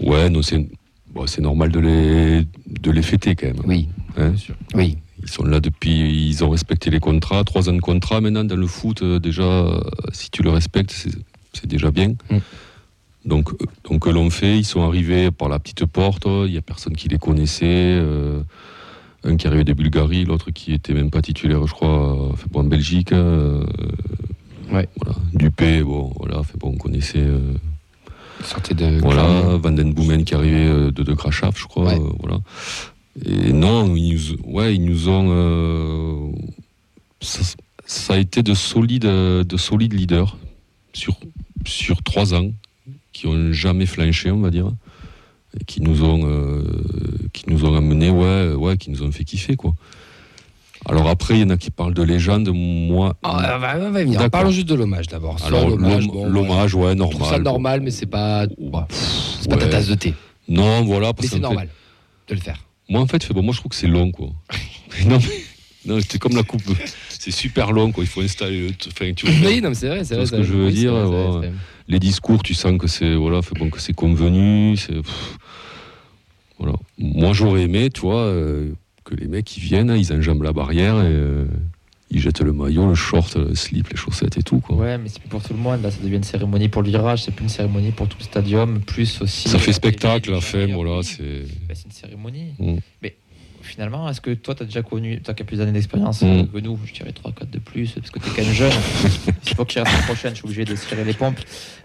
Ouais, 0.00 0.28
non, 0.28 0.42
c'est 0.42 0.66
bon, 1.12 1.26
c'est 1.26 1.40
normal 1.40 1.70
de 1.70 1.78
les, 1.80 2.46
de 2.66 2.90
les 2.90 3.02
fêter 3.02 3.34
quand 3.36 3.46
même. 3.46 3.60
Oui, 3.64 3.88
Hein 4.16 4.30
Bien 4.30 4.36
sûr. 4.38 4.54
oui. 4.74 4.98
Ils 5.22 5.30
sont 5.30 5.44
là 5.44 5.58
depuis, 5.60 6.28
ils 6.28 6.44
ont 6.44 6.50
respecté 6.50 6.90
les 6.90 7.00
contrats, 7.00 7.44
trois 7.44 7.70
ans 7.70 7.72
de 7.72 7.80
contrat 7.80 8.20
maintenant 8.20 8.44
dans 8.44 8.56
le 8.56 8.66
foot. 8.66 9.00
euh, 9.02 9.18
déjà, 9.18 9.42
euh, 9.44 9.80
si 10.12 10.30
tu 10.30 10.42
le 10.42 10.50
respectes, 10.50 10.90
c'est 10.90 11.12
c'est 11.54 11.66
déjà 11.66 11.90
bien. 11.90 12.08
Mm. 12.30 12.38
Donc, 13.24 13.48
donc 13.88 14.06
l'ont 14.06 14.28
fait. 14.28 14.58
Ils 14.58 14.64
sont 14.66 14.82
arrivés 14.82 15.30
par 15.30 15.48
la 15.48 15.58
petite 15.58 15.86
porte. 15.86 16.24
Il 16.26 16.52
y 16.52 16.58
a 16.58 16.62
personne 16.62 16.94
qui 16.94 17.08
les 17.08 17.16
connaissait. 17.16 17.64
euh, 17.64 18.40
un 19.24 19.36
qui 19.36 19.46
arrivait 19.46 19.64
de 19.64 19.72
Bulgarie, 19.72 20.24
l'autre 20.24 20.50
qui 20.50 20.72
était 20.72 20.92
même 20.94 21.10
pas 21.10 21.22
titulaire, 21.22 21.66
je 21.66 21.72
crois, 21.72 22.30
euh, 22.32 22.36
fait 22.36 22.50
bon, 22.50 22.60
en 22.60 22.64
Belgique. 22.64 23.12
euh, 23.12 23.64
Ouais. 24.72 24.88
Voilà. 24.96 25.18
Dupé, 25.34 25.82
bon, 25.82 26.12
voilà, 26.18 26.42
fait 26.42 26.58
bon, 26.58 26.72
on 26.74 26.76
connaissait. 26.76 27.18
euh, 27.18 27.38
de. 28.74 28.98
voilà, 29.00 29.56
Van 29.56 29.70
Den 29.70 29.92
Boomen 29.94 30.24
qui 30.24 30.34
arrivait 30.34 30.66
euh, 30.66 30.90
de 30.90 31.02
De 31.02 31.12
Grachaf, 31.14 31.58
je 31.58 31.64
crois. 31.66 31.84
Ouais. 31.86 31.98
euh, 32.00 32.08
voilà. 32.20 32.40
Et 33.24 33.52
non, 33.52 33.94
ils 33.94 34.14
nous, 34.14 34.52
ouais, 34.52 34.74
ils 34.74 34.84
nous 34.84 35.08
ont. 35.08 36.32
ça, 37.20 37.54
ça 37.86 38.14
a 38.14 38.18
été 38.18 38.42
de 38.42 38.54
solides, 38.54 39.02
de 39.04 39.56
solides 39.56 39.92
leaders 39.94 40.36
sur, 40.92 41.16
sur 41.64 42.02
trois 42.02 42.34
ans, 42.34 42.50
qui 43.12 43.26
ont 43.26 43.52
jamais 43.52 43.86
flanché, 43.86 44.30
on 44.30 44.40
va 44.40 44.50
dire, 44.50 44.70
qui 45.66 45.80
nous 45.82 46.02
ont, 46.04 46.26
euh, 46.26 46.62
qui 47.32 47.44
nous 47.48 47.64
ont 47.64 47.76
amené, 47.76 48.10
ouais, 48.10 48.52
ouais, 48.54 48.76
qui 48.76 48.90
nous 48.90 49.02
ont 49.02 49.10
fait 49.12 49.24
kiffer, 49.24 49.56
quoi. 49.56 49.72
Alors 50.86 51.08
après, 51.08 51.34
il 51.34 51.40
y 51.40 51.44
en 51.44 51.50
a 51.50 51.56
qui 51.56 51.70
parlent 51.70 51.94
de 51.94 52.02
légende. 52.02 52.50
Moi, 52.52 53.16
Ah, 53.22 53.56
va, 53.58 53.78
va, 53.78 53.90
va 53.90 54.00
venir. 54.00 54.14
D'accord. 54.18 54.30
Parlons 54.30 54.50
juste 54.50 54.68
de 54.68 54.74
l'hommage 54.74 55.06
d'abord. 55.06 55.36
Alors 55.46 55.68
l'hommage, 55.70 56.06
bon, 56.06 56.26
l'hommage, 56.26 56.74
ouais, 56.74 56.90
Je 56.92 56.96
normal. 56.98 57.28
ça 57.30 57.38
normal, 57.38 57.80
mais 57.80 57.90
c'est 57.90 58.04
pas, 58.06 58.46
bah, 58.60 58.86
c'est 58.90 59.48
pas 59.48 59.56
ta 59.56 59.64
Ouais. 59.64 59.70
tasse 59.70 59.88
de 59.88 59.94
thé. 59.94 60.14
Non, 60.46 60.84
voilà, 60.84 61.08
Mais 61.08 61.12
parce 61.14 61.28
c'est 61.28 61.36
qu'en 61.36 61.40
normal 61.42 61.68
de 62.28 62.34
le 62.34 62.40
faire. 62.40 62.56
fait- 62.56 62.92
moi, 62.92 63.00
en 63.00 63.06
fait, 63.06 63.24
fait, 63.24 63.32
bon, 63.32 63.42
moi, 63.42 63.54
je 63.54 63.60
trouve 63.60 63.70
que 63.70 63.76
c'est 63.76 63.86
long, 63.86 64.10
quoi. 64.10 64.26
non, 65.06 65.18
mais 65.18 65.90
non, 65.94 65.98
c'est 66.06 66.18
comme 66.18 66.36
la 66.36 66.42
coupe. 66.42 66.62
C'est 67.08 67.30
super 67.30 67.72
long, 67.72 67.90
quoi. 67.90 68.04
Il 68.04 68.06
faut 68.06 68.20
installer. 68.20 68.68
Enfin, 68.88 69.12
tu 69.14 69.24
vois, 69.26 69.48
Oui, 69.48 69.62
non, 69.62 69.70
mais 69.70 69.74
c'est 69.74 69.88
vrai, 69.88 70.04
c'est 70.04 70.16
vrai. 70.16 70.26
ce 70.26 70.32
que 70.32 70.42
je 70.42 70.52
veux 70.52 70.66
oui, 70.66 70.72
c'est 70.74 70.78
dire, 70.80 70.92
les 71.88 71.98
discours, 71.98 72.42
tu 72.42 72.54
sens 72.54 72.78
que 72.78 72.86
c'est 72.86 73.14
voilà, 73.14 73.40
bon 73.58 73.70
que 73.70 73.80
c'est 73.80 73.92
convenu. 73.92 74.76
Voilà. 76.58 76.74
Moi, 76.98 77.32
j'aurais 77.32 77.62
aimé, 77.62 77.90
tu 77.90 78.02
vois, 78.02 78.20
euh, 78.20 78.72
que 79.04 79.14
les 79.14 79.26
mecs 79.26 79.56
ils 79.56 79.60
viennent, 79.60 79.94
ils 79.96 80.12
enjambent 80.12 80.44
la 80.44 80.52
barrière 80.52 80.96
et 80.96 81.06
euh, 81.06 81.46
ils 82.10 82.20
jettent 82.20 82.40
le 82.40 82.52
maillot, 82.52 82.86
le 82.86 82.94
short, 82.94 83.36
le 83.36 83.54
slip, 83.54 83.88
les 83.88 83.96
chaussettes 83.96 84.38
et 84.38 84.42
tout, 84.42 84.60
quoi. 84.60 84.76
Ouais, 84.76 84.98
mais 84.98 85.08
c'est 85.08 85.18
plus 85.18 85.28
pour 85.28 85.42
tout 85.42 85.52
le 85.52 85.58
monde. 85.58 85.82
Là, 85.82 85.90
ça 85.90 86.00
devient 86.02 86.16
une 86.16 86.24
cérémonie 86.24 86.68
pour 86.68 86.82
le 86.82 86.88
virage, 86.88 87.24
c'est 87.24 87.32
plus 87.32 87.44
une 87.44 87.48
cérémonie 87.48 87.90
pour 87.90 88.08
tout 88.08 88.16
le 88.18 88.24
stadium, 88.24 88.80
plus 88.80 89.20
aussi. 89.20 89.48
Ça 89.48 89.58
fait 89.58 89.70
euh, 89.70 89.74
spectacle, 89.74 90.30
la 90.30 90.40
femme, 90.40 90.72
voilà, 90.72 91.02
c'est. 91.02 91.22
Ben, 91.66 91.74
c'est 91.74 91.86
une 91.86 91.92
cérémonie. 91.92 92.54
Mm. 92.58 92.76
Mais 93.02 93.16
finalement, 93.64 94.08
est-ce 94.08 94.20
que 94.20 94.32
toi, 94.34 94.54
tu 94.54 94.62
as 94.62 94.66
déjà 94.66 94.82
connu, 94.82 95.20
toi 95.20 95.34
qui 95.34 95.42
as 95.42 95.44
plus 95.44 95.58
d'années 95.58 95.72
d'expérience 95.72 96.22
Mm. 96.22 96.26
euh, 96.26 96.44
que 96.44 96.58
nous, 96.58 96.78
je 96.84 96.92
dirais 96.92 97.10
3-4 97.12 97.50
de 97.50 97.58
plus, 97.58 97.92
parce 97.92 98.10
que 98.10 98.18
tu 98.18 98.26
es 98.28 98.30
quand 98.34 98.42
même 98.44 98.52
jeune. 98.54 98.72
Il 99.46 99.54
faut 99.54 99.64
que 99.64 99.78
la 99.78 99.84
prochaine, 99.84 100.30
je 100.32 100.36
suis 100.36 100.44
obligé 100.44 100.64
de 100.64 100.74
tirer 100.74 101.04
les 101.04 101.12
pompes. 101.14 101.40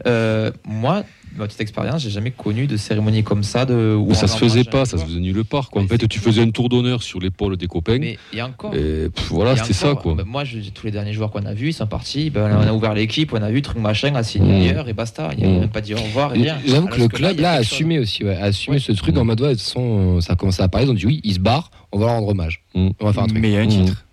Euh, 0.06 0.52
moi, 0.66 1.04
ma 1.38 1.46
petite 1.48 1.62
expérience, 1.62 2.02
j'ai 2.02 2.10
jamais 2.10 2.32
connu 2.32 2.68
de 2.68 2.78
cérémonie 2.78 3.24
comme 3.24 3.44
ça. 3.44 3.66
De, 3.66 3.96
où 3.96 4.14
ça 4.14 4.28
se 4.28 4.38
faisait 4.38 4.64
pas, 4.64 4.86
ça 4.86 4.98
se 4.98 5.06
faisait 5.06 5.20
nulle 5.20 5.44
part, 5.46 5.70
quoi. 5.70 5.82
En 5.82 5.88
fait, 5.88 6.08
tu 6.08 6.20
faisais 6.20 6.42
un 6.42 6.50
tour 6.52 6.70
d'honneur 6.70 7.02
sur 7.04 7.20
l'épaule 7.20 7.56
des 7.58 7.68
copains. 7.68 7.98
Mais 8.00 8.18
a 8.40 8.46
encore. 8.48 8.74
Et 8.76 9.10
pff, 9.10 9.30
voilà, 9.30 9.54
Et 9.54 9.58
c'était 9.58 9.74
ça, 9.74 9.96
quoi. 9.96 10.16
ben, 10.16 10.24
moi, 10.26 10.44
je- 10.44 10.60
tous 10.74 10.86
les 10.86 10.92
derniers 10.92 11.14
joueurs 11.14 11.32
qu'on 11.32 11.46
a 11.46 11.54
vus, 11.54 11.70
ils 11.70 11.74
sont 11.74 11.88
partis. 11.88 12.30
Ben, 12.30 12.52
on 12.58 12.68
a 12.68 12.74
ouvert 12.74 12.94
l'équipe, 12.94 13.34
on 13.34 13.42
a 13.42 13.50
vu 13.52 13.62
truc 13.62 13.78
machin, 13.80 14.14
a 14.16 14.24
signé 14.24 14.52
Mm. 14.52 14.70
ailleurs 14.72 14.90
et 14.90 14.94
basta. 14.94 15.30
Il 15.38 15.46
n'y 15.48 15.56
a 15.56 15.60
même 15.60 15.70
pas 15.70 15.82
dit 15.82 15.94
au 15.94 15.98
revoir 15.98 16.36
et 16.36 16.40
Et 16.40 16.44
rien. 16.44 16.58
J'avoue 16.66 16.88
que 16.88 17.00
le 17.00 17.08
club 17.08 17.40
là 17.40 17.52
a 17.54 17.58
chose. 17.64 17.74
assumé 17.74 18.00
aussi, 18.00 18.24
ouais, 18.24 18.36
a 18.36 18.46
assumé 18.46 18.78
Ouais. 18.78 18.82
ce 18.84 18.92
truc 18.92 19.18
en 19.18 19.26
mode 19.26 19.42
ouais, 19.42 19.54
façon, 19.56 20.20
ça 20.22 20.34
a 20.34 20.36
commencé 20.36 20.62
à 20.62 20.68
parler, 20.68 20.88
ils 20.88 20.92
ont 20.92 20.94
dit 20.94 21.06
oui, 21.06 21.22
il 21.24 21.34
se 21.34 21.40
barre, 21.40 21.72
on 21.92 22.00
va 22.00 22.06
leur 22.08 22.16
rendre 22.16 22.28
hommage. 22.30 22.64
Mm. 22.76 22.90
On 23.00 23.06
va 23.06 23.14
faire 23.14 23.24
un 23.24 23.28
truc. 23.28 23.40
Mais 23.42 23.50
il 23.50 23.54
y 23.54 23.58
a 23.58 23.62
un 23.62 23.66
Mm. 23.66 23.70
titre. 23.86 24.06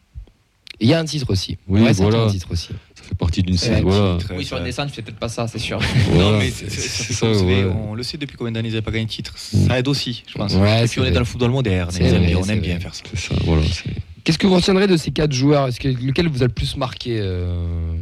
Et 0.79 0.85
Il 0.85 0.91
y 0.91 0.95
a 0.95 0.99
un 0.99 1.05
titre 1.07 1.31
aussi. 1.31 1.57
Oui, 1.69 1.81
Ouais, 1.81 1.95
c'est 1.95 2.03
voilà. 2.03 2.25
un 2.25 2.29
titre 2.29 2.49
aussi. 2.51 2.69
Fait 3.09 3.15
partie 3.15 3.43
d'une 3.43 3.57
série. 3.57 3.83
Voilà. 3.83 4.19
Oui, 4.37 4.45
sur 4.45 4.57
une 4.59 4.65
descente, 4.65 4.89
je 4.89 4.95
fais 4.95 5.03
peut-être 5.03 5.19
pas 5.19 5.29
ça, 5.29 5.47
c'est 5.47 5.59
sûr. 5.59 5.79
Voilà, 6.11 6.31
Non, 6.33 6.39
mais 6.39 6.51
c'est 6.51 6.69
c'est- 6.69 6.81
c'est- 6.81 7.05
c'est 7.05 7.13
ça, 7.13 7.21
ça, 7.21 7.27
vous 7.33 7.39
savez, 7.41 7.65
ouais. 7.65 7.73
on 7.89 7.95
le 7.95 8.03
sait 8.03 8.17
depuis 8.19 8.37
combien 8.37 8.53
d'années 8.53 8.69
ils 8.69 8.73
n'avaient 8.73 8.83
pas 8.83 8.91
gagné 8.91 9.05
de 9.07 9.11
titre. 9.11 9.35
Mm. 9.53 9.67
Ça 9.69 9.79
aide 9.79 9.89
aussi, 9.89 10.25
je 10.27 10.35
pense. 10.35 10.55
Ouais, 10.55 10.83
Et 10.85 10.87
c'est 10.87 10.93
puis 10.95 11.01
on 11.01 11.05
est 11.05 11.11
dans 11.13 11.21
le 11.21 11.25
football 11.27 11.51
moderne, 11.53 11.89
C'est 11.93 12.03
aiment 12.05 12.17
vrai, 12.17 12.27
bien- 12.27 12.37
on 12.39 12.43
c'est 12.43 12.53
aime 12.53 12.59
vrai. 12.59 12.69
bien 12.69 12.81
faire 12.81 12.95
ça. 12.95 13.03
C'est 13.15 13.19
ça, 13.29 13.35
voilà. 13.45 13.63
c'est- 13.71 13.91
Qu'est-ce 14.25 14.39
que 14.39 14.47
vous 14.49 14.57
retiendrez 14.57 14.89
de 14.89 14.97
ces 14.97 15.13
quatre 15.13 15.33
joueurs? 15.33 15.69
Est-ce 15.69 15.79
que 15.79 15.87
lequel 15.87 16.27
vous 16.29 16.43
a 16.43 16.47
le 16.47 16.53
plus 16.53 16.77
marqué 16.77 17.19
euh, 17.21 17.95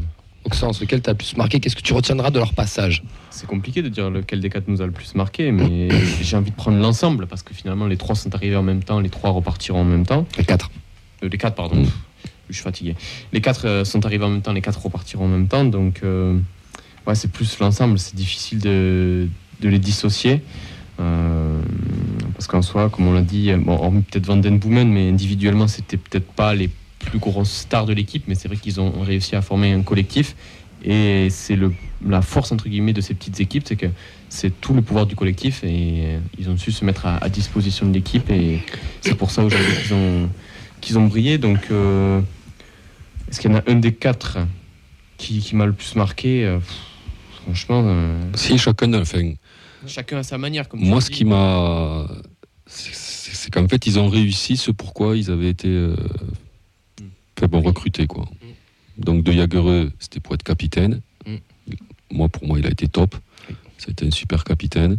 Auxence, 0.45 0.81
lequel 0.81 1.01
t'as 1.01 1.13
le 1.13 1.17
plus 1.19 1.37
marqué? 1.39 1.59
Qu'est-ce 1.61 1.77
que 1.77 1.81
tu 1.83 1.93
retiendras 1.95 2.31
de 2.31 2.39
leur 2.39 2.53
passage? 2.55 3.03
C'est 3.31 3.47
compliqué 3.47 3.81
de 3.83 3.89
dire 3.89 4.11
lequel 4.11 4.41
des 4.41 4.51
quatre 4.51 4.69
nous 4.69 4.81
a 4.83 4.87
le 4.87 4.93
plus 4.93 5.15
marqué, 5.15 5.51
mais 5.53 5.89
j'ai 6.23 6.37
envie 6.37 6.51
de 6.51 6.57
prendre 6.57 6.79
l'ensemble 6.79 7.27
parce 7.27 7.43
que 7.43 7.55
finalement 7.55 7.87
les 7.87 7.97
trois 7.97 8.15
sont 8.15 8.35
arrivés 8.35 8.57
en 8.57 8.63
même 8.63 8.83
temps, 8.83 9.01
les 9.01 9.09
trois 9.11 9.31
repartiront 9.31 9.81
en 9.81 9.85
même 9.85 10.05
temps. 10.07 10.27
Les 10.39 10.45
quatre. 10.45 10.71
Euh, 11.23 11.29
les 11.31 11.39
quatre, 11.39 11.55
pardon. 11.55 11.77
Mm. 11.77 11.87
Je 12.49 12.55
suis 12.55 12.63
fatigué. 12.63 12.95
Les 13.33 13.41
quatre 13.41 13.67
euh, 13.67 13.85
sont 13.85 14.05
arrivés 14.05 14.25
en 14.25 14.31
même 14.31 14.43
temps, 14.43 14.53
les 14.53 14.61
quatre 14.61 14.83
repartiront 14.83 15.27
en 15.27 15.29
même 15.29 15.49
temps. 15.49 15.65
Donc, 15.65 16.01
euh, 16.03 16.39
ouais, 17.07 17.15
c'est 17.15 17.31
plus 17.31 17.59
l'ensemble. 17.59 17.99
C'est 17.99 18.15
difficile 18.15 18.59
de, 18.59 19.29
de 19.61 19.69
les 19.69 19.79
dissocier. 19.79 20.43
Euh, 21.01 21.61
parce 22.35 22.47
qu'en 22.47 22.63
soi, 22.63 22.91
comme 22.91 23.09
on 23.09 23.13
l'a 23.13 23.23
dit, 23.23 23.53
bon, 23.55 23.75
hormis 23.75 24.03
peut-être 24.03 24.27
Van 24.27 24.37
Den 24.37 24.59
Boomen, 24.59 24.91
mais 24.91 25.09
individuellement, 25.09 25.67
c'était 25.67 25.97
peut-être 25.97 26.31
pas 26.33 26.55
les 26.55 26.71
plus 26.99 27.19
grosses 27.19 27.51
stars 27.53 27.87
de 27.87 27.93
l'équipe, 27.93 28.25
mais 28.29 28.35
c'est 28.35 28.49
vrai 28.49 28.57
qu'ils 28.57 28.81
ont 28.81 29.01
réussi 29.01 29.37
à 29.37 29.43
former 29.43 29.73
un 29.73 29.83
collectif. 29.83 30.37
Et 30.85 31.29
c'est 31.31 31.59
la 32.07 32.21
force, 32.21 32.53
entre 32.53 32.69
guillemets, 32.69 32.93
de 32.93 33.01
ces 33.01 33.15
petites 33.15 33.41
équipes, 33.41 33.65
c'est 33.67 33.77
que 33.77 33.87
c'est 34.29 34.61
tout 34.61 34.75
le 34.75 34.83
pouvoir 34.83 35.07
du 35.07 35.17
collectif 35.17 35.65
et 35.65 36.19
ils 36.39 36.51
ont 36.51 36.57
su 36.57 36.73
se 36.73 36.85
mettre 36.85 37.07
à, 37.07 37.17
à 37.19 37.29
disposition 37.29 37.87
de 37.87 37.95
l'équipe 37.95 38.29
et 38.31 38.61
c'est 39.01 39.15
pour 39.15 39.31
ça 39.31 39.45
aujourd'hui 39.45 39.73
qu'ils 39.83 39.95
ont, 39.95 40.29
qu'ils 40.85 40.99
ont 40.99 41.07
brillé. 41.07 41.39
Donc, 41.39 41.59
euh, 41.71 42.21
est-ce 43.29 43.41
qu'il 43.41 43.51
y 43.51 43.55
en 43.55 43.59
a 43.59 43.63
un 43.67 43.77
des 43.77 43.95
quatre 43.95 44.39
qui, 45.17 45.41
qui 45.41 45.57
m'a 45.57 45.67
le 45.67 45.73
plus 45.73 45.95
marqué 45.97 46.45
Euh, 46.45 46.59
Franchement, 47.43 47.83
euh, 47.85 48.19
Si 48.35 48.57
chacun, 48.57 48.95
enfin, 48.95 49.35
chacun 49.87 50.19
à 50.19 50.23
sa 50.23 50.39
manière. 50.39 50.69
Comme 50.69 50.81
Moi, 50.81 51.01
ce 51.01 51.11
qui 51.11 51.25
m'a. 51.25 52.07
C'est 52.67 53.53
qu'en 53.53 53.69
fait, 53.69 53.87
ils 53.87 53.99
ont 53.99 54.09
réussi 54.09 54.57
ce 54.57 54.71
pourquoi 54.71 55.17
ils 55.17 55.31
avaient 55.31 55.51
été 55.51 55.69
euh, 55.69 55.95
fait 57.39 57.47
bon, 57.49 57.61
recrutés. 57.61 58.07
Quoi. 58.07 58.27
Donc, 58.97 59.23
De 59.23 59.33
Jagereux, 59.33 59.93
c'était 59.99 60.21
pour 60.21 60.35
être 60.35 60.43
capitaine. 60.43 61.01
Mm. 61.27 61.35
Moi, 62.13 62.29
pour 62.31 62.47
moi, 62.47 62.59
il 62.59 62.67
a 62.67 62.71
été 62.71 62.89
top. 62.89 63.15
Été 63.87 64.07
un 64.07 64.11
super 64.11 64.45
capitaine. 64.45 64.97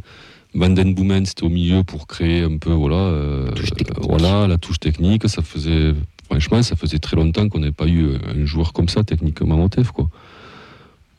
Van 0.56 0.70
Den 0.70 0.93
Boomen, 0.95 1.26
c'était 1.26 1.43
au 1.43 1.49
milieu 1.49 1.84
pour 1.84 2.08
créer 2.08 2.41
un 2.43 2.58
peu 2.58 2.72
voilà, 2.72 2.95
euh, 2.95 3.49
euh, 3.51 3.93
voilà, 4.01 4.47
la 4.47 4.58
touche 4.58 4.80
technique. 4.80 5.28
Ça 5.28 5.41
faisait, 5.41 5.93
franchement, 6.30 6.64
ça 6.64 6.76
faisait 6.78 6.97
très 6.99 7.18
longtemps 7.18 7.49
qu'on 7.49 7.60
n'avait 7.60 7.74
pas 7.74 7.88
eu 7.88 8.06
euh, 8.06 8.18
un 8.34 8.45
joueur 8.45 8.72
comme 8.72 8.88
ça, 8.88 9.03
techniquement 9.03 9.62
au 9.64 9.68
TEF, 9.70 9.91
quoi. 9.91 10.08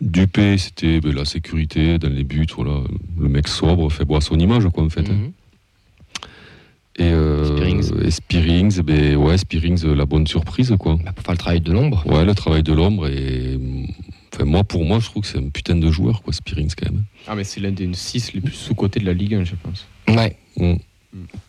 Dupé, 0.01 0.57
c'était 0.59 1.01
ben, 1.01 1.15
la 1.15 1.25
sécurité 1.25 1.99
dans 1.99 2.09
les 2.09 2.25
buts, 2.25 2.47
voilà, 2.57 2.81
le 3.19 3.29
mec 3.29 3.47
sobre, 3.49 3.91
fait 3.93 4.05
boire 4.05 4.23
son 4.23 4.39
image, 4.39 4.67
quoi, 4.69 4.85
en 4.85 4.89
fait. 4.91 5.09
hein. 5.09 5.13
Mhm. 5.15 5.33
Et, 6.99 7.03
euh, 7.13 7.45
Spearings. 7.45 8.05
et 8.07 8.11
Spearings, 8.11 8.81
ben 8.81 9.17
ouais, 9.17 9.37
Spearings, 9.37 9.85
la 9.85 10.07
bonne 10.07 10.27
surprise, 10.27 10.75
quoi. 10.79 10.97
Bah, 11.05 11.13
pour 11.13 11.25
faire 11.25 11.33
le 11.35 11.39
travail 11.39 11.61
de 11.61 11.73
l'ombre. 11.73 12.03
Ouais, 12.07 12.25
le 12.25 12.35
travail 12.35 12.63
de 12.63 12.73
l'ombre 12.73 13.07
et. 13.09 13.59
Enfin, 14.37 14.45
moi, 14.45 14.65
pour 14.65 14.85
moi, 14.85 14.99
je 15.01 15.07
trouve 15.07 15.23
que 15.23 15.29
c'est 15.29 15.39
un 15.39 15.49
putain 15.49 15.77
de 15.77 15.91
joueur, 15.91 16.23
quoi, 16.23 16.33
Spearings, 16.33 16.71
quand 16.77 16.91
même. 16.91 17.05
Ah, 17.27 17.35
mais 17.35 17.45
c'est 17.45 17.59
l'un 17.61 17.71
des 17.71 17.89
six 17.95 18.35
les 18.35 18.41
plus 18.43 18.53
sous-cotés 18.55 19.01
de 19.01 19.07
la 19.07 19.15
Ligue 19.15 19.35
1, 19.35 19.45
je 19.45 19.55
pense. 19.55 19.87
Ouais. 20.09 20.37
Mm. 20.59 20.75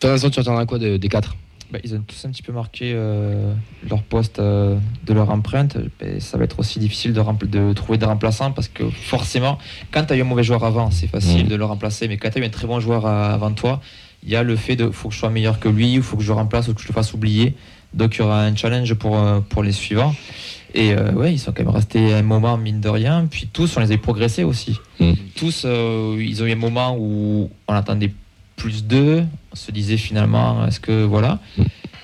Toi, 0.00 0.10
Vincent, 0.10 0.30
tu 0.30 0.38
retiendras 0.38 0.64
quoi 0.64 0.78
de- 0.78 0.96
des 0.96 1.08
quatre? 1.08 1.36
Bah, 1.70 1.78
ils 1.84 1.94
ont 1.94 2.00
tous 2.06 2.24
un 2.24 2.30
petit 2.30 2.42
peu 2.42 2.52
marqué 2.52 2.92
euh, 2.94 3.52
leur 3.90 4.02
poste 4.02 4.38
euh, 4.38 4.78
de 5.04 5.12
leur 5.12 5.28
empreinte. 5.28 5.76
Ça 6.20 6.38
va 6.38 6.44
être 6.44 6.58
aussi 6.60 6.78
difficile 6.78 7.12
de, 7.12 7.22
de 7.46 7.72
trouver 7.74 7.98
des 7.98 8.06
remplaçants 8.06 8.52
parce 8.52 8.68
que 8.68 8.88
forcément, 8.88 9.58
quand 9.90 10.06
tu 10.06 10.14
as 10.14 10.16
eu 10.16 10.22
un 10.22 10.24
mauvais 10.24 10.44
joueur 10.44 10.64
avant, 10.64 10.90
c'est 10.90 11.08
facile 11.08 11.42
Mhm. 11.42 11.48
de 11.50 11.54
le 11.56 11.64
remplacer. 11.66 12.08
Mais 12.08 12.16
quand 12.16 12.30
tu 12.30 12.38
as 12.38 12.40
eu 12.42 12.46
un 12.46 12.50
très 12.50 12.66
bon 12.66 12.80
joueur 12.80 13.04
à- 13.04 13.34
avant 13.34 13.52
toi, 13.52 13.82
il 14.22 14.30
y 14.30 14.36
a 14.36 14.42
le 14.42 14.56
fait 14.56 14.76
de 14.76 14.88
faut 14.90 15.08
que 15.10 15.14
je 15.14 15.18
sois 15.20 15.28
meilleur 15.28 15.60
que 15.60 15.68
lui, 15.68 15.92
il 15.92 16.00
faut 16.02 16.16
que 16.16 16.22
je 16.22 16.28
le 16.28 16.34
remplace 16.36 16.68
ou 16.68 16.74
que 16.74 16.80
je 16.80 16.88
le 16.88 16.94
fasse 16.94 17.12
oublier. 17.12 17.54
Donc 17.92 18.16
il 18.16 18.20
y 18.20 18.22
aura 18.22 18.44
un 18.44 18.56
challenge 18.56 18.94
pour, 18.94 19.18
euh, 19.18 19.40
pour 19.40 19.62
les 19.62 19.72
suivants. 19.72 20.14
Et 20.78 20.92
euh, 20.92 21.10
ouais, 21.10 21.32
ils 21.32 21.40
sont 21.40 21.50
quand 21.50 21.64
même 21.64 21.74
restés 21.74 22.14
un 22.14 22.22
moment, 22.22 22.56
mine 22.56 22.80
de 22.80 22.88
rien. 22.88 23.26
Puis 23.28 23.48
tous, 23.52 23.76
on 23.76 23.80
les 23.80 23.86
a 23.86 23.96
vu 23.96 23.98
progresser 23.98 24.44
aussi. 24.44 24.78
Mhm. 25.00 25.16
Tous, 25.34 25.64
euh, 25.64 26.16
ils 26.20 26.40
ont 26.40 26.46
eu 26.46 26.52
un 26.52 26.54
moment 26.54 26.96
où 26.96 27.50
on 27.66 27.74
attendait 27.74 28.12
plus 28.54 28.84
d'eux. 28.84 29.24
On 29.52 29.56
se 29.56 29.72
disait 29.72 29.96
finalement, 29.96 30.64
est-ce 30.68 30.78
que 30.78 31.02
voilà. 31.02 31.40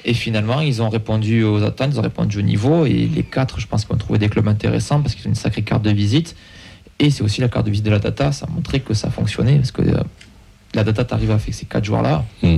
Et 0.05 0.12
finalement, 0.12 0.61
ils 0.61 0.83
ont 0.83 0.89
répondu 0.89 1.45
aux 1.45 1.62
attentes, 1.62 1.91
ils 1.93 2.01
ont 2.01 2.03
répondu 2.03 2.39
au 2.39 2.43
niveau. 2.43 2.85
Et 2.85 3.07
les 3.07 3.22
quatre, 3.22 3.61
je 3.61 3.68
pense 3.68 3.85
qu'ils 3.85 3.95
ont 3.95 3.99
trouvé 3.99 4.18
des 4.18 4.29
clubs 4.29 4.49
intéressants 4.49 5.01
parce 5.01 5.14
qu'ils 5.14 5.27
ont 5.27 5.31
une 5.31 5.37
sacrée 5.37 5.62
carte 5.62 5.85
de 5.85 5.93
visite. 5.93 6.35
Et 6.99 7.11
c'est 7.11 7.22
aussi 7.22 7.41
la 7.41 7.49
carte 7.49 7.66
de 7.66 7.70
visite 7.70 7.87
de 7.87 7.93
la 7.93 8.01
data. 8.01 8.33
Ça 8.33 8.47
a 8.47 8.51
montré 8.51 8.81
que 8.81 8.93
ça 8.93 9.09
fonctionnait. 9.09 9.59
Parce 9.59 9.70
que 9.70 9.83
euh, 9.83 10.03
la 10.75 10.83
data, 10.83 11.05
t'arrives 11.05 11.31
à 11.31 11.39
faire 11.39 11.55
ces 11.55 11.66
quatre 11.66 11.85
joueurs-là. 11.85 12.25
Mm. 12.43 12.57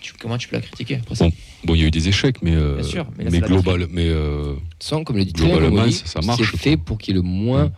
Tu- 0.00 0.14
comment 0.18 0.38
tu 0.38 0.48
peux 0.48 0.56
la 0.56 0.62
critiquer 0.62 0.96
après 0.96 1.14
ça 1.14 1.24
Bon, 1.26 1.32
Bon, 1.64 1.74
il 1.74 1.80
y 1.80 1.84
a 1.84 1.86
eu 1.86 1.90
des 1.90 2.08
échecs, 2.08 2.36
mais. 2.42 2.54
euh, 2.54 2.76
Bien 2.76 2.82
sûr, 2.84 3.06
mais 3.18 3.24
là, 3.28 3.46
global, 3.46 3.86
mais. 3.90 4.08
euh, 4.08 4.54
Sans, 4.78 5.04
comme 5.04 5.16
le 5.16 5.24
dit 5.24 5.32
Globalement, 5.32 5.90
ça- 5.90 6.20
marche, 6.22 6.40
c'est 6.50 6.56
fait 6.58 6.76
pour 6.78 6.96
qu'il 6.98 7.14
y 7.14 7.18
ait 7.18 7.20
le 7.22 7.26
moins 7.28 7.70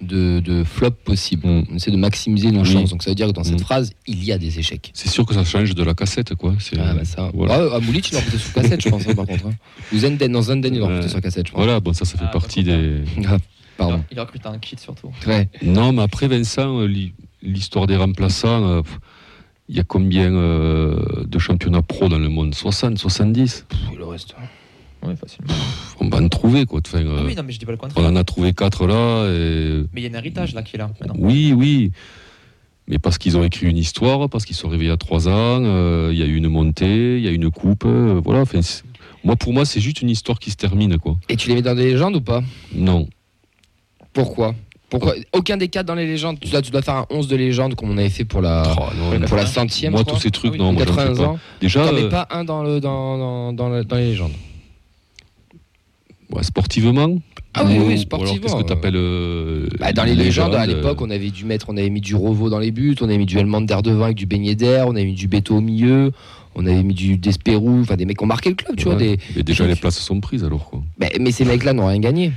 de, 0.00 0.40
de 0.40 0.64
flops 0.64 0.96
possible. 1.04 1.46
Mm. 1.46 1.64
On 1.70 1.76
essaie 1.76 1.90
de 1.90 1.96
maximiser 1.96 2.50
nos 2.50 2.64
chances. 2.64 2.90
Donc 2.90 3.02
ça 3.02 3.10
veut 3.10 3.14
dire 3.16 3.26
que 3.28 3.32
dans 3.32 3.44
cette 3.44 3.54
Mm. 3.60 3.64
phrase, 3.64 3.92
il 4.06 4.22
y 4.24 4.32
a 4.32 4.38
des 4.38 4.58
échecs. 4.58 4.90
c'est 4.94 5.08
sûr 5.08 5.24
que 5.26 5.34
ça 5.34 5.44
change 5.44 5.74
de 5.74 5.82
la 5.84 5.94
cassette, 5.94 6.34
quoi. 6.34 6.54
C'est- 6.60 6.78
Ah, 6.78 6.94
bah 6.94 7.04
ça. 7.04 7.30
voilà. 7.34 7.64
Ouais, 7.68 7.74
à 7.76 7.80
Moulich, 7.80 8.10
il 8.10 8.14
l'a 8.14 8.22
sur 8.22 8.52
cassette, 8.54 8.82
je 8.82 8.88
pense, 8.90 9.06
hein, 9.08 9.14
par 9.14 9.26
contre. 9.26 9.46
hein. 9.46 9.52
Ou 9.92 9.98
Zenden, 9.98 10.32
dans 10.32 10.42
Zenden, 10.42 10.74
il 10.74 10.80
l'a 10.80 10.86
Ouais. 10.86 11.08
sur 11.08 11.20
cassette, 11.20 11.46
je 11.48 11.52
pense. 11.52 11.62
Voilà, 11.64 11.80
bon, 11.80 11.92
ça, 11.92 12.04
ça 12.04 12.16
fait 12.18 12.24
Ah, 12.26 12.32
partie 12.32 12.62
pas 12.64 12.72
des. 12.76 13.02
Ah, 13.28 13.36
Pardon. 13.76 14.02
Il 14.10 14.18
recrute 14.18 14.44
un 14.46 14.58
kit 14.58 14.76
surtout. 14.76 15.12
Ouais. 15.26 15.48
Non, 15.62 15.92
mais 15.92 16.02
après, 16.02 16.26
Vincent, 16.26 16.80
euh, 16.80 16.86
l'hi- 16.86 17.12
l'histoire 17.42 17.86
des 17.86 17.94
remplaçants, 17.96 18.64
euh, 18.68 18.82
il 19.68 19.76
y 19.76 19.80
a 19.80 19.84
combien 19.84 20.32
euh, 20.34 21.24
de 21.26 21.38
championnats 21.38 21.82
pro 21.82 22.08
dans 22.08 22.18
le 22.18 22.28
monde? 22.28 22.54
60, 22.54 22.98
70 22.98 23.66
Pff, 23.68 23.78
le 23.98 24.04
reste. 24.04 24.34
Oui, 25.02 25.14
facilement. 25.16 25.48
Pff, 25.48 25.96
On 26.00 26.08
va 26.08 26.18
en 26.18 26.28
trouver, 26.28 26.64
quoi. 26.66 26.80
Enfin, 26.84 26.98
euh, 27.04 27.18
Ah 27.20 27.22
oui, 27.26 27.34
non, 27.36 27.42
mais 27.44 27.52
je 27.52 27.58
dis 27.58 27.66
pas 27.66 27.72
le 27.72 27.78
on 27.78 27.82
contraire. 27.82 28.06
en 28.06 28.16
a 28.16 28.24
trouvé 28.24 28.52
quatre 28.52 28.86
là. 28.86 29.26
Et... 29.30 29.82
Mais 29.92 30.00
il 30.02 30.04
y 30.04 30.06
a 30.14 30.16
un 30.16 30.18
héritage 30.18 30.54
là 30.54 30.62
qui 30.62 30.76
est 30.76 30.78
là 30.78 30.88
maintenant. 31.00 31.14
Oui, 31.18 31.52
oui. 31.56 31.92
Mais 32.88 32.98
parce 32.98 33.18
qu'ils 33.18 33.36
ont 33.36 33.44
écrit 33.44 33.66
une 33.68 33.76
histoire, 33.76 34.28
parce 34.30 34.44
qu'ils 34.46 34.56
sont 34.56 34.68
arrivés 34.68 34.86
il 34.86 34.88
y 34.88 34.90
a 34.90 34.96
trois 34.96 35.28
ans, 35.28 35.62
euh, 35.62 36.08
il 36.10 36.18
y 36.18 36.22
a 36.22 36.26
eu 36.26 36.34
une 36.36 36.48
montée, 36.48 37.18
il 37.18 37.24
y 37.24 37.28
a 37.28 37.30
eu 37.30 37.34
une 37.34 37.50
coupe. 37.50 37.84
euh, 37.84 38.20
voilà. 38.24 38.40
Enfin, 38.40 38.62
c'est- 38.62 38.82
moi, 39.24 39.36
pour 39.36 39.52
moi, 39.52 39.64
c'est 39.66 39.80
juste 39.80 40.00
une 40.00 40.08
histoire 40.10 40.38
qui 40.38 40.50
se 40.50 40.56
termine, 40.56 40.96
quoi. 40.98 41.16
Et 41.28 41.36
tu 41.36 41.48
les 41.50 41.56
mets 41.56 41.62
dans 41.62 41.74
des 41.74 41.90
légendes 41.90 42.16
ou 42.16 42.20
pas? 42.22 42.42
Non. 42.74 43.06
Pourquoi? 44.12 44.54
Pourquoi 44.90 45.14
Aucun 45.34 45.56
des 45.58 45.68
quatre 45.68 45.86
dans 45.86 45.94
les 45.94 46.06
légendes. 46.06 46.38
Tu 46.40 46.48
dois, 46.50 46.62
tu 46.62 46.70
dois 46.70 46.80
faire 46.82 46.94
un 46.96 47.06
11 47.10 47.28
de 47.28 47.36
légende 47.36 47.74
comme 47.74 47.90
on 47.90 47.98
avait 47.98 48.08
fait 48.08 48.24
pour 48.24 48.40
la, 48.40 48.62
Oh, 48.78 48.84
non, 49.18 49.26
pour 49.26 49.36
la 49.36 49.44
centième. 49.46 49.92
moi, 49.92 50.02
tous 50.04 50.16
ces 50.18 50.30
trucs, 50.30 50.54
Ah 50.54 50.58
non, 50.58 50.72
moi, 50.72 50.82
j'en 50.86 50.94
fais 50.94 51.08
80 51.08 51.16
pas. 51.24 51.30
ans. 51.30 51.38
Déjà, 51.60 51.84
T'en 51.86 51.92
mets 51.92 52.02
euh, 52.04 52.08
pas 52.08 52.26
un 52.30 52.44
dans, 52.44 52.62
le, 52.62 52.80
dans, 52.80 53.18
dans, 53.18 53.52
dans, 53.52 53.68
le- 53.68 53.84
dans 53.84 53.96
les 53.96 54.06
légendes. 54.10 54.32
Ouais, 56.30 56.42
sportivement 56.42 57.18
Ah 57.54 57.64
oui, 57.66 57.78
ou- 57.78 57.86
oui, 57.86 57.98
sportivement, 57.98 58.40
Qu'est-ce 58.42 58.54
que 58.54 58.60
euh, 58.60 58.64
tu 58.64 58.72
appelles 59.70 59.78
Bah, 59.78 59.92
dans 59.92 60.04
les 60.04 60.14
légendes, 60.14 60.54
à 60.54 60.66
l'époque, 60.66 61.00
on 61.00 61.10
avait 61.10 61.30
dû 61.30 61.44
mettre, 61.44 61.66
on 61.70 61.76
avait 61.76 61.88
mis 61.90 62.00
du 62.02 62.14
Revo 62.14 62.50
dans 62.50 62.58
les 62.58 62.70
buts, 62.70 62.94
on 63.00 63.04
avait 63.04 63.16
mis 63.18 63.26
du 63.26 63.38
Elman 63.38 63.62
d'air 63.64 63.82
devant 63.82 64.04
avec 64.04 64.16
du 64.16 64.26
beignet 64.26 64.54
d'air, 64.54 64.88
on 64.88 64.92
avait 64.92 65.04
mis 65.06 65.14
du 65.14 65.26
Beto 65.28 65.56
au 65.56 65.60
milieu, 65.62 66.12
on 66.54 66.66
avait 66.66 66.82
mis 66.82 66.94
du 66.94 67.16
Desperou, 67.16 67.80
enfin 67.80 67.96
des 67.96 68.04
mecs 68.04 68.18
qui 68.18 68.24
ont 68.24 68.26
marqué 68.26 68.50
le 68.50 68.56
club, 68.56 68.76
tu 68.76 68.84
vois. 68.84 68.96
Des... 68.96 69.18
Et 69.36 69.42
déjà, 69.42 69.66
les 69.66 69.76
places 69.76 69.98
sont 69.98 70.20
prises 70.20 70.44
alors 70.44 70.64
quoi. 70.68 70.82
Bah, 70.98 71.06
mais 71.18 71.30
ces 71.30 71.44
mecs-là 71.46 71.72
n'ont 71.72 71.86
rien 71.86 71.98
gagné. 72.00 72.32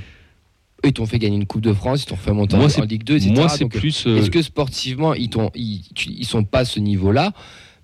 Eux, 0.83 0.89
ils 0.89 0.93
t'ont 0.93 1.05
fait 1.05 1.19
gagner 1.19 1.35
une 1.37 1.45
Coupe 1.45 1.61
de 1.61 1.73
France, 1.73 2.03
ils 2.03 2.07
t'ont 2.07 2.15
fait 2.15 2.31
monter 2.33 2.57
Moi, 2.57 2.67
en, 2.77 2.81
en 2.81 2.85
Ligue 2.85 3.03
2, 3.03 3.15
etc. 3.17 3.31
Moi, 3.33 3.49
c'est 3.49 3.65
plus. 3.67 4.05
euh, 4.07 4.17
Est-ce 4.17 4.31
que 4.31 4.41
sportivement, 4.41 5.13
ils, 5.13 5.29
t'ont- 5.29 5.51
ils, 5.55 5.81
ils 6.07 6.25
sont 6.25 6.43
pas 6.43 6.59
à 6.59 6.65
ce 6.65 6.79
niveau-là 6.79 7.33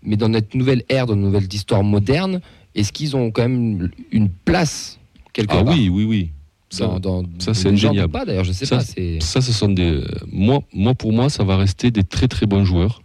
Mais 0.03 0.15
dans 0.17 0.29
notre 0.29 0.55
nouvelle 0.57 0.83
ère, 0.89 1.05
dans 1.05 1.15
notre 1.15 1.27
nouvelle 1.33 1.53
histoire 1.53 1.83
moderne, 1.83 2.41
est-ce 2.75 2.91
qu'ils 2.91 3.15
ont 3.15 3.29
quand 3.31 3.43
même 3.43 3.89
une 4.11 4.29
place 4.29 4.97
quelque 5.33 5.53
Ah 5.57 5.63
part 5.63 5.73
oui, 5.75 5.89
oui, 5.89 6.03
oui. 6.05 6.29
Ça, 6.69 6.85
dans, 6.87 6.99
dans, 6.99 7.23
ça, 7.39 7.51
dans 7.51 7.53
c'est 7.53 7.69
indéniable. 7.69 8.11
pas 8.11 8.25
d'ailleurs, 8.25 8.43
je 8.43 8.51
sais 8.51 8.65
Ça, 8.65 8.77
pas. 8.77 8.83
Ça, 9.19 9.41
ce 9.41 9.53
sont 9.53 9.69
des. 9.69 10.01
Moi, 10.31 10.61
moi, 10.73 10.93
pour 10.95 11.13
moi, 11.13 11.29
ça 11.29 11.43
va 11.45 11.55
rester 11.55 11.91
des 11.91 12.03
très 12.03 12.27
très 12.27 12.45
bons 12.45 12.65
joueurs 12.65 13.01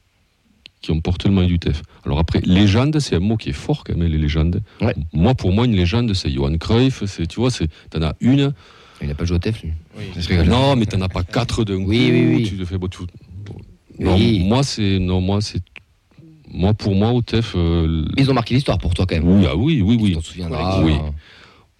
qui 0.81 0.91
ont 0.91 1.01
porté 1.01 1.29
le 1.29 1.35
maillot 1.37 1.47
du 1.47 1.59
TEF. 1.61 1.83
Alors 2.05 2.19
après, 2.19 2.41
légende, 2.45 2.99
c'est 2.99 3.15
un 3.15 3.21
mot 3.21 3.37
qui 3.37 3.51
est 3.51 3.53
fort 3.53 3.85
quand 3.85 3.95
même, 3.97 4.09
les 4.09 4.19
légendes. 4.19 4.63
Ouais. 4.81 4.95
Moi, 5.13 5.35
pour 5.37 5.53
moi, 5.53 5.65
une 5.67 5.77
légende, 5.77 6.13
c'est 6.13 6.29
Johan 6.31 6.57
Cruyff. 6.59 7.05
C'est, 7.07 7.27
tu 7.29 7.39
vois, 7.39 7.53
c'est, 7.53 7.69
t'en 7.91 8.03
as 8.03 8.15
une. 8.21 8.53
Il 9.03 9.09
n'a 9.09 9.15
pas 9.15 9.25
joué 9.25 9.37
au 9.37 9.41
TEF 9.41 9.63
lui. 9.63 9.73
Oui. 9.97 10.05
Non, 10.47 10.77
mais 10.77 10.87
t'en 10.87 11.01
as 11.01 11.09
pas 11.09 11.23
quatre 11.25 11.65
d'un 11.65 11.77
Oui, 11.77 11.83
coup. 11.85 12.13
oui, 12.13 12.35
oui. 12.37 12.43
Tu 12.49 12.57
te 12.57 12.65
fais. 12.65 12.79
bon, 12.79 12.89
tu- 12.89 13.03
Non, 13.99 14.15
Oui. 14.17 14.41
moi, 14.41 14.63
c'est. 14.63 14.99
Non, 14.99 15.21
moi, 15.21 15.41
c'est. 15.41 15.63
Moi, 16.51 16.75
pour 16.75 16.95
moi, 16.95 17.13
au 17.13 17.23
TEF. 17.23 17.53
euh, 17.57 18.05
Ils 18.17 18.31
ont 18.31 18.35
marqué 18.35 18.55
l'histoire 18.55 18.79
pour 18.79 18.95
toi 18.95 19.07
quand 19.07 19.15
même. 19.15 19.27
oui, 19.29 19.47
ah 19.49 19.57
oui, 19.57 19.81
oui, 19.83 19.97
Tu 19.97 20.03
oui. 20.05 20.13
t'en 20.15 20.21
souviendras. 20.21 20.83
Oui. 20.83 20.95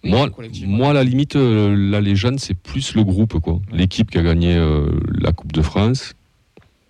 Moi, 0.05 0.29
moi, 0.65 0.89
à 0.89 0.93
la 0.93 1.03
limite, 1.03 1.35
euh, 1.37 1.73
la 1.89 2.01
légende, 2.01 2.39
c'est 2.39 2.55
plus 2.55 2.93
le 2.95 3.03
groupe, 3.05 3.39
quoi. 3.39 3.61
L'équipe 3.71 4.11
qui 4.11 4.17
a 4.17 4.21
gagné 4.21 4.53
euh, 4.55 4.85
la 5.19 5.31
Coupe 5.31 5.53
de 5.53 5.61
France, 5.61 6.13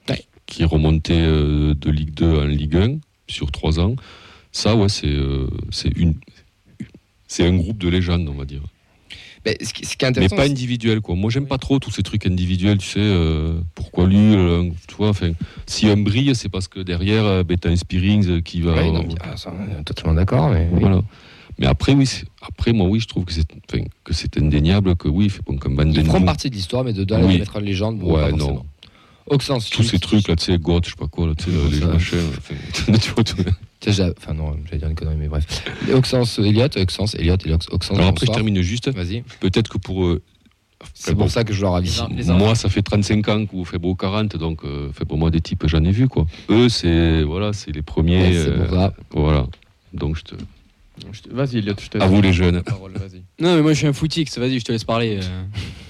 Ouais. 0.09 0.23
qui 0.47 0.63
est 0.63 0.65
remontée 0.65 1.13
euh, 1.21 1.75
de 1.75 1.91
Ligue 1.91 2.13
2 2.15 2.39
en 2.39 2.45
Ligue 2.45 2.75
1 2.75 2.97
sur 3.27 3.51
trois 3.51 3.79
ans. 3.79 3.95
Ça, 4.51 4.75
ouais, 4.75 4.89
c'est 4.89 5.07
euh, 5.07 5.47
c'est 5.69 5.95
une, 5.95 6.15
c'est 7.27 7.45
un 7.45 7.55
groupe 7.55 7.77
de 7.77 7.89
légendes, 7.89 8.27
on 8.29 8.33
va 8.33 8.45
dire. 8.45 8.61
Mais 9.45 9.57
ce 9.61 9.73
qui, 9.73 9.85
ce 9.85 9.97
qui 9.97 10.05
est 10.05 10.07
Mais 10.07 10.09
intéressant, 10.09 10.35
pas 10.37 10.45
c'est- 10.45 10.51
individuel, 10.51 11.01
quoi. 11.01 11.15
Moi, 11.15 11.29
j'aime 11.29 11.47
pas 11.47 11.57
trop 11.57 11.77
tous 11.79 11.91
ces 11.91 12.01
trucs 12.03 12.25
individuels, 12.25 12.77
tu 12.77 12.87
sais. 12.87 12.99
euh, 13.01 13.59
pourquoi 13.75 14.07
lui, 14.07 14.17
euh, 14.17 14.69
tu 14.87 14.95
vois. 14.95 15.09
Enfin, 15.09 15.31
si 15.65 15.87
un 15.89 15.97
brille, 15.97 16.33
c'est 16.35 16.49
parce 16.49 16.67
que 16.67 16.79
derrière, 16.79 17.25
euh, 17.25 17.43
ben, 17.43 17.57
t'as 17.57 17.69
un 17.69 17.75
Spearings 17.75 18.27
euh, 18.29 18.41
qui 18.41 18.61
va. 18.61 18.73
Ouais, 18.75 18.91
non, 18.91 19.03
mais, 19.07 19.15
ah, 19.21 19.35
ça, 19.35 19.53
on 19.53 19.79
est 19.79 19.83
totalement 19.83 20.13
d'accord. 20.13 20.49
Mais, 20.49 20.67
oui. 20.71 20.79
Voilà. 20.81 21.01
Mais 21.59 21.67
après, 21.67 21.93
oui, 21.93 22.09
après, 22.41 22.73
moi, 22.73 22.87
oui, 22.87 22.99
je 22.99 23.07
trouve 23.07 23.25
que 23.25 23.33
c'est, 23.33 23.45
que 24.03 24.13
c'est 24.13 24.37
indéniable 24.37 24.95
que 24.95 25.07
oui, 25.07 25.29
fait 25.29 25.41
bon, 25.45 25.57
comme 25.57 25.75
Van 25.75 25.83
Ils 25.87 26.03
feront 26.03 26.17
Boom, 26.19 26.25
partie 26.25 26.49
de 26.49 26.55
l'histoire, 26.55 26.83
mais 26.83 26.93
de 26.93 27.03
là, 27.13 27.19
Oui. 27.23 27.37
mettre 27.37 27.57
en 27.57 27.59
légende, 27.59 27.99
bon, 27.99 28.15
Ouais, 28.15 28.31
pas 28.31 28.31
non. 28.31 28.65
Auxence, 29.27 29.69
tous 29.69 29.83
ces 29.83 29.99
trucs 29.99 30.27
là, 30.27 30.35
tu 30.35 30.45
sais, 30.45 30.57
God, 30.57 30.83
je 30.85 30.91
sais 30.91 30.95
pas 30.97 31.07
quoi, 31.07 31.27
là, 31.27 31.33
tu 31.35 31.45
sais, 31.45 31.79
les 31.79 31.85
machins, 31.85 32.17
tu 33.01 33.11
vois, 33.11 33.23
tout. 33.23 33.37
Enfin, 33.87 34.33
non, 34.33 34.55
j'allais 34.65 34.77
dire 34.77 34.87
une 34.87 34.95
connerie, 34.95 35.15
mais 35.17 35.27
bref. 35.27 35.45
Et 35.89 35.93
Auxence, 35.93 36.39
Elliot, 36.39 36.67
Auxence, 36.77 37.15
Elliot, 37.15 37.37
Elliot, 37.43 37.57
Auxence. 37.71 37.97
Alors 37.97 38.09
après, 38.09 38.25
je 38.25 38.31
termine 38.31 38.61
juste. 38.61 38.89
Vas-y. 38.89 39.23
Peut-être 39.39 39.69
que 39.69 39.77
pour 39.77 40.05
eux, 40.05 40.21
C'est 40.93 41.15
pour 41.15 41.29
ça 41.29 41.43
que 41.43 41.53
je 41.53 41.61
leur 41.61 41.75
avis. 41.75 41.99
Les 42.15 42.29
enfants. 42.29 42.39
moi, 42.39 42.55
ça 42.55 42.69
fait 42.69 42.81
35 42.81 43.27
ans 43.29 43.45
que 43.45 43.51
vous 43.51 43.65
faites 43.65 43.81
beau 43.81 43.95
40, 43.95 44.37
donc 44.37 44.63
euh, 44.63 44.91
fait 44.93 45.05
pour 45.05 45.17
moi 45.17 45.31
des 45.31 45.41
types, 45.41 45.63
j'en 45.67 45.83
ai 45.83 45.91
vu 45.91 46.07
quoi. 46.07 46.25
Eux, 46.49 46.69
c'est 46.69 47.23
voilà, 47.23 47.53
c'est 47.53 47.71
les 47.71 47.81
premiers. 47.81 48.37
Euh, 48.37 48.65
pour 48.67 48.77
ça. 48.77 48.93
voilà. 49.13 49.47
Donc, 49.93 50.17
je 50.17 50.23
te... 50.23 50.35
Vas-y, 51.31 51.57
Elliot, 51.57 51.75
je 51.79 51.89
te 51.89 51.97
à 51.97 52.07
vous 52.07 52.21
les 52.21 52.33
jeunes. 52.33 52.55
la 52.55 52.63
parole, 52.63 52.93
vas-y. 52.93 53.23
Non, 53.39 53.55
mais 53.55 53.61
moi 53.61 53.73
je 53.73 53.79
suis 53.79 53.87
un 53.87 53.93
footix, 53.93 54.37
vas-y, 54.37 54.59
je 54.59 54.65
te 54.65 54.71
laisse 54.71 54.83
parler. 54.83 55.19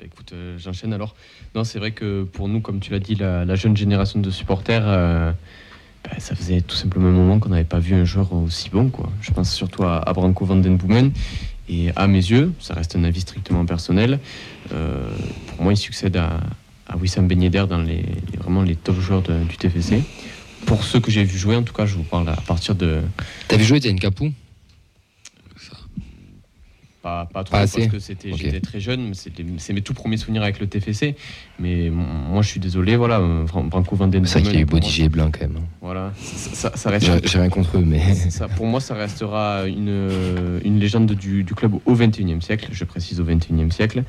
Bah, 0.00 0.06
écoute, 0.06 0.32
euh, 0.32 0.56
j'enchaîne 0.58 0.94
alors. 0.94 1.14
Non, 1.54 1.62
c'est 1.62 1.78
vrai 1.78 1.90
que 1.90 2.22
pour 2.22 2.48
nous, 2.48 2.60
comme 2.60 2.80
tu 2.80 2.90
l'as 2.90 3.00
dit, 3.00 3.16
la, 3.16 3.54
jeune 3.54 3.76
génération 3.76 4.18
de 4.18 4.30
supporters, 4.30 4.82
euh, 4.86 5.30
bah, 6.04 6.12
ça 6.18 6.34
faisait 6.34 6.62
tout 6.62 6.74
simplement 6.74 7.08
un 7.08 7.12
moment 7.12 7.38
qu'on 7.38 7.50
n'avait 7.50 7.64
pas 7.64 7.80
vu 7.80 7.94
un 7.94 8.04
joueur 8.04 8.32
aussi 8.32 8.70
bon. 8.70 8.90
Je 9.20 9.30
pense 9.32 9.52
surtout 9.52 9.84
à, 9.84 10.10
Branco 10.14 10.46
van 10.46 10.56
den 10.56 10.78
Boomen. 10.78 11.12
Et 11.68 11.90
à 11.96 12.06
mes 12.06 12.18
yeux, 12.18 12.52
ça 12.60 12.72
reste 12.72 12.96
un 12.96 13.04
avis 13.04 13.20
strictement 13.20 13.66
personnel, 13.66 14.18
euh, 14.72 15.10
pour 15.48 15.64
moi, 15.64 15.72
il 15.74 15.76
succède 15.76 16.16
à, 16.16 16.40
Wissam 16.98 17.28
Ben 17.28 17.40
Yedder 17.40 17.66
dans 17.68 17.78
les, 17.78 18.04
vraiment 18.38 18.62
les 18.62 18.74
top 18.74 18.98
joueurs 18.98 19.22
du 19.22 19.56
TFC. 19.56 20.02
Pour 20.66 20.82
ceux 20.82 20.98
que 20.98 21.10
j'ai 21.10 21.22
vu 21.22 21.38
jouer, 21.38 21.56
en 21.56 21.62
tout 21.62 21.74
cas, 21.74 21.86
je 21.86 21.94
vous 21.94 22.02
parle 22.02 22.28
à 22.30 22.36
partir 22.36 22.74
de, 22.74 23.00
T'as 23.46 23.56
vu 23.56 23.64
jouer, 23.64 23.86
une 23.86 24.00
capou? 24.00 24.32
Pas, 27.02 27.24
pas 27.32 27.44
trop, 27.44 27.52
Pas 27.52 27.60
parce 27.60 27.86
que 27.88 27.98
c'était, 27.98 28.30
j'étais 28.36 28.60
très 28.60 28.78
jeune, 28.78 29.14
c'était- 29.14 29.44
c'est 29.56 29.72
mes 29.72 29.80
tout 29.80 29.94
premiers 29.94 30.18
souvenirs 30.18 30.42
avec 30.42 30.60
le 30.60 30.66
TFC. 30.66 31.16
Mais 31.58 31.88
moi, 31.90 32.42
je 32.42 32.48
suis 32.48 32.60
désolé, 32.60 32.94
voilà, 32.96 33.18
Bran- 33.46 33.64
Branco 33.64 33.96
Van 33.96 34.10
C'est 34.12 34.18
vrai 34.18 34.42
qu'il 34.42 34.54
y 34.54 34.56
a 34.58 34.60
eu 34.60 34.64
Bodiger 34.66 35.04
et 35.04 35.08
Blin 35.08 35.30
quand 35.30 35.40
même. 35.40 35.56
hein. 35.56 35.64
Voilà, 35.80 36.12
ça, 36.20 36.70
ça- 36.70 36.76
ça 36.76 36.90
reste. 36.90 37.06
J'ai 37.26 37.38
rien 37.38 37.48
contre 37.48 37.78
eux, 37.78 37.84
mais. 37.86 38.00
ça- 38.30 38.48
pour 38.48 38.66
moi, 38.66 38.80
ça 38.80 38.94
restera 38.94 39.66
une, 39.66 40.60
une 40.62 40.78
légende 40.78 41.12
du, 41.12 41.42
du 41.42 41.54
club 41.54 41.72
au 41.86 41.94
XXIe 41.94 42.42
siècle, 42.42 42.68
je 42.70 42.84
précise 42.84 43.18
au 43.18 43.24
XXIe 43.24 43.70
siècle, 43.72 44.04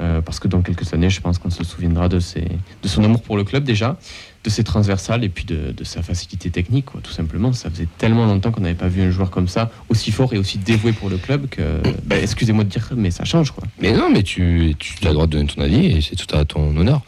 euh, 0.00 0.20
parce 0.20 0.38
que 0.38 0.46
dans 0.46 0.62
quelques 0.62 0.94
années, 0.94 1.10
je 1.10 1.20
pense 1.20 1.38
qu'on 1.38 1.50
se 1.50 1.64
souviendra 1.64 2.08
de, 2.08 2.20
ses, 2.20 2.42
de 2.82 2.88
son 2.88 3.02
amour 3.02 3.22
pour 3.22 3.36
le 3.36 3.42
club 3.42 3.64
déjà, 3.64 3.98
de 4.46 4.50
ses 4.50 4.64
transversales 4.64 5.24
et 5.24 5.28
puis 5.28 5.44
de, 5.44 5.72
de 5.76 5.84
sa 5.84 6.02
facilité 6.02 6.50
technique, 6.50 6.86
quoi, 6.86 7.00
tout 7.02 7.10
simplement. 7.12 7.52
Ça 7.52 7.68
faisait 7.68 7.88
tellement 7.98 8.26
longtemps 8.26 8.52
qu'on 8.52 8.60
n'avait 8.60 8.74
pas 8.74 8.86
vu 8.88 9.02
un 9.02 9.10
joueur 9.10 9.30
comme 9.30 9.48
ça, 9.48 9.70
aussi 9.88 10.12
fort 10.12 10.32
et 10.34 10.38
aussi 10.38 10.58
dévoué 10.58 10.92
pour 10.92 11.10
le 11.10 11.16
club 11.18 11.48
que, 11.48 11.82
bah, 12.04 12.16
excusez-moi 12.18 12.64
de 12.64 12.68
dire, 12.68 12.88
mais 12.96 13.10
ça 13.10 13.24
change, 13.24 13.50
quoi. 13.50 13.64
Mais 13.80 13.92
non, 13.92 14.08
mais 14.12 14.22
tu, 14.22 14.74
tu 14.78 14.94
as 15.04 15.08
le 15.08 15.14
droit 15.14 15.26
de 15.26 15.32
donner 15.32 15.46
ton 15.48 15.60
avis 15.62 15.86
et 15.86 16.00
c'est 16.00 16.16
tout 16.16 16.34
à 16.34 16.44
ton 16.44 16.76
honneur. 16.76 17.02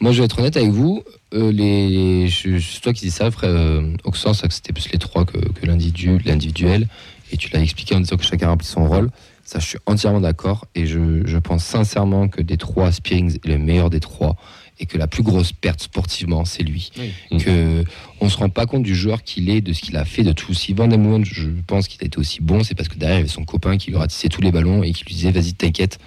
Moi, 0.00 0.12
je 0.12 0.18
vais 0.18 0.24
être 0.24 0.38
honnête 0.38 0.56
avec 0.56 0.70
vous. 0.70 1.04
euh, 1.34 1.52
les, 1.52 2.26
je- 2.28 2.58
c'est 2.58 2.80
toi 2.80 2.92
qui 2.92 3.04
dis 3.04 3.10
ça, 3.10 3.30
frère. 3.30 3.50
Euh, 3.54 3.92
Auxence, 4.04 4.40
que 4.42 4.52
c'était 4.52 4.72
plus 4.72 4.90
les 4.90 4.98
trois 4.98 5.24
que, 5.24 5.38
que 5.38 5.66
l'individu, 5.66 6.18
l'individuel. 6.24 6.88
Et 7.32 7.36
tu 7.36 7.50
l'as 7.52 7.60
expliqué 7.60 7.94
en 7.94 8.00
disant 8.00 8.16
que 8.16 8.24
chacun 8.24 8.48
remplit 8.48 8.66
son 8.66 8.88
rôle. 8.88 9.10
Ça, 9.44 9.58
je 9.60 9.66
suis 9.66 9.78
entièrement 9.86 10.20
d'accord. 10.20 10.66
Et 10.74 10.86
je, 10.86 11.22
je 11.24 11.38
pense 11.38 11.64
sincèrement 11.64 12.28
que 12.28 12.40
des 12.42 12.56
trois, 12.56 12.90
Spearings 12.90 13.36
est 13.36 13.46
le 13.46 13.58
meilleur 13.58 13.90
des 13.90 14.00
trois. 14.00 14.36
Et 14.80 14.86
que 14.86 14.96
la 14.96 15.06
plus 15.06 15.22
grosse 15.22 15.52
perte 15.52 15.82
sportivement, 15.82 16.46
c'est 16.46 16.62
lui. 16.62 16.90
Oui. 16.98 17.38
Que 17.38 17.84
on 18.20 18.28
se 18.30 18.36
rend 18.38 18.48
pas 18.48 18.64
compte 18.64 18.82
du 18.82 18.94
joueur 18.94 19.22
qu'il 19.22 19.50
est, 19.50 19.60
de 19.60 19.74
ce 19.74 19.82
qu'il 19.82 19.96
a 19.96 20.06
fait, 20.06 20.22
de 20.22 20.32
tout. 20.32 20.54
Si 20.54 20.72
Van 20.72 20.88
je 21.22 21.48
pense 21.66 21.86
qu'il 21.86 22.02
a 22.02 22.06
été 22.06 22.18
aussi 22.18 22.40
bon, 22.40 22.64
c'est 22.64 22.74
parce 22.74 22.88
que 22.88 22.96
derrière, 22.96 23.18
il 23.18 23.20
y 23.20 23.24
avait 23.24 23.28
son 23.28 23.44
copain 23.44 23.76
qui 23.76 23.90
lui 23.90 23.98
ratissait 23.98 24.28
tous 24.28 24.40
les 24.40 24.50
ballons 24.50 24.82
et 24.82 24.92
qui 24.92 25.04
lui 25.04 25.14
disait 25.14 25.32
Vas-y, 25.32 25.52
t'inquiète, 25.52 25.98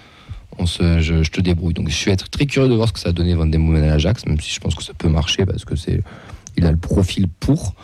on 0.58 0.66
se, 0.66 1.02
je, 1.02 1.22
je 1.24 1.32
te 1.32 1.40
débrouille. 1.40 1.74
Donc 1.74 1.90
je 1.90 1.96
suis 1.96 2.12
être 2.12 2.30
très 2.30 2.48
curieux 2.48 2.70
de 2.70 2.74
voir 2.74 2.88
ce 2.88 2.94
que 2.94 3.00
ça 3.00 3.10
a 3.10 3.12
donné 3.12 3.36
Van 3.36 3.50
à 3.52 3.80
l'Ajax, 3.80 4.26
même 4.26 4.40
si 4.40 4.52
je 4.52 4.60
pense 4.60 4.76
que 4.76 4.84
ça 4.84 4.94
peut 4.94 5.10
marcher 5.10 5.46
parce 5.46 5.66
que 5.66 5.76
c'est, 5.76 6.02
il 6.58 6.66
a 6.66 6.72
le 6.72 6.78
profil 6.78 7.28
pour. 7.40 7.76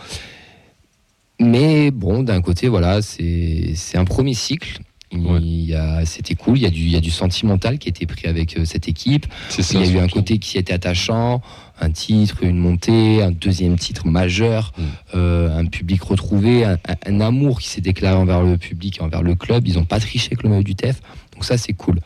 Mais 1.40 1.92
bon, 1.92 2.24
d'un 2.24 2.42
côté, 2.42 2.68
voilà, 2.68 3.02
c'est 3.02 3.76
un 3.96 4.06
premier 4.06 4.34
cycle. 4.34 4.80
Ouais. 5.12 6.06
c'était 6.06 6.36
cool. 6.36 6.58
Il 6.58 6.62
y 6.62 6.66
a 6.66 6.70
du, 6.70 6.82
il 6.82 6.90
y 6.92 6.96
a 6.96 7.00
du 7.02 7.10
sentimental 7.10 7.80
qui 7.80 7.88
a 7.88 7.92
été 7.92 8.06
pris 8.06 8.28
avec 8.28 8.58
euh, 8.58 8.66
cette 8.66 8.88
équipe. 8.88 9.26
Il 9.58 9.80
y 9.80 9.84
a 9.84 9.92
eu 9.92 9.98
un 9.98 10.08
côté 10.08 10.38
qui 10.38 10.58
était 10.58 10.74
attachant, 10.74 11.42
un 11.82 11.90
titre, 11.90 12.44
une 12.44 12.58
montée, 12.58 13.24
un 13.24 13.32
deuxième 13.32 13.78
titre 13.78 14.08
majeur, 14.08 14.72
Mm. 14.78 14.84
euh, 15.16 15.58
un 15.58 15.66
public 15.66 16.04
retrouvé, 16.04 16.64
un, 16.64 17.22
amour 17.22 17.60
qui 17.60 17.68
s'est 17.70 17.82
déclaré 17.82 18.16
envers 18.16 18.44
le 18.44 18.58
public 18.58 18.98
et 19.00 19.02
envers 19.02 19.24
le 19.24 19.36
club. 19.36 19.68
Ils 19.68 19.76
n'ont 19.76 19.86
pas 19.86 20.00
triché 20.00 20.28
avec 20.28 20.44
le 20.44 20.50
maillot 20.50 20.64
du 20.64 20.76
TEF, 20.76 21.02
donc 21.34 21.44
ça 21.44 21.58
c'est 21.58 21.74
cool. 21.74 22.00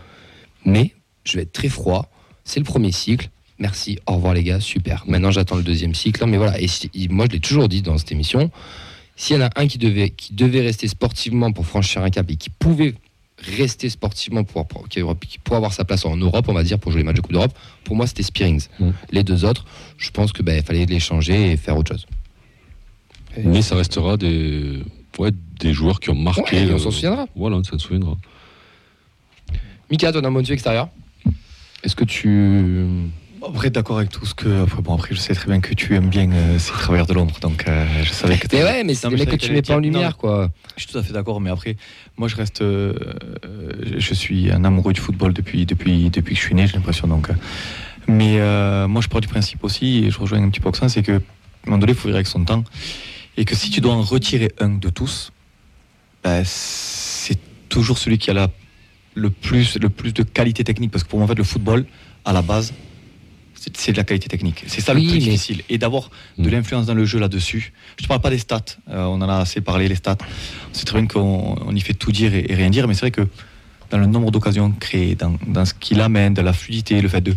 Mais 0.66 0.94
je 1.26 1.38
vais 1.38 1.44
être 1.44 1.52
très 1.54 1.70
froid. 1.70 2.10
C'est 2.46 2.60
le 2.60 2.66
premier 2.66 2.92
cycle. 2.92 3.30
Merci, 3.60 4.00
au 4.08 4.16
revoir 4.16 4.34
les 4.34 4.44
gars, 4.44 4.60
super. 4.60 5.04
Maintenant 5.08 5.32
j'attends 5.32 5.56
le 5.58 5.64
deuxième 5.64 5.94
cycle. 5.94 6.26
Mais 6.26 6.38
voilà, 6.38 6.60
et 6.60 6.68
moi 7.10 7.26
je 7.28 7.34
l'ai 7.34 7.40
toujours 7.40 7.68
dit 7.68 7.82
dans 7.82 7.98
cette 7.98 8.12
émission, 8.12 8.50
s'il 9.16 9.36
y 9.36 9.40
en 9.40 9.46
a 9.46 9.50
un 9.56 9.68
qui 9.68 9.78
devait, 9.78 10.10
qui 10.10 10.34
devait 10.34 10.62
rester 10.62 10.88
sportivement 10.88 11.52
pour 11.52 11.66
franchir 11.66 12.04
un 12.04 12.10
cap 12.10 12.30
et 12.30 12.36
qui 12.36 12.50
pouvait 12.50 12.96
rester 13.58 13.90
sportivement 13.90 14.44
pour, 14.44 14.66
avoir 15.52 15.74
sa 15.74 15.86
place 15.86 16.06
en 16.06 16.16
Europe, 16.16 16.46
on 16.48 16.54
va 16.54 16.64
dire, 16.64 16.80
pour 16.80 16.92
jouer 16.92 17.02
les 17.02 17.06
matchs 17.06 17.18
de 17.18 17.22
Coupe 17.22 17.34
d'Europe, 17.34 17.58
pour 17.84 17.96
moi 17.96 18.08
c'était 18.08 18.24
Spearings. 18.24 18.68
Mm. 18.80 18.90
Les 19.12 19.24
deux 19.24 19.46
autres, 19.46 19.66
je 19.98 20.10
pense 20.12 20.32
que 20.32 20.44
ben, 20.44 20.64
fallait 20.64 20.86
les 20.86 21.00
changer 21.00 21.52
et 21.52 21.58
faire 21.58 21.78
autre 21.78 21.92
chose. 21.94 22.06
Mais 23.44 23.62
ça 23.62 23.76
restera 23.76 24.16
des, 24.16 24.84
ouais, 25.18 25.32
des 25.60 25.74
joueurs 25.74 26.00
qui 26.00 26.10
ont 26.12 26.16
marqué. 26.16 26.56
Ouais, 26.56 26.68
et 26.68 26.72
on 26.72 26.76
euh, 26.76 26.80
s'en 26.80 26.92
souviendra. 26.92 27.26
Voilà, 27.36 27.58
on 27.58 27.64
s'en 27.64 27.80
souviendra. 27.80 28.16
Mika, 29.90 30.12
toi, 30.12 30.22
d'un 30.22 30.32
point 30.32 30.42
de 30.42 30.48
vue 30.48 30.54
extérieur, 30.54 30.90
est-ce 31.84 31.96
que 31.96 32.04
tu. 32.04 32.86
Après, 33.46 33.70
d'accord 33.70 33.98
avec 33.98 34.10
tout 34.10 34.26
ce 34.26 34.34
que. 34.34 34.64
Après, 34.64 34.82
bon, 34.82 34.94
après, 34.96 35.14
je 35.14 35.20
sais 35.20 35.34
très 35.34 35.48
bien 35.48 35.60
que 35.60 35.74
tu 35.74 35.96
aimes 35.96 36.10
bien 36.10 36.32
euh, 36.32 36.58
ces 36.60 36.72
travailleurs 36.72 37.08
de 37.08 37.14
l'ombre, 37.14 37.38
donc 37.42 37.66
euh, 37.68 37.86
je 38.04 38.12
savais 38.12 38.38
que. 38.38 38.48
Mais 38.54 38.64
ouais, 38.64 38.84
mais 38.84 38.94
c'est 38.94 39.08
Non, 39.08 39.12
des 39.12 39.18
mais 39.18 39.26
mecs 39.26 39.32
je 39.32 39.36
que 39.38 39.46
tu 39.48 39.52
mets 39.52 39.62
pas 39.62 39.76
en 39.76 39.80
lumière, 39.80 40.12
non, 40.12 40.16
quoi. 40.18 40.50
Je 40.78 40.84
suis 40.84 40.92
tout 40.92 40.98
à 40.98 41.04
fait 41.04 41.12
d'accord, 41.12 41.42
mais 41.42 41.50
après, 41.50 41.76
moi, 42.18 42.28
je 42.30 42.36
reste. 42.38 42.62
euh, 42.62 42.94
je 43.98 44.14
suis 44.14 44.50
un 44.52 44.64
amoureux 44.64 44.94
du 44.94 45.02
football 45.02 45.34
depuis, 45.34 45.66
depuis, 45.66 46.10
depuis 46.10 46.36
que 46.36 46.40
je 46.42 46.46
suis 46.46 46.56
né, 46.56 46.68
j'ai 46.68 46.74
l'impression. 46.74 47.08
Donc, 47.08 47.28
mais 48.08 48.38
moi, 48.88 49.02
je 49.02 49.08
pars 49.10 49.20
du 49.22 49.28
principe 49.28 49.64
aussi, 49.64 50.06
et 50.06 50.12
je 50.12 50.20
rejoins 50.20 50.42
un 50.42 50.50
petit 50.50 50.60
peu 50.62 50.70
Oxen, 50.70 50.88
c'est 50.88 51.04
que, 51.04 51.12
à 51.12 51.16
un 51.16 51.20
moment 51.66 51.80
donné, 51.80 51.92
il 51.92 51.98
faut 51.98 52.08
vivre 52.08 52.18
avec 52.18 52.28
son 52.28 52.44
temps. 52.46 52.64
Et 53.36 53.46
que 53.46 53.56
si 53.56 53.70
tu 53.72 53.82
dois 53.82 53.94
en 53.94 54.04
retirer 54.04 54.52
un 54.60 54.70
de 54.70 54.90
tous, 54.90 55.32
bah, 56.24 56.42
c'est 56.46 57.40
toujours 57.68 57.98
celui 57.98 58.18
qui 58.20 58.30
a 58.30 58.34
la 58.34 58.48
le 59.16 59.30
plus, 59.30 59.78
le 59.80 59.90
plus 59.90 60.14
de 60.14 60.24
qualité 60.24 60.64
technique. 60.64 60.92
Parce 60.92 61.04
que 61.04 61.10
pour 61.10 61.20
moi, 61.20 61.26
en 61.26 61.28
fait, 61.28 61.36
le 61.38 61.44
football, 61.44 61.86
à 62.26 62.32
la 62.34 62.42
base, 62.42 62.74
c'est 63.76 63.92
de 63.92 63.98
la 63.98 64.04
qualité 64.04 64.28
technique. 64.28 64.64
C'est 64.68 64.82
ça 64.82 64.94
Oui, 64.94 65.04
le 65.06 65.10
plus 65.12 65.20
mais- 65.20 65.26
difficile. 65.26 65.62
Et 65.70 65.78
d'avoir 65.78 66.10
de 66.38 66.48
Mm. 66.50 66.52
l'influence 66.52 66.86
dans 66.86 66.94
le 66.94 67.06
jeu 67.06 67.20
là-dessus. 67.20 67.74
Je 67.98 68.04
ne 68.04 68.08
parle 68.08 68.22
pas 68.22 68.30
des 68.30 68.38
stats. 68.40 68.62
Euh, 68.90 69.06
on 69.06 69.22
en 69.22 69.30
a 69.30 69.38
assez 69.38 69.62
parlé, 69.62 69.88
les 69.88 69.96
stats. 69.96 70.18
C'est 70.74 70.86
très 70.86 71.00
bien 71.00 71.08
qu'on 71.08 71.56
on 71.66 71.76
y 71.76 71.80
fait 71.82 71.94
tout 71.94 72.12
dire 72.12 72.34
et, 72.34 72.46
et 72.50 72.56
rien 72.56 72.70
dire. 72.70 72.88
Mais 72.88 72.94
c'est 72.94 73.02
vrai 73.02 73.12
que 73.12 73.28
dans 73.90 73.98
le 73.98 74.06
nombre 74.08 74.32
d'occasions 74.32 74.72
créées, 74.72 75.16
dans, 75.16 75.36
dans 75.48 75.66
ce 75.66 75.74
qu'il 75.74 76.02
amène, 76.02 76.34
dans 76.34 76.42
la 76.44 76.54
fluidité, 76.54 77.02
le 77.02 77.08
fait 77.10 77.22
de 77.22 77.36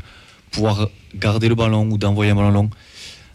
pouvoir 0.51 0.89
garder 1.15 1.49
le 1.49 1.55
ballon 1.55 1.87
ou 1.91 1.99
d'envoyer 1.99 2.31
un 2.33 2.35
ballon 2.35 2.51
long, 2.51 2.71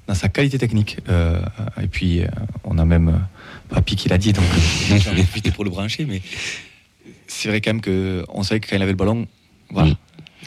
dans 0.08 0.16
sa 0.16 0.28
qualité 0.30 0.58
technique. 0.58 0.98
Euh, 1.10 1.40
et 1.82 1.88
puis, 1.88 2.22
euh, 2.22 2.28
on 2.64 2.78
a 2.80 2.86
même 2.86 3.22
Papy 3.70 3.96
qui 3.96 4.10
l'a 4.10 4.18
dit, 4.18 4.34
donc 4.34 4.44
j'en 5.04 5.16
ai 5.16 5.24
profité 5.24 5.52
pour 5.52 5.64
le 5.64 5.70
brancher. 5.70 6.06
Mais 6.06 6.22
c'est 7.28 7.48
vrai 7.50 7.62
quand 7.62 7.74
même 7.74 7.82
qu'on 7.82 8.44
savait 8.44 8.60
que 8.60 8.70
quand 8.70 8.76
il 8.76 8.82
avait 8.82 8.92
le 8.92 8.98
ballon, 8.98 9.28
voilà. 9.70 9.92
Mm. 9.92 9.96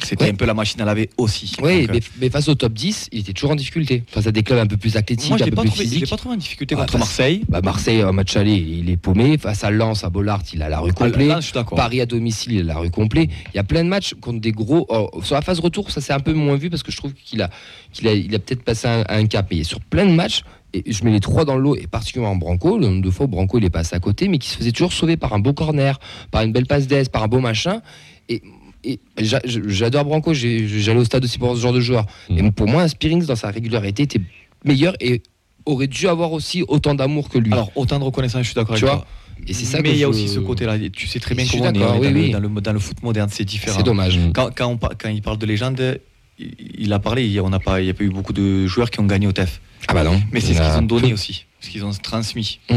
C'était 0.02 0.24
Ouais. 0.24 0.30
un 0.30 0.34
peu 0.34 0.44
la 0.44 0.54
machine 0.54 0.80
à 0.80 0.84
laver 0.84 1.08
aussi. 1.16 1.52
Oui, 1.62 1.84
euh, 1.84 1.92
mais, 1.92 2.00
mais 2.20 2.28
face 2.30 2.48
au 2.48 2.54
top 2.54 2.72
10, 2.72 3.08
il 3.12 3.20
était 3.20 3.32
toujours 3.32 3.52
en 3.52 3.54
difficulté. 3.54 4.02
Face 4.08 4.26
à 4.26 4.32
des 4.32 4.42
clubs 4.42 4.58
un 4.58 4.66
peu 4.66 4.76
plus 4.76 4.96
athlétiques, 4.96 5.30
moi, 5.30 5.38
un 5.40 5.44
peu 5.44 5.50
pas, 5.52 5.62
plus 5.62 5.70
trouvé- 5.70 5.84
je 5.84 5.90
physiques. 5.90 6.10
pas 6.10 6.16
trouvé 6.16 6.34
en 6.34 6.38
difficulté 6.38 6.74
Ah, 6.76 6.80
contre 6.80 6.92
face- 6.92 7.00
Marseille. 7.00 7.44
Bah, 7.48 7.60
Marseille, 7.62 8.02
en 8.02 8.12
match 8.12 8.36
aller, 8.36 8.54
il 8.56 8.90
est 8.90 8.96
paumé. 8.96 9.38
Face 9.38 9.62
à 9.64 9.70
Lens, 9.70 10.02
à 10.04 10.10
Bollard, 10.10 10.42
il 10.52 10.62
a 10.62 10.68
la 10.68 10.80
rue 10.80 10.90
Ah, 10.96 11.04
complète. 11.06 11.28
là. 11.28 11.40
Paris 11.76 12.00
à 12.00 12.06
domicile, 12.06 12.52
il 12.52 12.60
a 12.62 12.64
la 12.74 12.78
rue 12.78 12.90
complète. 12.90 13.30
Il 13.52 13.56
y 13.56 13.60
a 13.60 13.64
plein 13.64 13.84
de 13.84 13.88
matchs 13.88 14.14
contre 14.20 14.40
des 14.40 14.52
gros. 14.52 14.86
oh, 14.88 15.10
sur 15.22 15.34
la 15.36 15.42
phase 15.42 15.60
retour, 15.60 15.90
ça 15.90 16.00
s'est 16.00 16.12
un 16.12 16.20
peu 16.20 16.32
moins 16.32 16.56
vu 16.56 16.70
parce 16.70 16.82
que 16.82 16.90
je 16.92 16.96
trouve 16.96 17.12
qu'il 17.14 17.40
a, 17.42 17.50
qu'il 17.92 18.08
a, 18.08 18.12
il 18.14 18.34
a 18.34 18.38
peut-être 18.40 18.62
passé 18.62 18.88
un, 18.88 19.04
un 19.08 19.26
cap. 19.26 19.46
Mais 19.50 19.62
sur 19.64 19.80
plein 19.80 20.06
de 20.06 20.12
matchs, 20.12 20.42
et 20.72 20.82
je 20.92 21.04
mets 21.04 21.12
les 21.12 21.20
trois 21.20 21.44
dans 21.44 21.56
l'eau, 21.56 21.76
et 21.76 21.86
particulièrement 21.86 22.34
Branco, 22.34 22.78
le 22.78 22.86
nombre 22.88 23.02
de 23.02 23.10
fois 23.10 23.26
où 23.26 23.28
Branco 23.28 23.58
il 23.58 23.64
est 23.64 23.70
passé 23.70 23.94
à 23.94 24.00
côté, 24.00 24.26
mais 24.26 24.38
qui 24.38 24.48
se 24.48 24.56
faisait 24.56 24.72
toujours 24.72 24.92
sauver 24.92 25.16
par 25.16 25.32
un 25.32 25.38
beau 25.38 25.52
corner, 25.52 26.00
par 26.32 26.42
une 26.42 26.50
belle 26.52 26.66
passe 26.66 26.88
d'aise, 26.88 27.08
par 27.08 27.22
un 27.22 27.28
beau 27.28 27.38
machin. 27.38 27.80
Et, 28.28 28.42
et 28.84 29.00
j'adore 29.18 30.04
Branco, 30.04 30.34
j'allais 30.34 30.98
au 30.98 31.04
stade 31.04 31.24
aussi 31.24 31.38
pour 31.38 31.56
ce 31.56 31.60
genre 31.62 31.72
de 31.72 31.80
joueur. 31.80 32.06
Mm. 32.28 32.38
Et 32.38 32.50
pour 32.52 32.68
moi, 32.68 32.82
un 32.82 32.88
Spearings, 32.88 33.24
dans 33.26 33.36
sa 33.36 33.50
régularité, 33.50 34.02
était 34.04 34.20
meilleur 34.64 34.94
et 35.00 35.22
aurait 35.66 35.86
dû 35.86 36.06
avoir 36.08 36.32
aussi 36.32 36.62
autant 36.68 36.94
d'amour 36.94 37.28
que 37.28 37.38
lui. 37.38 37.52
Alors, 37.52 37.70
autant 37.76 37.98
de 37.98 38.04
reconnaissance, 38.04 38.42
je 38.42 38.46
suis 38.48 38.54
d'accord 38.54 38.72
avec 38.74 38.84
vois, 38.84 38.96
toi. 38.96 39.06
et 39.46 39.52
c'est 39.54 39.64
ça 39.64 39.80
mais 39.80 39.90
il 39.90 39.96
y 39.96 40.04
a 40.04 40.06
je- 40.06 40.10
aussi 40.10 40.28
ce 40.28 40.38
côté-là. 40.40 40.78
Tu 40.92 41.06
sais 41.06 41.20
très 41.20 41.34
bien 41.34 41.44
comment 41.50 41.64
on 41.64 41.72
est, 41.74 41.78
on 41.82 41.94
est 41.94 41.98
oui, 41.98 42.08
dans, 42.08 42.14
oui. 42.14 42.26
Le, 42.26 42.32
dans, 42.32 42.40
le, 42.54 42.60
dans 42.60 42.72
le 42.74 42.78
foot 42.78 43.02
moderne, 43.02 43.28
c'est 43.32 43.44
différent. 43.44 43.76
c'est 43.78 43.82
dommage. 43.82 44.18
Quand, 44.34 44.50
quand, 44.54 44.66
on 44.68 44.76
par- 44.76 44.92
quand 44.98 45.08
il 45.08 45.22
parle 45.22 45.38
de 45.38 45.46
légende, 45.46 46.00
il, 46.38 46.92
a 46.92 46.98
parlé, 46.98 47.26
il- 47.26 47.40
on 47.40 47.48
n'a 47.50 47.60
pas, 47.60 47.80
il 47.80 47.84
n'y 47.84 47.90
a 47.90 47.94
pas 47.94 48.04
eu 48.04 48.10
beaucoup 48.10 48.32
de 48.34 48.66
joueurs 48.66 48.90
qui 48.90 49.00
ont 49.00 49.06
gagné 49.06 49.26
au 49.26 49.32
TEF. 49.32 49.60
Ah 49.88 49.94
bah 49.94 50.04
non. 50.04 50.20
Mais 50.32 50.40
c'est 50.40 50.54
ce 50.54 50.60
qu'ils 50.60 50.78
ont 50.78 50.82
donné 50.82 51.12
aussi, 51.12 51.46
ce 51.60 51.70
qu'ils 51.70 51.84
ont 51.84 51.90
transmis. 51.92 52.58
Mm. 52.70 52.76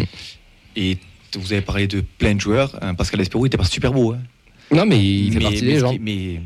Et 0.75 0.97
vous 1.37 1.51
avez 1.53 1.61
parlé 1.61 1.87
de 1.87 2.01
plein 2.01 2.35
de 2.35 2.39
joueurs. 2.41 2.77
hein, 2.81 2.93
Pascal 2.95 3.19
Espérou, 3.21 3.45
il 3.45 3.47
n'était 3.47 3.57
pas 3.57 3.63
super 3.65 3.91
beau. 3.93 4.13
hein. 4.13 4.19
Non, 4.71 4.85
mais 4.85 4.99
il 5.03 5.31
fait 5.33 5.39
mais, 5.39 5.43
partie 5.45 5.61
mais 5.63 5.71
des 5.73 5.79
gens. 5.79 5.93
mais, 5.99 6.41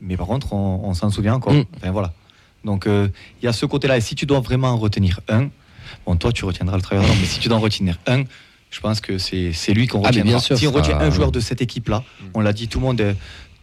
mais 0.00 0.16
par 0.16 0.26
contre, 0.26 0.52
on, 0.52 0.80
on 0.84 0.94
s'en 0.94 1.10
souvient 1.10 1.34
encore. 1.34 1.52
Mm. 1.52 1.64
Enfin 1.76 1.90
voilà. 1.90 2.12
Donc 2.64 2.86
euh, 2.86 3.08
il 3.42 3.44
y 3.44 3.48
a 3.48 3.52
ce 3.52 3.66
côté-là. 3.66 3.96
Et 3.96 4.00
si 4.00 4.14
tu 4.14 4.26
dois 4.26 4.40
vraiment 4.40 4.68
en 4.68 4.76
retenir 4.76 5.20
un, 5.28 5.48
bon, 6.06 6.16
toi 6.16 6.32
tu 6.32 6.44
retiendras 6.44 6.76
le 6.76 6.82
travail, 6.82 7.06
mais 7.20 7.26
si 7.26 7.38
tu 7.40 7.48
dois 7.48 7.58
en 7.58 7.60
retenir 7.60 7.98
un, 8.06 8.24
je 8.70 8.80
pense 8.80 9.00
que 9.00 9.18
c'est 9.18 9.52
lui 9.74 9.86
qu'on 9.86 10.02
Ah, 10.02 10.08
retiendra. 10.08 10.30
bien 10.30 10.38
sûr, 10.38 10.58
si 10.58 10.66
on 10.66 10.72
retient 10.72 10.98
un 10.98 11.10
joueur 11.10 11.30
de 11.30 11.40
cette 11.40 11.62
équipe-là, 11.62 12.02
on 12.34 12.40
l'a 12.40 12.52
dit, 12.52 12.68
tout 12.68 12.80
le 12.80 12.86
monde 12.86 13.00
est, 13.00 13.14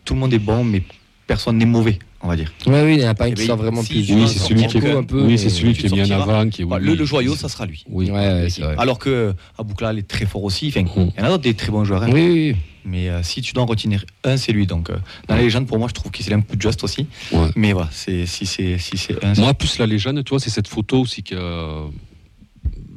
tout 0.06 0.14
le 0.14 0.20
monde 0.20 0.34
est 0.34 0.39
bon, 0.39 0.64
mais 0.64 0.84
personne 1.28 1.58
n'est 1.58 1.66
mauvais, 1.66 1.99
on 2.24 2.28
va 2.28 2.36
dire. 2.36 2.51
Ouais, 2.67 2.84
oui, 2.84 2.93
il 2.93 2.97
n'y 2.99 3.05
en 3.05 3.09
a 3.09 3.13
pas 3.15 3.26
un 3.26 3.28
Eh 3.28 3.34
qui 3.34 3.41
ben, 3.41 3.47
sort 3.47 3.57
vraiment 3.57 3.82
si, 3.84 3.93
plus. 3.93 4.11
Oui, 4.13 4.19
vois, 4.22 4.28
c'est 4.28 4.39
celui 4.39 4.67
qui 4.67 4.78
est, 4.78 4.91
un 4.91 5.03
peu, 5.03 5.22
oui, 5.24 5.38
c'est 5.38 5.49
celui 5.49 5.74
qui 5.74 5.88
est 5.88 5.91
mis 5.91 6.01
en 6.13 6.22
avant. 6.22 6.49
Qui 6.49 6.61
est, 6.61 6.65
oui, 6.65 6.78
le, 6.80 7.05
joyau, 7.05 7.36
ça 7.36 7.49
sera 7.49 7.65
lui. 7.65 7.84
Oui. 7.89 8.09
Ouais, 8.11 8.47
c'est 8.49 8.61
vrai. 8.61 8.76
Alors 8.78 8.99
que 8.99 9.34
Abouklal 9.57 9.97
est 9.97 10.07
très 10.07 10.26
fort 10.26 10.43
aussi. 10.43 10.67
Enfin, 10.69 10.82
il 10.82 11.01
Mm. 11.03 11.11
y 11.17 11.22
en 11.22 11.24
a 11.26 11.30
d'autres 11.30 11.43
des 11.43 11.53
très 11.53 11.72
bons 11.72 11.84
joueurs. 11.84 12.03
hein. 12.03 12.09
Oui, 12.11 12.30
oui. 12.30 12.55
Mais 12.84 13.09
euh, 13.09 13.22
si 13.22 13.41
tu 13.41 13.53
dois 13.53 13.61
en 13.63 13.67
retenir 13.67 14.03
un, 14.24 14.38
c'est 14.38 14.51
lui. 14.51 14.65
Donc, 14.65 14.89
euh, 14.89 14.95
dans 15.28 15.36
la 15.36 15.41
légende, 15.41 15.67
pour 15.67 15.78
moi, 15.78 15.88
je 15.88 15.93
trouve 15.93 16.11
qu'il 16.11 16.28
est 16.30 16.34
un 16.34 16.39
peu 16.41 16.57
juste 16.59 16.84
aussi. 16.84 17.05
Ouais. 17.32 17.49
Mais 17.55 17.74
voilà, 17.74 17.89
c'est, 17.91 18.26
si 18.26 18.45
c'est 18.47 18.78
si 18.80 18.97
c'est 18.97 19.24
un. 19.24 19.34
Moi, 19.36 19.53
plus 19.53 19.78
la 19.78 19.86
légende, 19.86 20.24
tu 20.24 20.30
vois, 20.32 20.39
c'est 20.39 20.49
cette 20.49 20.67
photo 20.67 21.01
aussi 21.01 21.22
qui 21.22 21.36
a. 21.36 21.84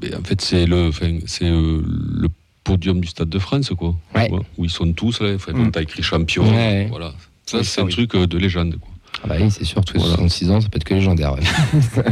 Ben, 0.01 0.15
en 0.21 0.25
fait, 0.25 0.41
c'est 0.41 0.67
le, 0.67 0.89
enfin, 0.89 1.19
c'est 1.27 1.45
euh, 1.45 1.83
le 1.87 2.29
podium 2.63 3.01
du 3.01 3.09
Stade 3.09 3.29
de 3.29 3.39
France, 3.39 3.71
quoi. 3.77 3.95
Ouais. 4.15 4.25
Tu 4.27 4.31
vois, 4.31 4.45
où 4.59 4.65
ils 4.65 4.71
sont 4.71 4.91
tous 4.93 5.21
là. 5.21 5.35
Enfin, 5.35 5.53
bon, 5.53 5.65
Mm. 5.67 5.71
t'as 5.73 5.83
écrit 5.83 6.03
champion. 6.03 6.45
Ouais. 6.51 6.87
Voilà. 6.91 7.13
Ça, 7.47 7.59
Oui, 7.59 7.65
c'est 7.65 7.81
un 7.83 7.85
oui. 7.85 7.93
truc 7.93 8.15
euh, 8.15 8.27
de 8.27 8.39
légende, 8.39 8.77
quoi. 8.81 8.89
Ah 9.25 9.27
bah 9.27 9.37
oui, 9.41 9.51
c'est 9.51 9.65
sûr, 9.65 9.83
tous 9.85 9.95
les 9.95 10.01
Voilà. 10.01 10.17
66 10.17 10.51
ans, 10.51 10.61
ça 10.61 10.69
peut 10.69 10.77
être 10.77 10.85
que 10.85 10.93
légendaire. 10.93 11.33
ouais. 11.35 11.41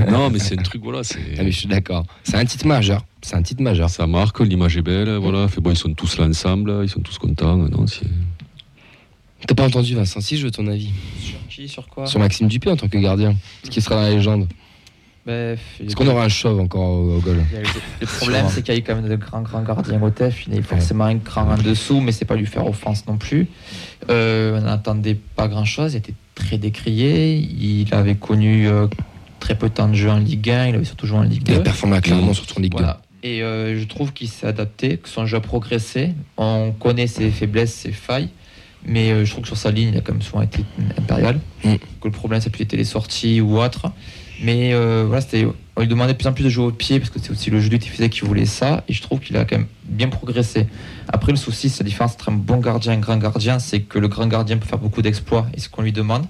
non, 0.11 0.31
mais 0.31 0.39
c'est 0.39 0.59
un 0.59 0.63
truc, 0.63 0.83
voilà. 0.83 1.03
Ah, 1.05 1.43
mais 1.43 1.53
je 1.53 1.59
suis 1.59 1.69
d'accord. 1.69 2.07
C'est 2.25 2.37
un 2.37 2.45
titre 2.47 2.67
majeur. 2.67 3.05
C'est 3.21 3.37
un 3.37 3.43
titre 3.43 3.63
majeur. 3.63 3.91
Ça 3.91 4.07
marque, 4.07 4.41
l'image 4.41 4.79
est 4.79 4.83
belle, 4.83 5.15
voilà. 5.17 5.47
Fait, 5.49 5.61
bon, 5.61 5.71
ils 5.71 5.77
sont 5.77 5.93
tous 5.93 6.17
là 6.19 6.25
ensemble, 6.27 6.81
ils 6.83 6.89
sont 6.89 7.01
tous 7.01 7.19
contents. 7.19 7.57
Non, 7.57 7.87
c'est... 7.87 8.07
T'as 9.47 9.55
pas 9.55 9.67
entendu 9.67 9.95
Vincent 9.95 10.21
Si, 10.21 10.39
je 10.39 10.45
veux 10.45 10.51
ton 10.51 10.67
avis. 10.69 10.91
Sur 11.21 11.37
qui 11.51 11.69
Sur 11.69 11.89
quoi 11.89 12.07
Sur 12.07 12.19
Maxime 12.21 12.49
Dupé 12.49 12.71
en 12.71 12.77
tant 12.77 12.89
que 12.89 12.97
gardien. 12.99 13.33
Est-ce 13.63 13.71
qu'il 13.71 13.83
sera 13.83 13.97
dans 13.97 14.03
la 14.03 14.11
légende 14.11 14.47
Ben, 15.27 15.59
Est-ce 15.85 15.95
qu'on 15.97 16.07
aura 16.07 16.25
un 16.25 16.29
chauve 16.29 16.61
encore 16.61 16.89
au, 16.89 17.17
au 17.17 17.19
goal 17.19 17.43
y 17.53 17.57
a 17.57 17.61
eu- 17.61 17.65
Le 18.01 18.07
problème, 18.07 18.47
c'est 18.49 18.63
qu'il 18.63 18.73
y 18.73 18.77
a 18.77 18.81
eu 18.81 18.85
quand 18.85 18.95
même 18.95 19.09
de 19.09 19.17
grands, 19.17 19.43
grands 19.43 19.63
gardiens 19.63 20.01
au 20.01 20.11
TEF. 20.11 20.47
Il 20.47 20.55
est 20.55 20.63
forcément 20.63 21.05
un 21.05 21.19
cran 21.19 21.43
en 21.53 21.59
dessous, 21.61 22.01
mais 22.01 22.13
c'est 22.13 22.25
pas 22.25 22.37
lui 22.37 22.47
faire 22.47 22.67
offense 22.67 23.05
non 23.07 23.19
plus. 23.19 23.49
Euh, 24.11 24.59
on 24.61 24.65
n'attendait 24.65 25.15
pas 25.37 25.49
grand-chose. 25.49 25.95
Il 25.95 25.99
était 25.99 26.15
très 26.43 26.59
décrié. 26.59 27.35
Il 27.37 27.93
avait 27.93 28.15
connu 28.15 28.69
euh, 28.69 28.87
très 29.41 29.57
peu 29.57 29.69
de 29.69 29.75
temps 29.75 29.89
de 29.89 29.95
jeu 29.95 30.11
en 30.11 30.19
Ligue 30.19 30.51
1. 30.51 30.69
Il 30.69 30.75
avait 30.75 30.85
surtout 30.85 31.07
joué 31.07 31.19
en 31.19 31.23
Ligue 31.23 31.43
Il 31.47 31.55
a 31.55 31.59
2. 31.59 31.63
performé 31.63 32.01
clairement 32.01 32.35
sur 32.35 32.47
ton 32.47 32.61
Ligue 32.61 32.73
2. 32.73 32.79
Voilà. 32.79 33.01
Et 33.23 33.43
euh, 33.43 33.79
je 33.79 33.85
trouve 33.85 34.13
qu'il 34.13 34.29
s'est 34.29 34.47
adapté, 34.47 34.97
que 34.97 35.09
son 35.09 35.27
jeu 35.27 35.37
a 35.37 35.41
progressé. 35.41 36.11
On 36.37 36.73
connaît 36.73 37.07
ses 37.07 37.31
faiblesses, 37.31 37.75
ses 37.75 37.93
failles. 37.93 38.29
Mais 38.85 39.13
euh, 39.13 39.25
je 39.25 39.31
trouve 39.31 39.43
que 39.43 39.49
sur 39.49 39.57
sa 39.57 39.71
ligne, 39.71 39.91
il 39.93 39.97
a 39.97 40.01
quand 40.01 40.13
même 40.13 40.23
souvent 40.23 40.43
été 40.43 40.65
impérial. 40.99 41.39
Mm. 41.65 41.75
Que 42.01 42.09
le 42.09 42.11
problème, 42.11 42.41
ça 42.41 42.49
a 42.49 42.51
pu 42.51 42.63
être 42.63 42.73
les 42.73 42.85
sorties 42.85 43.41
ou 43.41 43.61
autre. 43.61 43.93
Mais 44.43 44.75
voilà, 44.75 45.21
c'était, 45.21 45.47
on 45.77 45.81
lui 45.81 45.89
demandait 45.89 46.13
de 46.13 46.19
plus 46.19 46.29
en 46.29 46.33
plus 46.33 46.45
de 46.45 46.51
jouer 46.51 46.67
au 46.67 46.71
pied 46.71 47.01
parce 47.01 47.11
que 47.11 47.19
c'est 47.19 47.31
aussi 47.31 47.51
le 47.51 47.61
jeu 47.61 47.71
qui 47.71 47.89
faisait 47.89 48.11
qu'il 48.11 48.25
voulait 48.25 48.45
ça. 48.45 48.85
Et 48.89 48.93
je 48.93 49.01
trouve 49.01 49.21
qu'il 49.21 49.37
a 49.39 49.45
quand 49.45 49.57
même 49.57 49.69
bien 49.85 50.09
progressé. 50.09 50.67
Après, 51.09 51.33
le 51.33 51.39
souci, 51.39 51.71
c'est 51.71 51.83
la 51.83 51.89
différence 51.89 52.13
entre 52.13 52.29
un 52.29 52.33
bon 52.33 52.59
gardien 52.59 52.93
et 52.93 52.97
un 52.97 53.01
grand 53.01 53.17
gardien. 53.17 53.59
C'est 53.59 53.81
que 53.81 53.99
le 53.99 54.09
grand 54.09 54.27
gardien 54.27 54.59
peut 54.59 54.67
faire 54.67 54.79
beaucoup 54.79 55.01
d'exploits 55.01 55.47
et 55.55 55.61
ce 55.61 55.71
qu'on 55.71 55.83
lui 55.83 55.93
demande. 55.93 56.27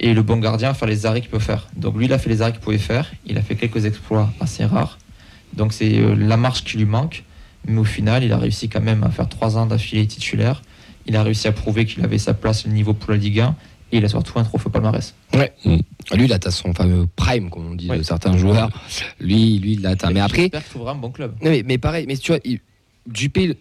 Et 0.00 0.12
le 0.12 0.22
bon 0.22 0.38
gardien 0.38 0.74
faire 0.74 0.88
les 0.88 1.06
arrêts 1.06 1.20
qu'il 1.20 1.30
peut 1.30 1.38
faire. 1.38 1.68
Donc 1.76 1.96
lui, 1.96 2.06
il 2.06 2.12
a 2.12 2.18
fait 2.18 2.30
les 2.30 2.42
arrêts 2.42 2.52
qu'il 2.52 2.60
pouvait 2.60 2.78
faire. 2.78 3.12
Il 3.26 3.38
a 3.38 3.42
fait 3.42 3.54
quelques 3.54 3.84
exploits 3.84 4.32
assez 4.40 4.64
rares. 4.64 4.98
Donc 5.54 5.72
c'est 5.72 5.98
euh, 5.98 6.16
la 6.16 6.36
marche 6.36 6.64
qui 6.64 6.78
lui 6.78 6.84
manque. 6.84 7.24
Mais 7.66 7.78
au 7.78 7.84
final, 7.84 8.24
il 8.24 8.32
a 8.32 8.38
réussi 8.38 8.68
quand 8.68 8.80
même 8.80 9.04
à 9.04 9.10
faire 9.10 9.28
trois 9.28 9.56
ans 9.56 9.66
d'affilée 9.66 10.06
titulaire. 10.06 10.62
Il 11.06 11.16
a 11.16 11.22
réussi 11.22 11.46
à 11.46 11.52
prouver 11.52 11.86
qu'il 11.86 12.04
avait 12.04 12.18
sa 12.18 12.34
place 12.34 12.66
au 12.66 12.68
niveau 12.68 12.92
pour 12.92 13.12
la 13.12 13.18
Ligue 13.18 13.40
1. 13.40 13.54
Et 13.92 13.98
il 13.98 14.04
a 14.04 14.08
surtout 14.08 14.38
un 14.38 14.44
trophée 14.44 14.68
palmarès. 14.70 15.14
Lui, 15.64 16.24
il 16.24 16.32
atteint 16.32 16.50
son 16.50 16.74
fameux 16.74 17.06
prime, 17.16 17.48
comme 17.50 17.66
on 17.72 17.74
dit 17.74 17.88
Ouais. 17.88 17.98
de 17.98 18.02
certains 18.02 18.36
joueurs. 18.36 18.70
Lui, 19.20 19.58
lui, 19.58 19.72
il 19.72 19.82
l'atteint. 19.82 20.10
Mais 20.10 20.20
après, 20.20 20.42
J'espère 20.42 20.62
qu'il 20.62 20.70
trouvera 20.70 20.92
un 20.92 20.96
bon 20.96 21.10
club. 21.10 21.34
Non, 21.42 21.50
mais, 21.50 21.62
mais 21.64 21.78
pareil, 21.78 22.04
mais 22.06 22.16
tu 22.16 22.32
vois, 22.32 22.40
il- 22.44 22.60
Dupé, 23.06 23.56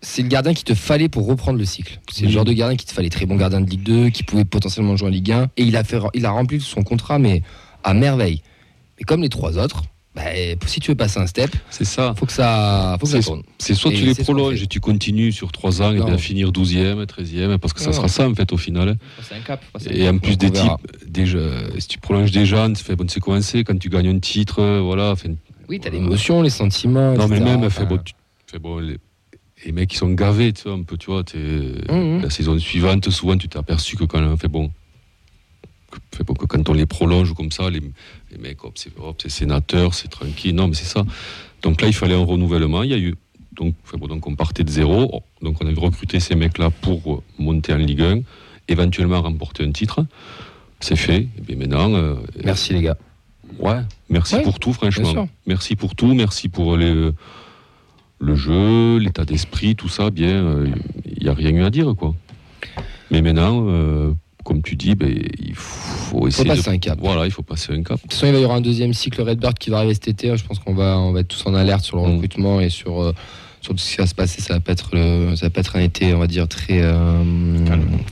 c'est 0.00 0.22
le 0.22 0.28
gardien 0.28 0.52
qu'il 0.52 0.64
te 0.64 0.74
fallait 0.74 1.08
pour 1.08 1.26
reprendre 1.26 1.58
le 1.58 1.64
cycle. 1.64 2.00
C'est 2.10 2.22
le 2.22 2.26
Oui. 2.28 2.32
genre 2.32 2.44
de 2.44 2.52
gardien 2.52 2.76
qui 2.76 2.84
te 2.86 2.92
fallait 2.92 3.08
très 3.10 3.26
bon 3.26 3.36
gardien 3.36 3.60
de 3.60 3.70
Ligue 3.70 3.82
2, 3.84 4.10
qui 4.10 4.24
pouvait 4.24 4.44
potentiellement 4.44 4.96
jouer 4.96 5.06
en 5.08 5.10
Ligue 5.12 5.30
1. 5.30 5.44
Et 5.56 5.62
il 5.62 5.76
a, 5.76 5.84
fait, 5.84 5.98
il 6.14 6.26
a 6.26 6.30
rempli 6.30 6.60
son 6.60 6.82
contrat, 6.82 7.20
mais 7.20 7.42
à 7.84 7.94
merveille. 7.94 8.42
Mais 8.98 9.04
comme 9.04 9.22
les 9.22 9.28
trois 9.28 9.56
autres, 9.58 9.84
bah, 10.16 10.22
si 10.66 10.80
tu 10.80 10.90
veux 10.90 10.94
passer 10.96 11.20
un 11.20 11.26
step, 11.26 11.50
c'est 11.70 11.84
ça. 11.84 12.14
faut 12.18 12.24
que 12.26 12.32
ça, 12.32 12.96
faut 12.98 13.06
que 13.06 13.12
ça 13.12 13.20
C'est- 13.20 13.26
tourne. 13.28 13.42
C'est 13.58 13.74
soit 13.74 13.92
Et 13.92 13.96
tu 13.96 14.04
les 14.06 14.14
prolonges 14.14 14.56
fait. 14.56 14.64
et 14.64 14.66
tu 14.66 14.80
continues 14.80 15.30
sur 15.30 15.52
3 15.52 15.82
ans 15.82 15.92
et 15.92 16.02
bien 16.02 16.16
finir 16.18 16.50
12e, 16.52 17.04
13e, 17.06 17.58
parce 17.58 17.72
que 17.74 17.80
ça 17.80 17.92
sera 17.92 18.08
ça 18.08 18.28
en 18.28 18.34
fait 18.34 18.50
au 18.52 18.56
final. 18.56 18.96
C'est 19.22 19.34
un 19.34 19.40
cap. 19.40 19.62
un 19.74 19.92
Et 19.94 20.08
en 20.08 20.18
plus 20.18 20.36
des 20.38 20.50
types, 20.50 20.70
déjà, 21.06 21.38
si 21.78 21.86
tu 21.88 21.98
prolonges 21.98 22.30
des 22.32 22.46
gens, 22.46 22.72
tu 22.72 22.82
fais 22.82 22.96
bon, 22.96 23.06
c'est 23.08 23.20
commencé 23.20 23.62
quand 23.62 23.78
tu 23.78 23.88
gagnes 23.90 24.08
un 24.08 24.18
titre, 24.18 24.60
euh, 24.60 24.80
voilà. 24.80 25.14
Oui, 25.68 25.78
t'as 25.80 25.90
l'émotion, 25.90 26.42
les 26.42 26.50
sentiments. 26.50 27.14
non 27.14 27.28
mais 27.28 27.38
même, 27.40 27.64
Enfin, 27.64 27.80
fait, 27.82 27.86
bon, 27.86 27.98
tu- 28.02 28.14
fait, 28.46 28.58
bon, 28.58 28.78
les, 28.78 28.96
les 29.66 29.72
mecs 29.72 29.90
qui 29.90 29.96
sont 29.96 30.10
gavés, 30.12 30.52
tu 30.52 30.62
vois, 30.64 30.74
un 30.78 30.82
peu, 30.82 30.96
tu 30.96 31.10
vois, 31.10 31.24
t'es- 31.24 31.38
Mhm. 31.38 32.22
la 32.22 32.30
saison 32.30 32.58
suivante, 32.58 33.10
souvent 33.10 33.36
tu 33.36 33.48
t'es 33.48 33.58
aperçu 33.58 33.96
que 33.96 34.04
quand 34.04 34.22
on 34.22 34.36
fait 34.36 34.48
bon, 34.48 34.70
que, 36.10 36.46
quand 36.46 36.68
on 36.68 36.72
les 36.72 36.86
prolonge 36.86 37.34
comme 37.34 37.50
ça, 37.50 37.70
les, 37.70 37.80
les 38.30 38.38
mecs, 38.38 38.64
hop, 38.64 38.72
c'est 38.76 38.92
hop, 38.98 39.20
c'est 39.22 39.30
sénateur, 39.30 39.94
c'est 39.94 40.08
tranquille, 40.08 40.54
non 40.54 40.68
mais 40.68 40.74
c'est 40.74 40.84
ça. 40.86 41.04
Donc 41.62 41.80
là, 41.80 41.88
il 41.88 41.94
fallait 41.94 42.14
un 42.14 42.24
renouvellement, 42.24 42.82
il 42.82 42.90
y 42.90 42.94
a 42.94 42.98
eu. 42.98 43.14
Donc, 43.52 43.74
bon, 43.94 44.06
donc 44.06 44.26
on 44.26 44.34
partait 44.34 44.64
de 44.64 44.70
zéro, 44.70 45.22
donc 45.40 45.56
on 45.62 45.66
a 45.66 45.80
recruté 45.80 46.20
ces 46.20 46.34
mecs-là 46.34 46.70
pour 46.70 47.14
euh, 47.14 47.22
monter 47.38 47.72
en 47.72 47.78
Ligue 47.78 48.02
1, 48.02 48.20
éventuellement 48.68 49.22
remporter 49.22 49.64
un 49.64 49.72
titre. 49.72 50.04
C'est 50.80 50.96
fait. 50.96 51.28
Et 51.38 51.40
bien 51.40 51.56
maintenant, 51.56 51.94
euh, 51.94 52.16
Merci 52.44 52.74
les 52.74 52.82
gars. 52.82 52.98
Ouais, 53.58 53.80
merci 54.10 54.34
Ouais, 54.34 54.42
pour 54.42 54.58
tout, 54.58 54.74
franchement. 54.74 55.28
Merci 55.46 55.76
pour 55.76 55.94
tout, 55.94 56.12
merci 56.12 56.50
pour 56.50 56.76
les, 56.76 57.10
le 58.18 58.34
jeu, 58.34 58.98
l'état 58.98 59.24
d'esprit, 59.24 59.76
tout 59.76 59.88
ça, 59.88 60.10
bien. 60.10 60.64
Il 61.06 61.22
n'y 61.22 61.28
a 61.28 61.34
rien 61.34 61.50
eu 61.50 61.62
à 61.62 61.70
dire, 61.70 61.94
quoi. 61.96 62.14
Mais 63.10 63.22
maintenant, 63.22 63.66
euh, 63.68 64.12
comme 64.46 64.62
tu 64.62 64.76
dis, 64.76 64.94
ben, 64.94 65.12
il 65.40 65.54
faut 65.54 66.20
Faut 66.20 66.28
essayer 66.28 66.48
passer 66.48 66.70
de... 66.70 66.74
un 66.76 66.78
cap. 66.78 66.98
Voilà, 67.02 67.26
il 67.26 67.32
faut 67.32 67.42
passer 67.42 67.72
un 67.72 67.82
cap. 67.82 67.96
De 67.96 68.02
toute 68.02 68.12
façon, 68.14 68.26
il 68.26 68.32
va 68.32 68.38
y 68.38 68.44
aura 68.44 68.54
un 68.56 68.60
deuxième 68.60 68.94
cycle 68.94 69.20
Redbird 69.22 69.58
qui 69.58 69.70
va 69.70 69.78
arriver 69.78 69.94
cet 69.94 70.08
été. 70.08 70.34
Je 70.36 70.44
pense 70.44 70.60
qu'on 70.60 70.72
va, 70.74 70.96
on 70.98 71.10
va 71.12 71.20
être 71.20 71.28
tous 71.28 71.44
en 71.46 71.54
alerte 71.54 71.84
sur 71.84 71.96
le 71.96 72.04
Mm. 72.04 72.14
recrutement 72.14 72.60
et 72.60 72.70
sur, 72.70 73.02
euh, 73.02 73.12
Surtout 73.62 73.80
ce 73.82 73.90
qui 73.90 73.96
va 73.96 74.06
se 74.06 74.14
passer, 74.14 74.40
ça 74.42 74.54
va 74.54 74.60
pas 74.60 74.70
être, 74.72 74.90
le- 74.92 75.34
ça 75.34 75.46
va 75.46 75.50
pas 75.50 75.58
être 75.58 75.74
un 75.74 75.80
été, 75.80 76.14
on 76.14 76.20
va 76.20 76.28
dire, 76.28 76.46
très 76.46 76.78
euh, 76.82 77.24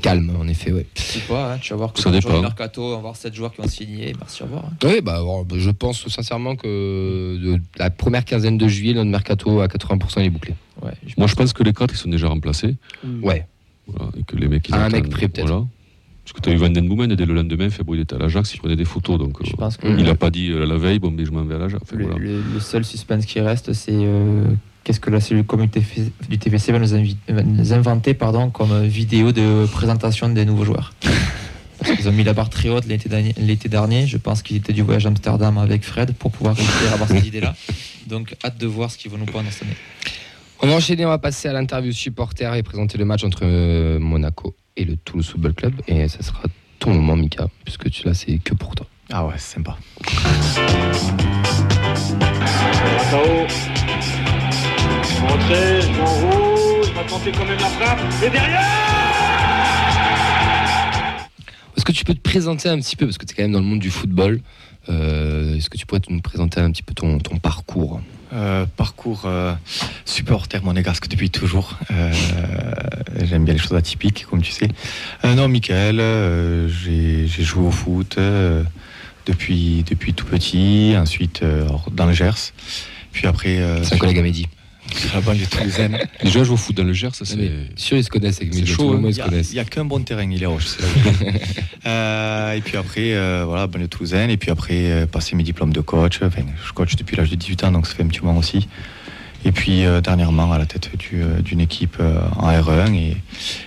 calme. 0.03 0.33
en 0.41 0.49
effet, 0.49 0.73
ouais. 0.73 0.85
Je 0.97 1.01
sais 1.03 1.21
pas, 1.21 1.53
hein, 1.55 1.59
tu 1.63 1.73
vas 1.73 1.77
voir 1.77 1.93
que 1.93 2.01
Ça 2.01 2.11
dépend. 2.11 2.41
mercato, 2.41 2.83
on 2.83 2.91
va 2.91 2.97
voir 2.97 3.15
7 3.15 3.33
joueurs 3.35 3.53
qui 3.55 3.63
vont 3.63 3.69
signer. 3.69 4.15
Merci, 4.19 4.43
au 4.43 4.47
revoir. 4.47 4.65
hein. 4.65 4.73
Oui, 4.83 5.01
bah, 5.01 5.13
alors, 5.15 5.45
je 5.55 5.71
pense 5.71 6.09
sincèrement 6.09 6.57
que 6.57 7.39
de 7.41 7.61
la 7.79 7.91
première 7.91 8.25
quinzaine 8.25 8.59
de 8.59 8.67
juillet, 8.67 8.95
notre 8.95 9.11
mercato 9.11 9.61
à 9.61 9.69
80% 9.69 10.21
il 10.23 10.27
est 10.27 10.31
bouclé. 10.31 10.55
Ouais, 10.83 10.91
je 11.07 11.15
Moi, 11.19 11.29
je 11.29 11.35
pense 11.37 11.53
que 11.53 11.63
les 11.63 11.73
quatre, 11.73 11.95
ils 11.95 11.99
sont 11.99 12.11
déjà 12.11 12.27
remplacés. 12.27 12.75
Ouais. 13.23 13.47
Voilà, 13.87 14.11
et 14.19 14.25
que 14.25 14.35
les 14.37 14.49
mecs, 14.49 14.69
ils 14.69 14.75
Un 14.75 14.79
attendent, 14.79 14.93
mec 14.93 15.09
prêt, 15.11 15.29
peut-être. 15.29 15.47
Voilà. 15.47 15.65
Parce 16.25 16.33
que 16.33 16.41
tu 16.41 16.49
as 16.49 16.53
eu 16.53 16.57
Van 16.57 16.71
Den 16.71 16.89
Boomen, 16.89 17.15
dès 17.15 17.27
le 17.27 17.35
lendemain, 17.35 17.69
Fabio, 17.69 17.95
il 17.95 18.01
était 18.01 18.15
à 18.15 18.19
l'Ajax, 18.19 18.55
il 18.55 18.59
prenait 18.59 18.77
des 18.77 18.87
photos. 18.87 19.19
Donc, 19.19 19.37
Je 19.45 19.53
euh, 19.53 19.57
pense 19.59 19.77
que 19.77 19.87
il 19.87 20.05
n'a 20.05 20.15
pas 20.15 20.31
dit 20.31 20.51
euh, 20.51 20.65
la 20.65 20.77
veille, 20.79 20.99
bon, 20.99 21.11
mais 21.11 21.25
je 21.27 21.31
m'en 21.31 21.45
vais 21.45 21.55
à 21.55 21.59
l'Ajax. 21.59 21.83
Enfin, 21.83 21.97
le, 21.97 22.05
voilà. 22.05 22.19
le- 22.19 22.43
le 22.55 22.61
seul 22.61 22.83
suspense 22.85 23.27
qui 23.27 23.41
reste, 23.41 23.75
c'est 23.75 23.93
euh, 23.93 24.45
qu'est-ce 24.85 25.01
que 25.01 25.11
la 25.11 25.21
cellule 25.21 25.45
communauté 25.45 25.83
du 26.31 26.39
TFC 26.39 26.73
va 26.73 26.79
nous, 26.79 27.73
inventer 27.75 28.15
pardon, 28.15 28.49
comme 28.49 28.85
vidéo 28.85 29.33
de 29.33 29.67
présentation 29.67 30.29
des 30.31 30.47
nouveaux 30.47 30.65
joueurs. 30.65 30.95
Parce 31.79 31.97
qu'ils 31.97 32.09
ont 32.09 32.13
mis 32.13 32.25
la 32.25 32.33
barre 32.33 32.49
très 32.49 32.71
haute 32.71 32.87
l'été 32.87 33.11
dernier, 33.11 33.35
l'été 33.37 33.69
dernier. 33.69 34.07
Je 34.07 34.17
pense 34.17 34.41
qu'ils 34.43 34.57
étaient 34.57 34.73
du 34.73 34.81
voyage 34.81 35.05
à 35.05 35.11
Amsterdam 35.11 35.59
avec 35.59 35.85
Fred 35.85 36.15
pour 36.15 36.31
pouvoir 36.31 36.57
réussir 36.57 36.91
à 36.91 36.95
avoir 36.95 37.09
cette 37.11 37.27
idée-là. 37.33 37.55
Donc, 38.07 38.35
hâte 38.43 38.57
de 38.57 38.67
voir 38.67 38.91
ce 38.91 38.97
qu'ils 38.97 39.11
vont 39.11 39.19
nous 39.19 39.27
prendre 39.27 39.51
cette 39.51 39.65
année. 39.65 39.77
On 40.63 40.67
va 40.67 40.75
enchaîner, 40.75 41.05
on 41.05 41.11
va 41.11 41.19
passer 41.19 41.49
à 41.49 41.53
l'interview 41.53 41.93
supporter 41.93 42.55
et 42.55 42.63
présenter 42.63 42.97
le 42.97 43.05
match 43.05 43.25
entre 43.25 43.41
euh, 43.43 43.99
Monaco 43.99 44.55
et 44.77 44.85
le 44.85 44.97
Toulouse 44.97 45.29
Football 45.29 45.55
Club. 45.55 45.75
Et 45.89 46.09
ça 46.09 46.23
sera 46.23 46.43
ton 46.79 46.95
moment, 46.95 47.17
Mika, 47.17 47.49
puisque 47.65 47.91
tu 47.91 48.07
là, 48.07 48.15
c'est 48.15 48.39
que 48.39 48.55
pour 48.55 48.75
toi. 48.75 48.87
Ah 49.11 49.27
ouais, 49.27 49.35
c'est 49.37 49.57
sympa. 49.57 49.77
En 55.23 56.07
rouge, 56.07 56.93
tenter 57.09 57.33
quand 57.33 57.45
même 57.45 57.59
la 57.59 57.67
frappe. 57.67 58.01
Et 58.25 58.31
derrière 58.31 58.61
Est-ce 61.77 61.85
que 61.85 61.93
tu 61.93 62.05
peux 62.05 62.15
te 62.15 62.21
présenter 62.21 62.69
un 62.69 62.79
petit 62.79 62.97
peu, 62.97 63.07
parce 63.07 63.19
que 63.19 63.27
tu 63.27 63.33
es 63.33 63.37
quand 63.37 63.43
même 63.43 63.53
dans 63.53 63.59
le 63.59 63.65
monde 63.67 63.81
du 63.81 63.91
football, 63.91 64.41
euh, 64.89 65.57
est-ce 65.57 65.69
que 65.69 65.77
tu 65.77 65.87
pourrais 65.87 66.01
nous 66.09 66.21
présenter 66.21 66.61
un 66.61 66.71
petit 66.71 66.83
peu 66.83 66.95
ton, 66.95 67.19
ton 67.19 67.39
parcours? 67.39 68.01
Euh, 68.35 68.67
parcours 68.77 69.23
euh, 69.27 69.55
supporter 70.05 70.65
monégasque 70.65 71.07
depuis 71.09 71.31
toujours. 71.31 71.79
Euh, 71.93 72.13
J'aime 73.23 73.45
bien 73.45 73.55
les 73.55 73.61
choses 73.61 73.77
atypiques, 73.77 74.27
comme 74.29 74.43
tu 74.43 74.51
sais. 74.51 74.69
Euh, 75.25 75.35
non, 75.35 75.47
Michael, 75.47 75.99
j'ai 76.69 77.27
joué 77.45 77.67
au 77.67 77.71
foot 77.71 78.19
depuis, 79.27 79.85
depuis 79.89 80.15
tout 80.15 80.27
petit, 80.27 80.95
ensuite 80.99 81.45
dans 81.93 82.07
le 82.07 82.13
Gers. 82.13 82.53
Puis 83.13 83.27
après, 83.29 83.61
C'est 83.85 83.95
un 83.95 83.99
collègue 83.99 84.19
à 84.19 84.23
Mehdi. 84.23 84.49
La 85.15 85.21
banlieue 85.21 85.47
toulousaine. 85.47 85.99
Les 86.23 86.31
gens 86.31 86.45
jouent 86.45 86.55
au 86.55 86.57
foot 86.57 86.77
dans 86.77 86.85
le 86.85 86.93
Gers, 86.93 87.15
ça 87.15 87.25
Ah, 87.27 87.31
c'est. 87.35 87.51
sûr, 87.81 87.97
ils 87.97 88.05
se 88.05 88.11
connaissent 88.11 88.41
avec 88.41 88.55
C'est 88.55 88.67
chaud, 88.67 88.93
hein. 88.95 89.01
Il 89.03 89.07
ils 89.07 89.11
y 89.11 89.15
se 89.15 89.21
a- 89.21 89.25
connaissent. 89.25 89.51
il 89.53 89.57
y 89.57 89.61
a, 89.61 89.65
qu'un 89.65 89.85
bon 89.85 90.01
terrain, 90.03 90.31
il 90.31 90.43
est 90.43 90.47
roche. 90.47 90.77
Euh, 91.87 92.53
et 92.55 92.63
puis 92.63 92.79
après, 92.79 93.13
euh, 93.13 93.45
voilà, 93.47 93.67
banlieue 93.67 93.89
toulousaine. 93.89 94.31
Et 94.31 94.37
puis 94.39 94.51
après, 94.51 94.91
euh, 94.91 95.07
passer 95.07 95.37
mes 95.37 95.43
diplômes 95.43 95.73
de 95.73 95.83
coach. 95.83 96.21
Enfin, 96.23 96.41
je 96.67 96.73
coach 96.73 96.97
depuis 96.97 97.15
l'âge 97.17 97.29
de 97.31 97.35
18 97.37 97.65
ans, 97.65 97.73
donc 97.73 97.87
ça 97.87 97.95
fait 97.95 98.03
un 98.03 98.07
petit 98.07 98.21
moment 98.23 98.39
aussi. 98.39 98.69
Et 99.45 99.53
puis 99.53 99.85
euh, 99.85 100.01
dernièrement, 100.01 100.51
à 100.51 100.57
la 100.59 100.65
tête 100.65 100.89
du, 100.97 101.23
d'une 101.43 101.61
équipe 101.61 101.99
en 102.39 102.51
R1. 102.51 102.95
Et, 102.95 103.17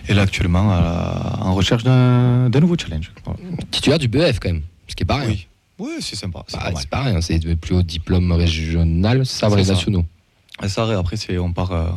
et 0.09 0.13
là, 0.15 0.24
actuellement, 0.24 0.68
la- 0.70 1.38
en 1.41 1.53
recherche 1.53 1.84
d'un, 1.84 2.49
nouveau 2.59 2.76
challenge. 2.76 3.11
Voilà. 3.24 3.39
Titulaire 3.70 3.99
du 3.99 4.07
BEF 4.07 4.39
quand 4.39 4.49
même, 4.49 4.63
ce 4.88 4.95
qui 4.95 5.03
est 5.03 5.05
pas 5.05 5.18
rien. 5.18 5.30
Oui, 5.30 5.45
oui 5.78 5.91
c'est 5.99 6.15
sympa. 6.15 6.43
C'est 6.47 6.57
Bah, 6.57 6.72
pas 6.74 6.80
c'est 6.80 6.89
pas 6.89 7.03
rien, 7.03 7.22
c'est 7.22 7.43
le 7.43 7.55
plus 7.55 7.76
haut 7.76 7.84
diplôme 7.84 8.32
régional, 8.32 9.28
ça, 9.28 9.49
C'est 9.51 9.72
ça. 10.60 10.66
nationaux. 10.66 10.91
Et 10.91 10.93
ça, 10.93 10.99
après, 10.99 11.16
c'est, 11.18 11.38
on, 11.38 11.51
part, 11.53 11.72
euh, 11.72 11.89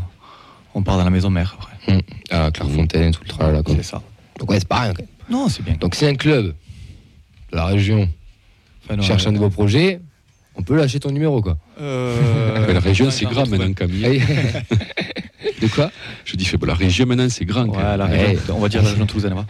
on 0.74 0.82
part 0.82 0.98
dans 0.98 1.04
la 1.04 1.10
maison 1.10 1.30
mère. 1.30 1.56
Après. 1.60 2.04
Ah, 2.30 2.50
Clairefontaine, 2.52 3.12
tout 3.12 3.22
le 3.24 3.28
tralala, 3.28 3.62
quoi. 3.62 3.74
C'est 3.76 3.82
ça. 3.84 4.02
Donc 4.38 4.50
ouais, 4.50 4.58
c'est 4.58 4.68
pas 4.68 4.80
rien 4.80 4.94
quand 4.94 5.02
même. 5.02 5.08
Non, 5.30 5.48
c'est 5.48 5.62
bien. 5.62 5.74
Donc 5.74 5.94
si 5.94 6.06
un 6.06 6.14
club 6.14 6.54
la 7.52 7.66
région 7.66 8.08
Enfin, 8.84 8.96
non, 8.96 9.02
cherche 9.02 9.26
euh, 9.26 9.28
un 9.28 9.32
nouveau 9.32 9.50
projet, 9.50 10.00
on 10.56 10.62
peut 10.62 10.76
lâcher 10.76 10.98
ton 11.00 11.10
numéro 11.10 11.40
quoi. 11.42 11.58
euh, 11.80 12.72
la 12.72 12.80
région, 12.80 13.10
c'est 13.10 13.26
grand 13.26 13.46
maintenant. 13.48 13.72
Camille. 13.74 14.20
de 15.60 15.66
quoi 15.68 15.90
Je 16.24 16.36
dis, 16.36 16.50
bon, 16.58 16.66
la 16.66 16.74
région 16.74 17.06
maintenant, 17.06 17.28
c'est 17.28 17.44
grand. 17.44 17.66
quand 17.66 17.76
Ouais, 17.76 17.82
même. 17.84 17.98
la 17.98 18.06
Ouais. 18.06 18.26
région- 18.26 18.56
on 18.56 18.60
va 18.60 18.68
dire 18.68 18.82
la 18.82 18.90
région 18.90 19.06
toulousaine. 19.06 19.34
va. 19.34 19.46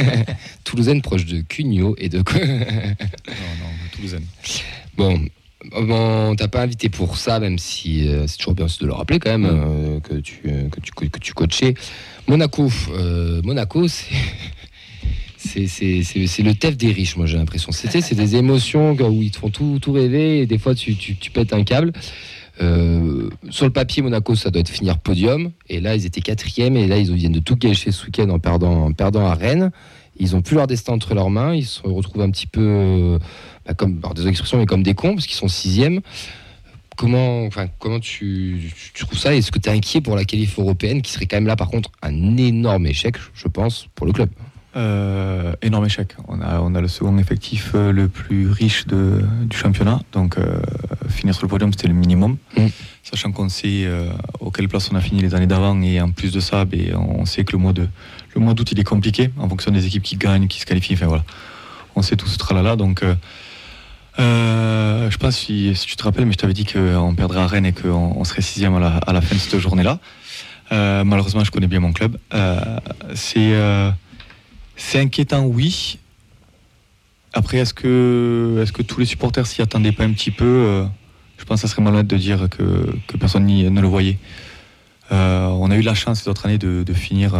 Toulousaine 0.64 1.00
proche 1.02 1.24
de 1.26 1.40
Cugnot 1.42 1.94
et 1.98 2.08
de 2.08 2.22
quoi 2.22 2.38
Non, 2.44 2.56
non, 2.56 3.70
toulousaine. 3.94 4.24
Bon, 4.96 5.20
bon 5.72 6.34
t'as 6.36 6.48
pas 6.48 6.62
invité 6.62 6.88
pour 6.88 7.16
ça, 7.16 7.40
même 7.40 7.58
si 7.58 8.08
euh, 8.08 8.26
c'est 8.26 8.36
toujours 8.38 8.54
bien 8.54 8.66
de 8.66 8.86
le 8.86 8.92
rappeler 8.92 9.18
quand 9.18 9.30
même 9.30 9.46
euh, 9.46 10.00
que, 10.00 10.14
tu, 10.14 10.40
euh, 10.46 10.68
que, 10.68 10.80
tu, 10.80 10.92
que 10.92 11.18
tu 11.18 11.32
coachais. 11.34 11.74
Monaco, 12.28 12.70
Monaco, 13.42 13.88
c'est. 13.88 14.14
C'est, 15.46 16.42
le 16.42 16.54
TEF 16.54 16.76
des 16.76 16.90
riches, 16.90 17.16
moi 17.16 17.26
j'ai 17.26 17.36
l'impression. 17.36 17.70
C'était, 17.70 18.00
c'est 18.00 18.14
des 18.14 18.34
émotions 18.36 18.92
où 18.92 19.22
ils 19.22 19.30
te 19.30 19.38
font 19.38 19.50
tout, 19.50 19.78
tout 19.80 19.92
rêver 19.92 20.40
et 20.40 20.46
des 20.46 20.58
fois 20.58 20.74
tu, 20.74 20.96
tu, 20.96 21.16
tu 21.16 21.30
pètes 21.30 21.52
un 21.52 21.64
câble. 21.64 21.92
Sur 22.58 23.66
le 23.66 23.70
papier, 23.70 24.02
Monaco, 24.02 24.34
ça 24.34 24.50
doit 24.50 24.60
être 24.60 24.70
finir 24.70 24.98
podium. 24.98 25.52
Et 25.68 25.80
là, 25.80 25.94
ils 25.94 26.06
étaient 26.06 26.22
quatrième 26.22 26.76
et 26.76 26.86
là, 26.86 26.98
ils 26.98 27.12
viennent 27.12 27.32
de 27.32 27.40
tout 27.40 27.56
gâcher 27.56 27.92
ce 27.92 28.06
week-end 28.06 28.30
en 28.30 28.38
perdant, 28.38 28.86
en 28.86 28.92
perdant 28.92 29.26
à 29.26 29.34
Rennes. 29.34 29.70
Ils 30.18 30.34
ont 30.34 30.42
plus 30.42 30.56
leur 30.56 30.66
destin 30.66 30.94
entre 30.94 31.14
leurs 31.14 31.30
mains. 31.30 31.54
Ils 31.54 31.66
se 31.66 31.82
retrouvent 31.82 32.22
un 32.22 32.30
petit 32.30 32.46
peu, 32.46 33.18
bah, 33.66 33.74
comme, 33.74 33.98
alors, 34.02 34.14
des 34.14 34.26
expressions, 34.28 34.58
mais 34.58 34.66
comme 34.66 34.82
des 34.82 34.94
cons, 34.94 35.14
parce 35.14 35.26
qu'ils 35.26 35.36
sont 35.36 35.48
sixième. 35.48 36.00
Comment, 36.96 37.44
enfin, 37.46 37.66
comment 37.80 37.98
tu, 37.98 38.72
tu 38.94 39.04
trouves 39.04 39.18
ça 39.18 39.34
Est-ce 39.34 39.50
que 39.50 39.58
tu 39.58 39.68
es 39.68 39.72
inquiet 39.72 40.00
pour 40.00 40.14
la 40.14 40.24
qualif 40.24 40.58
européenne, 40.58 41.02
qui 41.02 41.10
serait 41.12 41.26
quand 41.26 41.36
même 41.36 41.46
là, 41.46 41.56
par 41.56 41.68
contre, 41.68 41.90
un 42.02 42.36
énorme 42.36 42.86
échec, 42.86 43.16
je 43.34 43.48
pense, 43.48 43.88
pour 43.94 44.06
le 44.06 44.12
club? 44.12 44.30
Euh, 44.76 45.54
énorme 45.62 45.86
échec. 45.86 46.16
On 46.26 46.40
a, 46.40 46.60
on 46.60 46.74
a 46.74 46.80
le 46.80 46.88
second 46.88 47.16
effectif 47.18 47.72
euh, 47.74 47.92
le 47.92 48.08
plus 48.08 48.50
riche 48.50 48.86
de, 48.86 49.24
du 49.44 49.56
championnat. 49.56 50.00
Donc, 50.12 50.36
euh, 50.36 50.60
finir 51.08 51.34
sur 51.34 51.44
le 51.44 51.48
podium, 51.48 51.72
c'était 51.72 51.86
le 51.86 51.94
minimum. 51.94 52.38
Mm. 52.56 52.66
Sachant 53.04 53.30
qu'on 53.30 53.48
sait 53.48 53.84
euh, 53.84 54.10
auquel 54.40 54.68
place 54.68 54.90
on 54.92 54.96
a 54.96 55.00
fini 55.00 55.20
les 55.20 55.34
années 55.34 55.46
d'avant. 55.46 55.80
Et 55.82 56.00
en 56.00 56.10
plus 56.10 56.32
de 56.32 56.40
ça, 56.40 56.64
ben, 56.64 56.96
on 56.96 57.24
sait 57.24 57.44
que 57.44 57.52
le 57.52 57.58
mois, 57.58 57.72
de, 57.72 57.86
le 58.34 58.40
mois 58.40 58.54
d'août, 58.54 58.72
il 58.72 58.80
est 58.80 58.84
compliqué 58.84 59.30
en 59.38 59.48
fonction 59.48 59.70
des 59.70 59.86
équipes 59.86 60.02
qui 60.02 60.16
gagnent, 60.16 60.48
qui 60.48 60.58
se 60.58 60.66
qualifient. 60.66 60.94
Enfin, 60.94 61.06
voilà. 61.06 61.24
On 61.94 62.02
sait 62.02 62.16
tout 62.16 62.26
ce 62.26 62.38
tralala. 62.38 62.74
Donc, 62.74 63.04
euh, 64.18 65.10
je 65.10 65.16
pense 65.18 65.36
si, 65.36 65.74
si 65.74 65.86
tu 65.86 65.96
te 65.96 66.02
rappelles, 66.02 66.26
mais 66.26 66.32
je 66.32 66.38
t'avais 66.38 66.52
dit 66.52 66.64
qu'on 66.64 67.14
perdrait 67.14 67.40
à 67.40 67.46
Rennes 67.46 67.66
et 67.66 67.72
qu'on 67.72 68.14
on 68.16 68.24
serait 68.24 68.42
sixième 68.42 68.74
à 68.74 68.80
la, 68.80 68.96
à 68.98 69.12
la 69.12 69.20
fin 69.20 69.34
de 69.34 69.40
cette 69.40 69.58
journée-là. 69.58 69.98
Euh, 70.72 71.04
malheureusement, 71.04 71.44
je 71.44 71.50
connais 71.50 71.66
bien 71.66 71.80
mon 71.80 71.92
club. 71.92 72.16
Euh, 72.32 72.78
c'est. 73.14 73.52
c'est 74.76 75.00
inquiétant, 75.00 75.44
oui. 75.44 75.98
Après, 77.32 77.58
est-ce 77.58 77.74
que, 77.74 78.62
est 78.62 78.72
que 78.72 78.82
tous 78.82 79.00
les 79.00 79.06
supporters 79.06 79.46
s'y 79.46 79.60
attendaient 79.60 79.92
pas 79.92 80.04
un 80.04 80.12
petit 80.12 80.30
peu 80.30 80.86
Je 81.36 81.44
pense 81.44 81.60
que 81.60 81.68
ça 81.68 81.72
serait 81.72 81.82
malade 81.82 82.06
de 82.06 82.16
dire 82.16 82.48
que, 82.48 82.94
que 83.08 83.16
personne 83.16 83.46
ne 83.46 83.80
le 83.80 83.88
voyait. 83.88 84.18
On 85.10 85.70
a 85.70 85.76
eu 85.76 85.82
la 85.82 85.94
chance 85.94 86.22
ces 86.22 86.30
autres 86.30 86.46
années 86.46 86.58
de, 86.58 86.82
de 86.84 86.92
finir 86.92 87.32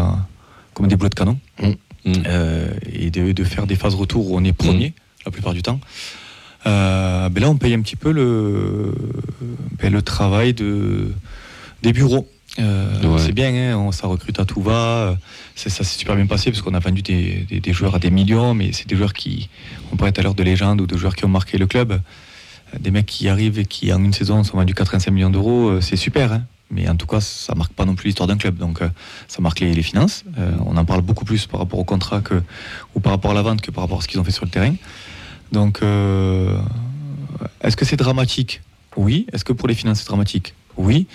comme 0.75 0.89
des 0.89 0.97
boulots 0.97 1.11
de 1.11 1.15
canon 1.15 1.39
Mm. 2.05 2.11
Mm. 2.11 2.23
Euh, 2.27 2.71
et 2.93 3.11
de, 3.11 3.33
de 3.33 3.45
faire 3.45 3.67
des 3.67 3.77
phases 3.77 3.95
retour 3.95 4.31
où 4.31 4.37
on 4.37 4.45
est 4.45 4.53
premier 4.53 4.93
la 5.25 5.33
plupart 5.33 5.55
du 5.55 5.63
temps. 5.63 5.81
Euh, 6.67 7.29
ben 7.29 7.41
là, 7.43 7.51
on 7.51 7.57
paye 7.57 7.75
un 7.75 7.81
petit 7.83 7.97
peu 7.97 8.11
le, 8.13 8.95
ben, 9.81 9.93
le 9.93 10.03
travail 10.03 10.55
de, 10.55 11.13
des 11.83 11.93
bureaux. 11.93 12.29
Euh, 12.59 13.03
Ouais. 13.03 13.19
C'est 13.19 13.33
bien, 13.33 13.49
hein, 13.53 13.77
on- 13.77 13.93
ça 13.93 14.07
recrute 14.07 14.39
à 14.41 14.45
tout 14.45 14.61
va. 14.63 15.17
Ça 15.57 15.69
s'est 15.71 15.85
super 15.85 16.17
bien 16.17 16.27
passé 16.27 16.51
parce 16.51 16.63
qu'on 16.63 16.75
a 16.75 16.79
vendu 16.79 17.03
des, 17.03 17.45
des- 17.49 17.61
des 17.61 17.73
joueurs 17.73 17.95
à 17.97 17.99
des 17.99 18.11
millions, 18.11 18.55
mais 18.55 18.73
c'est 18.73 18.89
des 18.89 18.97
joueurs 18.97 19.13
qui, 19.13 19.49
on 19.93 19.97
parlait 19.97 20.13
tout 20.13 20.21
à 20.21 20.25
l'heure 20.25 20.35
de 20.35 20.43
légende 20.43 20.81
ou 20.81 20.87
de 20.87 20.97
joueurs 20.97 21.17
qui 21.17 21.25
ont 21.25 21.29
marqué 21.29 21.59
le 21.59 21.67
club. 21.67 21.93
Euh, 21.93 21.99
Des 22.81 22.91
mecs 22.91 23.07
qui 23.07 23.29
arrivent 23.29 23.59
et 23.59 23.67
qui, 23.67 23.93
en 23.93 24.03
une 24.03 24.13
saison, 24.13 24.43
sont 24.45 24.57
vendus 24.57 24.75
85 24.75 25.11
millions 25.11 25.31
d'euros, 25.31 25.69
euh, 25.69 25.81
c'est 25.81 25.97
super. 25.97 26.33
hein. 26.33 26.43
Mais 26.71 26.89
en 26.89 26.97
tout 26.97 27.07
cas, 27.07 27.21
ça 27.21 27.55
marque 27.55 27.73
pas 27.75 27.85
non 27.85 27.95
plus 27.95 28.07
l'histoire 28.07 28.27
d'un 28.27 28.39
club. 28.39 28.57
Donc, 28.57 28.81
euh, 28.83 28.89
ça 29.29 29.43
marque 29.43 29.61
les, 29.61 29.75
les 29.75 29.83
finances. 29.83 30.25
Euh, 30.39 30.51
on 30.65 30.77
en 30.77 30.85
parle 30.85 31.03
beaucoup 31.03 31.25
plus 31.25 31.47
par 31.47 31.61
rapport 31.61 31.79
au 31.79 31.85
contrat 31.85 32.21
que, 32.21 32.43
ou 32.95 33.01
par 33.01 33.13
rapport 33.13 33.33
à 33.33 33.35
la 33.35 33.43
vente 33.43 33.61
que 33.61 33.71
par 33.71 33.85
rapport 33.85 33.99
à 33.99 34.01
ce 34.01 34.09
qu'ils 34.09 34.19
ont 34.19 34.25
fait 34.25 34.31
sur 34.33 34.45
le 34.45 34.51
terrain. 34.51 34.75
Donc, 35.55 35.83
euh, 35.83 36.59
est-ce 37.63 37.77
que 37.77 37.85
c'est 37.85 37.97
dramatique? 37.97 38.61
Oui. 38.97 39.27
Est-ce 39.33 39.45
que 39.45 39.53
pour 39.53 39.69
les 39.69 39.75
finances, 39.75 40.01
c'est 40.01 40.07
dramatique? 40.07 40.55
Oui. 40.77 41.07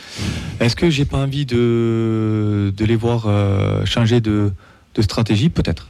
Est-ce 0.62 0.78
que 0.78 0.90
j'ai 0.90 1.04
pas 1.04 1.18
envie 1.18 1.46
de, 1.46 2.74
les 2.80 2.96
voir 2.96 3.26
euh, 3.28 3.86
changer 3.86 4.22
de 4.22 4.54
stratégie? 5.02 5.50
Peut-être. 5.50 5.89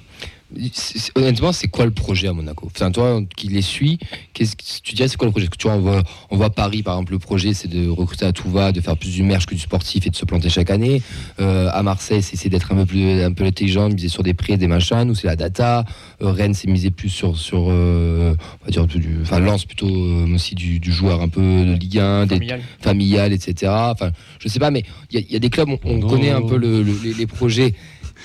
Honnêtement, 1.15 1.51
c'est 1.51 1.67
quoi 1.67 1.85
le 1.85 1.91
projet 1.91 2.27
à 2.27 2.33
Monaco? 2.33 2.67
Enfin, 2.73 2.91
toi 2.91 3.21
qui 3.35 3.47
les 3.47 3.61
suis, 3.61 3.99
qu'est-ce 4.33 4.55
que 4.55 4.63
tu 4.83 4.95
dirais 4.95 5.07
c'est 5.07 5.17
quoi 5.17 5.25
le 5.27 5.31
projet? 5.31 5.45
Parce 5.47 5.57
que 5.57 5.61
tu 5.61 5.67
vois, 5.67 5.77
on 5.77 5.81
voit, 5.81 6.03
on 6.31 6.37
voit 6.37 6.49
Paris, 6.49 6.83
par 6.83 6.95
exemple, 6.95 7.13
le 7.13 7.19
projet, 7.19 7.53
c'est 7.53 7.67
de 7.67 7.87
recruter 7.89 8.25
à 8.25 8.31
tout 8.31 8.49
va, 8.49 8.71
de 8.71 8.81
faire 8.81 8.97
plus 8.97 9.11
du 9.13 9.23
merch 9.23 9.45
que 9.45 9.53
du 9.55 9.61
sportif 9.61 10.05
et 10.07 10.09
de 10.09 10.15
se 10.15 10.25
planter 10.25 10.49
chaque 10.49 10.69
année. 10.69 11.01
Euh, 11.39 11.69
à 11.71 11.83
Marseille, 11.83 12.21
c'est 12.23 12.33
essayer 12.33 12.49
d'être 12.49 12.71
un 12.71 12.75
peu 12.75 12.85
plus 12.85 13.21
un 13.21 13.31
peu 13.31 13.43
intelligent, 13.45 13.89
de 13.89 13.93
miser 13.95 14.09
sur 14.09 14.23
des 14.23 14.33
prix 14.33 14.53
et 14.53 14.57
des 14.57 14.67
machins. 14.67 15.03
Nous, 15.03 15.15
c'est 15.15 15.27
la 15.27 15.35
data. 15.35 15.85
Euh, 16.21 16.31
Rennes, 16.31 16.53
c'est 16.53 16.67
miser 16.69 16.91
plus 16.91 17.09
sur, 17.09 17.37
sur 17.37 17.67
euh, 17.69 18.33
on 18.61 18.65
va 18.65 18.71
dire, 18.71 18.87
du, 18.87 19.17
enfin, 19.21 19.39
Lens 19.39 19.65
plutôt 19.65 19.87
euh, 19.89 20.33
aussi 20.33 20.55
du, 20.55 20.79
du 20.79 20.91
joueur 20.91 21.21
un 21.21 21.29
peu 21.29 21.41
de 21.41 21.77
Ligue 21.79 21.99
1, 21.99 22.25
des, 22.25 22.35
Familial. 22.35 22.61
familial, 22.81 23.33
etc. 23.33 23.71
Enfin, 23.75 24.11
je 24.39 24.47
sais 24.47 24.59
pas, 24.59 24.71
mais 24.71 24.83
il 25.11 25.19
y, 25.19 25.21
a- 25.21 25.25
il 25.27 25.33
y 25.33 25.35
a 25.35 25.39
des 25.39 25.49
clubs, 25.49 25.69
on, 25.69 25.79
on 25.83 25.99
connaît 25.99 26.31
un 26.31 26.41
peu 26.41 26.57
le- 26.57 26.81
le- 26.83 26.99
les, 27.03 27.13
les 27.13 27.27
projets. 27.27 27.73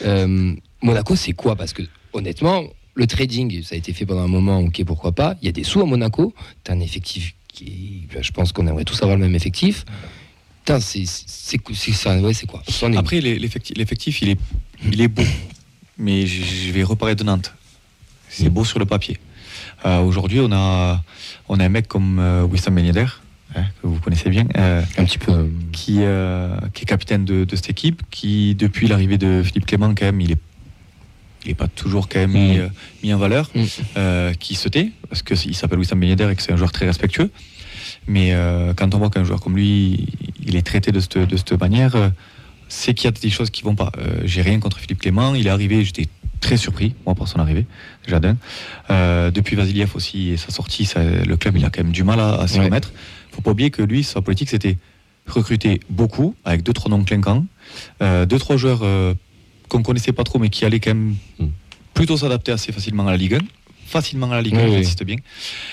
Euh, 0.05 0.52
Monaco, 0.82 1.16
c'est 1.16 1.32
quoi? 1.32 1.56
Parce 1.56 1.72
que 1.72 1.82
honnêtement, 2.15 2.65
le 2.95 3.07
trading, 3.07 3.62
ça 3.62 3.74
a 3.74 3.78
été 3.78 3.93
fait 3.93 4.07
pendant 4.07 4.23
un 4.23 4.28
moment, 4.28 4.61
ok, 4.61 4.82
pourquoi 4.85 5.12
pas. 5.12 5.35
Il 5.43 5.47
y 5.47 5.49
a 5.49 5.53
des 5.53 5.65
sous 5.65 5.81
à 5.81 5.85
Monaco. 5.85 6.32
Tu 6.65 6.70
as 6.70 6.74
un 6.74 6.81
effectif 6.81 7.35
qui, 7.49 8.07
est- 8.15 8.23
je 8.23 8.31
pense 8.32 8.53
qu'on 8.53 8.66
aimerait 8.66 8.85
tous 8.85 9.03
avoir 9.03 9.16
le 9.19 9.24
même 9.24 9.35
effectif. 9.35 9.85
Putain, 10.65 10.81
c'est 10.81 11.05
c'est 11.07 11.59
c'est 11.74 11.93
ça, 11.93 12.19
ouais, 12.20 12.32
c'est 12.32 12.47
quoi? 12.47 12.62
Est 12.66 12.97
Après, 12.97 13.20
l'effectif, 13.20 14.23
il 14.23 14.31
est, 14.31 14.39
il 14.91 15.01
est 15.01 15.09
beau. 15.09 15.23
Mais 15.99 16.27
je 16.27 16.73
vais 16.73 16.82
reparler 16.82 17.15
de 17.15 17.23
Nantes. 17.24 17.53
C'est 18.28 18.49
beau 18.49 18.65
sur 18.65 18.78
le 18.78 18.86
papier. 18.86 19.19
Euh, 19.85 20.01
Aujourd'hui, 20.01 20.41
on 20.41 20.51
a, 20.53 21.03
on 21.49 21.61
a 21.61 21.65
un 21.65 21.69
mec 21.69 21.86
comme 21.86 22.19
euh, 22.19 22.45
Wissam 22.45 22.74
Ben 22.74 22.85
Yedder, 22.86 23.07
hein, 23.55 23.65
que 23.82 23.86
vous 23.86 24.01
connaissez 24.01 24.31
bien, 24.31 24.47
euh, 24.57 24.82
un 24.97 25.05
petit 25.05 25.19
peu. 25.19 25.32
euh, 25.32 25.47
qui, 25.73 25.99
qui 26.73 26.82
est 26.82 26.86
capitaine 26.86 27.24
de, 27.24 27.45
de 27.45 27.57
cette 27.57 27.70
équipe, 27.70 28.03
qui, 28.11 28.55
depuis 28.55 28.89
l'arrivée 28.89 29.19
de 29.19 29.43
Philippe 29.45 29.66
Clément, 29.66 29.95
quand 29.95 30.07
même, 30.07 30.20
il 30.23 30.32
est, 30.32 30.39
il 31.45 31.51
est 31.51 31.55
pas 31.55 31.69
toujours 31.69 32.09
quand 32.09 32.19
même 32.21 32.33
mis, 32.33 32.57
Mm. 32.57 32.61
euh, 32.61 32.69
mis 33.03 33.15
en 33.15 33.19
valeur, 33.19 33.51
Mm. 33.55 33.62
euh, 33.97 34.35
qui 34.35 34.55
se 34.55 34.69
tait, 34.69 34.91
parce 35.09 35.23
qu'il 35.23 35.55
s'appelle 35.55 35.79
Wissam 35.79 36.01
Ben 36.01 36.09
Yedder 36.09 36.29
et 36.31 36.35
que 36.37 36.43
c'est 36.43 36.53
un 36.53 36.57
joueur 36.57 36.73
très 36.73 36.87
respectueux. 36.87 37.31
Mais 38.07 38.33
euh, 38.33 38.75
quand 38.75 38.95
on 38.95 38.99
voit 38.99 39.11
qu'un 39.11 39.25
joueur 39.25 39.41
comme 39.41 39.57
lui, 39.57 40.07
il 40.45 40.57
est 40.57 40.62
traité 40.62 40.93
de 40.93 41.01
cette, 41.01 41.19
de 41.19 41.37
cette 41.37 41.59
manière, 41.61 42.12
c'est 42.69 42.95
qu'il 42.95 43.05
y 43.07 43.09
a 43.09 43.12
des 43.12 43.31
choses 43.31 43.51
qui 43.51 43.62
vont 43.62 43.75
pas. 43.75 43.93
J'ai 44.25 44.43
rien 44.43 44.59
contre 44.61 44.79
Philippe 44.79 45.01
Clément, 45.01 45.35
il 45.35 45.47
est 45.47 45.51
arrivé, 45.51 45.85
j'étais 45.85 46.07
très 46.41 46.57
surpris, 46.59 46.95
moi, 47.07 47.15
par 47.15 47.29
son 47.29 47.39
arrivée, 47.39 47.65
déjà 48.05 48.21
d'un. 48.21 48.37
Euh, 48.91 49.31
depuis 49.31 49.57
Vasiliev 49.57 49.91
aussi 49.95 50.31
et 50.31 50.37
sa 50.37 50.51
sortie, 50.51 50.85
ça- 50.85 51.03
le 51.03 51.37
club, 51.37 51.57
il 51.57 51.65
a 51.65 51.71
quand 51.71 51.83
même 51.83 51.93
du 51.93 52.05
mal 52.05 52.21
à, 52.21 52.35
à 52.41 52.49
s'y 52.49 52.59
Ouais. 52.59 52.66
remettre. 52.66 52.93
faut 53.33 53.41
pas 53.43 53.51
oublier 53.51 53.71
que 53.71 53.83
lui, 53.83 54.05
sa 54.05 54.21
politique, 54.23 54.49
c'était 54.51 54.77
recruter 55.27 55.81
beaucoup, 55.91 56.35
avec 56.45 56.62
deux, 56.62 56.73
trois 56.75 56.91
noms 56.91 57.03
clinquants, 57.03 57.45
euh, 58.03 58.27
deux, 58.27 58.39
trois 58.39 58.57
joueurs 58.59 58.81
euh, 58.83 59.15
qu'on 59.69 59.82
connaissait 59.82 60.12
pas 60.12 60.24
trop, 60.24 60.39
mais 60.39 60.49
qui 60.51 60.65
allaient 60.65 60.81
quand 60.81 60.95
même 60.95 61.16
Mm. 61.39 61.47
plutôt 61.95 62.16
s'adapter 62.16 62.53
assez 62.53 62.73
facilement 62.73 63.07
à 63.07 63.11
la 63.12 63.16
Ligue 63.16 63.35
1. 63.35 63.39
Facilement 63.86 64.31
à 64.31 64.36
la 64.36 64.43
Ligue 64.43 64.57
1, 64.57 64.65
Oui, 64.69 64.77
oui. 64.85 65.05
bien. 65.05 65.16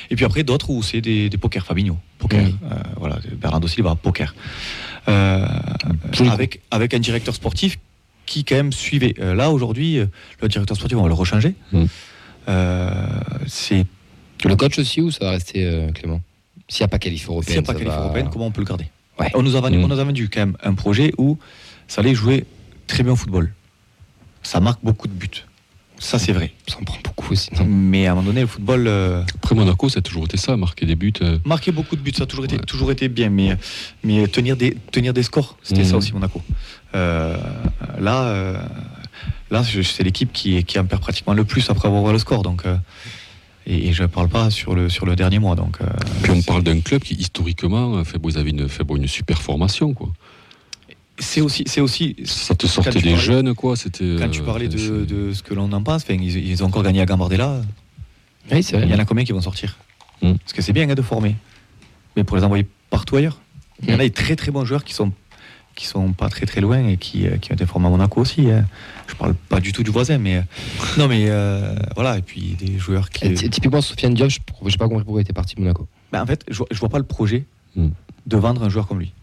Et 0.09 0.15
puis 0.15 0.25
après, 0.25 0.43
d'autres 0.43 0.69
où 0.69 0.83
c'est 0.83 1.01
des, 1.01 1.29
des 1.29 1.37
poker 1.37 1.65
Fabinho. 1.65 1.97
Poker. 2.19 2.43
Oui. 2.43 2.55
Euh, 2.69 2.75
voilà, 2.97 3.19
Bernardo 3.39 3.67
Silva, 3.67 3.95
poker. 3.95 4.35
Euh, 5.07 5.47
avec, 6.29 6.61
avec 6.71 6.93
un 6.93 6.99
directeur 6.99 7.33
sportif 7.33 7.79
qui 8.25 8.43
quand 8.43 8.55
même 8.55 8.71
suivait. 8.73 9.15
Euh, 9.19 9.33
là, 9.33 9.49
aujourd'hui, 9.49 9.97
le 10.41 10.47
directeur 10.47 10.77
sportif, 10.77 10.97
on 10.97 11.01
va 11.03 11.07
le 11.07 11.13
rechanger. 11.13 11.55
Mm. 11.71 11.85
Euh, 12.49 12.93
c'est 13.47 13.85
Le 14.45 14.55
coach 14.55 14.77
aussi 14.79 15.01
ou 15.01 15.11
ça 15.11 15.25
va 15.25 15.31
rester 15.31 15.87
Clément? 15.93 16.21
S'il 16.67 16.83
n'y 16.83 16.85
a 16.85 16.87
pas 16.89 16.99
qualif 16.99 17.21
s'il 17.21 17.29
n'y 17.29 17.33
européenne, 17.35 17.59
a 17.59 17.61
pas 17.63 17.73
ça 17.73 17.79
qualif 17.79 17.93
va- 17.93 17.99
européenne, 18.03 18.29
comment 18.31 18.45
on 18.47 18.51
peut 18.51 18.61
le 18.61 18.67
garder? 18.67 18.85
Ouais. 19.19 19.29
on, 19.35 19.41
nous 19.43 19.55
a 19.55 19.61
vendu, 19.61 19.77
on 19.77 19.87
nous 19.87 19.99
a 19.99 20.03
vendu 20.03 20.29
quand 20.29 20.39
même 20.39 20.57
un 20.63 20.73
projet 20.73 21.11
où 21.17 21.37
ça 21.87 22.01
allait 22.01 22.15
jouer 22.15 22.45
très 22.87 23.03
bien 23.03 23.11
au 23.13 23.15
football. 23.15 23.53
Ça 24.43 24.59
marque 24.59 24.79
beaucoup 24.83 25.07
de 25.07 25.13
buts. 25.13 25.29
Ça, 25.99 26.17
c'est 26.17 26.31
vrai. 26.31 26.51
Ça 26.67 26.77
en 26.81 26.83
prend 26.83 26.97
beaucoup 27.03 27.33
aussi. 27.33 27.49
non 27.55 27.63
Mais 27.65 28.07
à 28.07 28.11
un 28.11 28.15
moment 28.15 28.25
donné, 28.27 28.41
le 28.41 28.47
football. 28.47 28.87
euh, 28.87 29.23
Après 29.35 29.53
Monaco, 29.53 29.87
ça 29.87 29.99
a 29.99 30.01
toujours 30.01 30.25
été 30.25 30.35
ça, 30.37 30.57
marquer 30.57 30.87
des 30.87 30.95
buts. 30.95 31.13
euh, 31.21 31.37
marquer 31.45 31.71
beaucoup 31.71 31.95
de 31.95 32.01
buts, 32.01 32.13
ça 32.17 32.23
a 32.23 32.25
toujours 32.25 32.45
été, 32.45 32.55
Ouais. 32.55 32.63
toujours 32.63 32.91
été 32.91 33.07
bien, 33.07 33.29
mais, 33.29 33.55
mais 34.03 34.27
tenir, 34.27 34.57
des, 34.57 34.75
tenir 34.91 35.13
des 35.13 35.21
scores, 35.21 35.57
c'était 35.61 35.81
Mhm. 35.81 35.87
ça 35.87 35.97
aussi 35.97 36.11
Monaco. 36.13 36.41
Euh, 36.95 37.37
là, 37.99 38.63
là 39.51 39.63
c'est 39.63 40.03
l'équipe 40.03 40.31
qui, 40.33 40.63
qui 40.63 40.79
en 40.79 40.85
perd 40.85 41.01
pratiquement 41.01 41.33
le 41.35 41.43
plus 41.45 41.69
après 41.69 41.87
avoir 41.87 42.01
ouvert 42.01 42.13
le 42.13 42.19
score. 42.19 42.41
Donc, 42.41 42.63
et, 43.67 43.93
je 43.93 44.01
ne 44.01 44.07
parle 44.07 44.27
pas 44.27 44.49
sur 44.49 44.73
le, 44.73 44.89
sur 44.89 45.05
le 45.05 45.15
dernier 45.15 45.37
mois. 45.37 45.55
Donc, 45.55 45.77
Puis 46.23 46.31
on 46.31 46.41
parle 46.41 46.63
d'un 46.63 46.79
club 46.81 47.03
qui 47.03 47.13
historiquement, 47.13 48.03
fait, 48.03 48.17
avaient 48.37 48.49
une, 48.49 48.67
fait, 48.67 48.83
bon, 48.83 48.95
une 48.97 49.07
super 49.07 49.39
formation, 49.39 49.93
quoi. 49.93 50.09
C'est 51.21 51.39
aussi, 51.41 51.63
c'est 51.67 51.79
aussi 51.81 52.15
Ça 52.25 52.53
te 52.55 52.67
sortait 52.67 52.91
des 52.91 52.99
parlais- 53.01 53.15
jeunes, 53.17 53.53
quoi. 53.55 53.75
C'était. 53.77 54.15
quand 54.19 54.29
tu 54.29 54.41
euh, 54.41 54.45
parlais 54.45 54.67
de, 54.67 55.31
ce 55.33 55.41
que 55.43 55.53
l'on 55.53 55.71
en 55.71 55.81
pense, 55.83 56.03
ils, 56.09 56.21
ils 56.37 56.63
ont 56.63 56.67
encore 56.67 56.83
gagné 56.83 56.99
à 57.01 57.05
Gambardella. 57.05 57.61
Oui, 58.51 58.61
c'est 58.63 58.77
Il 58.81 58.89
y 58.89 58.93
en 58.93 58.99
a 58.99 59.05
combien 59.05 59.23
qui 59.23 59.31
vont 59.31 59.41
sortir 59.41 59.77
Mm. 60.23 60.33
Parce 60.33 60.53
que 60.53 60.61
c'est 60.61 60.71
bien 60.73 60.87
hein, 60.87 60.93
de 60.93 61.01
former, 61.01 61.35
mais 62.15 62.23
pour 62.23 62.37
les 62.37 62.43
envoyer 62.43 62.67
partout 62.91 63.15
ailleurs. 63.15 63.39
Il 63.81 63.89
y 63.89 63.93
en 63.93 63.95
a 63.95 64.03
des 64.03 64.11
très 64.11 64.35
très 64.35 64.51
bons 64.51 64.65
joueurs 64.65 64.83
qui 64.83 64.93
sont 64.93 65.11
qui 65.73 65.87
sont 65.87 66.11
pas 66.13 66.29
très 66.29 66.45
très 66.45 66.61
loin 66.61 66.85
et 66.87 66.97
qui, 66.97 67.25
euh, 67.27 67.37
qui 67.37 67.51
ont 67.51 67.55
été 67.55 67.65
formés 67.65 67.87
à 67.87 67.89
Monaco 67.89 68.21
aussi. 68.21 68.51
hein. 68.51 68.67
Je 69.07 69.15
parle 69.15 69.33
pas 69.33 69.59
du 69.59 69.71
tout 69.71 69.81
du 69.81 69.89
voisin, 69.89 70.19
mais 70.19 70.35
euh, 70.37 70.41
non 70.99 71.07
mais 71.07 71.25
euh, 71.29 71.73
voilà. 71.95 72.19
Et 72.19 72.21
puis 72.21 72.55
des 72.59 72.77
joueurs 72.77 73.09
qui. 73.09 73.25
Et 73.25 73.33
Typiquement, 73.33 73.81
Sofiane 73.81 74.13
Diop, 74.13 74.29
je 74.29 74.37
n'ai 74.65 74.77
pas 74.77 74.87
compris 74.87 75.03
pourquoi 75.05 75.21
il 75.21 75.23
était 75.23 75.33
parti 75.33 75.55
de 75.55 75.61
Monaco. 75.61 75.87
Bah, 76.11 76.21
en 76.21 76.25
fait, 76.27 76.43
je, 76.51 76.61
je 76.69 76.79
vois 76.79 76.89
pas 76.89 76.99
le 76.99 77.03
projet 77.05 77.45
Mm. 77.75 77.87
de 78.27 78.37
vendre 78.37 78.63
un 78.63 78.69
joueur 78.69 78.85
comme 78.87 78.99
lui. 78.99 79.13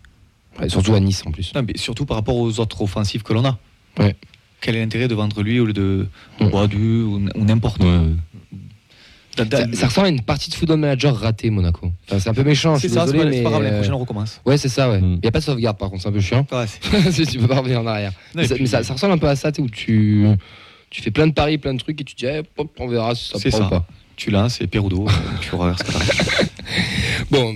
Ouais, 0.61 0.69
surtout 0.69 0.95
à 0.95 1.01
Nice 1.01 1.23
en 1.27 1.31
plus. 1.31 1.53
Non, 1.55 1.63
mais 1.67 1.77
surtout 1.77 2.05
par 2.07 2.17
rapport 2.17 2.37
aux 2.37 2.59
autres 2.61 2.83
offensifs 2.83 3.23
que 3.23 3.33
l'on 3.33 3.45
a. 3.45 3.59
Ouais. 3.99 4.17
Quel 4.61 4.75
est 4.77 4.81
l'intérêt 4.81 5.07
de 5.09 5.15
vendre 5.15 5.41
lui 5.43 5.61
au 5.61 5.67
lieu 5.67 5.73
de. 5.73 6.07
Boadu 6.41 7.03
ou, 7.03 7.21
ou 7.35 7.45
n'importe 7.45 7.81
Ouais, 7.83 7.87
ouais. 7.89 9.45
Da- 9.45 9.59
Ça, 9.59 9.67
ça 9.73 9.87
ressemble 9.87 10.07
à 10.09 10.11
une 10.11 10.21
partie 10.23 10.51
de 10.51 10.55
football 10.57 10.81
manager 10.81 11.15
ratée, 11.17 11.49
Monaco. 11.51 11.93
Enfin, 12.09 12.19
c'est 12.19 12.29
un 12.29 12.35
peu 12.35 12.43
méchant, 12.43 12.75
je 12.75 12.81
C'est 12.81 12.89
suis 12.89 12.95
ça, 12.97 13.07
c'est 13.07 13.13
désolé, 13.13 13.25
pas, 13.31 13.31
c'est 13.31 13.39
mais. 13.39 13.45
pas 13.45 13.51
grave, 13.51 13.63
euh, 13.63 13.77
prochaine 13.77 13.95
on 13.95 13.99
recommence. 13.99 14.41
Ouais, 14.45 14.59
c'est 14.59 14.69
ça, 14.69 14.91
ouais. 14.91 14.99
Il 14.99 15.05
Mm. 15.05 15.21
n'y 15.23 15.29
a 15.29 15.31
pas 15.31 15.39
de 15.39 15.45
sauvegarde 15.45 15.79
par 15.79 15.91
contre, 15.91 16.03
c'est 16.03 16.09
un 16.09 16.13
peu 16.13 16.21
chiant. 16.21 16.45
Ouais, 16.51 16.65
c'est- 17.13 17.13
Si 17.13 17.27
tu 17.27 17.39
peux 17.39 17.47
pas 17.47 17.59
revenir 17.61 17.81
en 17.81 17.87
arrière. 17.87 18.11
Non, 18.35 18.43
mais 18.43 18.49
ça, 18.49 18.55
puis- 18.57 18.65
mais 18.65 18.69
ça- 18.69 18.83
ça 18.83 18.95
ressemble 18.95 19.13
un 19.13 19.19
peu 19.19 19.29
à 19.29 19.37
ça, 19.37 19.53
tu 19.53 19.61
où 19.61 19.69
tu, 19.69 20.27
tu 20.91 21.03
fais 21.03 21.13
plein 21.13 21.29
de 21.29 21.33
paris, 21.35 21.57
plein 21.59 21.73
de 21.73 21.79
trucs, 21.79 22.01
et 22.01 22.05
tu 22.05 22.17
te 22.17 22.19
dis, 22.19 22.27
eh, 22.27 22.43
hop, 22.57 22.69
on 22.81 22.89
verra 22.89 23.15
si 23.15 23.29
ça 23.29 23.39
C'est 23.39 23.51
prend 23.51 23.59
ça. 23.61 23.67
ou 23.67 23.71
pas. 23.71 23.87
Tu 24.17 24.33
lances 24.33 24.61
et 24.61 24.67
Perudo, 24.67 25.07
tu 25.41 25.51
ce 25.51 25.85
que 25.85 25.93
t'arrives. 25.93 26.49
Bon, 27.31 27.55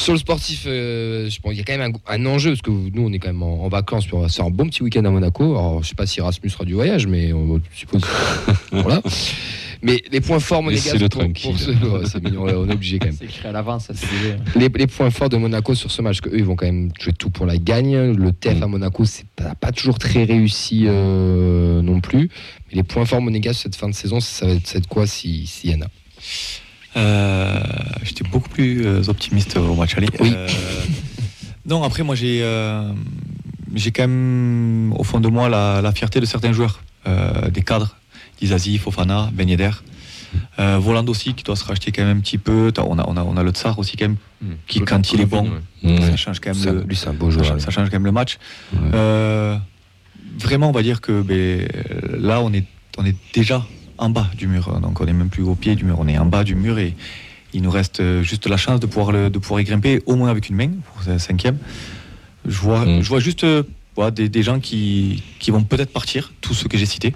sur 0.00 0.12
le 0.12 0.18
sportif, 0.18 0.64
euh, 0.66 1.28
je 1.28 1.40
pense 1.40 1.50
qu'il 1.50 1.58
y 1.58 1.62
a 1.62 1.64
quand 1.64 1.76
même 1.76 1.92
un, 2.08 2.14
un 2.14 2.26
enjeu, 2.26 2.50
parce 2.50 2.62
que 2.62 2.70
nous, 2.70 3.02
on 3.06 3.12
est 3.12 3.18
quand 3.18 3.28
même 3.28 3.42
en, 3.42 3.64
en 3.64 3.68
vacances, 3.68 4.04
puis 4.06 4.14
on 4.14 4.20
va 4.20 4.28
se 4.28 4.36
faire 4.36 4.46
un 4.46 4.50
bon 4.50 4.66
petit 4.68 4.82
week-end 4.82 5.04
à 5.04 5.10
Monaco. 5.10 5.44
Alors, 5.56 5.82
je 5.82 5.88
sais 5.88 5.94
pas 5.94 6.06
si 6.06 6.20
Erasmus 6.20 6.50
sera 6.50 6.64
du 6.64 6.74
voyage, 6.74 7.06
mais 7.06 7.32
on 7.32 7.60
suppose. 7.74 8.02
voilà. 8.72 9.02
Mais 9.80 10.02
les 10.10 10.20
points 10.20 10.40
forts 10.40 10.62
monégasques. 10.62 11.08
Pour- 11.08 11.56
ce- 11.58 11.70
ouais, 11.70 12.52
on 12.54 12.68
est 12.68 12.72
obligé 12.72 12.98
quand 12.98 13.06
même. 13.06 13.14
C'est 13.18 13.26
écrit 13.26 13.46
à 13.48 13.52
l'avance. 13.52 13.88
Les, 14.56 14.68
les 14.68 14.86
points 14.88 15.10
forts 15.10 15.28
de 15.28 15.36
Monaco 15.36 15.72
sur 15.76 15.90
ce 15.92 16.02
match, 16.02 16.20
que 16.20 16.28
eux 16.30 16.38
ils 16.38 16.44
vont 16.44 16.56
quand 16.56 16.66
même 16.66 16.90
jouer 17.00 17.12
tout 17.12 17.30
pour 17.30 17.46
la 17.46 17.58
gagne. 17.58 18.12
Le 18.12 18.32
TF 18.32 18.58
Mm. 18.58 18.62
à 18.64 18.66
Monaco, 18.66 19.04
c'est 19.04 19.26
pas, 19.36 19.54
pas 19.54 19.70
toujours 19.70 19.98
très 20.00 20.24
réussi 20.24 20.84
euh, 20.86 21.80
non 21.82 22.00
plus. 22.00 22.28
Mais 22.70 22.76
les 22.78 22.82
points 22.82 23.04
forts 23.04 23.20
monégasques 23.22 23.62
cette 23.62 23.76
fin 23.76 23.88
de 23.88 23.94
saison, 23.94 24.18
ça 24.18 24.46
va 24.46 24.52
être, 24.54 24.66
ça 24.66 24.74
va 24.74 24.78
être 24.78 24.88
quoi 24.88 25.06
s'il 25.06 25.46
si 25.46 25.68
y 25.70 25.74
en 25.76 25.82
a? 25.82 25.86
Euh, 26.98 27.60
J'étais 28.02 28.24
beaucoup 28.28 28.48
plus 28.48 28.84
euh, 28.86 29.02
optimiste 29.08 29.56
au 29.56 29.74
match 29.74 29.96
aller. 29.96 30.08
Oui. 30.20 30.32
Euh, 30.34 30.48
non, 31.66 31.82
après, 31.82 32.02
moi, 32.02 32.14
j'ai 32.14 32.40
euh, 32.42 32.90
j'ai 33.74 33.90
quand 33.92 34.02
même 34.08 34.92
au 34.96 35.04
fond 35.04 35.20
de 35.20 35.28
moi 35.28 35.48
la, 35.48 35.80
la 35.82 35.92
fierté 35.92 36.20
de 36.20 36.26
certains 36.26 36.52
joueurs, 36.52 36.80
euh, 37.06 37.50
des 37.50 37.62
cadres, 37.62 37.96
Dizazi, 38.40 38.78
Fofana, 38.78 39.30
Ben 39.32 39.48
Yedder. 39.48 39.70
Euh, 40.58 40.78
Voland 40.78 41.06
aussi, 41.08 41.32
qui 41.34 41.42
doit 41.42 41.56
se 41.56 41.64
racheter 41.64 41.90
quand 41.90 42.04
même 42.04 42.18
un 42.18 42.20
petit 42.20 42.36
peu. 42.36 42.70
On 42.78 42.98
a, 42.98 43.04
on 43.08 43.16
a, 43.16 43.22
on 43.24 43.36
a 43.38 43.42
le 43.42 43.50
Tsar 43.50 43.78
aussi, 43.78 43.96
quand 43.96 44.08
même, 44.08 44.16
qui, 44.66 44.80
quand 44.80 45.12
il 45.12 45.20
est 45.22 45.26
bon, 45.26 45.48
Ouais. 45.82 46.00
ça 46.02 46.16
change 46.16 46.40
quand 46.40 46.50
même 46.50 46.58
Ça, 46.62 46.72
le, 46.72 46.82
Lui, 46.82 46.96
c'est 46.96 47.08
un 47.08 47.14
beau 47.14 47.30
ça, 47.30 47.34
joueur. 47.38 47.46
change- 47.46 47.60
ça 47.60 47.70
change 47.70 47.88
quand 47.88 47.96
même 47.96 48.04
le 48.04 48.12
match. 48.12 48.36
Ouais. 48.74 48.78
Euh, 48.94 49.56
vraiment, 50.38 50.68
on 50.68 50.72
va 50.72 50.82
dire 50.82 51.00
que 51.00 51.22
ben, 51.22 51.66
là, 52.18 52.40
on 52.42 52.52
est, 52.52 52.64
on 52.98 53.06
est 53.06 53.16
déjà 53.32 53.64
en 53.98 54.10
bas 54.10 54.26
du 54.36 54.46
mur. 54.46 54.80
Donc, 54.80 55.00
on 55.00 55.04
n'est 55.04 55.12
même 55.12 55.28
plus 55.28 55.42
au 55.42 55.54
pied 55.54 55.74
du 55.74 55.84
mur. 55.84 55.96
On 55.98 56.08
est 56.08 56.18
en 56.18 56.26
bas 56.26 56.44
du 56.44 56.54
mur 56.54 56.78
et 56.78 56.94
il 57.52 57.62
nous 57.62 57.70
reste 57.70 58.02
juste 58.22 58.46
la 58.46 58.56
chance 58.56 58.80
de 58.80 58.86
pouvoir, 58.86 59.12
le- 59.12 59.30
de 59.30 59.38
pouvoir 59.38 59.60
y 59.60 59.64
grimper, 59.64 60.00
au 60.06 60.16
moins 60.16 60.30
avec 60.30 60.48
une 60.48 60.56
main, 60.56 60.70
pour 60.86 61.02
ce 61.02 61.18
cinquième. 61.18 61.58
Je 62.46 62.58
vois, 62.60 62.84
Mm. 62.84 63.02
je 63.02 63.08
vois 63.08 63.20
juste 63.20 63.44
euh, 63.44 63.62
voilà, 63.96 64.10
des, 64.10 64.28
des 64.28 64.42
gens 64.42 64.60
qui, 64.60 65.22
qui 65.38 65.50
vont 65.50 65.62
peut-être 65.64 65.92
partir, 65.92 66.32
tous 66.40 66.54
ceux 66.54 66.68
que 66.68 66.78
j'ai 66.78 66.86
cités. 66.86 67.14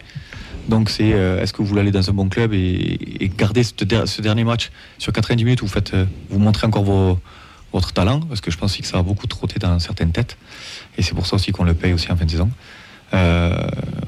Donc, 0.68 0.90
c'est 0.90 1.12
euh, 1.12 1.40
est-ce 1.42 1.52
que 1.52 1.58
vous 1.58 1.66
voulez 1.66 1.80
aller 1.80 1.90
dans 1.90 2.08
un 2.08 2.12
bon 2.12 2.28
club 2.28 2.52
et, 2.54 2.98
et 3.20 3.28
garder 3.28 3.62
ce, 3.62 3.72
der- 3.84 4.06
ce 4.08 4.22
dernier 4.22 4.44
match 4.44 4.70
sur 4.98 5.12
90 5.12 5.44
minutes 5.44 5.60
vous, 5.60 5.68
faites, 5.68 5.94
euh, 5.94 6.06
vous 6.30 6.38
montrez 6.38 6.66
encore 6.66 6.84
vos, 6.84 7.18
votre 7.72 7.92
talent? 7.92 8.20
Parce 8.20 8.40
que 8.40 8.50
je 8.50 8.56
pense 8.58 8.76
que 8.76 8.86
ça 8.86 8.98
a 8.98 9.02
beaucoup 9.02 9.26
trotté 9.26 9.58
dans 9.58 9.78
certaines 9.80 10.12
têtes. 10.12 10.36
Et 10.98 11.02
c'est 11.02 11.14
pour 11.14 11.26
ça 11.26 11.36
aussi 11.36 11.52
qu'on 11.52 11.64
le 11.64 11.74
paye 11.74 11.92
aussi 11.92 12.10
en 12.12 12.16
fin 12.16 12.24
de 12.24 12.30
saison. 12.30 12.50
Euh, 13.14 13.56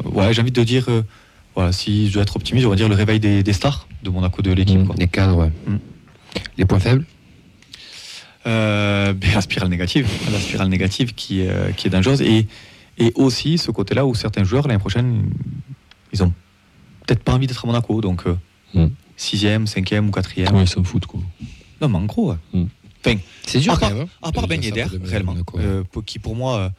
ouais, 0.05 0.33
j'ai 0.33 0.41
envie 0.43 0.51
de 0.53 0.63
dire, 0.63 0.87
euh, 0.89 1.03
voilà, 1.55 1.72
si 1.72 2.09
je 2.09 2.14
dois 2.14 2.22
être 2.22 2.36
optimiste, 2.36 2.66
on 2.66 2.70
va 2.70 2.76
dire 2.76 2.89
le 2.89 2.94
réveil 2.94 3.20
des, 3.20 3.43
des 3.43 3.52
stars 3.52 3.86
de 4.02 4.10
Monaco 4.10 4.43
de 4.43 4.52
l'équipe. 4.52 4.78
Mm. 4.78 4.93
Les 4.98 5.09
cadres, 5.09 5.36
ouais. 5.36 5.52
Mm. 5.66 5.76
Les 6.59 6.64
points 6.64 6.81
faibles 6.81 7.05
Euh, 8.47 9.14
la 9.35 9.40
spirale 9.40 9.68
négative, 9.68 10.06
la 10.31 10.39
spirale 10.39 10.68
négative 10.68 11.14
qui, 11.14 11.47
euh, 11.47 11.70
qui 11.72 11.86
est 11.86 11.90
dangereuse. 11.90 12.20
Et, 12.22 12.47
et 12.98 13.12
aussi 13.14 13.56
ce 13.59 13.70
côté-là 13.70 14.05
où 14.06 14.14
certains 14.14 14.44
joueurs 14.44 14.66
l'année 14.68 14.78
prochaine, 14.81 15.31
ils 16.12 16.22
ont 16.22 16.32
peut-être 17.06 17.22
pas 17.22 17.32
envie 17.32 17.47
d'être 17.47 17.64
à 17.64 17.66
Monaco. 17.66 18.01
Donc, 18.01 18.26
euh, 18.26 18.36
Mm. 18.74 18.89
sixième, 19.16 19.66
cinquième 19.68 20.09
ou 20.09 20.10
quatrième. 20.10 20.52
Ouais, 20.56 20.64
ils 20.64 20.68
s'en 20.68 20.82
foutent, 20.82 21.06
quoi. 21.06 21.20
Non, 21.81 21.89
mais 21.89 21.98
en 21.98 22.06
gros, 22.06 22.31
ouais. 22.32 22.36
Mm. 22.52 22.64
Enfin, 23.06 23.16
C'est 23.47 23.60
dur 23.60 23.72
À 23.72 23.76
quand 23.76 23.81
part- 23.82 23.90
même. 23.94 24.02
hein. 24.02 24.09
à 24.28 24.32
part 24.32 24.48
Ben 24.48 24.60
Yedder, 24.62 24.86
réellement, 25.05 25.36
euh, 25.59 25.85
qui 26.05 26.18
pour 26.18 26.35
moi 26.35 26.72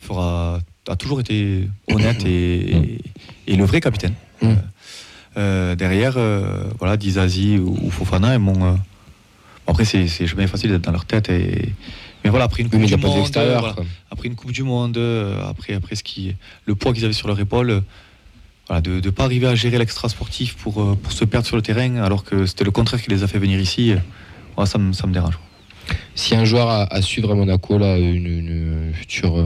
fera, 0.00 0.60
a 0.88 0.96
toujours 0.96 1.20
été 1.20 1.68
honnête 1.92 2.24
et, 2.24 2.76
et- 2.76 2.98
et 3.46 3.56
le 3.56 3.64
vrai 3.64 3.80
capitaine. 3.80 4.14
Mm. 4.42 4.46
Euh, 4.48 4.54
euh, 5.36 5.74
derrière, 5.76 6.14
euh, 6.16 6.64
voilà, 6.78 6.96
Dizazi 6.96 7.58
ou, 7.58 7.76
ou 7.82 7.90
Fofana, 7.90 8.34
ils 8.34 8.38
m'ont. 8.40 8.64
euh, 8.64 8.74
après, 9.66 9.84
c'est 9.84 10.06
jamais 10.26 10.46
facile 10.48 10.70
d'être 10.70 10.82
dans 10.82 10.90
leur 10.92 11.04
tête. 11.04 11.28
Et, 11.28 11.68
mais 12.24 12.30
voilà, 12.30 12.46
après 12.46 12.62
une 12.62 12.68
Coupe 12.70 12.80
du 12.88 12.94
Monde, 12.96 13.22
voilà, 13.60 13.74
après 14.10 14.28
une 14.28 14.34
Coupe 14.34 14.50
du 14.52 14.62
Monde, 14.64 14.96
euh, 14.98 15.48
après, 15.48 15.74
après 15.74 15.94
ce 15.94 16.02
qui, 16.02 16.34
le 16.66 16.74
poids 16.74 16.92
qu'ils 16.92 17.04
avaient 17.04 17.12
sur 17.14 17.28
leur 17.28 17.38
épaule, 17.38 17.82
voilà, 18.66 18.80
de 18.82 19.00
ne 19.00 19.10
pas 19.10 19.24
arriver 19.24 19.46
à 19.46 19.54
gérer 19.54 19.78
l'extra 19.78 20.08
sportif 20.08 20.56
pour, 20.56 20.96
pour 20.96 21.12
se 21.12 21.24
perdre 21.24 21.46
sur 21.46 21.54
le 21.56 21.62
terrain, 21.62 21.96
alors 21.96 22.24
que 22.24 22.46
c'était 22.46 22.64
le 22.64 22.70
contraire 22.72 23.00
qui 23.00 23.10
les 23.10 23.22
a 23.22 23.28
fait 23.28 23.38
venir 23.38 23.60
ici, 23.60 23.94
voilà, 24.56 24.68
ça, 24.68 24.78
me, 24.78 24.92
ça 24.92 25.06
me 25.06 25.12
dérange. 25.12 25.38
Si 26.16 26.34
un 26.34 26.44
joueur 26.44 26.68
à, 26.68 26.92
à 26.92 27.00
suivre 27.02 27.30
à 27.30 27.34
Monaco, 27.36 27.78
là, 27.78 27.96
une, 27.98 28.26
une 28.26 28.92
future. 28.94 29.36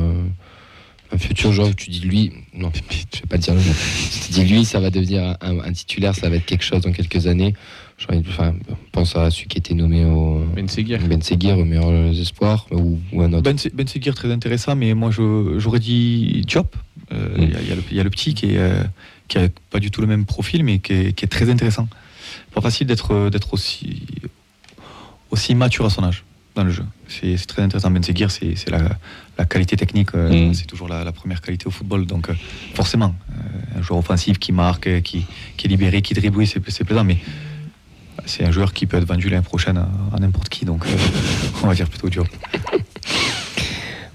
Un 1.13 1.19
futur 1.19 1.53
joueur, 1.53 1.75
tu 1.77 1.91
dis 1.91 2.01
lui, 2.01 2.33
non, 2.55 2.71
je 2.91 3.21
vais 3.21 3.27
pas 3.29 3.37
dire 3.39 3.55
le 3.55 3.61
nom. 3.61 3.73
Si 3.75 4.33
tu 4.33 4.33
dis 4.33 4.45
lui, 4.53 4.65
ça 4.65 4.81
va 4.81 4.91
devenir 4.91 5.37
un, 5.41 5.59
un 5.61 5.73
titulaire, 5.73 6.15
ça 6.15 6.29
va 6.29 6.37
être 6.37 6.47
quelque 6.47 6.65
chose 6.65 6.81
dans 6.83 6.93
quelques 6.93 7.27
années. 7.27 7.55
J'ai 7.99 8.07
envie 8.11 8.23
de- 8.23 8.29
Enfin, 8.29 8.55
pense 8.91 9.15
à 9.15 9.31
celui 9.31 9.47
qui 9.47 9.59
a 9.59 9.61
été 9.61 9.75
nommé 9.75 10.05
au 10.05 10.45
Ben 10.57 10.69
Seguir. 10.69 10.99
Ben 11.07 11.23
Seguir, 11.23 11.57
au 11.59 11.65
meilleur 11.65 11.91
des 12.11 12.21
espoirs, 12.21 12.67
ou, 12.73 12.99
ou 13.13 13.23
un 13.23 13.33
autre. 13.33 13.43
Ben, 13.43 13.57
ben 13.73 13.87
Seguir, 13.87 14.15
très 14.17 14.33
intéressant, 14.33 14.75
mais 14.75 14.95
moi 14.95 15.11
je- 15.13 15.57
j'aurais 15.59 15.79
dit 15.79 16.43
Diop. 16.47 16.75
Euh, 17.13 17.35
Il 17.39 17.49
Mm. 17.49 17.51
y, 17.53 17.55
a- 17.57 17.61
il 17.61 17.69
y 17.69 17.73
a 17.73 17.75
le- 17.77 17.85
il 17.93 17.97
y 17.97 18.01
a 18.01 18.03
le 18.03 18.11
petit 18.11 18.35
qui 18.35 18.47
est, 18.47 18.59
euh, 18.59 18.83
qui 19.29 19.39
a 19.39 19.49
pas 19.71 19.79
du 19.79 19.91
tout 19.93 20.01
le 20.01 20.07
même 20.09 20.25
profil, 20.25 20.65
mais 20.65 20.79
qui 20.81 20.93
est, 20.93 21.13
qui 21.13 21.25
est 21.25 21.29
très 21.29 21.49
intéressant. 21.51 21.87
Pas 22.53 22.61
facile 22.61 22.87
d'être 22.89 23.29
d'être 23.31 23.53
aussi, 23.55 24.03
aussi 25.31 25.55
mature 25.55 25.85
à 25.87 25.91
son 25.91 26.03
âge 26.03 26.25
dans 26.55 26.65
le 26.65 26.71
jeu. 26.71 26.85
C'est 27.09 27.37
très 27.47 27.63
intéressant. 27.63 27.91
Ben 27.91 28.03
Seguir, 28.03 28.31
c'est 28.31 28.69
la, 28.71 28.81
la 29.39 29.45
qualité 29.45 29.77
technique, 29.77 30.15
euh, 30.15 30.49
Mm. 30.51 30.55
c'est 30.55 30.67
toujours 30.67 30.89
la, 30.89 31.05
la 31.05 31.13
première 31.13 31.41
qualité 31.41 31.67
au 31.67 31.71
football. 31.71 32.07
Donc 32.07 32.29
euh, 32.31 32.35
forcément, 32.75 33.15
euh, 33.33 33.79
un 33.79 33.83
joueur 33.83 33.99
offensif 33.99 34.39
qui 34.39 34.53
marque, 34.53 35.03
qui, 35.03 35.27
qui 35.57 35.67
est 35.67 35.71
libéré, 35.71 36.03
qui 36.03 36.15
oui, 36.31 36.47
c'est 36.47 36.85
plaisant, 36.85 37.05
mais 37.05 37.19
c'est 38.27 38.45
un 38.45 38.51
joueur 38.51 38.73
qui 38.73 38.87
peut 38.87 38.97
être 38.97 39.05
vendu 39.07 39.29
l'année 39.29 39.43
prochaine 39.43 39.77
à, 39.77 39.89
à 40.15 40.19
n'importe 40.21 40.49
qui. 40.49 40.65
Donc 40.65 40.85
on 41.63 41.67
va 41.67 41.75
dire 41.75 41.89
plutôt 41.89 42.09
Diop. 42.09 42.29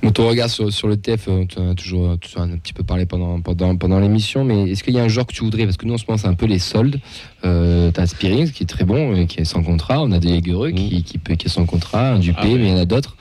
Bon, 0.01 0.11
ton 0.11 0.30
regard 0.30 0.49
sur, 0.49 0.71
sur 0.71 0.88
le 0.88 0.95
TF, 0.95 1.27
euh, 1.27 1.45
tu 1.45 1.59
en 1.59 1.69
as 1.71 1.76
toujours 1.76 2.17
tu 2.21 2.38
en 2.38 2.43
as 2.43 2.53
un 2.53 2.57
petit 2.57 2.71
peu 2.71 2.84
parlé 2.84 3.05
pendant, 3.05 3.41
pendant, 3.41 3.76
pendant 3.76 3.99
l'émission, 3.99 4.45
mais 4.45 4.69
est-ce 4.71 4.81
qu'il 4.81 4.93
y 4.93 4.99
a 4.99 5.03
un 5.03 5.09
joueur 5.09 5.27
que 5.27 5.34
tu 5.34 5.43
voudrais? 5.43 5.65
Parce 5.65 5.76
que 5.76 5.85
nous, 5.85 5.93
en 5.93 5.97
ce 5.97 6.05
moment, 6.07 6.17
c'est 6.17 6.27
un 6.27 6.35
peu 6.35 6.45
les 6.45 6.57
soldes. 6.59 7.01
Euh, 7.43 7.91
T'as 7.91 8.07
Spearings 8.07 8.49
qui 8.51 8.63
est 8.63 8.65
très 8.67 8.85
bon, 8.85 9.13
et 9.15 9.27
qui 9.27 9.41
est 9.41 9.45
sans 9.45 9.61
contrat. 9.61 10.01
On 10.01 10.11
a 10.13 10.19
des 10.19 10.41
qui, 10.41 11.03
qui, 11.03 11.17
peut, 11.17 11.35
qui 11.35 11.47
est 11.47 11.49
sans 11.49 11.65
contrat, 11.65 12.11
un 12.13 12.19
Dupé, 12.19 12.38
Ah 12.41 12.47
ouais. 12.47 12.55
mais 12.57 12.67
il 12.67 12.69
y 12.69 12.73
en 12.73 12.77
a 12.77 12.85
d'autres. 12.85 13.17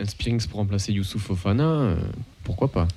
Un 0.00 0.06
Spearings 0.06 0.46
pour 0.46 0.60
remplacer 0.60 0.92
Youssouf 0.92 1.20
Fofana, 1.22 1.64
euh, 1.64 1.96
pourquoi 2.44 2.72
pas? 2.72 2.88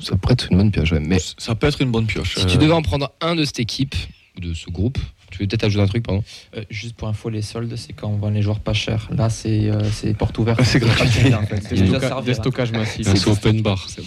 Ça 0.00 0.16
pourrait 0.16 0.34
être 0.34 0.48
une 0.50 0.58
bonne 0.58 0.70
pioche. 0.70 0.92
ouais. 0.92 1.00
Mais 1.00 1.18
Ça 1.38 1.54
peut 1.54 1.66
être 1.68 1.80
une 1.80 1.90
bonne 1.90 2.06
pioche. 2.06 2.34
si 2.36 2.44
tu 2.46 2.56
Euh, 2.56 2.60
devais 2.60 2.72
en 2.72 2.82
prendre 2.82 3.10
un 3.22 3.34
de 3.36 3.44
cette 3.46 3.60
équipe, 3.60 3.94
ou 4.36 4.40
de 4.40 4.52
ce 4.52 4.68
groupe, 4.70 4.98
tu 5.30 5.38
veux 5.38 5.46
peut-être 5.46 5.64
ajouter 5.64 5.82
un 5.82 5.86
truc, 5.86 6.02
pardon 6.04 6.22
Euh, 6.56 6.62
juste 6.70 6.94
pour 6.96 7.08
info, 7.08 7.28
les 7.30 7.42
soldes, 7.42 7.74
c'est 7.76 7.92
quand 7.92 8.08
on 8.08 8.16
vend 8.16 8.30
les 8.30 8.42
joueurs 8.42 8.60
pas 8.60 8.72
chers. 8.72 9.08
Là, 9.10 9.28
c'est 9.30 9.68
euh, 9.70 9.82
c'est 9.90 10.14
porte 10.14 10.38
ouverte. 10.38 10.58
Ah, 10.60 10.64
c'est 10.64 10.78
gratuit. 10.80 11.34
en 11.34 11.42
fait. 11.46 11.60
C'est 11.68 11.74
Des 11.74 11.86
là. 11.88 12.34
stockages 12.34 12.72
massifs. 12.72 13.06
C'est 13.06 13.26
open 13.28 13.62
bar. 13.62 13.86
c'est- 13.88 14.02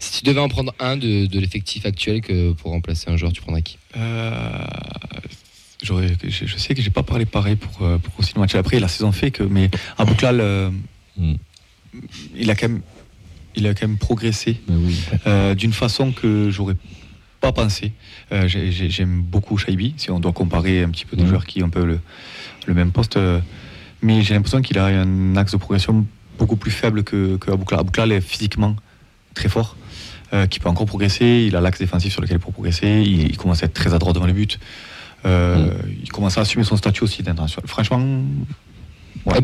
Si 0.00 0.22
tu 0.22 0.24
devais 0.24 0.40
en 0.40 0.48
prendre 0.48 0.74
un 0.80 0.96
de, 0.96 1.26
de 1.26 1.38
l'effectif 1.40 1.86
actuel 1.86 2.20
que 2.20 2.52
pour 2.52 2.70
remplacer 2.72 3.10
un 3.10 3.16
joueur, 3.16 3.32
tu 3.32 3.40
prendrais 3.40 3.62
qui? 3.62 3.78
Euh, 3.96 4.50
j'aurais- 5.82 6.16
je, 6.26 6.46
je 6.46 6.56
sais 6.56 6.74
que 6.74 6.82
j'ai 6.82 6.90
pas 6.90 7.02
parlé 7.02 7.24
pareil 7.26 7.56
pour, 7.56 7.82
euh, 7.82 7.98
pour 7.98 8.12
aussi 8.18 8.32
le 8.34 8.40
match 8.40 8.54
après. 8.54 8.80
La 8.80 8.88
saison 8.88 9.12
fait 9.12 9.30
que, 9.30 9.42
mais 9.42 9.70
Abouklal, 9.96 10.40
euh, 10.40 10.70
Mm. 11.16 11.34
il 12.36 12.50
a 12.50 12.54
quand 12.54 12.68
même, 12.68 12.80
il 13.56 13.66
a 13.66 13.74
quand 13.74 13.88
même 13.88 13.96
progressé 13.98 14.60
Mais 14.68 14.76
oui. 14.76 14.96
euh, 15.26 15.54
d'une 15.54 15.72
façon 15.72 16.12
que 16.12 16.48
j'aurais 16.50 16.76
pas 17.40 17.52
pensé. 17.52 17.92
Euh, 18.32 18.48
j'ai- 18.48 18.72
j'ai- 18.72 18.90
J'aime 18.90 19.22
beaucoup 19.22 19.56
Shaibi, 19.58 19.94
si 19.96 20.10
on 20.10 20.20
doit 20.20 20.32
comparer 20.32 20.82
un 20.82 20.90
petit 20.90 21.04
peu 21.06 21.16
des 21.16 21.22
Mhm. 21.22 21.28
joueurs 21.28 21.46
qui 21.46 21.62
ont 21.62 21.66
un 21.66 21.70
peu 21.70 21.84
le, 21.84 22.00
le 22.66 22.74
même 22.74 22.90
poste. 22.92 23.16
euh, 23.16 23.40
mais 24.02 24.22
j'ai 24.22 24.34
l'impression 24.34 24.60
qu'il 24.62 24.78
a 24.78 24.86
un 24.86 25.36
axe 25.36 25.52
de 25.52 25.56
progression 25.56 26.04
beaucoup 26.38 26.56
plus 26.56 26.70
faible 26.70 27.02
que, 27.04 27.36
que. 27.36 27.50
Abouklal 27.50 28.12
est 28.12 28.20
physiquement 28.20 28.76
très 29.34 29.48
fort, 29.48 29.76
euh, 30.32 30.46
qui 30.46 30.58
peut 30.60 30.68
encore 30.68 30.86
progresser. 30.86 31.44
Il 31.48 31.56
a 31.56 31.60
l'axe 31.60 31.78
défensif 31.80 32.12
sur 32.12 32.22
lequel 32.22 32.36
il 32.36 32.40
peut 32.44 32.52
progresser. 32.52 33.02
Il, 33.06 33.22
il 33.30 33.36
commence 33.36 33.62
à 33.62 33.66
être 33.66 33.74
très 33.74 33.92
adroit 33.94 34.12
devant 34.12 34.26
les 34.26 34.32
buts. 34.32 34.46
Euh, 35.26 35.72
Il 36.02 36.10
commence 36.12 36.38
à 36.38 36.42
assumer 36.42 36.62
son 36.64 36.76
statut 36.76 37.02
aussi 37.02 37.22
d'international. 37.22 37.66
Franchement, 37.68 37.98
Ouais. 39.26 39.40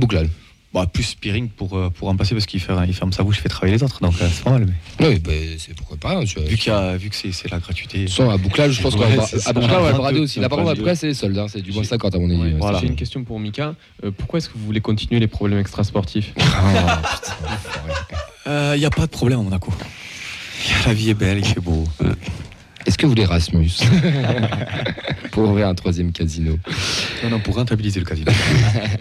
Bouklal. 0.75 0.87
bah, 0.87 0.91
plus 0.93 1.05
Spearing 1.05 1.49
pour, 1.49 1.77
euh, 1.79 1.91
pour 1.91 2.09
en 2.09 2.17
passer 2.17 2.35
parce 2.35 2.47
qu'il 2.47 2.61
fait- 2.61 2.73
il 2.87 2.95
ferme 2.95 3.13
sa 3.13 3.23
bouche, 3.23 3.37
il 3.39 3.43
fait 3.43 3.49
travailler 3.49 3.77
les 3.77 3.83
autres. 3.83 4.01
Donc 4.01 4.15
euh, 4.21 4.29
c'est 4.31 4.43
pas 4.45 4.51
mal. 4.51 4.67
Mais 5.01 5.07
Oui, 5.09 5.19
bah, 5.21 5.31
c'est 5.59 5.75
pourquoi 5.75 5.97
pas. 5.97 6.17
hein, 6.17 6.25
tu 6.25 6.39
vois. 6.39 6.49
vu, 6.49 6.57
qu'il 6.57 6.73
y 6.73 6.77
a, 6.77 6.97
vu 6.97 7.11
que 7.11 7.17
c'est 7.17 7.33
c'est 7.33 7.51
la 7.51 7.59
gratuité. 7.59 8.07
Façon, 8.07 8.29
à 8.31 8.37
Bouklal, 8.37 8.71
je 8.73 8.83
pense 8.83 8.95
qu'on 8.95 9.01
va, 9.07 9.07
à 9.07 9.53
Bouklal, 9.53 9.79
on 9.79 9.83
va 9.85 9.91
le 9.93 9.97
brader 9.99 10.21
aussi. 10.21 10.41
Là, 10.41 10.49
par 10.49 10.59
contre. 10.59 10.75
Bouklal, 10.75 10.97
c'est 10.97 11.07
les 11.09 11.15
soldes. 11.15 11.39
hein, 11.39 11.47
c'est 11.49 11.63
du 11.63 11.73
moins 11.73 11.83
J'ai- 11.83 11.89
50 11.91 12.15
à 12.15 12.19
mon 12.19 12.29
avis. 12.31 12.39
Ouais, 12.41 12.47
ouais, 12.49 12.55
voilà. 12.59 12.81
J'ai 12.81 12.87
une 12.89 12.97
question 12.97 13.23
pour 13.25 13.39
Mika. 13.41 13.75
Euh, 14.05 14.11
pourquoi 14.17 14.39
est-ce 14.39 14.49
que 14.49 14.55
vous 14.59 14.65
voulez 14.67 14.81
continuer 14.81 15.21
les 15.21 15.27
problèmes 15.29 15.59
extrasportifs 15.61 16.33
Ah, 18.47 18.73
Il 18.75 18.81
n'y 18.81 18.85
a 18.87 18.91
pas 18.91 19.03
de 19.07 19.11
problème 19.11 19.41
à 19.41 19.43
Monaco. 19.43 19.73
La 20.87 20.95
vie 20.95 21.11
est 21.11 21.15
belle, 21.15 21.39
il 21.39 21.45
fait 21.47 21.61
beau. 21.61 21.85
Est-ce 22.87 22.99
que 22.99 23.07
vous 23.07 23.11
voulez 23.13 23.25
Rasmus 23.25 23.71
pour 25.31 25.45
ouvrir 25.49 25.69
un 25.69 25.75
troisième 25.75 26.13
casino 26.13 26.59
Non, 27.23 27.31
non, 27.31 27.41
pour 27.41 27.55
rentabiliser 27.57 28.01
le 28.01 28.07
casino. 28.07 28.31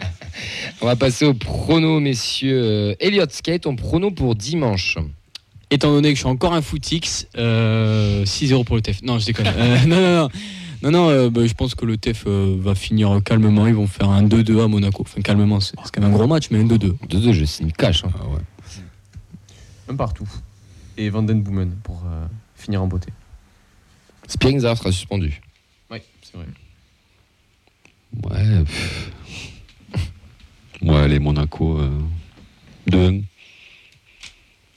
On 0.81 0.85
va 0.85 0.95
passer 0.95 1.25
au 1.25 1.33
prono, 1.33 1.99
messieurs. 1.99 2.61
Euh, 2.63 2.95
Elliott 2.99 3.31
Skate, 3.31 3.65
on 3.67 3.75
prono 3.75 4.11
pour 4.11 4.35
dimanche. 4.35 4.97
Étant 5.69 5.91
donné 5.91 6.09
que 6.09 6.15
je 6.15 6.19
suis 6.21 6.27
encore 6.29 6.53
un 6.53 6.61
footix, 6.61 7.27
euh, 7.37 8.25
6-0 8.25 8.63
pour 8.65 8.75
le 8.75 8.81
TEF. 8.81 9.01
Non, 9.03 9.17
je 9.19 9.25
déconne. 9.27 9.47
Euh, 9.47 9.77
non, 9.87 10.01
non, 10.01 10.15
non. 10.23 10.29
Non, 10.81 10.91
non, 10.91 11.09
euh, 11.09 11.29
bah, 11.29 11.47
je 11.47 11.53
pense 11.53 11.75
que 11.75 11.85
le 11.85 11.95
TEF 11.95 12.23
euh, 12.27 12.57
va 12.59 12.75
finir 12.75 13.21
calmement. 13.23 13.65
Ils 13.67 13.73
vont 13.75 13.87
faire 13.87 14.09
un 14.09 14.23
2-2 14.23 14.63
à 14.63 14.67
Monaco. 14.67 15.03
Enfin, 15.03 15.21
calmement, 15.21 15.61
c'est 15.61 15.75
c'est 15.83 15.91
quand 15.93 16.01
même 16.01 16.11
un 16.11 16.13
gros 16.13 16.27
match, 16.27 16.47
mais 16.51 16.59
un 16.59 16.65
2-2. 16.65 16.95
2-2, 17.09 17.31
je 17.31 17.45
signe 17.45 17.71
cash. 17.71 18.03
hein. 18.03 18.09
Ah 18.19 18.25
ouais. 18.27 18.41
Un 19.89 19.95
partout. 19.95 20.27
Et 20.97 21.09
Vanden 21.09 21.41
Boomen 21.41 21.71
pour 21.83 22.03
euh, 22.05 22.25
finir 22.55 22.83
en 22.83 22.87
beauté. 22.87 23.07
D'ailleurs 24.41 24.77
sera 24.77 24.91
suspendu. 24.91 25.41
Oui, 25.91 25.97
c'est 26.21 26.37
vrai. 26.37 26.45
Ouais. 28.23 28.63
pff. 28.63 29.11
Ouais, 30.81 31.07
les 31.07 31.19
Monaco. 31.19 31.79
euh, 31.79 31.89
2-1. 32.89 33.23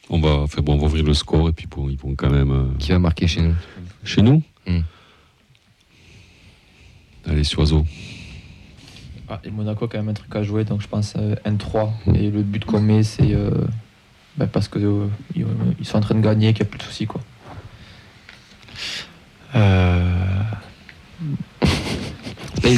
On 0.09 0.21
va, 0.21 0.31
enfin, 0.37 0.63
bon, 0.63 0.75
on 0.75 0.79
va 0.79 0.87
ouvrir 0.87 1.05
le 1.05 1.15
score 1.15 1.49
et 1.49 1.53
puis 1.53 1.67
bon, 1.67 1.89
ils 1.89 1.99
vont 1.99 2.15
quand 2.15 2.31
même. 2.31 2.51
euh, 2.53 2.67
Qui 2.79 2.93
va 2.93 2.99
marquer 3.01 3.27
chez 3.27 3.43
nous? 3.43 3.55
Chez 4.05 4.23
nous? 4.23 4.43
Hmm. 4.67 4.81
Allez, 7.27 7.43
Soiseau. 7.45 7.85
Ah, 9.29 9.41
et 9.43 9.51
Monaco 9.51 9.87
a 9.87 9.89
quand 9.89 9.99
même 9.99 10.09
un 10.09 10.15
truc 10.15 10.35
à 10.37 10.45
jouer, 10.45 10.65
donc 10.65 10.81
je 10.81 10.87
pense 10.87 11.15
euh, 11.17 11.35
1-3. 11.45 11.91
Et 12.15 12.31
le 12.31 12.43
but 12.43 12.65
qu'on 12.65 12.81
met, 12.81 13.03
c'est 13.03 13.35
euh, 13.35 13.51
ben, 14.37 14.47
parce 14.47 14.69
qu'ils 14.69 14.87
ils 15.35 15.85
sont 15.85 15.99
en 15.99 16.01
train 16.01 16.15
de 16.15 16.21
gagner, 16.21 16.53
qu'il 16.55 16.63
n'y 16.65 16.69
a 16.69 16.71
plus 16.71 16.79
de 16.79 16.85
soucis. 16.85 17.07
Quoi. 17.07 17.21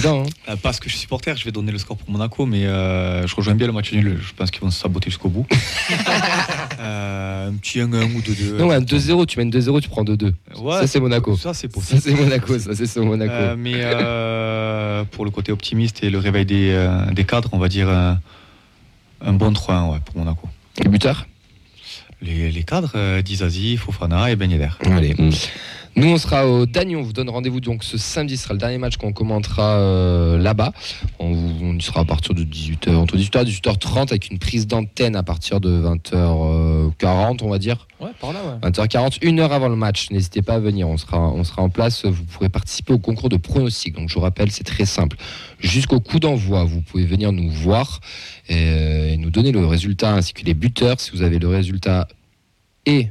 Hein 0.07 0.23
euh, 0.49 0.57
parce 0.63 0.81
que 0.81 0.89
je 0.89 0.95
suis 0.95 1.01
supporter, 1.01 1.37
je 1.37 1.45
vais 1.45 1.51
donner 1.53 1.73
le 1.73 1.79
score 1.79 1.97
pour 1.97 2.11
Monaco, 2.11 2.47
mais 2.47 2.67
euh, 2.67 3.27
je 3.27 3.35
rejoins 3.35 3.55
bien 3.55 3.67
le 3.67 3.73
match 3.73 3.93
nul. 3.93 4.19
Je 4.21 4.33
pense 4.35 4.51
qu'ils 4.51 4.61
vont 4.61 4.71
se 4.71 4.81
saboter 4.81 5.11
jusqu'au 5.11 5.29
bout. 5.29 5.47
Euh, 6.81 7.49
un 7.49 7.55
petit 7.55 7.81
1-1 7.81 8.15
ou 8.15 8.21
2-2. 8.21 8.57
Non, 8.57 8.71
un 8.71 8.79
2-0, 8.81 9.27
tu 9.27 9.39
mènes 9.41 9.51
2-0, 9.51 9.81
tu 9.81 9.89
prends 9.89 10.05
2-2. 10.05 10.33
Ouais, 10.61 10.75
ça, 10.75 10.87
c'est 10.87 11.01
Monaco. 11.01 11.37
Ça, 11.37 11.53
c'est 11.53 11.67
Ça, 11.67 11.75
possible. 11.75 12.01
c'est 12.01 12.15
Monaco, 12.15 12.57
ça, 12.57 12.71
c'est 12.73 13.01
Monaco. 13.01 13.33
Euh, 13.33 13.57
mais 13.59 13.73
euh, 13.75 15.03
pour 15.11 15.25
le 15.25 15.33
côté 15.33 15.51
optimiste 15.51 16.05
et 16.05 16.11
le 16.11 16.19
réveil 16.19 16.47
des, 16.47 16.71
euh, 16.71 17.05
des 17.11 17.25
cadres, 17.25 17.49
on 17.51 17.59
va 17.59 17.69
dire 17.69 17.89
euh, 17.89 18.15
un 19.23 19.33
bon 19.33 19.51
3-1 19.51 19.91
ouais, 19.91 19.99
pour 20.05 20.19
Monaco. 20.19 20.49
Les 20.81 20.89
buteurs 20.89 21.27
Les, 22.23 22.53
les 22.53 22.63
cadres, 22.63 22.93
euh, 22.95 23.23
Dizazi, 23.23 23.77
Fofana 23.77 24.31
et 24.31 24.37
Ben 24.37 24.49
Yedder. 24.49 24.69
Allez. 24.85 25.15
Mm. 25.19 25.31
Nous, 25.97 26.09
on 26.09 26.17
sera 26.19 26.47
au 26.47 26.67
Dagnon. 26.67 27.01
On 27.01 27.03
vous 27.03 27.13
donne 27.13 27.31
rendez-vous 27.31 27.61
donc 27.61 27.85
ce 27.85 27.99
samedi. 27.99 28.37
Ce 28.37 28.45
sera 28.45 28.55
le 28.55 28.61
dernier 28.61 28.79
match 28.79 28.97
qu'on 28.97 29.13
commentera 29.13 29.79
euh, 29.79 30.39
là-bas. 30.39 30.73
On, 31.19 31.77
y 31.77 31.83
sera 31.83 32.01
à 32.01 32.05
partir 32.05 32.35
de 32.35 32.45
18h, 32.45 32.95
entre 32.95 33.17
18h 33.17 33.43
et 33.43 33.51
18h30 33.51 34.03
avec 34.03 34.31
une 34.31 34.39
prise 34.39 34.67
d'antenne 34.67 35.17
à 35.17 35.23
partir 35.23 35.61
de 35.61 35.71
20h40, 35.71 37.39
on 37.43 37.49
va 37.49 37.59
dire. 37.59 37.87
Ouais, 38.01 38.11
par 38.21 38.33
là, 38.33 38.41
ouais. 38.45 38.71
20h40, 38.71 39.19
une 39.23 39.41
heure 39.41 39.53
avant 39.53 39.69
le 39.69 39.77
match. 39.77 40.11
N'hésitez 40.11 40.43
pas 40.43 40.55
à 40.55 40.59
venir. 40.61 40.89
On 40.89 40.97
sera, 40.97 41.19
on 41.19 41.45
sera 41.45 41.63
en 41.63 41.71
place. 41.71 42.05
Vous 42.05 42.25
pourrez 42.25 42.49
participer 42.49 42.93
au 42.93 42.99
concours 42.99 43.29
de 43.29 43.37
pronostics. 43.37 43.95
Donc, 43.95 44.09
je 44.09 44.15
vous 44.15 44.21
rappelle, 44.21 44.51
c'est 44.51 44.65
très 44.65 44.87
simple. 44.87 45.17
Jusqu'au 45.59 46.01
coup 46.01 46.21
d'envoi, 46.21 46.65
vous 46.65 46.81
pouvez 46.81 47.07
venir 47.07 47.33
nous 47.33 47.51
voir 47.51 48.01
et, 48.49 49.13
et 49.13 49.17
nous 49.17 49.31
donner 49.31 49.53
le 49.53 49.67
résultat 49.67 50.15
ainsi 50.15 50.33
que 50.33 50.45
les 50.45 50.55
buteurs. 50.55 51.01
Si 51.01 51.11
vous 51.11 51.23
avez 51.23 51.39
le 51.39 51.49
résultat 51.49 52.07
et 52.87 53.09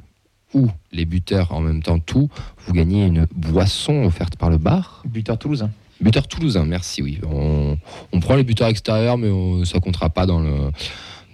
ou 0.58 0.70
les 0.92 1.06
buteurs 1.06 1.52
en 1.52 1.62
même 1.62 1.84
temps 1.84 2.00
tout, 2.00 2.30
vous 2.66 2.74
gagnez 2.74 3.06
une 3.06 3.28
boisson 3.36 4.04
offerte 4.06 4.36
par 4.38 4.50
le 4.50 4.58
bar. 4.58 5.04
Buteur 5.06 5.38
Toulouse. 5.38 5.68
Buteur 6.02 6.28
toulousain, 6.28 6.66
merci, 6.66 7.02
oui. 7.02 7.20
On, 7.28 7.76
on 8.14 8.20
prend 8.20 8.36
les 8.36 8.44
buteurs 8.44 8.68
extérieurs, 8.68 9.18
mais 9.18 9.30
on- 9.30 9.66
ça 9.66 9.80
comptera 9.80 10.10
pas 10.12 10.26
dans 10.28 10.40
le, 10.40 10.72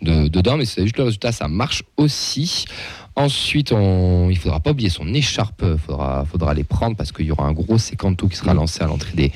de- 0.02 0.28
dedans, 0.30 0.56
mais 0.58 0.64
c'est 0.66 0.84
juste 0.84 0.98
le 0.98 1.04
résultat, 1.04 1.32
ça 1.34 1.48
marche 1.50 1.84
aussi. 1.98 2.66
Ensuite, 3.16 3.72
on, 3.72 4.30
il 4.32 4.38
faudra 4.40 4.60
pas 4.60 4.72
oublier 4.72 4.90
son 4.90 5.14
écharpe, 5.14 5.64
il 5.64 5.78
faudra, 5.78 6.26
faudra 6.26 6.54
les 6.56 6.64
prendre 6.64 6.96
parce 6.96 7.12
qu'il 7.12 7.28
y 7.28 7.32
aura 7.32 7.46
un 7.46 7.52
gros 7.54 7.78
sécanto 7.78 8.28
qui 8.28 8.36
sera 8.36 8.56
lancé 8.56 8.82
à 8.84 8.88
l'entrée 8.88 9.12
des, 9.16 9.32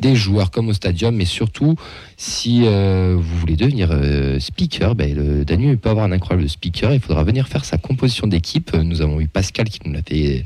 des 0.00 0.16
joueurs 0.16 0.50
comme 0.50 0.68
au 0.68 0.72
stadium, 0.72 1.14
mais 1.14 1.24
surtout, 1.26 1.76
si 2.16 2.62
euh, 2.64 3.14
vous 3.16 3.38
voulez 3.38 3.54
devenir 3.54 3.90
euh, 3.92 4.40
speaker, 4.40 4.96
ben, 4.96 5.14
le 5.14 5.44
Danube 5.44 5.78
peut 5.78 5.90
avoir 5.90 6.06
un 6.06 6.12
incroyable 6.12 6.48
speaker, 6.48 6.92
il 6.92 6.98
faudra 7.00 7.22
venir 7.22 7.46
faire 7.46 7.64
sa 7.64 7.78
composition 7.78 8.26
d'équipe. 8.26 8.74
Nous 8.74 9.00
avons 9.00 9.20
eu 9.20 9.28
Pascal 9.28 9.68
qui 9.68 9.78
nous 9.84 9.92
l'a 9.92 10.02
fait 10.02 10.44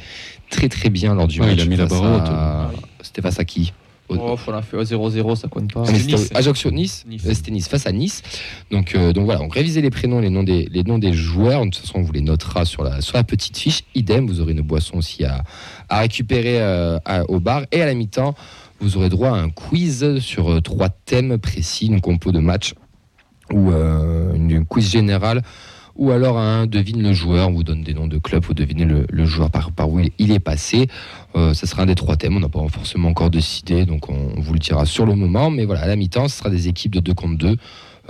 très 0.51 0.69
très 0.69 0.90
bien 0.90 1.15
lors 1.15 1.27
du 1.27 1.40
Ouais, 1.40 1.47
match. 1.47 1.56
il 1.56 1.62
a 1.62 1.65
mis 1.65 1.77
la 1.77 1.86
barre 1.86 2.05
à- 2.05 2.70
C'était 3.02 3.23
face 3.23 3.40
à 3.40 3.44
qui 3.47 3.73
Oh, 4.10 4.36
on 4.47 4.52
a 4.52 4.62
fait 4.62 4.76
0-0, 4.76 5.35
ça 5.36 5.48
compte 5.48 5.72
pas. 5.72 5.82
ah, 5.86 5.93
Nice. 5.93 6.31
Ajaccio 6.35 6.70
Nice, 6.70 7.05
Nice. 7.09 7.22
Euh, 7.26 7.32
c'était 7.35 7.51
Nice 7.51 7.68
face 7.68 7.86
à 7.86 7.93
Nice. 7.93 8.22
Donc, 8.70 8.94
euh, 8.94 9.12
donc 9.12 9.24
voilà, 9.24 9.40
on 9.43 9.48
révisez 9.48 9.81
les 9.81 9.90
prénoms, 9.90 10.20
les 10.20 10.28
noms 10.31 10.43
des, 10.43 10.66
les 10.70 10.82
noms 10.82 10.98
des 10.98 11.12
joueurs. 11.14 11.60
De 11.64 11.70
toute 11.70 11.76
façon, 11.82 11.98
on 11.98 12.02
vous 12.02 12.12
les 12.12 12.20
notera 12.20 12.64
sur 12.66 12.85
la, 12.85 13.01
sur 13.01 13.16
la 13.16 13.24
petite 13.24 13.56
fiche. 13.56 13.81
Idem, 13.94 14.26
vous 14.26 14.40
aurez 14.40 14.52
une 14.52 14.60
boisson 14.60 14.98
aussi 14.98 15.24
à, 15.24 15.43
à 15.89 16.01
récupérer 16.01 16.60
euh, 16.60 16.98
à- 17.05 17.24
au 17.31 17.40
bar. 17.40 17.62
Et 17.72 17.81
à 17.81 17.86
la 17.86 17.94
mi-temps, 17.94 18.35
vous 18.81 18.97
aurez 18.98 19.09
droit 19.09 19.31
à 19.31 19.35
un 19.40 19.48
quiz 19.48 20.18
sur 20.18 20.51
euh, 20.52 20.60
trois 20.60 20.90
thèmes 20.90 21.39
précis, 21.39 21.86
une 21.86 22.01
compo 22.02 22.31
de 22.31 22.40
match 22.40 22.74
ou 23.52 23.70
une, 23.70 24.51
une 24.51 24.66
quiz 24.66 24.90
générale. 24.90 25.43
Ou 25.97 26.11
alors 26.11 26.39
un 26.39 26.66
devine 26.66 27.03
le 27.03 27.12
joueur, 27.12 27.49
on 27.49 27.53
vous 27.53 27.62
donne 27.62 27.83
des 27.83 27.95
noms 27.95 28.09
de 28.09 28.19
clubs, 28.19 28.45
vous 28.45 28.55
devinez 28.55 28.85
le, 28.85 29.25
joueur 29.25 29.51
par, 29.51 29.71
où 29.89 30.01
il, 30.01 30.11
il 30.19 30.33
est 30.33 30.41
passé. 30.41 30.89
Euh, 31.37 31.55
ça 31.55 31.66
sera 31.66 31.83
un 31.83 31.87
des 31.87 31.95
trois 31.95 32.16
thèmes, 32.16 32.37
on 32.37 32.41
n'a 32.41 32.49
pas 32.49 32.66
forcément 32.69 33.09
encore 33.09 33.31
décidé, 33.31 33.87
donc 33.87 34.09
on, 34.09 34.33
on 34.37 34.41
vous 34.41 34.55
le 34.55 34.59
dira 34.59 34.87
sur 34.87 35.07
le 35.07 35.15
moment. 35.15 35.51
Mais 35.51 35.65
voilà, 35.65 35.83
à 35.83 35.87
la 35.87 35.97
mi-temps, 35.97 36.27
ce 36.27 36.39
sera 36.39 36.51
des 36.51 36.66
équipes 36.66 36.95
de 36.95 37.01
2 37.01 37.15
contre 37.15 37.39
2. 37.39 37.57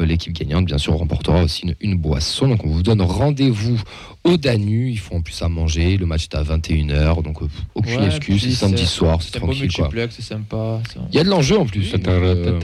Euh, 0.00 0.04
L'équipe 0.06 0.32
gagnante, 0.32 0.64
bien 0.64 0.78
sûr, 0.78 0.94
remportera 0.94 1.42
aussi 1.42 1.62
une, 1.66 1.74
une 1.80 1.96
boisson. 1.96 2.48
Donc 2.48 2.64
on 2.64 2.68
vous 2.68 2.82
donne 2.82 3.00
rendez-vous 3.02 3.80
au 4.24 4.36
Danu. 4.36 4.90
Il 4.90 4.98
faut 4.98 5.14
en 5.14 5.20
plus 5.20 5.40
à 5.42 5.48
manger. 5.48 5.96
Le 5.96 6.06
match 6.06 6.24
est 6.24 6.34
à 6.34 6.42
21h, 6.42 7.22
donc 7.22 7.42
euh, 7.42 7.46
aucune 7.74 8.00
Ouais, 8.00 8.06
excuse. 8.06 8.42
C'est 8.42 8.50
samedi 8.50 8.86
soir, 8.86 9.22
c'est 9.22 9.38
tranquille. 9.38 9.70
C'est 10.10 10.22
sympa. 10.22 10.80
Il 11.12 11.16
y 11.16 11.18
a 11.20 11.24
de 11.24 11.28
l'enjeu 11.30 11.58
en 11.58 11.66
plus. 11.66 11.94
euh, 12.06 12.58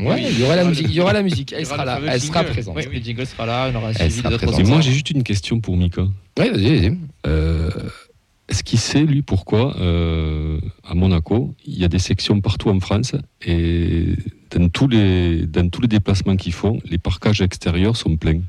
ouais, 0.00 0.24
il 0.30 0.40
y 0.40 0.42
aura 0.44 0.56
la 0.56 0.64
musique. 0.64 0.86
Il 0.88 0.94
y 0.94 1.00
aura 1.00 1.12
la 1.12 1.22
musique. 1.22 1.52
Elle 1.56 1.66
sera 1.66 1.84
là. 1.84 2.00
Elle 2.06 2.20
sera 2.20 2.44
présente. 2.44 2.76
Oui, 2.76 2.84
le 2.92 3.00
jingle 3.00 3.26
sera 3.26 3.46
là, 3.46 3.70
on 3.72 3.76
aura 3.76 3.90
Elle 3.90 3.96
suivi 3.96 4.18
sera 4.18 4.30
d'autres 4.30 4.46
présente. 4.46 4.60
Et 4.66 4.68
moi, 4.70 4.80
j'ai 4.80 4.92
juste 4.92 5.10
une 5.10 5.22
question 5.22 5.60
pour 5.60 5.76
Mika. 5.76 6.02
Ouais, 6.38 6.50
vas-y, 6.50 6.76
vas-y. 6.78 6.98
Euh, 7.26 7.70
Est-ce 8.48 8.62
qu'il 8.62 8.78
sait, 8.78 9.02
lui, 9.02 9.22
pourquoi, 9.22 9.76
euh, 9.80 10.60
à 10.84 10.94
Monaco, 10.94 11.54
il 11.66 11.78
y 11.78 11.84
a 11.84 11.88
des 11.88 11.98
sections 11.98 12.40
partout 12.40 12.70
en 12.70 12.78
France 12.78 13.16
et 13.44 14.14
dans 14.50 14.68
tous 14.68 14.86
les, 14.86 15.46
dans 15.46 15.68
tous 15.68 15.80
les 15.80 15.88
déplacements 15.88 16.36
qu'ils 16.36 16.52
font, 16.52 16.78
les 16.84 16.98
parcages 16.98 17.40
extérieurs 17.40 17.96
sont 17.96 18.16
pleins? 18.16 18.42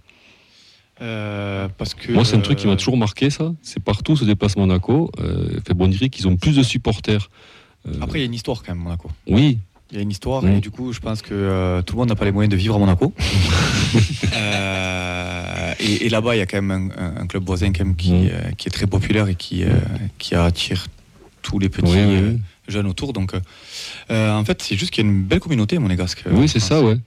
Euh, 1.02 1.68
parce 1.78 1.94
que, 1.94 2.12
Moi, 2.12 2.26
c'est 2.26 2.36
un 2.36 2.42
truc 2.42 2.60
qui 2.60 2.68
m'a 2.68 2.74
euh, 2.74 2.78
toujours 2.78 2.98
marqué, 2.98 3.30
ça. 3.30 3.54
C'est 3.62 3.82
partout 3.82 4.16
ce 4.16 4.26
déplacement 4.26 4.66
Monaco. 4.68 5.12
Euh, 5.20 5.60
fait, 5.66 5.74
bon, 5.74 5.86
on 5.86 5.90
dirait 5.90 6.10
qu'ils 6.10 6.28
ont 6.28 6.38
plus 6.38 6.56
de 6.56 6.64
supporters. 6.64 7.30
Après, 8.02 8.20
il 8.20 8.22
y 8.22 8.24
a 8.24 8.28
une 8.28 8.34
histoire 8.34 8.64
quand 8.64 8.74
même, 8.74 8.84
Monaco. 8.84 9.10
oui, 9.28 9.60
Il 9.92 9.96
y 9.96 10.00
a 10.00 10.04
une 10.04 10.12
histoire 10.12 10.44
Mm. 10.44 10.48
et 10.58 10.60
du 10.60 10.70
coup, 10.70 10.92
je 10.92 11.00
pense 11.00 11.22
que 11.22 11.34
euh, 11.34 11.82
tout 11.82 11.94
le 11.96 12.00
monde 12.00 12.10
n'a 12.10 12.16
pas 12.16 12.26
les 12.26 12.32
moyens 12.34 12.52
de 12.52 12.58
vivre 12.58 12.76
à 12.76 12.80
Monaco. 12.80 13.14
Euh, 14.36 15.74
et 15.80 16.06
et 16.06 16.10
là-bas, 16.10 16.36
il 16.36 16.40
y 16.40 16.42
a 16.42 16.46
quand 16.46 16.62
même 16.62 16.92
un, 16.98 17.26
club 17.28 17.44
voisin 17.46 17.72
quand 17.72 17.86
même 17.86 17.96
qui, 17.96 18.12
Mm. 18.12 18.28
euh, 18.32 18.52
qui 18.58 18.68
est 18.68 18.72
très 18.72 18.88
populaire 18.88 19.28
et 19.28 19.36
qui, 19.36 19.64
qui 20.18 20.36
attire 20.36 20.88
tous 21.42 21.60
les 21.60 21.70
petits 21.70 21.92
Oui, 21.92 22.40
jeunes 22.68 22.88
autour. 22.88 23.14
Donc, 23.14 23.34
en 24.10 24.44
fait, 24.46 24.62
c'est 24.62 24.76
juste 24.76 24.92
qu'il 24.92 25.06
y 25.06 25.08
a 25.08 25.12
une 25.12 25.24
belle 25.24 25.40
communauté 25.40 25.80
monégasque. 25.80 26.24
oui 26.32 26.48
c'est 26.50 26.60
ça, 26.60 26.82
ouais. 26.82 26.98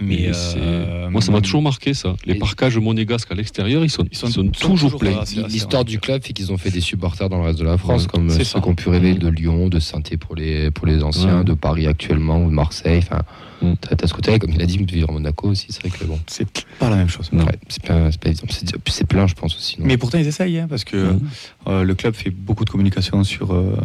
Mais 0.00 0.32
c'est- 0.32 0.58
euh, 0.60 1.10
moi, 1.10 1.20
ça 1.20 1.32
m'a 1.32 1.40
toujours 1.40 1.62
marqué, 1.62 1.94
ça. 1.94 2.14
Les 2.24 2.34
Et- 2.34 2.38
parcages 2.38 2.78
monégasques 2.78 3.30
à 3.32 3.34
l'extérieur, 3.34 3.84
ils 3.84 3.90
sont, 3.90 4.04
Ils 4.04 4.08
ils 4.12 4.16
sont- 4.16 4.26
sont, 4.28 4.32
sont 4.44 4.48
toujours 4.48 4.90
toujours 4.90 4.98
pleins. 5.00 5.22
L'histoire 5.48 5.84
du 5.84 5.98
club 5.98 6.22
fait 6.24 6.32
qu'ils 6.32 6.52
ont 6.52 6.58
fait 6.58 6.70
des 6.70 6.80
supporters 6.80 7.28
dans 7.28 7.38
le 7.38 7.44
reste 7.44 7.58
de 7.58 7.64
la 7.64 7.78
France, 7.78 8.02
Ouais, 8.02 8.08
comme 8.12 8.30
ceux 8.30 8.60
qui 8.60 8.68
ont 8.68 8.74
pu 8.74 8.88
rêver 8.88 9.14
de 9.14 9.28
Lyon, 9.28 9.68
de 9.68 9.78
saint 9.80 10.00
pour 10.20 10.36
les, 10.36 10.70
pour 10.70 10.86
les 10.86 11.02
anciens, 11.02 11.38
Ouais. 11.38 11.44
de 11.44 11.54
Paris 11.54 11.86
actuellement, 11.86 12.42
ou 12.44 12.48
de 12.48 12.54
Marseille. 12.54 12.98
Enfin, 13.02 13.22
Mm. 13.60 13.72
t'as 13.80 14.06
ce 14.06 14.14
côté, 14.14 14.38
comme 14.38 14.50
il 14.52 14.62
a 14.62 14.66
dit, 14.66 14.78
vivre 14.78 15.10
à 15.10 15.12
Monaco 15.12 15.48
aussi, 15.48 15.66
c'est 15.70 15.80
vrai 15.86 15.90
que 15.96 16.04
bon. 16.04 16.18
C'est 16.26 16.46
pas 16.78 16.88
la 16.90 16.96
même 16.96 17.08
chose. 17.08 17.28
Ouais, 17.32 17.44
c'est 17.68 17.82
pas, 17.84 18.10
c'est 18.12 18.20
pas 18.20 18.28
évident. 18.28 18.46
C'est- 18.50 18.78
puis 18.78 18.92
C'est 18.92 19.06
plein, 19.06 19.26
je 19.26 19.34
pense 19.34 19.56
aussi. 19.56 19.80
non? 19.80 19.86
Mais 19.86 19.96
pourtant, 19.96 20.18
ils 20.18 20.26
essayent, 20.26 20.58
hein, 20.58 20.66
parce 20.68 20.84
que 20.84 20.96
Mhm. 21.12 21.20
euh, 21.66 21.82
le 21.82 21.94
club 21.94 22.14
fait 22.14 22.30
beaucoup 22.30 22.64
de 22.64 22.70
communication 22.70 23.24
sur, 23.24 23.52
euh, 23.52 23.76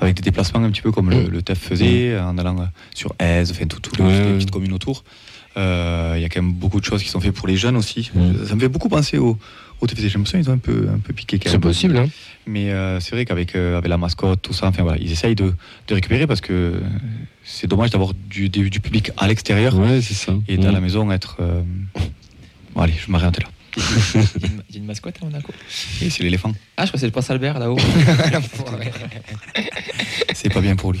avec 0.00 0.16
des 0.16 0.22
déplacements 0.22 0.60
un 0.64 0.70
petit 0.70 0.82
peu 0.82 0.92
comme 0.92 1.10
le, 1.10 1.24
Mm. 1.24 1.28
le 1.30 1.42
TEF 1.42 1.58
faisait, 1.58 2.18
en 2.18 2.38
allant 2.38 2.58
euh, 2.60 2.64
sur 2.94 3.14
Aise, 3.18 3.50
enfin, 3.50 3.66
tout, 3.66 3.80
tout 3.80 3.90
toutes 3.90 4.06
les 4.06 4.34
petites 4.34 4.50
communes 4.50 4.72
autour. 4.72 5.04
Il 5.56 5.60
y 6.20 6.24
a 6.24 6.28
quand 6.30 6.40
même 6.40 6.52
beaucoup 6.52 6.80
de 6.80 6.84
choses 6.84 7.02
qui 7.02 7.08
sont 7.08 7.20
faites 7.20 7.34
pour 7.34 7.48
les 7.48 7.56
jeunes 7.56 7.76
aussi. 7.76 8.10
Mm. 8.14 8.46
Ça 8.46 8.54
me 8.54 8.60
fait 8.60 8.68
beaucoup 8.68 8.88
penser 8.88 9.18
au, 9.18 9.36
au 9.80 9.86
TFC. 9.86 10.08
J'ai 10.08 10.18
l'impression 10.18 10.38
qu'ils 10.40 10.50
ont 10.50 10.54
un 10.54 10.58
peu, 10.58 10.88
un 10.94 10.98
peu 10.98 11.12
piqué 11.12 11.38
C'est 11.44 11.58
possible, 11.58 11.96
hein 11.96 12.08
Mais 12.46 12.70
euh, 12.70 13.00
c'est 13.00 13.12
vrai 13.14 13.24
qu'avec 13.24 13.54
euh, 13.56 13.78
avec 13.78 13.88
la 13.88 13.96
mascotte, 13.98 14.40
tout 14.42 14.52
ça, 14.52 14.66
enfin 14.66 14.82
voilà, 14.82 14.98
ils 15.00 15.10
essayent 15.12 15.34
de, 15.34 15.52
de 15.88 15.94
récupérer 15.94 16.26
parce 16.26 16.40
que 16.40 16.80
c'est 17.44 17.66
dommage 17.66 17.90
d'avoir 17.90 18.12
du, 18.14 18.48
du, 18.48 18.70
du 18.70 18.80
public 18.80 19.10
à 19.16 19.26
l'extérieur 19.28 19.76
Ouais, 19.78 20.00
c'est 20.00 20.14
ça. 20.14 20.32
et 20.48 20.56
dans 20.56 20.72
la 20.72 20.80
maison 20.80 21.10
être. 21.10 21.36
euh, 21.40 21.62
Bon, 22.74 22.82
allez, 22.82 22.94
je 23.04 23.10
m'arrête 23.10 23.38
là. 23.42 23.48
Il 23.76 23.82
y 24.42 24.44
a 24.44 24.48
une- 24.48 24.62
il 24.68 24.74
y 24.74 24.78
a 24.78 24.80
une 24.80 24.86
mascotte 24.86 25.16
à 25.20 25.24
Monaco. 25.24 25.52
Et 26.02 26.10
c'est 26.10 26.22
l'éléphant. 26.22 26.52
Ah, 26.76 26.84
je 26.84 26.90
crois 26.90 26.92
que 26.96 27.00
c'est 27.00 27.06
le 27.06 27.12
prince 27.12 27.30
Albert 27.30 27.58
là-haut. 27.58 27.76
C'est 30.34 30.48
pas 30.52 30.60
bien 30.60 30.76
pour 30.76 30.92
lui. 30.92 31.00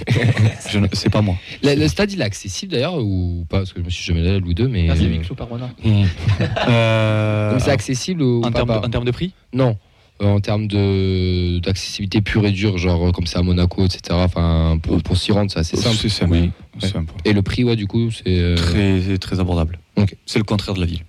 Je 0.70 0.78
ne- 0.78 0.88
C'est 0.92 1.08
pas 1.08 1.22
moi. 1.22 1.36
le, 1.62 1.74
le 1.74 1.88
stade, 1.88 2.12
il 2.12 2.20
est 2.20 2.24
accessible 2.24 2.72
d'ailleurs 2.72 2.96
ou 2.98 3.46
pas? 3.48 3.58
Parce 3.58 3.72
que 3.72 3.80
je 3.80 3.84
me 3.84 3.90
suis 3.90 4.04
jamais 4.04 4.20
allé 4.20 4.30
à 4.36 4.38
Louis 4.38 4.54
II, 4.58 4.66
mais. 4.68 4.88
Ah, 4.90 4.94
c'est 4.96 5.04
Euh, 5.04 5.08
huis 5.08 5.20
clos 5.20 5.34
par 5.34 5.48
Ronan. 5.48 5.70
mm. 5.82 6.04
Euh, 6.68 7.52
Donc 7.52 7.60
c'est 7.60 7.70
accessible 7.70 8.22
ou 8.22 8.40
en, 8.44 8.50
pas, 8.50 8.58
termes 8.58 8.68
de, 8.68 8.80
pas? 8.80 8.86
en 8.86 8.90
termes 8.90 9.04
de 9.04 9.10
prix? 9.10 9.32
Non. 9.54 9.76
Euh, 10.22 10.26
en 10.26 10.40
termes 10.40 10.66
de 10.66 11.58
d'accessibilité 11.60 12.20
pure 12.20 12.44
et 12.44 12.50
dure, 12.50 12.76
genre 12.76 13.08
euh, 13.08 13.12
comme 13.12 13.26
c'est 13.26 13.38
à 13.38 13.42
Monaco, 13.42 13.84
etc. 13.86 14.00
Enfin, 14.10 14.78
pour, 14.82 15.02
pour 15.02 15.16
s'y 15.16 15.32
rendre, 15.32 15.50
c'est 15.50 15.60
assez 15.60 15.76
simple. 15.78 15.96
C'est 15.96 16.08
simple. 16.10 16.32
Oui. 16.32 16.50
C'est 16.78 16.92
simple. 16.92 17.14
Et 17.24 17.32
le 17.32 17.40
prix, 17.42 17.64
ouais, 17.64 17.76
du 17.76 17.86
coup, 17.86 18.10
c'est. 18.10 18.22
euh, 18.26 18.54
Très, 18.56 19.00
c'est 19.06 19.18
très 19.18 19.40
abordable. 19.40 19.78
Ok. 19.96 20.14
C'est 20.26 20.38
le 20.38 20.44
contraire 20.44 20.74
de 20.74 20.80
la 20.80 20.86
ville. 20.86 21.00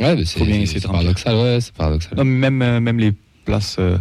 Ouais, 0.00 0.16
c'est 0.24 0.38
Faut 0.38 0.44
bien 0.44 0.56
c'est- 0.56 0.62
essayer 0.62 0.76
de 0.76 0.80
c'est 0.82 0.86
remplir. 0.88 0.92
paradoxal, 1.14 1.36
ouais, 1.36 1.58
c'est 1.60 1.72
paradoxal. 1.72 2.12
Non, 2.18 2.24
même, 2.24 2.62
euh, 2.62 2.80
même 2.80 2.98
les 2.98 3.12
places 3.44 3.76
euh, 3.78 3.96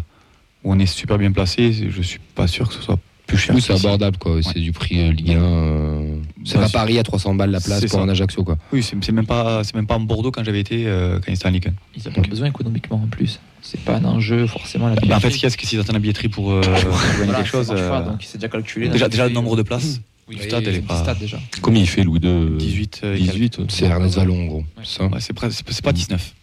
où 0.64 0.74
on 0.74 0.80
est 0.80 0.86
super 0.86 1.18
bien 1.18 1.32
placé, 1.32 1.72
je 1.90 2.02
suis 2.02 2.20
pas 2.36 2.48
sûr 2.48 2.68
que 2.68 2.74
ce 2.74 2.82
soit 2.82 3.00
plus 3.28 3.38
cher. 3.38 3.56
C'est 3.60 3.74
abordable, 3.74 4.18
quoi. 4.18 4.38
C'est 4.44 4.60
du 4.60 4.72
prix 4.72 5.00
euh, 5.00 5.12
Ligue 5.12 5.32
1. 5.32 5.42
euh, 5.42 6.16
C'est 6.44 6.56
Bah, 6.56 6.62
pas 6.62 6.68
c'est- 6.68 6.74
Paris 6.74 7.00
à 7.00 7.04
300 7.04 7.34
balles 7.34 7.50
la 7.50 7.60
place 7.60 7.80
c'est 7.80 7.88
pour 7.90 8.00
ça. 8.00 8.06
un 8.06 8.10
Ajaccio, 8.10 8.44
quoi. 8.44 8.58
Oui, 8.72 8.84
c'est 8.84 9.12
même 9.12 9.26
pas, 9.26 9.64
c'est 9.64 9.74
même 9.74 9.88
pas 9.88 9.96
en 9.96 10.00
Bordeaux 10.02 10.32
quand 10.32 10.44
j'avais 10.44 10.60
été 10.60 10.86
euh, 10.86 11.20
quand 11.20 11.32
ils 11.32 11.36
étaient 11.36 11.48
en 11.48 11.52
Ligue 11.52 11.68
1. 11.70 11.74
Ils 11.98 12.04
n'ont 12.08 12.22
pas 12.22 12.28
besoin 12.28 12.48
économiquement 12.50 13.02
en 13.04 13.08
plus. 13.08 13.40
C'est 13.62 13.80
pas 13.80 13.96
un 13.96 14.06
enjeu 14.06 14.46
forcément. 14.46 14.88
La 14.90 14.96
Bah, 14.96 15.02
en 15.02 15.20
fait, 15.20 15.30
billetterie. 15.30 15.32
ce 15.32 15.38
qu'il 15.38 15.44
y 15.44 15.48
a, 15.48 15.50
c'est 15.50 15.58
que 15.58 15.66
s'ils 15.66 15.80
attendent 15.80 15.96
la 15.96 16.00
billetterie 16.02 16.28
pour, 16.30 16.52
euh, 16.52 16.62
pour 16.62 16.72
gagner 16.74 16.92
Voilà, 17.24 17.34
quelque 17.38 17.48
chose. 17.48 17.68
pas, 17.70 17.74
euh, 17.74 18.06
donc 18.06 18.18
c'est 18.22 18.38
déjà 18.38 18.48
calculé. 18.50 18.90
déjà, 18.90 19.08
déjà 19.10 19.24
le 19.24 19.30
billetterie. 19.30 19.34
nombre 19.34 19.56
de 19.58 19.64
places 19.64 20.02
Oui, 20.28 20.36
du 20.36 20.42
oui, 20.42 20.48
stade, 20.48 20.64
elle 20.68 20.76
est 20.76 20.80
du 20.80 20.88
pas. 20.88 21.02
stade 21.02 21.20
déjà. 21.20 21.40
Combien 21.62 21.82
il 21.82 21.88
fait, 21.88 22.04
Louis 22.04 22.20
de 22.20 22.56
18. 22.58 23.02
euh, 23.04 23.16
et 23.16 23.20
quelques. 23.20 23.32
18. 23.34 23.58
ouais. 23.60 23.66
C'est 23.70 23.86
Ernest 23.86 24.16
Vallon, 24.16 24.42
en 24.42 24.46
gros. 24.46 24.64
Ouais, 24.78 25.20
c'est 25.20 25.34
c'est 25.72 25.84
pas 25.84 25.94
19. 25.94 26.34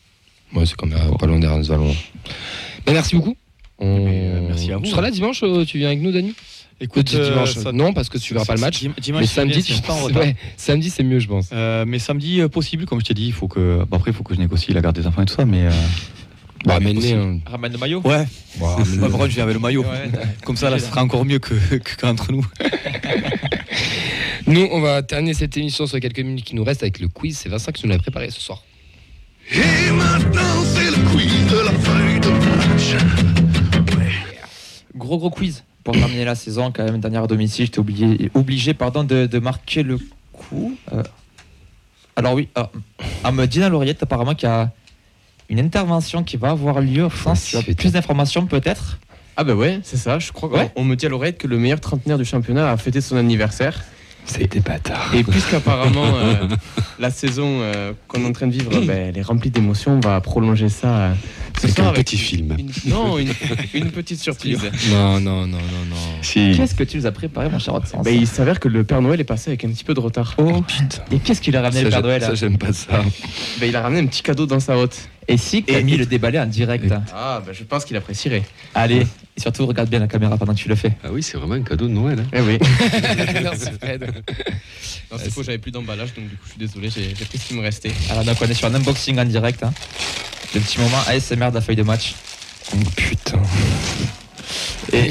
Ouais, 0.55 0.67
c'est 0.67 0.77
quand 0.77 0.87
même 0.87 0.99
euh, 0.99 1.17
pas 1.17 1.27
loin 1.27 1.39
d'Ernest 1.41 1.69
Vallon. 1.71 1.95
Ben, 2.87 2.93
merci 2.93 3.17
beaucoup. 3.17 3.37
On- 3.79 4.05
Mais, 4.05 4.31
euh, 4.35 4.41
merci 4.49 4.71
à 4.71 4.77
vous. 4.77 4.85
Tu 4.85 4.91
seras 4.91 5.03
là 5.03 5.11
dimanche 5.11 5.43
euh, 5.43 5.65
Tu 5.65 5.79
viens 5.79 5.89
avec 5.89 6.01
nous, 6.01 6.13
Dani? 6.13 6.35
Écoute, 6.81 7.13
Euh, 7.15 7.31
dimanche. 7.31 7.55
ça- 7.55 7.73
Non, 7.73 7.93
parce 7.93 8.09
que 8.09 8.19
tu 8.19 8.35
verras 8.35 8.45
pas 8.47 8.55
le 8.55 8.61
match. 8.61 8.81
Dim- 8.81 8.93
Mais 8.97 9.01
Dimanche, 9.03 9.25
samedi, 9.27 9.55
samedi, 9.55 9.63
tu... 9.67 9.69
je 9.71 9.79
suis 9.79 9.83
pas 9.83 9.95
en 9.95 10.03
retard. 10.05 10.23
ouais, 10.23 10.37
samedi, 10.57 10.91
c'est 10.91 11.03
mieux, 11.03 11.19
je 11.21 11.29
pense. 11.29 11.49
Euh, 11.53 11.85
mais 11.87 11.99
samedi, 11.99 12.41
euh, 12.41 12.49
possible, 12.49 12.87
comme 12.87 13.01
je 13.01 13.05
t'ai 13.07 13.15
dit, 13.15 13.27
il 13.27 13.33
faut 13.33 13.49
que. 13.49 13.85
bon, 13.89 13.97
après, 13.97 14.11
il 14.11 14.15
faut 14.15 14.23
que 14.25 14.35
je 14.35 14.41
négocie 14.41 14.73
la 14.73 14.81
garde 14.81 14.95
des 14.97 15.07
enfants 15.07 15.23
et 15.23 15.27
tout 15.27 15.35
ça, 15.35 15.45
mais. 15.45 15.63
euh, 15.67 15.71
Bah, 16.65 16.79
mais 16.81 16.91
hein. 17.13 17.41
Ramène 17.47 17.73
le 17.73 17.79
maillot. 17.79 18.01
Ouais, 18.05 18.25
Bah, 18.61 18.77
Ouais, 18.79 18.99
par 19.01 19.11
contre, 19.11 19.29
je 19.31 19.35
viens 19.35 19.43
avec 19.45 19.55
le 19.55 19.61
maillot. 19.61 19.83
Ouais, 19.83 20.11
Comme 20.45 20.57
ça, 20.57 20.71
là, 20.71 20.79
ce 20.79 20.87
sera 20.87 21.03
encore 21.03 21.25
mieux 21.25 21.39
que, 21.41 21.55
que 21.55 21.97
qu'entre 22.01 22.31
nous. 22.33 22.47
Nous, 24.47 24.69
on 24.73 24.81
va 24.81 25.03
terminer 25.03 25.35
cette 25.35 25.57
émission 25.57 25.87
sur 25.87 25.97
les 25.97 26.01
quelques 26.01 26.19
minutes 26.21 26.45
qui 26.45 26.55
nous 26.57 26.65
restent 26.65 26.83
avec 26.83 26.99
le 27.01 27.09
quiz. 27.09 27.39
C'est 27.39 27.49
Vincent 27.49 27.71
qui 27.73 27.87
nous 27.87 27.93
l'a 27.93 27.99
préparé 27.99 28.31
ce 28.31 28.41
soir. 28.41 28.63
Et 29.53 29.91
maintenant, 29.93 30.63
c'est 30.75 30.91
le 30.91 31.11
quiz 31.11 31.47
de 31.51 31.59
la 31.65 31.73
feuille 31.73 32.21
de 32.21 32.29
match. 32.31 34.03
Gros 34.95 35.19
gros 35.19 35.31
quiz 35.31 35.65
pour 35.85 35.95
terminer 35.95 36.25
la 36.25 36.35
saison 36.35 36.71
quand 36.75 36.85
même 36.85 37.01
dernière 37.01 37.25
à 37.25 37.27
domicile. 37.27 37.67
J'étais 37.67 37.79
obligé, 37.81 38.31
obligé 38.35 38.75
pardon 38.75 39.05
de, 39.05 39.27
de 39.27 39.39
marquer 39.39 39.83
le 39.83 39.99
coup. 40.33 40.77
Euh, 40.93 41.03
alors 42.15 42.35
oui, 42.35 42.49
euh, 42.59 42.65
à 43.25 43.33
me 43.33 43.47
Dina 43.47 43.69
Lauriette 43.69 44.03
apparemment 44.03 44.35
qu'il 44.35 44.49
y 44.49 44.53
a 44.53 44.71
une 45.49 45.59
intervention 45.61 46.23
qui 46.23 46.37
va 46.37 46.51
avoir 46.51 46.81
lieu. 46.81 47.09
Je 47.15 47.23
pense 47.23 47.45
tu 47.47 47.57
as 47.57 47.63
c'est- 47.63 47.75
plus 47.75 47.93
d'informations 47.93 48.47
peut-être. 48.47 48.99
Ah 49.37 49.45
bah 49.45 49.55
ouais, 49.55 49.81
c'est 49.83 49.97
ça. 49.97 50.19
Je 50.19 50.31
crois 50.33 50.49
qu'on 50.49 50.57
Ouais. 50.59 50.71
on 50.77 50.85
me 50.85 50.95
dit 50.95 51.07
à 51.07 51.09
l'oreille 51.09 51.35
que 51.35 51.47
le 51.47 51.59
meilleur 51.59 51.81
trentenaire 51.81 52.19
du 52.19 52.25
championnat 52.25 52.71
a 52.71 52.77
fêté 52.77 53.01
son 53.01 53.17
anniversaire. 53.17 53.83
C'est 54.25 54.47
des 54.53 54.61
bâtards. 54.61 55.13
Et 55.15 55.25
puisqu'apparemment 55.25 56.05
euh, 56.17 56.35
la 57.01 57.11
saison 57.11 57.59
euh, 57.61 57.93
qu'on 58.07 58.23
est 58.23 58.27
en 58.29 58.33
train 58.33 58.47
de 58.47 58.53
vivre, 58.53 58.71
ben, 58.87 59.09
elle 59.09 59.19
est 59.19 59.23
remplie 59.23 59.51
d'émotions, 59.51 59.93
on 59.95 60.01
va 60.01 60.21
prolonger 60.21 60.69
ça 60.69 61.13
Ce 61.63 61.67
Avec 61.67 61.77
soir, 61.77 61.89
un 61.91 61.93
petit 61.93 62.19
film. 62.19 62.57
une- 62.59 62.71
non, 62.91 63.19
une, 63.19 63.33
une 63.73 63.91
petite 63.93 64.19
surprise. 64.21 64.59
Non, 64.91 65.21
non, 65.21 65.47
non, 65.47 65.59
non, 65.59 65.85
non. 65.91 65.97
Si. 66.23 66.55
Qu'est-ce 66.57 66.75
que 66.75 66.83
tu 66.83 66.97
nous 66.97 67.07
as 67.07 67.13
préparé, 67.13 67.49
mon 67.49 67.61
cher 67.61 67.75
Ben, 68.03 68.13
il 68.13 68.27
s'avère 68.27 68.59
que 68.59 68.67
le 68.67 68.83
Père 68.83 69.01
Noël 69.01 69.21
est 69.21 69.25
passé 69.25 69.51
avec 69.51 69.65
un 69.65 69.69
petit 69.71 69.85
peu 69.85 69.95
de 69.95 70.01
retard. 70.01 70.35
Oh 70.39 70.61
putain. 70.63 71.05
Et 71.13 71.21
qu'est-ce 71.21 71.41
qu'il 71.41 71.57
a 71.57 71.63
ramené 71.63 71.81
Ça, 71.83 71.85
le 71.85 71.91
Père 71.91 72.03
Noël 72.03 72.21
ça, 72.23 72.35
j'aime 72.35 72.59
pas 72.59 72.73
ça. 72.73 73.03
Ben, 73.61 73.67
il 73.69 73.77
a 73.77 73.81
ramené 73.83 74.01
un 74.01 74.07
petit 74.07 74.23
cadeau 74.23 74.45
dans 74.47 74.59
sa 74.59 74.77
hotte. 74.77 74.97
Et 75.29 75.37
si 75.37 75.63
Camille 75.63 75.99
le 75.99 76.07
déballait 76.07 76.41
en 76.41 76.47
direct 76.47 76.93
Ah, 77.15 77.41
ben, 77.47 77.53
je 77.53 77.63
pense 77.63 77.85
qu'il 77.85 77.97
apprécierait. 77.97 78.43
Allez, 78.75 79.07
et 79.37 79.41
surtout 79.41 79.65
regarde 79.67 79.89
bien 79.89 80.01
la 80.01 80.09
caméra 80.09 80.37
pendant 80.37 80.53
que 80.55 80.59
tu 80.59 80.69
le 80.69 80.75
fais. 80.75 80.93
Ah 81.05 81.09
oui, 81.13 81.23
c'est 81.23 81.37
vraiment 81.39 81.55
un 81.55 81.63
cadeau 81.63 81.87
de 81.87 81.93
Noël. 81.93 82.19
hein. 82.19 82.27
Eh 82.33 82.41
oui. 82.41 82.59
Merci 83.43 83.69
Fred. 83.81 84.03
Non, 85.13 85.19
c'est 85.23 85.31
faux, 85.33 85.45
j'avais 85.45 85.59
plus 85.59 85.71
d'emballage, 85.71 86.13
donc 86.15 86.25
du 86.29 86.37
coup, 86.37 86.43
je 86.47 86.51
suis 86.51 86.59
désolé, 86.59 86.91
j'ai 86.91 87.15
j'ai 87.17 87.25
pris 87.25 87.39
ce 87.39 87.47
qui 87.49 87.55
me 87.55 87.61
restait. 87.61 87.93
Alors 88.11 88.25
donc 88.25 88.37
on 88.41 88.47
est 88.47 88.55
sur 88.55 88.67
un 88.67 88.75
unboxing 88.75 89.17
en 89.21 89.25
direct. 89.25 89.63
Hein. 89.63 89.73
Le 90.55 90.61
petit 90.61 90.79
moment 90.81 90.99
ASMR 91.07 91.51
de 91.51 91.55
la 91.55 91.61
feuille 91.61 91.77
de 91.77 91.83
match. 91.83 92.15
Oh 92.75 92.79
putain. 92.97 93.41
Et 94.93 95.09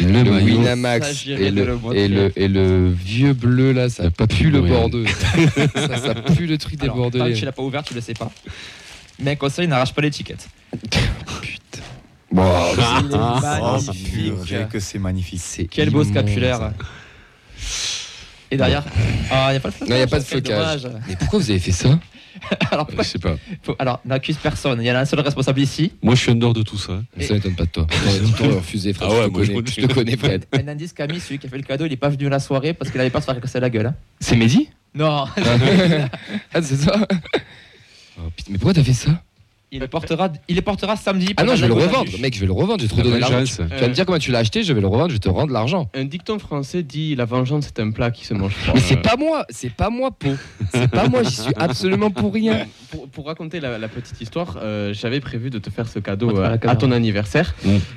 Le. 0.00 0.42
Winamax 0.42 1.26
et 1.26 1.50
le, 1.50 1.78
et, 1.94 2.08
le, 2.08 2.32
et 2.38 2.48
le 2.48 2.90
vieux 2.90 3.32
bleu 3.32 3.72
là, 3.72 3.88
ça 3.88 4.10
pas 4.10 4.26
pue 4.26 4.50
le 4.50 4.60
de 4.60 4.68
Bordeaux. 4.68 5.04
ça, 5.74 5.96
ça 5.98 6.14
pue 6.14 6.46
le 6.46 6.58
truc 6.58 6.76
des 6.76 6.84
alors, 6.84 6.96
tant 6.96 7.10
que 7.10 7.16
Bordelais. 7.18 7.34
tu 7.34 7.44
l'as 7.44 7.52
pas 7.52 7.62
ouvert, 7.62 7.82
tu 7.82 7.94
le 7.94 8.00
sais 8.00 8.14
pas. 8.14 8.30
Mais 9.18 9.32
un 9.32 9.36
conseil, 9.36 9.66
n'arrache 9.66 9.92
pas 9.92 10.02
l'étiquette. 10.02 10.48
Bon, 12.30 12.44
Oh, 12.44 12.76
magnifique. 12.76 14.34
purée, 14.44 14.66
que 14.70 14.78
c'est 14.78 14.98
magnifique. 14.98 15.40
c'est 15.42 15.64
Quel 15.64 15.90
beau 15.90 16.04
scapulaire. 16.04 16.58
ça. 16.58 16.72
Et 18.52 18.56
derrière, 18.56 18.84
ah, 19.30 19.48
il 19.48 19.52
n'y 19.52 19.56
a 19.56 19.60
pas 19.60 19.70
de 19.70 19.74
flocage. 19.74 19.88
Non, 19.90 19.96
y 19.96 20.02
a 20.02 20.06
pas 20.06 20.18
de 20.20 20.24
flocage. 20.24 20.88
Mais 21.08 21.16
pourquoi 21.16 21.38
vous 21.40 21.50
avez 21.50 21.58
fait 21.58 21.72
ça? 21.72 21.98
Alors, 22.70 22.88
Je 22.96 23.02
sais 23.02 23.18
pas. 23.18 23.36
faut- 23.62 23.76
alors 23.78 24.00
n'accuse 24.04 24.36
personne. 24.36 24.80
Il 24.80 24.86
y 24.86 24.90
en 24.92 24.94
a 24.94 25.00
un 25.00 25.04
seul 25.04 25.20
responsable 25.20 25.60
ici. 25.60 25.92
Moi, 26.02 26.14
je 26.14 26.20
suis 26.22 26.30
en 26.32 26.34
dehors 26.36 26.52
de 26.52 26.62
tout 26.62 26.78
ça. 26.78 27.02
Ça 27.20 27.34
m'étonne 27.34 27.54
pas 27.54 27.64
de 27.64 27.70
toi. 27.70 27.86
T'aurais- 28.36 28.54
refusé, 28.54 28.92
Fred. 28.92 29.08
Ah 29.10 29.14
je, 29.14 29.20
ouais, 29.20 29.26
te 29.26 29.30
moi, 29.32 29.42
je 29.42 29.46
connais, 29.52 29.62
connais. 29.62 29.70
je 29.70 29.86
te 29.86 29.92
connais, 29.94 30.16
Fred. 30.16 30.44
Un 30.52 30.68
indice, 30.68 30.92
Camille, 30.92 31.20
celui 31.20 31.38
qui 31.38 31.46
a 31.46 31.50
fait 31.50 31.56
le 31.56 31.62
cadeau, 31.62 31.86
il 31.86 31.92
est 31.92 31.96
pas 31.96 32.08
venu 32.08 32.26
à 32.26 32.30
la 32.30 32.38
soirée 32.40 32.72
parce 32.74 32.90
qu'il 32.90 33.00
avait 33.00 33.10
peur 33.10 33.20
de 33.20 33.26
se 33.26 33.32
faire 33.32 33.40
casser 33.40 33.60
la 33.60 33.70
gueule. 33.70 33.86
hein. 33.86 33.94
C'est 34.20 34.36
Mehdi? 34.36 34.68
Non, 34.94 35.24
Ah, 36.54 36.62
c'est 36.62 36.76
ça 36.76 37.06
Oh, 38.18 38.28
putain, 38.36 38.50
Mais 38.52 38.58
pourquoi 38.58 38.74
t'as 38.74 38.82
fait 38.84 38.92
ça? 38.92 39.22
Il 39.72 39.80
le 39.80 39.86
portera, 39.88 40.30
il 40.48 40.56
le 40.56 40.62
portera 40.62 40.96
samedi. 40.96 41.32
Ah 41.36 41.44
non, 41.44 41.54
je 41.54 41.62
vais 41.62 41.68
le 41.68 41.74
revendre. 41.74 42.10
Mec, 42.20 42.34
je 42.34 42.40
vais 42.40 42.46
le 42.46 42.52
revendre. 42.52 42.80
J'ai 42.80 42.88
trop 42.88 42.98
La 42.98 43.02
donné 43.04 43.18
l'argent. 43.20 43.38
vengeance. 43.38 43.56
Tu 43.56 43.80
vas 43.80 43.88
me 43.88 43.94
dire 43.94 44.06
comment 44.06 44.18
tu 44.18 44.30
l'as 44.32 44.38
acheté, 44.40 44.62
je 44.64 44.72
vais 44.72 44.80
le 44.80 44.86
revendre, 44.86 45.08
je 45.10 45.14
vais 45.14 45.18
te 45.20 45.28
rendre 45.28 45.52
l'argent. 45.52 45.88
Un 45.94 46.04
dicton 46.04 46.38
français 46.38 46.82
dit 46.82 47.14
La 47.14 47.24
vengeance, 47.24 47.66
c'est 47.66 47.80
un 47.80 47.90
plat 47.90 48.10
qui 48.10 48.24
se 48.26 48.34
mange 48.34 48.52
froid. 48.52 48.74
Mais 48.74 48.80
c'est 48.80 48.96
pas 49.00 49.16
moi, 49.16 49.44
c'est 49.50 49.72
pas 49.72 49.90
moi, 49.90 50.10
Po. 50.10 50.30
C'est 50.74 50.90
pas 50.90 51.08
moi, 51.08 51.22
j'y 51.22 51.32
suis 51.36 51.54
absolument 51.56 52.10
pour 52.10 52.32
rien. 52.34 52.66
Pour, 52.90 53.08
pour 53.08 53.26
raconter 53.26 53.60
la, 53.60 53.78
la 53.78 53.86
petite 53.86 54.20
histoire, 54.20 54.58
euh, 54.60 54.92
j'avais 54.92 55.20
prévu 55.20 55.48
de 55.48 55.60
te 55.60 55.70
faire 55.70 55.86
ce 55.86 56.00
cadeau 56.00 56.36
euh, 56.36 56.56
à 56.60 56.74
ton 56.74 56.90
anniversaire. 56.90 57.54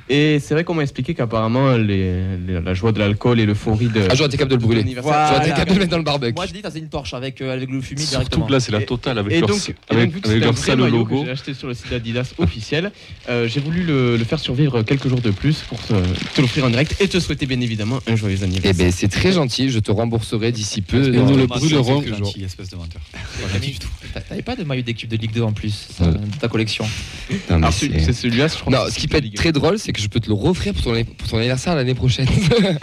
Et 0.07 0.37
c'est 0.39 0.53
vrai 0.53 0.63
qu'on 0.63 0.75
m'a 0.75 0.83
expliqué 0.83 1.15
qu'apparemment, 1.15 1.71
les- 1.77 2.37
les- 2.37 2.61
la 2.61 2.73
joie 2.75 2.91
de 2.91 2.99
l'alcool 2.99 3.39
et 3.39 3.47
l'euphorie 3.47 3.87
de. 3.87 4.01
Ah, 4.07 4.13
j'aurais 4.13 4.27
été 4.27 4.37
capable 4.37 4.51
de 4.51 4.55
le 4.57 4.61
brûler. 4.61 4.95
Voilà. 5.01 5.29
J'aurais 5.29 5.39
été 5.47 5.49
capable 5.49 5.69
de 5.69 5.73
le 5.73 5.79
mettre 5.79 5.89
dans 5.91 5.97
le 5.97 6.03
barbecue. 6.03 6.35
Moi, 6.35 6.45
je 6.45 6.53
dis, 6.53 6.61
t'as 6.61 6.69
une 6.69 6.89
torche 6.89 7.15
avec, 7.15 7.41
euh, 7.41 7.51
avec 7.53 7.71
le 7.71 7.81
fumier 7.81 8.03
Surtout 8.03 8.17
directement. 8.19 8.45
que 8.45 8.51
là, 8.51 8.59
c'est 8.59 8.71
la 8.71 8.81
totale 8.81 9.17
avec 9.17 9.33
Et 9.33 9.39
leur, 9.39 9.49
donc, 9.49 9.75
avec, 9.89 10.27
avec 10.27 10.43
leur 10.43 10.55
sale 10.59 10.77
logo. 10.87 11.25
Sur 11.63 11.69
le 11.69 11.75
site 11.75 11.93
Adidas 11.93 12.33
officiel, 12.39 12.91
euh, 13.29 13.47
j'ai 13.47 13.61
voulu 13.61 13.83
le, 13.83 14.17
le 14.17 14.23
faire 14.25 14.37
survivre 14.39 14.81
quelques 14.81 15.07
jours 15.07 15.21
de 15.21 15.31
plus 15.31 15.59
pour 15.61 15.79
te, 15.81 15.93
te 16.35 16.41
l'offrir 16.41 16.65
en 16.65 16.69
direct 16.69 16.97
et 16.99 17.07
te 17.07 17.21
souhaiter 17.21 17.45
bien 17.45 17.61
évidemment 17.61 17.99
un 18.05 18.17
joyeux 18.17 18.35
Eh 18.41 18.43
anniversaire. 18.43 18.73
ben, 18.73 18.91
c'est 18.91 19.07
très 19.07 19.31
gentil, 19.31 19.69
je 19.69 19.79
te 19.79 19.89
rembourserai 19.89 20.51
d'ici 20.51 20.81
peu. 20.81 21.13
Et 21.13 21.17
nous 21.17 21.37
le 21.37 21.47
brûlerons. 21.47 22.03
Gentil, 22.05 22.43
espèce 22.43 22.69
de 22.69 22.75
menteur. 22.75 23.01
T'avais 24.27 24.41
pas 24.41 24.57
de 24.57 24.63
maillot 24.65 24.81
d'équipe 24.81 25.09
de 25.09 25.15
Ligue 25.15 25.31
2 25.31 25.41
en 25.41 25.53
plus 25.53 25.87
ça, 25.97 26.03
Ouais. 26.05 26.11
de 26.11 26.37
ta 26.37 26.49
collection 26.49 26.85
Putain, 27.29 27.59
mais 27.59 27.67
Alors, 27.67 27.73
c'est- 27.73 28.11
celui-là, 28.13 28.47
je 28.49 28.55
crois. 28.55 28.73
Non, 28.73 28.91
ce 28.91 28.99
qui 28.99 29.07
peut 29.07 29.17
être 29.17 29.33
très 29.33 29.53
drôle, 29.53 29.79
c'est 29.79 29.93
que 29.93 30.01
je 30.01 30.07
peux 30.09 30.19
te 30.19 30.27
le 30.27 30.33
refaire 30.33 30.73
pour 30.73 30.83
ton, 30.83 31.03
pour 31.05 31.29
ton 31.29 31.37
anniversaire 31.37 31.75
l'année 31.75 31.95
prochaine. 31.95 32.27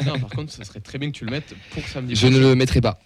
Non, 0.06 0.18
par 0.18 0.30
contre, 0.34 0.52
ce 0.52 0.64
serait 0.64 0.80
très 0.80 0.96
bien 0.98 1.10
que 1.10 1.16
tu 1.18 1.26
le 1.26 1.30
mettes 1.32 1.54
pour 1.72 1.86
samedi. 1.86 2.14
je 2.16 2.26
ne 2.28 2.38
le 2.38 2.54
mettrai 2.54 2.80
pas. 2.80 2.98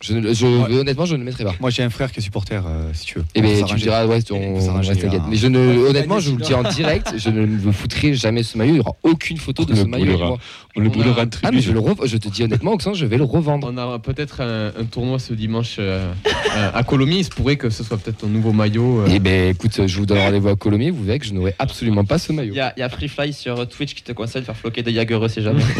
Je 0.00 0.14
ne 0.14 0.20
le- 0.20 0.32
je- 0.32 0.46
Ouais. 0.46 0.76
Honnêtement, 0.78 1.06
je 1.06 1.14
ne 1.14 1.18
le 1.18 1.24
mettrai 1.24 1.42
pas. 1.44 1.54
Moi, 1.60 1.70
j'ai 1.70 1.82
un 1.82 1.90
frère 1.90 2.12
qui 2.12 2.20
est 2.20 2.22
supporter, 2.22 2.62
euh, 2.64 2.90
si 2.92 3.04
tu 3.06 3.18
veux. 3.18 3.24
Eh 3.34 3.42
ben, 3.42 3.64
tu 3.64 3.74
me 3.74 3.78
diras, 3.80 4.06
ouais, 4.06 4.20
On 4.30 4.36
on, 4.36 4.76
ouais, 4.78 4.86
t'inquiète. 4.86 5.14
hein. 5.22 5.26
Mais 5.28 5.36
je 5.36 5.48
ne, 5.48 5.58
Ouais, 5.58 5.88
honnêtement, 5.90 6.20
je 6.20 6.30
vous 6.30 6.36
le 6.36 6.44
dis 6.44 6.54
en 6.54 6.62
direct, 6.62 7.14
je 7.16 7.30
ne 7.30 7.44
vous 7.44 7.72
foutrai 7.72 8.14
jamais 8.14 8.44
ce 8.44 8.56
maillot. 8.56 8.70
Il 8.70 8.74
n'y 8.74 8.80
aura 8.80 8.94
aucune 9.02 9.38
photo 9.38 9.64
de 9.64 9.74
ce 9.74 9.82
maillot. 9.82 10.16
moi. 10.16 10.38
On 10.76 10.80
le 10.80 10.86
On 10.88 10.92
brûlera 10.92 11.22
en 11.22 11.26
Ah, 11.42 11.50
mais 11.50 11.60
je, 11.60 11.72
le 11.72 12.18
te 12.20 12.28
dis 12.28 12.44
honnêtement, 12.44 12.74
Oxen, 12.74 12.94
je 12.94 13.06
vais 13.06 13.16
le 13.16 13.24
revendre. 13.24 13.68
On 13.72 13.76
a 13.76 13.98
peut-être 13.98 14.40
un, 14.40 14.68
un 14.68 14.84
tournoi 14.84 15.18
ce 15.18 15.34
dimanche 15.34 15.76
euh, 15.80 16.12
euh, 16.56 16.70
à 16.72 16.84
Colomiers. 16.84 17.18
Il 17.18 17.24
se 17.24 17.30
pourrait 17.30 17.56
que 17.56 17.68
ce 17.68 17.82
soit 17.82 17.96
peut-être 17.98 18.18
ton 18.18 18.28
nouveau 18.28 18.52
maillot. 18.52 19.00
euh. 19.00 19.08
Eh 19.10 19.18
ben, 19.18 19.50
écoute, 19.50 19.80
je 19.86 19.98
vous 19.98 20.06
donne 20.06 20.18
rendez-vous 20.18 20.48
à 20.48 20.54
Colomiers. 20.56 20.92
Vous 20.92 21.02
verrez 21.02 21.18
que 21.18 21.26
je 21.26 21.34
n'aurai 21.34 21.56
absolument 21.58 22.04
pas 22.04 22.18
ce 22.18 22.32
maillot. 22.32 22.54
Il 22.54 22.72
y 22.76 22.80
y 22.80 22.82
a 22.82 22.88
Free 22.88 23.08
Fly 23.08 23.32
sur 23.32 23.68
Twitch 23.68 23.94
qui 23.94 24.02
te 24.04 24.12
conseille 24.12 24.42
de 24.42 24.46
faire 24.46 24.56
floquer 24.56 24.84
de 24.84 24.92
Jagereux 24.92 25.28
si 25.28 25.42
jamais. 25.42 25.62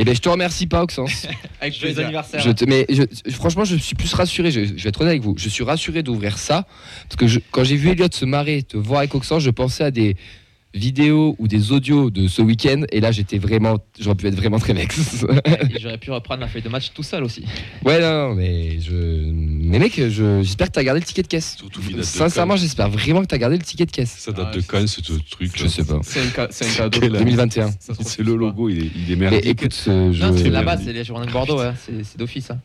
Eh 0.00 0.04
ben, 0.04 0.14
je 0.14 0.20
te 0.20 0.28
remercie 0.30 0.66
pas, 0.66 0.82
Oxens. 0.84 1.26
Avec 1.60 1.78
Joyeux 1.78 1.98
anniversaire. 2.00 2.40
Je 2.40 2.50
te, 2.52 2.64
mais 2.64 2.86
je- 2.88 3.02
franchement, 3.32 3.64
je 3.64 3.76
suis 3.76 3.94
plus 3.94 4.12
rassuré. 4.14 4.50
Je, 4.50 4.64
je 4.64 4.82
vais 4.82 4.88
être 4.88 5.00
honnête 5.02 5.10
avec 5.10 5.22
vous. 5.22 5.34
Je 5.36 5.50
suis 5.50 5.62
rassuré 5.62 6.02
d'ouvrir 6.02 6.38
ça 6.38 6.66
parce 7.08 7.16
que 7.16 7.26
je- 7.26 7.38
quand 7.50 7.64
j'ai 7.64 7.76
vu 7.76 7.90
Elliot 7.90 8.06
se 8.10 8.24
marrer, 8.24 8.62
te 8.62 8.78
voir 8.78 9.00
avec 9.00 9.14
Oxens, 9.14 9.40
je 9.40 9.50
pensais 9.50 9.84
à 9.84 9.90
des 9.90 10.16
vidéos 10.72 11.34
ou 11.38 11.48
des 11.48 11.72
audios 11.72 12.10
de 12.10 12.28
ce 12.28 12.42
week-end 12.42 12.82
et 12.92 13.00
là, 13.00 13.10
j'étais 13.10 13.38
vraiment, 13.38 13.78
j'aurais 13.98 14.14
pu 14.16 14.26
être 14.28 14.34
vraiment 14.36 14.58
très 14.58 14.72
vex. 14.72 15.24
Et 15.24 15.78
J'aurais 15.80 15.98
pu 15.98 16.10
reprendre 16.10 16.40
la 16.40 16.48
feuille 16.48 16.62
de 16.62 16.68
match 16.68 16.92
tout 16.94 17.02
seul 17.02 17.24
aussi. 17.24 17.44
ouais, 17.84 18.00
non, 18.00 18.28
non, 18.30 18.34
mais 18.34 18.78
je, 18.80 18.92
mais 19.32 19.78
mec, 19.78 19.94
je- 19.96 20.42
j'espère 20.42 20.68
que 20.68 20.72
t'as 20.72 20.84
gardé 20.84 21.00
le 21.00 21.06
ticket 21.06 21.22
de 21.22 21.26
caisse. 21.28 21.56
Surtout 21.58 21.80
Sincèrement, 22.02 22.54
Cannes. 22.54 22.62
j'espère 22.62 22.88
vraiment 22.88 23.22
que 23.22 23.26
t'as 23.26 23.38
gardé 23.38 23.56
le 23.56 23.62
ticket 23.64 23.86
de 23.86 23.90
caisse. 23.90 24.14
Ça 24.18 24.32
date 24.32 24.48
Ah, 24.52 24.56
de 24.56 24.62
quand 24.62 24.86
ce 24.86 25.00
truc 25.00 25.50
Je 25.56 25.66
sais 25.66 25.84
pas. 25.84 25.98
C'est 26.02 26.20
un, 26.20 26.30
ca- 26.34 26.48
c'est 26.50 26.64
un 26.64 26.68
C'est 26.68 26.76
cadeau. 26.78 27.00
quelle 27.00 27.16
année 27.16 27.24
2021. 27.24 27.70
Ça 27.72 27.76
se 27.80 27.90
refuse 27.92 28.06
C'est 28.06 28.22
le 28.22 28.36
logo, 28.36 28.68
il 28.68 28.78
est, 28.78 28.90
il 28.94 29.12
est 29.12 29.16
Mais 29.16 29.30
merdique. 29.30 29.46
écoute, 29.46 29.84
euh, 29.88 30.12
je, 30.12 30.22
Non, 30.24 30.36
c'est 30.36 30.92
les 30.92 31.04
journées 31.04 31.26
de 31.26 31.32
Bordeaux, 31.32 31.58
hein. 31.60 31.74
c'est 31.84 32.04
c'est 32.04 32.18
d'office. 32.18 32.50
hein. 32.50 32.58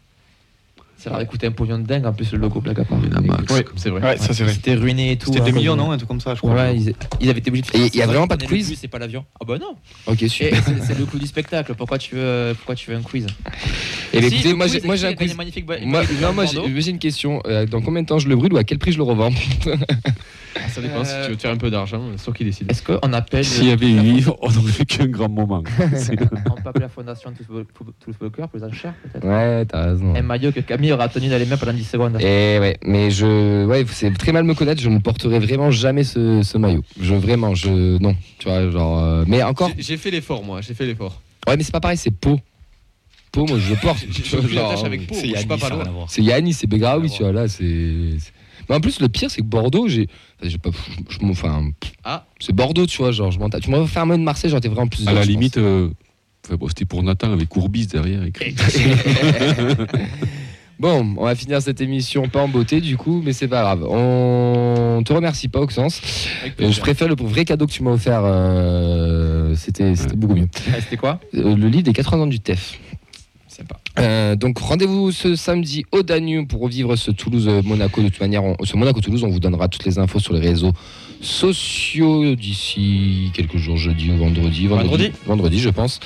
Ça 0.97 1.09
leur 1.09 1.19
a 1.19 1.25
coûté 1.25 1.47
un 1.47 1.51
pognon 1.51 1.77
de 1.79 1.83
dingue 1.83 2.05
en 2.05 2.13
plus 2.13 2.31
le 2.31 2.37
logo, 2.39 2.61
blague 2.61 2.79
à 2.79 2.85
part. 2.85 2.97
Winamax. 2.99 3.53
Oui, 3.53 3.61
c'est 3.75 3.89
vrai. 3.89 4.01
Ouais, 4.01 4.17
ça 4.17 4.33
c'est 4.33 4.43
vrai. 4.43 4.53
C'était 4.53 4.75
ruiné 4.75 5.11
et 5.11 5.17
tout. 5.17 5.27
C'était 5.27 5.39
hein, 5.39 5.43
2 5.45 5.51
parce 5.51 5.57
millions, 5.61 5.75
non 5.75 5.91
Un 5.91 5.97
truc 5.97 6.07
comme 6.07 6.21
ça, 6.21 6.33
je 6.33 6.39
crois. 6.39 6.53
Ouais, 6.53 6.75
ils, 6.75 6.93
ils 7.19 7.29
avaient 7.29 7.39
été 7.39 7.49
obligés 7.49 7.63
de 7.63 7.89
il 7.93 7.95
y 7.95 8.01
a 8.01 8.07
vraiment 8.07 8.27
pas 8.27 8.37
de 8.37 8.45
quiz 8.45 8.75
C'est 8.79 8.87
pas 8.87 8.97
l'avion. 8.99 9.25
Ah 9.39 9.45
bah 9.45 9.57
non. 9.59 9.75
ok, 10.07 10.19
super. 10.27 10.63
c'est 10.83 10.97
le 10.97 11.05
coup 11.05 11.19
du 11.19 11.27
spectacle. 11.27 11.75
Pourquoi 11.75 11.97
tu 11.97 12.15
veux, 12.15 12.53
pourquoi 12.55 12.75
tu 12.75 12.89
veux 12.89 12.97
un 12.97 13.01
quiz? 13.01 13.27
Et 14.13 14.21
ben, 14.21 14.29
Si, 14.29 14.35
écoutez, 14.35 14.53
moi, 14.53 14.67
j'ai, 14.67 14.81
moi, 14.81 14.95
j'ai 14.95 15.07
un 15.07 15.13
quiz. 15.13 15.35
Moi, 15.35 16.03
non, 16.21 16.33
moi, 16.33 16.45
j'ai, 16.45 16.89
une 16.91 16.99
question. 16.99 17.41
Euh, 17.45 17.65
dans 17.65 17.81
combien 17.81 18.01
de 18.01 18.07
temps 18.07 18.19
je 18.19 18.29
le 18.29 18.35
brûle 18.35 18.53
ou 18.53 18.57
à 18.57 18.63
quel 18.63 18.79
prix 18.79 18.91
je 18.91 18.97
le 18.97 19.03
revends? 19.03 19.31
Ah, 20.55 20.69
Ça 20.69 20.81
dépend 20.81 21.03
si 21.03 21.13
tu 21.23 21.29
veux 21.31 21.35
te 21.35 21.41
faire 21.41 21.51
un 21.51 21.57
peu 21.57 21.69
d'argent, 21.69 22.01
c'est 22.15 22.23
toi 22.23 22.33
qui 22.33 22.45
décides. 22.45 22.71
Est-ce 22.71 22.81
qu'on 22.81 23.13
appelle. 23.13 23.43
S'il 23.43 23.67
y 23.67 23.71
avait 23.71 23.89
eu 23.91 23.99
livre, 23.99 24.37
on 24.41 24.49
n'aurait 24.49 24.71
fait 24.71 24.85
qu'un 24.85 25.07
grand 25.07 25.29
moment. 25.29 25.63
C'est- 25.95 26.13
On 26.49 26.55
peut 26.61 26.69
appeler 26.69 26.83
la 26.83 26.89
fondation 26.89 27.31
Toulouse 27.31 27.65
Club 28.17 28.31
pour 28.31 28.49
les 28.53 28.63
enchères 28.63 28.93
peut-être 29.03 29.25
Ouais, 29.25 29.65
t'as 29.65 29.87
raison. 29.89 30.15
Un 30.15 30.21
maillot 30.21 30.51
que 30.51 30.61
Camille 30.61 30.84
aura 30.91 31.09
tenu 31.09 31.27
dans 31.29 31.37
les 31.37 31.45
mains 31.45 31.57
pendant 31.57 31.73
10 31.73 31.83
secondes. 31.83 32.17
Et 32.21 32.57
ouais, 32.59 32.77
mais 32.85 33.11
je, 33.11 33.65
ouais, 33.65 33.85
c'est 33.91 34.11
très 34.17 34.31
mal 34.31 34.43
me 34.43 34.53
connaître. 34.53 34.81
Je 34.81 34.89
ne 34.89 34.99
porterai 34.99 35.39
vraiment 35.39 35.71
jamais 35.71 36.03
ce, 36.03 36.41
ce 36.43 36.57
maillot. 36.57 36.83
Je 36.99 37.13
vraiment, 37.15 37.55
je 37.55 37.97
non, 37.99 38.15
tu 38.39 38.47
vois, 38.49 38.69
genre. 38.71 39.03
euh, 39.03 39.23
mais 39.27 39.41
encore, 39.43 39.71
J'ai- 39.77 39.97
fait 39.97 40.11
l'effort, 40.11 40.43
moi, 40.43 40.61
j'ai 40.61 40.73
fait 40.73 40.85
l'effort. 40.85 41.21
ouais, 41.47 41.57
mais 41.57 41.63
c'est 41.63 41.71
pas 41.71 41.79
pareil. 41.81 41.97
C'est 41.97 42.11
Pau. 42.11 42.39
Pau, 43.31 43.45
moi 43.45 43.57
je 43.59 43.69
le 43.71 43.75
porte. 43.75 43.99
J'ai 44.09 44.21
tu 44.23 44.23
j'ai 44.23 44.29
vois, 44.37 44.39
aucune 44.45 44.57
genre, 44.57 44.71
attache 44.71 44.85
avec 44.85 45.07
Pau, 45.07 45.15
C'est 45.15 45.27
je 45.27 45.35
suis 45.37 45.45
pas 45.45 45.55
Yannis, 45.55 45.59
pas 45.61 45.67
ça 45.67 45.69
n'a 45.69 45.75
loin. 45.75 45.83
rien 45.83 45.91
à 45.91 45.95
voir. 45.95 46.09
C'est 46.09 46.21
Yannis, 46.23 46.53
c'est 46.53 46.67
Begraoui, 46.67 47.07
Ah, 47.11 47.15
tu 47.17 47.23
vois 47.23 47.31
là, 47.33 47.47
c'est. 47.49 47.63
c'est- 48.19 48.31
Mais 48.69 48.75
en 48.75 48.79
plus, 48.79 48.99
le 49.01 49.09
pire, 49.09 49.29
c'est 49.29 49.41
que 49.41 49.45
Bordeaux, 49.45 49.87
j'ai, 49.89 50.07
enfin, 50.39 50.49
j'ai 50.49 50.57
pas, 50.57 50.69
je, 51.09 51.19
m'en- 51.19 51.31
enfin, 51.31 51.69
Ah. 52.05 52.25
c'est 52.39 52.53
Bordeaux, 52.55 52.85
tu 52.85 52.97
vois, 52.97 53.11
genre, 53.11 53.31
je 53.31 53.37
m'en 53.39 53.49
tape. 53.49 53.61
Tu 53.61 53.69
m'aurais 53.69 53.87
fait 53.87 53.99
un 53.99 54.05
mot 54.05 54.15
de 54.17 54.21
Marseille, 54.23 54.49
j'aurais 54.49 54.59
été 54.59 54.69
vraiment 54.69 54.87
plus. 54.87 55.05
À 55.05 55.11
heureux, 55.11 55.19
la 55.19 55.25
je 55.25 55.29
limite, 55.29 55.57
euh, 55.57 55.89
enfin, 56.45 56.55
bon, 56.55 56.67
c'était 56.69 56.85
pour 56.85 57.03
Nathan 57.03 57.31
avec 57.33 57.49
Courbis 57.49 57.87
derrière 57.87 58.23
écrit. 58.23 58.55
Bon, 60.79 61.13
on 61.17 61.23
va 61.23 61.35
finir 61.35 61.61
cette 61.61 61.79
émission 61.79 62.27
pas 62.27 62.41
en 62.41 62.47
beauté 62.49 62.81
du 62.81 62.97
coup, 62.97 63.21
mais 63.23 63.31
c'est 63.31 63.47
pas 63.47 63.61
grave. 63.61 63.85
On 63.89 65.01
te 65.05 65.13
remercie 65.13 65.47
pas, 65.47 65.59
Oxens. 65.61 66.01
Avec 66.41 66.59
Euh, 66.61 66.71
je 66.71 66.79
préfère 66.81 67.07
le 67.07 67.15
vrai 67.17 67.45
cadeau 67.45 67.65
que 67.65 67.71
tu 67.71 67.81
m'as 67.83 67.91
offert. 67.91 68.21
euh, 68.25 69.55
c'était 69.55 69.93
beaucoup 70.15 70.35
mieux. 70.35 70.47
Ah, 70.73 70.81
C'était 70.81 70.97
quoi? 70.97 71.19
Euh, 71.33 71.55
le 71.55 71.67
livre 71.69 71.83
des 71.83 71.93
80 71.93 72.23
ans 72.23 72.27
du 72.27 72.39
TEF. 72.41 72.77
Sympa. 73.47 73.79
Euh, 73.99 74.35
donc 74.35 74.57
rendez-vous 74.59 75.13
ce 75.13 75.35
samedi 75.37 75.85
au 75.93 76.03
Danube 76.03 76.49
pour 76.49 76.59
revivre 76.59 76.97
ce 76.97 77.09
Toulouse-Monaco. 77.09 78.01
De 78.01 78.09
toute 78.09 78.19
manière, 78.19 78.43
on- 78.43 78.57
ce 78.65 78.75
Monaco-Toulouse, 78.75 79.23
on 79.23 79.29
vous 79.29 79.39
donnera 79.39 79.69
toutes 79.69 79.85
les 79.85 79.97
infos 79.97 80.19
sur 80.19 80.33
les 80.33 80.41
réseaux 80.41 80.73
sociaux 81.21 82.35
d'ici 82.35 83.31
quelques 83.33 83.55
jours, 83.57 83.77
jeudi 83.77 84.11
ou 84.11 84.17
vendredi. 84.17 84.67
Vendredi? 84.67 85.11
Vendredi, 85.25 85.59
je 85.59 85.69
pense. 85.69 86.01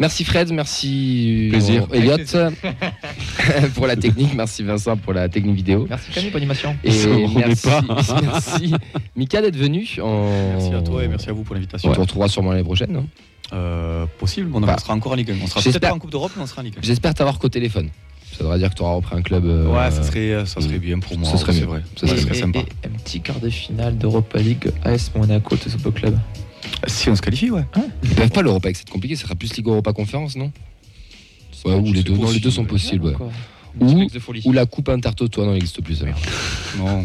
Merci 0.00 0.24
Fred, 0.24 0.50
merci 0.52 1.48
Plaisir. 1.50 1.86
euh, 1.92 1.94
Elliot 1.96 2.16
pour 3.74 3.86
la 3.86 3.96
technique, 3.96 4.34
merci 4.34 4.62
Vincent 4.62 4.96
pour 4.96 5.12
la 5.12 5.28
technique 5.28 5.56
vidéo. 5.56 5.86
Merci 5.88 6.10
Camille 6.10 6.30
pour 6.30 6.38
l'animation. 6.38 6.74
Et 6.82 6.90
merci, 7.36 7.66
pas. 7.68 7.82
merci 8.22 8.72
Mika 9.14 9.42
d'être 9.42 9.56
venu. 9.56 9.86
En... 10.02 10.30
Merci 10.56 10.74
à 10.74 10.80
toi 10.82 11.04
et 11.04 11.08
merci 11.08 11.28
à 11.28 11.32
vous 11.32 11.42
pour 11.42 11.54
l'invitation. 11.54 11.90
On 11.90 11.92
te 11.92 12.00
retrouvera 12.00 12.28
sûrement 12.28 12.52
l'année 12.52 12.64
prochaine. 12.64 12.96
hein. 12.96 13.04
Euh, 13.52 14.06
possible, 14.18 14.48
on 14.54 14.60
Bah, 14.60 14.76
sera 14.78 14.94
encore 14.94 15.12
en 15.12 15.16
Ligue 15.16 15.32
1. 15.32 15.34
On 15.42 15.46
sera 15.46 15.60
peut-être 15.60 15.80
pas 15.80 15.92
en 15.92 15.98
Coupe 15.98 16.12
d'Europe, 16.12 16.32
mais 16.36 16.42
on 16.42 16.46
sera 16.46 16.62
en 16.62 16.64
Ligue 16.64 16.74
1. 16.78 16.82
J'espère 16.82 17.14
t'avoir 17.14 17.38
qu'au 17.38 17.48
téléphone. 17.48 17.90
Ça 18.32 18.44
voudra 18.44 18.56
dire 18.58 18.70
que 18.70 18.76
tu 18.76 18.82
auras 18.82 18.94
repris 18.94 19.16
un 19.16 19.22
club. 19.22 19.44
euh, 19.44 19.66
Ouais, 19.66 19.90
ça 19.90 20.02
serait, 20.04 20.46
ça 20.46 20.60
serait 20.60 20.78
bien 20.78 20.98
pour 21.00 21.18
moi. 21.18 21.28
ça 21.28 21.36
serait 21.36 21.52
vrai. 21.60 21.82
Ça 21.96 22.06
serait 22.06 22.36
et- 22.38 22.40
sympa. 22.40 22.60
et 22.60 22.86
un 22.86 22.90
petit 23.04 23.20
quart 23.20 23.40
de 23.40 23.50
finale 23.50 23.98
d'Europa 23.98 24.38
League 24.38 24.70
AS 24.84 25.10
Monaco 25.16 25.56
de 25.56 25.68
ce 25.68 25.76
beau 25.76 25.90
club? 25.90 26.16
Si 26.86 27.08
on 27.10 27.16
se 27.16 27.22
qualifie, 27.22 27.50
ouais. 27.50 27.64
Ils 28.02 28.10
peuvent 28.10 28.30
pas 28.30 28.42
l'Europa 28.42 28.68
c'est 28.74 28.88
compliqué. 28.88 29.16
Ça 29.16 29.22
sera 29.24 29.34
plus 29.34 29.54
Ligue 29.56 29.66
Europa 29.68 29.92
Conférence, 29.92 30.36
non 30.36 30.50
Ouais, 31.64 31.74
ou 31.74 31.92
les 31.92 32.02
deux, 32.02 32.14
non, 32.16 32.30
les 32.30 32.40
deux 32.40 32.50
sont 32.50 32.64
possibles. 32.64 33.06
ouais. 33.06 33.14
Ou, 33.78 34.06
ou 34.46 34.52
la 34.52 34.66
Coupe 34.66 34.88
Intertoto, 34.88 35.42
non, 35.42 35.48
elle 35.48 35.54
n'existe 35.54 35.82
plus. 35.82 35.96
ça. 35.96 36.06
Non. 36.78 37.04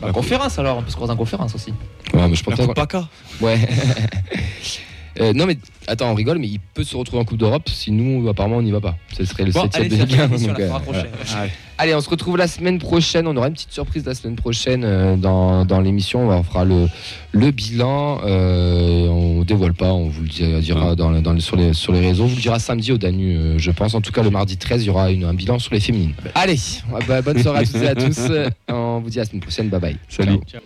La 0.00 0.12
conférence 0.12 0.58
alors, 0.58 0.78
on 0.78 0.82
peut 0.82 0.90
se 0.90 0.96
croiser 0.96 1.12
en 1.12 1.16
conférence 1.16 1.54
aussi. 1.54 1.72
Ouais, 2.14 2.26
mais 2.28 2.34
je 2.34 2.42
La 2.48 2.56
pense 2.56 2.66
Coupe 2.66 2.74
PACA. 2.74 3.08
Ouais. 3.40 3.58
Euh, 5.18 5.32
non 5.32 5.46
mais 5.46 5.58
attends, 5.88 6.10
on 6.10 6.14
rigole, 6.14 6.38
mais 6.38 6.46
il 6.48 6.60
peut 6.60 6.84
se 6.84 6.96
retrouver 6.96 7.20
en 7.22 7.24
Coupe 7.24 7.38
d'Europe 7.38 7.68
si 7.68 7.90
nous 7.90 8.28
apparemment 8.28 8.56
on 8.58 8.62
n'y 8.62 8.70
va 8.70 8.80
pas. 8.80 8.96
Ce 9.16 9.24
serait 9.24 9.44
le 9.44 9.52
Bon, 9.52 9.62
septième 9.62 9.86
allez, 9.86 9.90
de 9.90 9.96
c'est 9.96 10.06
Ligue 10.06 10.18
la 10.18 10.24
1, 10.24 10.28
fin 10.28 10.34
de 10.36 10.40
l'émission, 10.40 10.52
donc, 10.52 10.60
euh, 10.60 10.78
prochaine. 10.78 11.06
Allez. 11.36 11.50
Allez, 11.78 11.94
on 11.94 12.00
se 12.02 12.10
retrouve 12.10 12.36
la 12.36 12.46
semaine 12.46 12.78
prochaine. 12.78 13.26
On 13.26 13.34
aura 13.36 13.48
une 13.48 13.54
petite 13.54 13.72
surprise 13.72 14.04
la 14.04 14.14
semaine 14.14 14.36
prochaine 14.36 14.84
euh, 14.84 15.16
dans, 15.16 15.64
dans 15.64 15.80
l'émission. 15.80 16.28
On 16.28 16.42
fera 16.42 16.64
le, 16.66 16.86
le 17.32 17.50
bilan. 17.52 18.20
Euh, 18.26 19.06
on 19.08 19.42
dévoile 19.44 19.72
pas, 19.72 19.92
on 19.94 20.08
vous 20.08 20.22
le 20.22 20.60
dira, 20.60 20.94
dans, 20.94 21.10
dans 21.22 21.40
sur, 21.40 21.56
les, 21.56 21.72
sur 21.72 21.92
les 21.94 22.00
réseaux. 22.00 22.24
On 22.24 22.26
vous 22.26 22.36
le 22.36 22.42
dira 22.42 22.58
samedi 22.58 22.92
au 22.92 22.98
Danu, 22.98 23.54
je 23.56 23.70
pense. 23.70 23.94
En 23.94 24.02
tout 24.02 24.12
cas, 24.12 24.22
le 24.22 24.28
mardi 24.30 24.58
13, 24.58 24.82
il 24.82 24.86
y 24.88 24.90
aura 24.90 25.10
une- 25.10 25.24
un 25.24 25.32
bilan 25.34 25.58
sur 25.58 25.72
les 25.72 25.80
féminines. 25.80 26.12
Allez, 26.34 26.58
bah, 27.08 27.22
bonne 27.22 27.42
soirée 27.42 27.60
à 27.60 27.64
toutes 27.64 27.82
et 27.82 27.88
à 27.88 27.94
tous. 27.94 28.20
On 28.68 29.00
vous 29.00 29.08
dit 29.08 29.18
à 29.18 29.22
la 29.22 29.28
semaine 29.30 29.40
prochaine. 29.40 29.68
Bye 29.70 29.80
bye. 29.80 29.96
Salut. 30.08 30.38
Ciao. 30.46 30.60